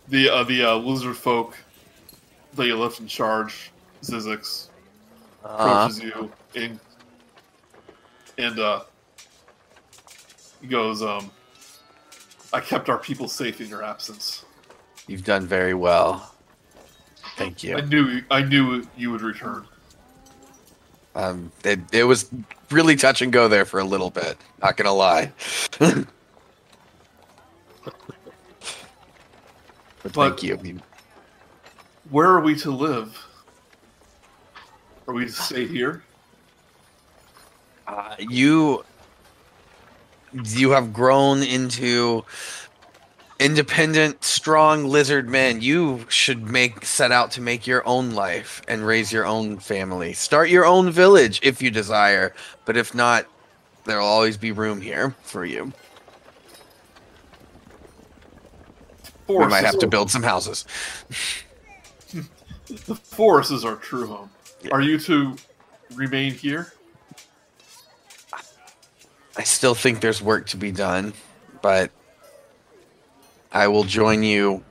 [0.08, 1.56] the uh, the uh, lizard folk
[2.54, 3.70] that you left in charge,
[4.02, 4.68] Zyzzyx,
[5.44, 6.80] Uh, approaches you in,
[8.38, 8.82] and uh,
[10.60, 11.30] he goes, um,
[12.52, 14.44] "I kept our people safe in your absence.
[15.06, 16.34] you've done very well.
[17.36, 17.76] Thank you.
[17.76, 17.86] I you.
[17.86, 19.66] knew I knew you would return."
[21.18, 22.30] Um, it, it was
[22.70, 24.38] really touch and go there for a little bit.
[24.62, 25.32] Not gonna lie.
[25.80, 26.06] but,
[30.04, 30.60] thank you.
[30.62, 30.80] You-
[32.10, 33.18] Where are we to live?
[35.08, 36.04] Are we to stay here?
[37.88, 38.84] Uh, you
[40.44, 42.24] you have grown into
[43.38, 45.60] independent, strong lizard men.
[45.60, 50.12] You should make set out to make your own life and raise your own family.
[50.12, 52.34] Start your own village if you desire,
[52.64, 53.26] but if not,
[53.84, 55.72] there'll always be room here for you.
[59.26, 60.64] We Forest might have to build some houses.
[62.68, 64.30] The forest is our true home.
[64.62, 64.72] Yeah.
[64.72, 65.36] Are you to
[65.94, 66.72] remain here?
[69.36, 71.14] I still think there's work to be done,
[71.62, 71.90] but
[73.52, 74.62] I will join you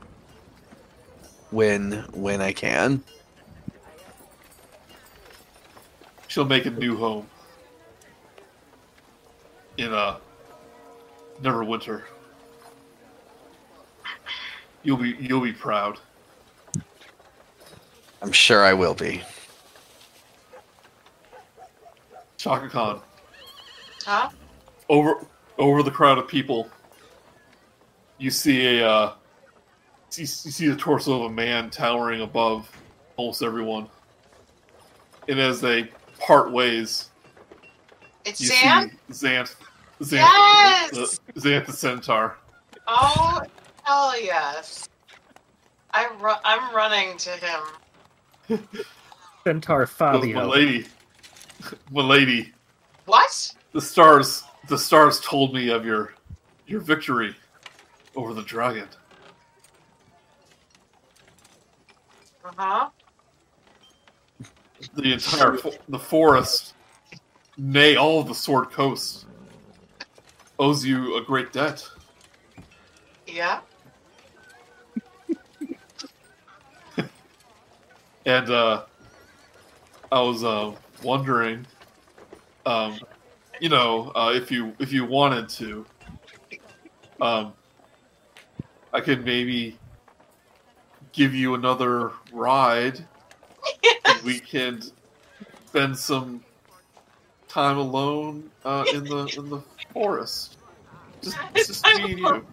[1.51, 3.03] when when I can.
[6.27, 7.27] She'll make a new home
[9.77, 10.17] in uh,
[11.41, 12.03] Neverwinter.
[14.83, 15.99] You'll be you'll be proud.
[18.21, 19.21] I'm sure I will be.
[22.37, 23.01] Chaka Kahn
[24.05, 24.29] Huh?
[24.89, 25.25] over
[25.57, 26.69] over the crowd of people.
[28.17, 29.13] You see a uh,
[30.15, 32.69] you, you see the torso of a man towering above
[33.15, 33.87] almost everyone,
[35.27, 35.89] and as they
[36.19, 37.09] part ways,
[38.25, 38.89] It's you Sam?
[39.11, 39.55] see Xanth,
[40.01, 40.91] Xanth, Yes!
[40.91, 42.37] the, Xanth the Centaur.
[42.87, 43.41] Oh,
[43.83, 44.87] hell yes.
[45.91, 48.59] I ru- I'm running to him.
[49.43, 50.33] Centaur Goes, Fabio.
[50.39, 50.85] Milady,
[51.91, 52.53] Milady,
[53.05, 53.53] What?
[53.73, 56.13] the stars, the stars told me of your,
[56.65, 57.35] your victory
[58.17, 58.87] over the dragon.
[62.43, 62.89] Uh huh.
[64.95, 66.73] The entire, fo- the forest,
[67.57, 69.25] nay, all of the Sword Coast,
[70.59, 71.87] owes you a great debt.
[73.27, 73.61] Yeah.
[78.25, 78.83] And uh,
[80.11, 81.65] I was uh, wondering,
[82.65, 82.99] um,
[83.61, 85.85] you know, uh, if you if you wanted to,
[87.21, 87.53] um,
[88.97, 89.77] I could maybe
[91.13, 93.05] give you another ride,
[94.05, 94.81] and we can
[95.67, 96.43] spend some
[97.47, 99.61] time alone uh, in the in the
[99.93, 100.57] forest.
[101.21, 102.45] Just, just me and you.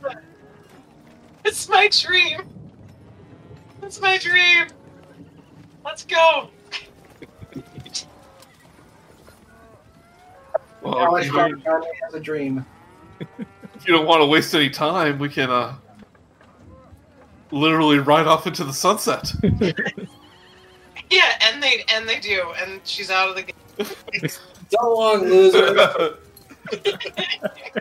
[1.47, 2.43] It's my dream.
[3.83, 4.67] It's my dream.
[5.83, 6.51] Let's go.
[10.83, 12.67] Well, Now if I you, Charlie has a dream.
[13.19, 15.77] if you don't want to waste any time, we can uh,
[17.55, 19.33] literally ride off into the sunset.
[21.11, 24.31] Yeah, and they and they do, and she's out of the game.
[24.71, 26.17] So long, loser.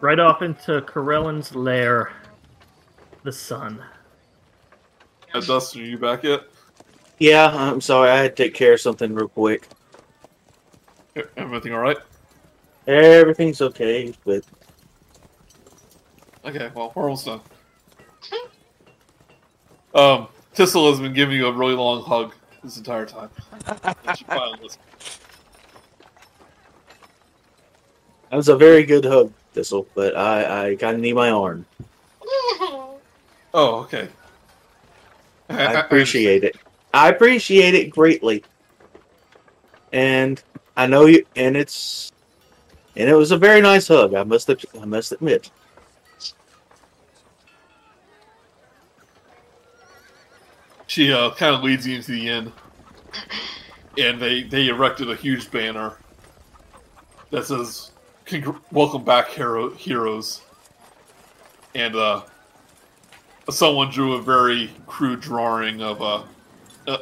[0.00, 2.10] Right off into Corellon's lair.
[3.22, 3.84] The sun.
[5.34, 6.44] Uh, Dustin, are you back yet?
[7.18, 8.08] Yeah, I'm sorry.
[8.08, 9.68] I had to take care of something real quick.
[11.36, 11.98] Everything all right?
[12.86, 14.42] Everything's okay, but
[16.46, 17.40] Okay, well, we're almost done.
[19.94, 22.32] Um, Tissel has been giving you a really long hug
[22.62, 23.30] this entire time.
[24.06, 24.80] You should finally listen.
[28.30, 29.86] that was a very good hug, Thistle.
[29.94, 31.66] But I, I kind of need my arm.
[32.22, 32.98] oh,
[33.54, 34.08] okay.
[35.48, 36.56] I appreciate it.
[36.94, 38.44] I appreciate it greatly.
[39.92, 40.40] And
[40.76, 42.12] I know you, and it's,
[42.94, 44.14] and it was a very nice hug.
[44.14, 45.50] I must, I must admit.
[50.90, 52.52] She uh, kind of leads you into the inn,
[53.96, 55.98] and they they erected a huge banner
[57.30, 57.92] that says
[58.26, 60.42] "Congr- "Welcome back, hero heroes."
[61.76, 62.22] and uh,
[63.50, 66.24] someone drew a very crude drawing of a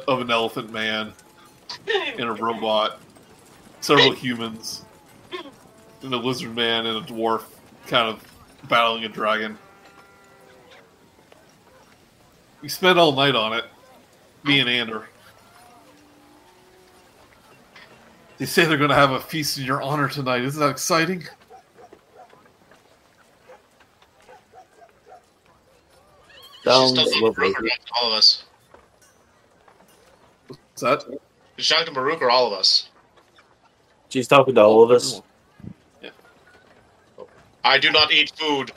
[0.07, 1.11] of an elephant man
[1.87, 3.01] and a robot,
[3.81, 4.85] several humans,
[6.03, 7.41] and a lizard man and a dwarf,
[7.87, 8.23] kind of
[8.67, 9.57] battling a dragon.
[12.61, 13.65] We spent all night on it,
[14.43, 15.07] me and Ander.
[18.37, 20.43] They say they're going to have a feast in your honor tonight.
[20.43, 21.25] Isn't that exciting?
[26.63, 27.53] Sounds She's talking lovely.
[28.01, 28.45] All of us.
[30.47, 31.19] What's that?
[31.57, 32.89] She's talking to Baruch or all of us.
[34.09, 35.21] She's talking to all of us.
[36.01, 36.09] Yeah.
[37.63, 38.71] I do not eat food.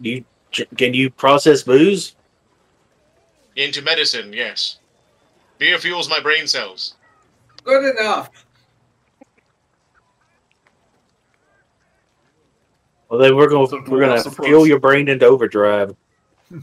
[0.00, 0.24] You
[0.76, 2.14] can you process booze?
[3.58, 4.78] Into medicine, yes.
[5.58, 6.94] Beer fuels my brain cells.
[7.64, 8.30] Good enough.
[13.08, 15.94] Well, then we're gonna we're gonna fuel your brain into overdrive.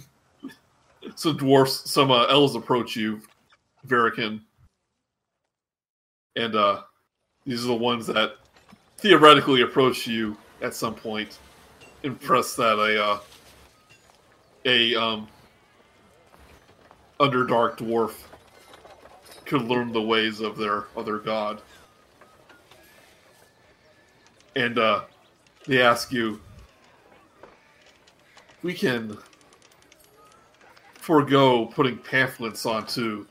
[1.15, 3.21] So dwarfs, some uh, elves approach you,
[3.87, 4.41] Verikan,
[6.35, 6.81] and uh,
[7.45, 8.37] these are the ones that
[8.97, 11.37] theoretically approach you at some point,
[12.01, 13.19] impressed that a uh,
[14.65, 15.27] a um,
[17.19, 18.13] underdark dwarf
[19.45, 21.61] could learn the ways of their other god,
[24.55, 25.03] and uh,
[25.67, 26.41] they ask you,
[28.63, 29.17] "We can."
[31.05, 33.27] forego putting pamphlets onto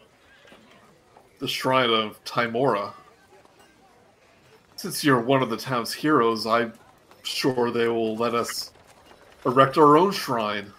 [1.40, 2.92] the shrine of Tymora.
[4.76, 6.72] Since you're one of the town's heroes, I'm
[7.24, 8.70] sure they will let us
[9.44, 10.72] erect our own shrine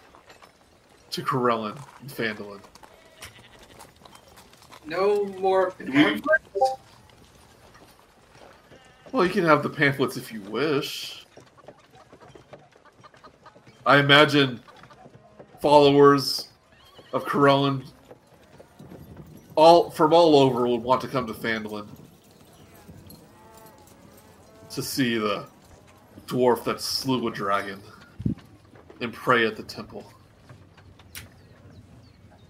[1.10, 2.62] to Corellon and Phandalin.
[4.86, 6.44] No more pamphlets?
[9.12, 11.26] Well, you can have the pamphlets if you wish.
[13.84, 14.60] I imagine
[15.60, 16.48] followers
[17.12, 17.84] of Corellon
[19.56, 21.88] all from all over would want to come to Phandalin
[24.70, 25.46] to see the
[26.26, 27.80] dwarf that slew a dragon
[29.00, 30.04] and pray at the temple.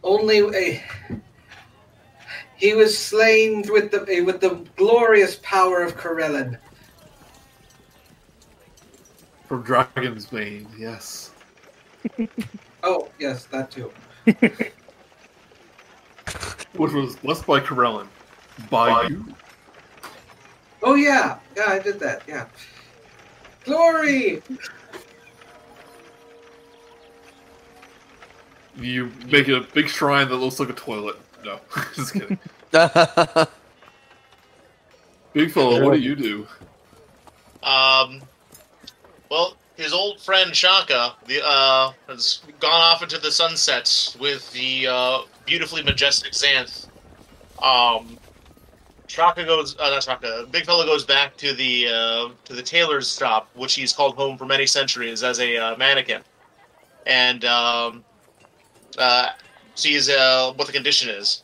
[0.03, 0.83] Only a.
[2.57, 6.59] He was slain with the eh, with the glorious power of Corellon.
[9.47, 11.33] From Dragon's Bane, yes.
[12.83, 13.91] Oh yes, that too.
[16.77, 18.07] Which was blessed by Corellon.
[18.71, 19.27] By you.
[20.85, 22.23] Oh yeah, yeah, I did that.
[22.29, 22.47] Yeah.
[23.65, 24.41] Glory.
[28.77, 31.17] You make a big shrine that looks like a toilet.
[31.47, 31.61] No,
[31.95, 32.39] just kidding.
[35.33, 36.45] Big fella, what do you do?
[37.63, 38.21] Um,
[39.31, 44.89] well, his old friend Chaka the, uh, has gone off into the sunsets with the
[44.89, 46.89] uh, beautifully majestic Xanth.
[47.63, 48.19] Um,
[49.07, 50.49] Chaka goes, uh, not Chaka.
[50.51, 54.37] Big fella goes back to the uh, to the tailor's shop, which he's called home
[54.37, 56.23] for many centuries as a uh, mannequin,
[57.07, 58.05] and um,
[58.99, 59.29] uh,
[59.77, 61.43] sees uh, what the condition is.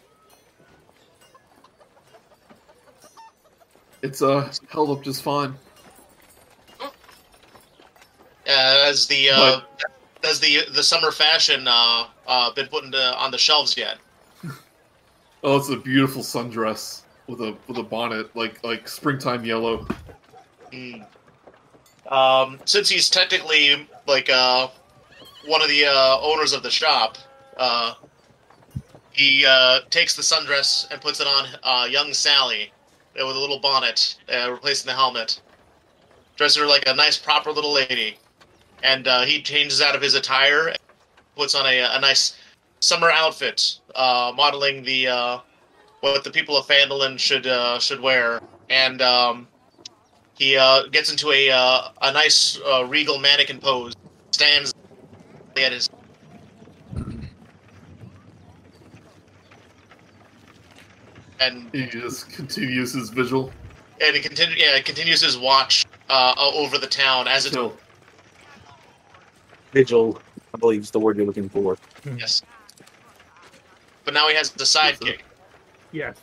[4.02, 5.54] It's uh held up just fine.
[6.80, 6.88] Uh,
[8.46, 9.60] has the uh,
[10.24, 13.98] has the the summer fashion uh, uh, been put into, on the shelves yet?
[15.44, 19.84] Oh, it's a beautiful sundress with a with a bonnet, like like springtime yellow.
[20.72, 21.04] Mm.
[22.06, 24.68] Um, since he's technically like uh,
[25.46, 27.18] one of the uh, owners of the shop,
[27.56, 27.94] uh,
[29.12, 32.72] he uh, takes the sundress and puts it on uh, young Sally
[33.20, 35.40] uh, with a little bonnet, uh, replacing the helmet.
[36.36, 38.16] Dresses her like a nice, proper little lady,
[38.82, 40.74] and uh, he changes out of his attire,
[41.36, 42.36] puts on a, a nice
[42.80, 45.40] summer outfit, modeling the
[46.00, 47.46] what the people of Phandalin should
[47.82, 49.46] should wear, and um,
[50.38, 50.54] he
[50.90, 53.92] gets into a a nice regal mannequin pose,
[54.30, 54.72] stands
[55.56, 55.90] at his
[61.42, 63.52] and He just continues his vigil
[64.00, 67.76] and he continue yeah he continues his watch uh, over the town as it till
[69.72, 70.20] Vigil,
[70.54, 71.78] I believe is the word you're looking for.
[72.16, 72.42] yes.
[74.04, 75.20] But now he has the sidekick.
[75.92, 76.16] Yes.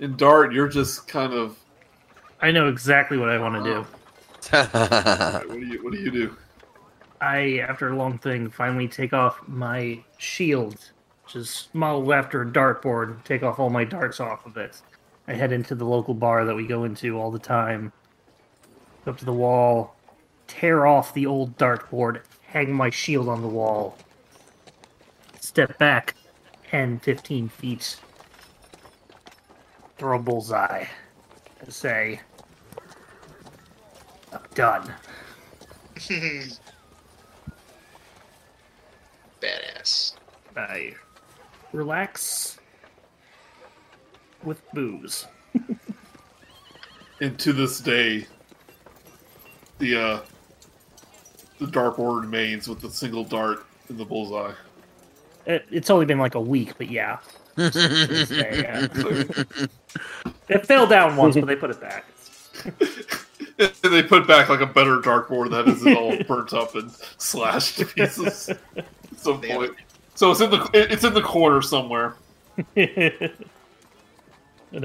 [0.00, 1.56] in Dart, you're just kind of
[2.40, 3.86] I know exactly what I want to do.
[5.48, 6.36] what do you what do you do?
[7.20, 10.90] I, after a long thing, finally take off my shield,
[11.34, 14.80] which is modeled after a dartboard, take off all my darts off of it.
[15.26, 17.92] I head into the local bar that we go into all the time,
[19.04, 19.96] Go Up to the wall,
[20.46, 23.98] tear off the old dartboard, hang my shield on the wall,
[25.40, 26.14] step back
[26.68, 27.96] 10, 15 feet,
[29.98, 30.86] throw a bullseye,
[31.60, 32.20] and say,
[34.32, 34.94] I'm done.
[39.40, 40.14] Badass.
[40.56, 40.94] I
[41.74, 42.58] relax
[44.42, 45.26] with booze.
[47.20, 48.26] And to this day,
[49.78, 50.20] the uh,
[51.58, 54.52] the dartboard remains with the single dart in the bullseye.
[55.46, 57.18] It, it's only been like a week, but yeah.
[57.56, 57.70] Day,
[58.30, 58.88] yeah.
[60.48, 62.04] It fell down once, but they put it back.
[63.58, 67.78] And they put back like a better dartboard that isn't all burnt up and slashed
[67.78, 68.58] to pieces at
[69.16, 69.72] some Damn point.
[70.14, 72.14] So it's in the it's in the corner somewhere.
[72.76, 72.88] no,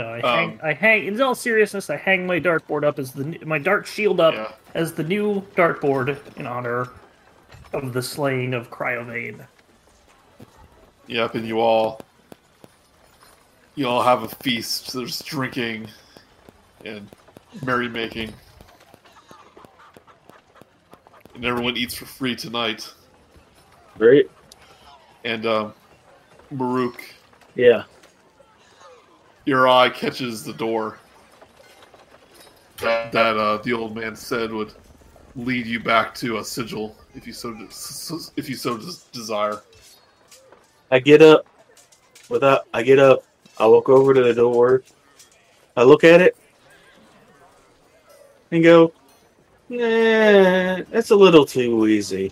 [0.03, 0.59] I Um, hang.
[0.64, 1.06] I hang.
[1.06, 4.51] In all seriousness, I hang my dartboard up as the my dart shield up Yeah.
[4.74, 6.88] as the new dartboard in honor
[7.74, 9.45] of the slaying of Cryovain.
[11.08, 12.01] Yep, and you all
[13.75, 14.93] you all have a feast.
[14.93, 15.88] There's drinking
[16.85, 17.08] and
[17.64, 18.33] merrymaking.
[21.35, 22.91] And everyone eats for free tonight.
[23.98, 24.30] Great.
[25.23, 25.73] And um
[26.51, 27.01] Murook,
[27.56, 27.83] Yeah.
[29.45, 30.98] your eye catches the door
[32.77, 34.72] that uh, the old man said would
[35.35, 39.61] lead you back to a sigil if you so des- if you so des- desire.
[40.91, 41.45] I get up.
[42.30, 43.23] Without I get up,
[43.57, 44.83] I walk over to the door.
[45.75, 46.35] I look at it
[48.51, 48.91] and go,
[49.69, 52.31] "Nah, that's a little too easy."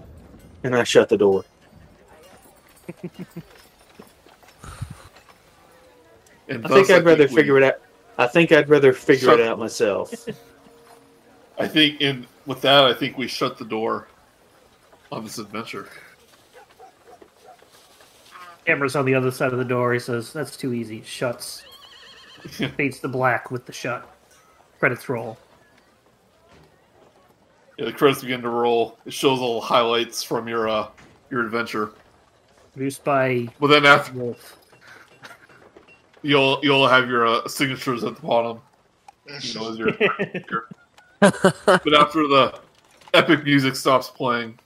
[0.63, 1.43] And I shut the door.
[6.49, 7.75] And I think I'd rather figure it out.
[8.17, 10.13] I think I'd rather figure Shut- it out myself.
[11.59, 14.07] I think in with that, I think we shut the door
[15.11, 15.89] on this adventure.
[18.65, 19.93] Camera's on the other side of the door.
[19.93, 21.63] He says, "That's too easy." Shuts.
[22.49, 24.07] Fades to black with the shut.
[24.79, 25.37] Credits roll.
[27.77, 28.97] Yeah, the credits begin to roll.
[29.05, 30.89] It shows all the highlights from your uh,
[31.29, 31.91] your adventure.
[32.77, 34.55] Produced by Well, then after Wolf.
[36.21, 38.61] you'll you'll have your uh, signatures at the bottom.
[39.41, 39.91] You know, as your
[41.19, 42.59] but after the
[43.15, 44.59] epic music stops playing,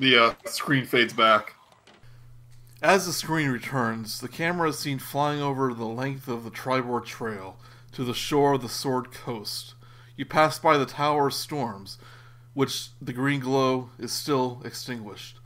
[0.00, 1.54] the uh, screen fades back.
[2.82, 7.06] As the screen returns, the camera is seen flying over the length of the Triboar
[7.06, 7.56] Trail
[7.92, 9.74] to the shore of the Sword Coast.
[10.16, 11.98] You pass by the Tower of Storms,
[12.52, 15.37] which the green glow is still extinguished.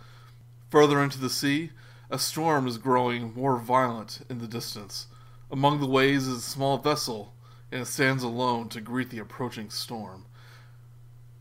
[0.72, 1.70] Further into the sea,
[2.08, 5.06] a storm is growing more violent in the distance.
[5.50, 7.34] Among the waves is a small vessel,
[7.70, 10.24] and it stands alone to greet the approaching storm.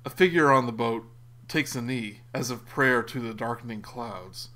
[0.04, 1.06] A figure on the boat
[1.48, 4.50] takes a knee, as of prayer to the darkening clouds.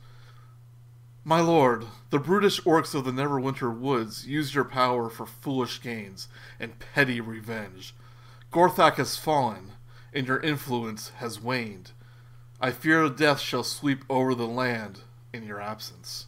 [1.24, 6.28] My lord, the brutish orcs of the Neverwinter Woods use your power for foolish gains
[6.60, 7.96] and petty revenge.
[8.52, 9.72] Gorthok has fallen,
[10.12, 11.92] and your influence has waned.
[12.66, 16.26] I fear death shall sweep over the land in your absence.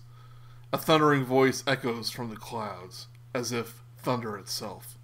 [0.72, 5.00] A thundering voice echoes from the clouds, as if thunder itself.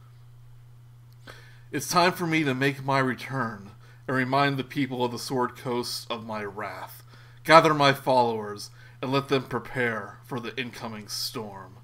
[1.72, 3.72] It's time for me to make my return
[4.08, 7.02] and remind the people of the Sword Coast of my wrath.
[7.44, 8.70] Gather my followers
[9.02, 11.78] and let them prepare for the incoming storm.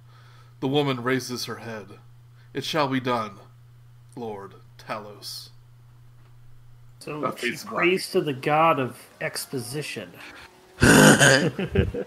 [0.60, 1.98] The woman raises her head.
[2.54, 3.40] It shall be done,
[4.16, 5.49] Lord Talos.
[7.00, 7.76] So That she fades black.
[7.76, 10.10] prays to the god of exposition.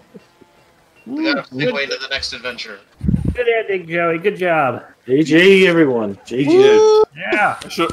[1.05, 2.79] We gotta segue into the next adventure.
[3.33, 4.19] Good ending, Joey.
[4.19, 4.85] Good job.
[5.05, 6.15] GG, everyone.
[6.25, 7.03] GG.
[7.13, 7.59] Yeah.
[7.61, 7.91] I should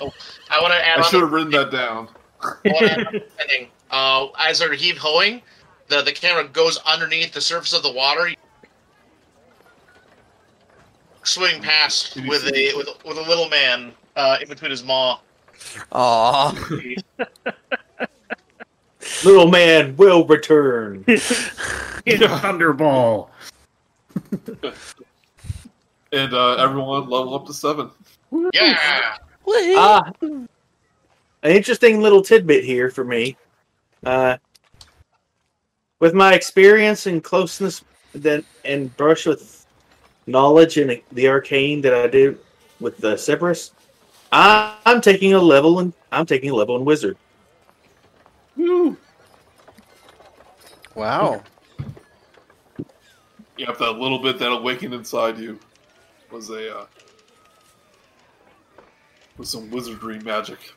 [0.00, 2.08] I want to add I on should have written that down.
[2.42, 3.68] I wanna add on the ending.
[3.90, 5.42] Uh, as they're heave hoeing,
[5.88, 8.30] the the camera goes underneath the surface of the water,
[11.24, 15.18] swimming past with a with, a- with a little man uh, in between his maw.
[15.92, 16.52] Aw.
[19.24, 21.04] Little man will return.
[22.06, 23.28] In a Thunderball.
[26.12, 27.90] And uh, everyone level up to seven.
[28.52, 29.16] Yeah.
[29.48, 30.48] Ah, an
[31.42, 33.36] interesting little tidbit here for me.
[34.04, 34.36] Uh,
[36.00, 39.66] with my experience and closeness then and brush with
[40.26, 42.38] knowledge in the arcane that I did
[42.80, 43.75] with the Cerberus, I,
[44.32, 47.16] I'm taking a level and I'm taking a level in wizard.
[50.94, 51.42] Wow.
[53.58, 55.58] Yep, that little bit that awakened inside you
[56.30, 56.86] was a uh,
[59.36, 60.72] with some wizardry magic.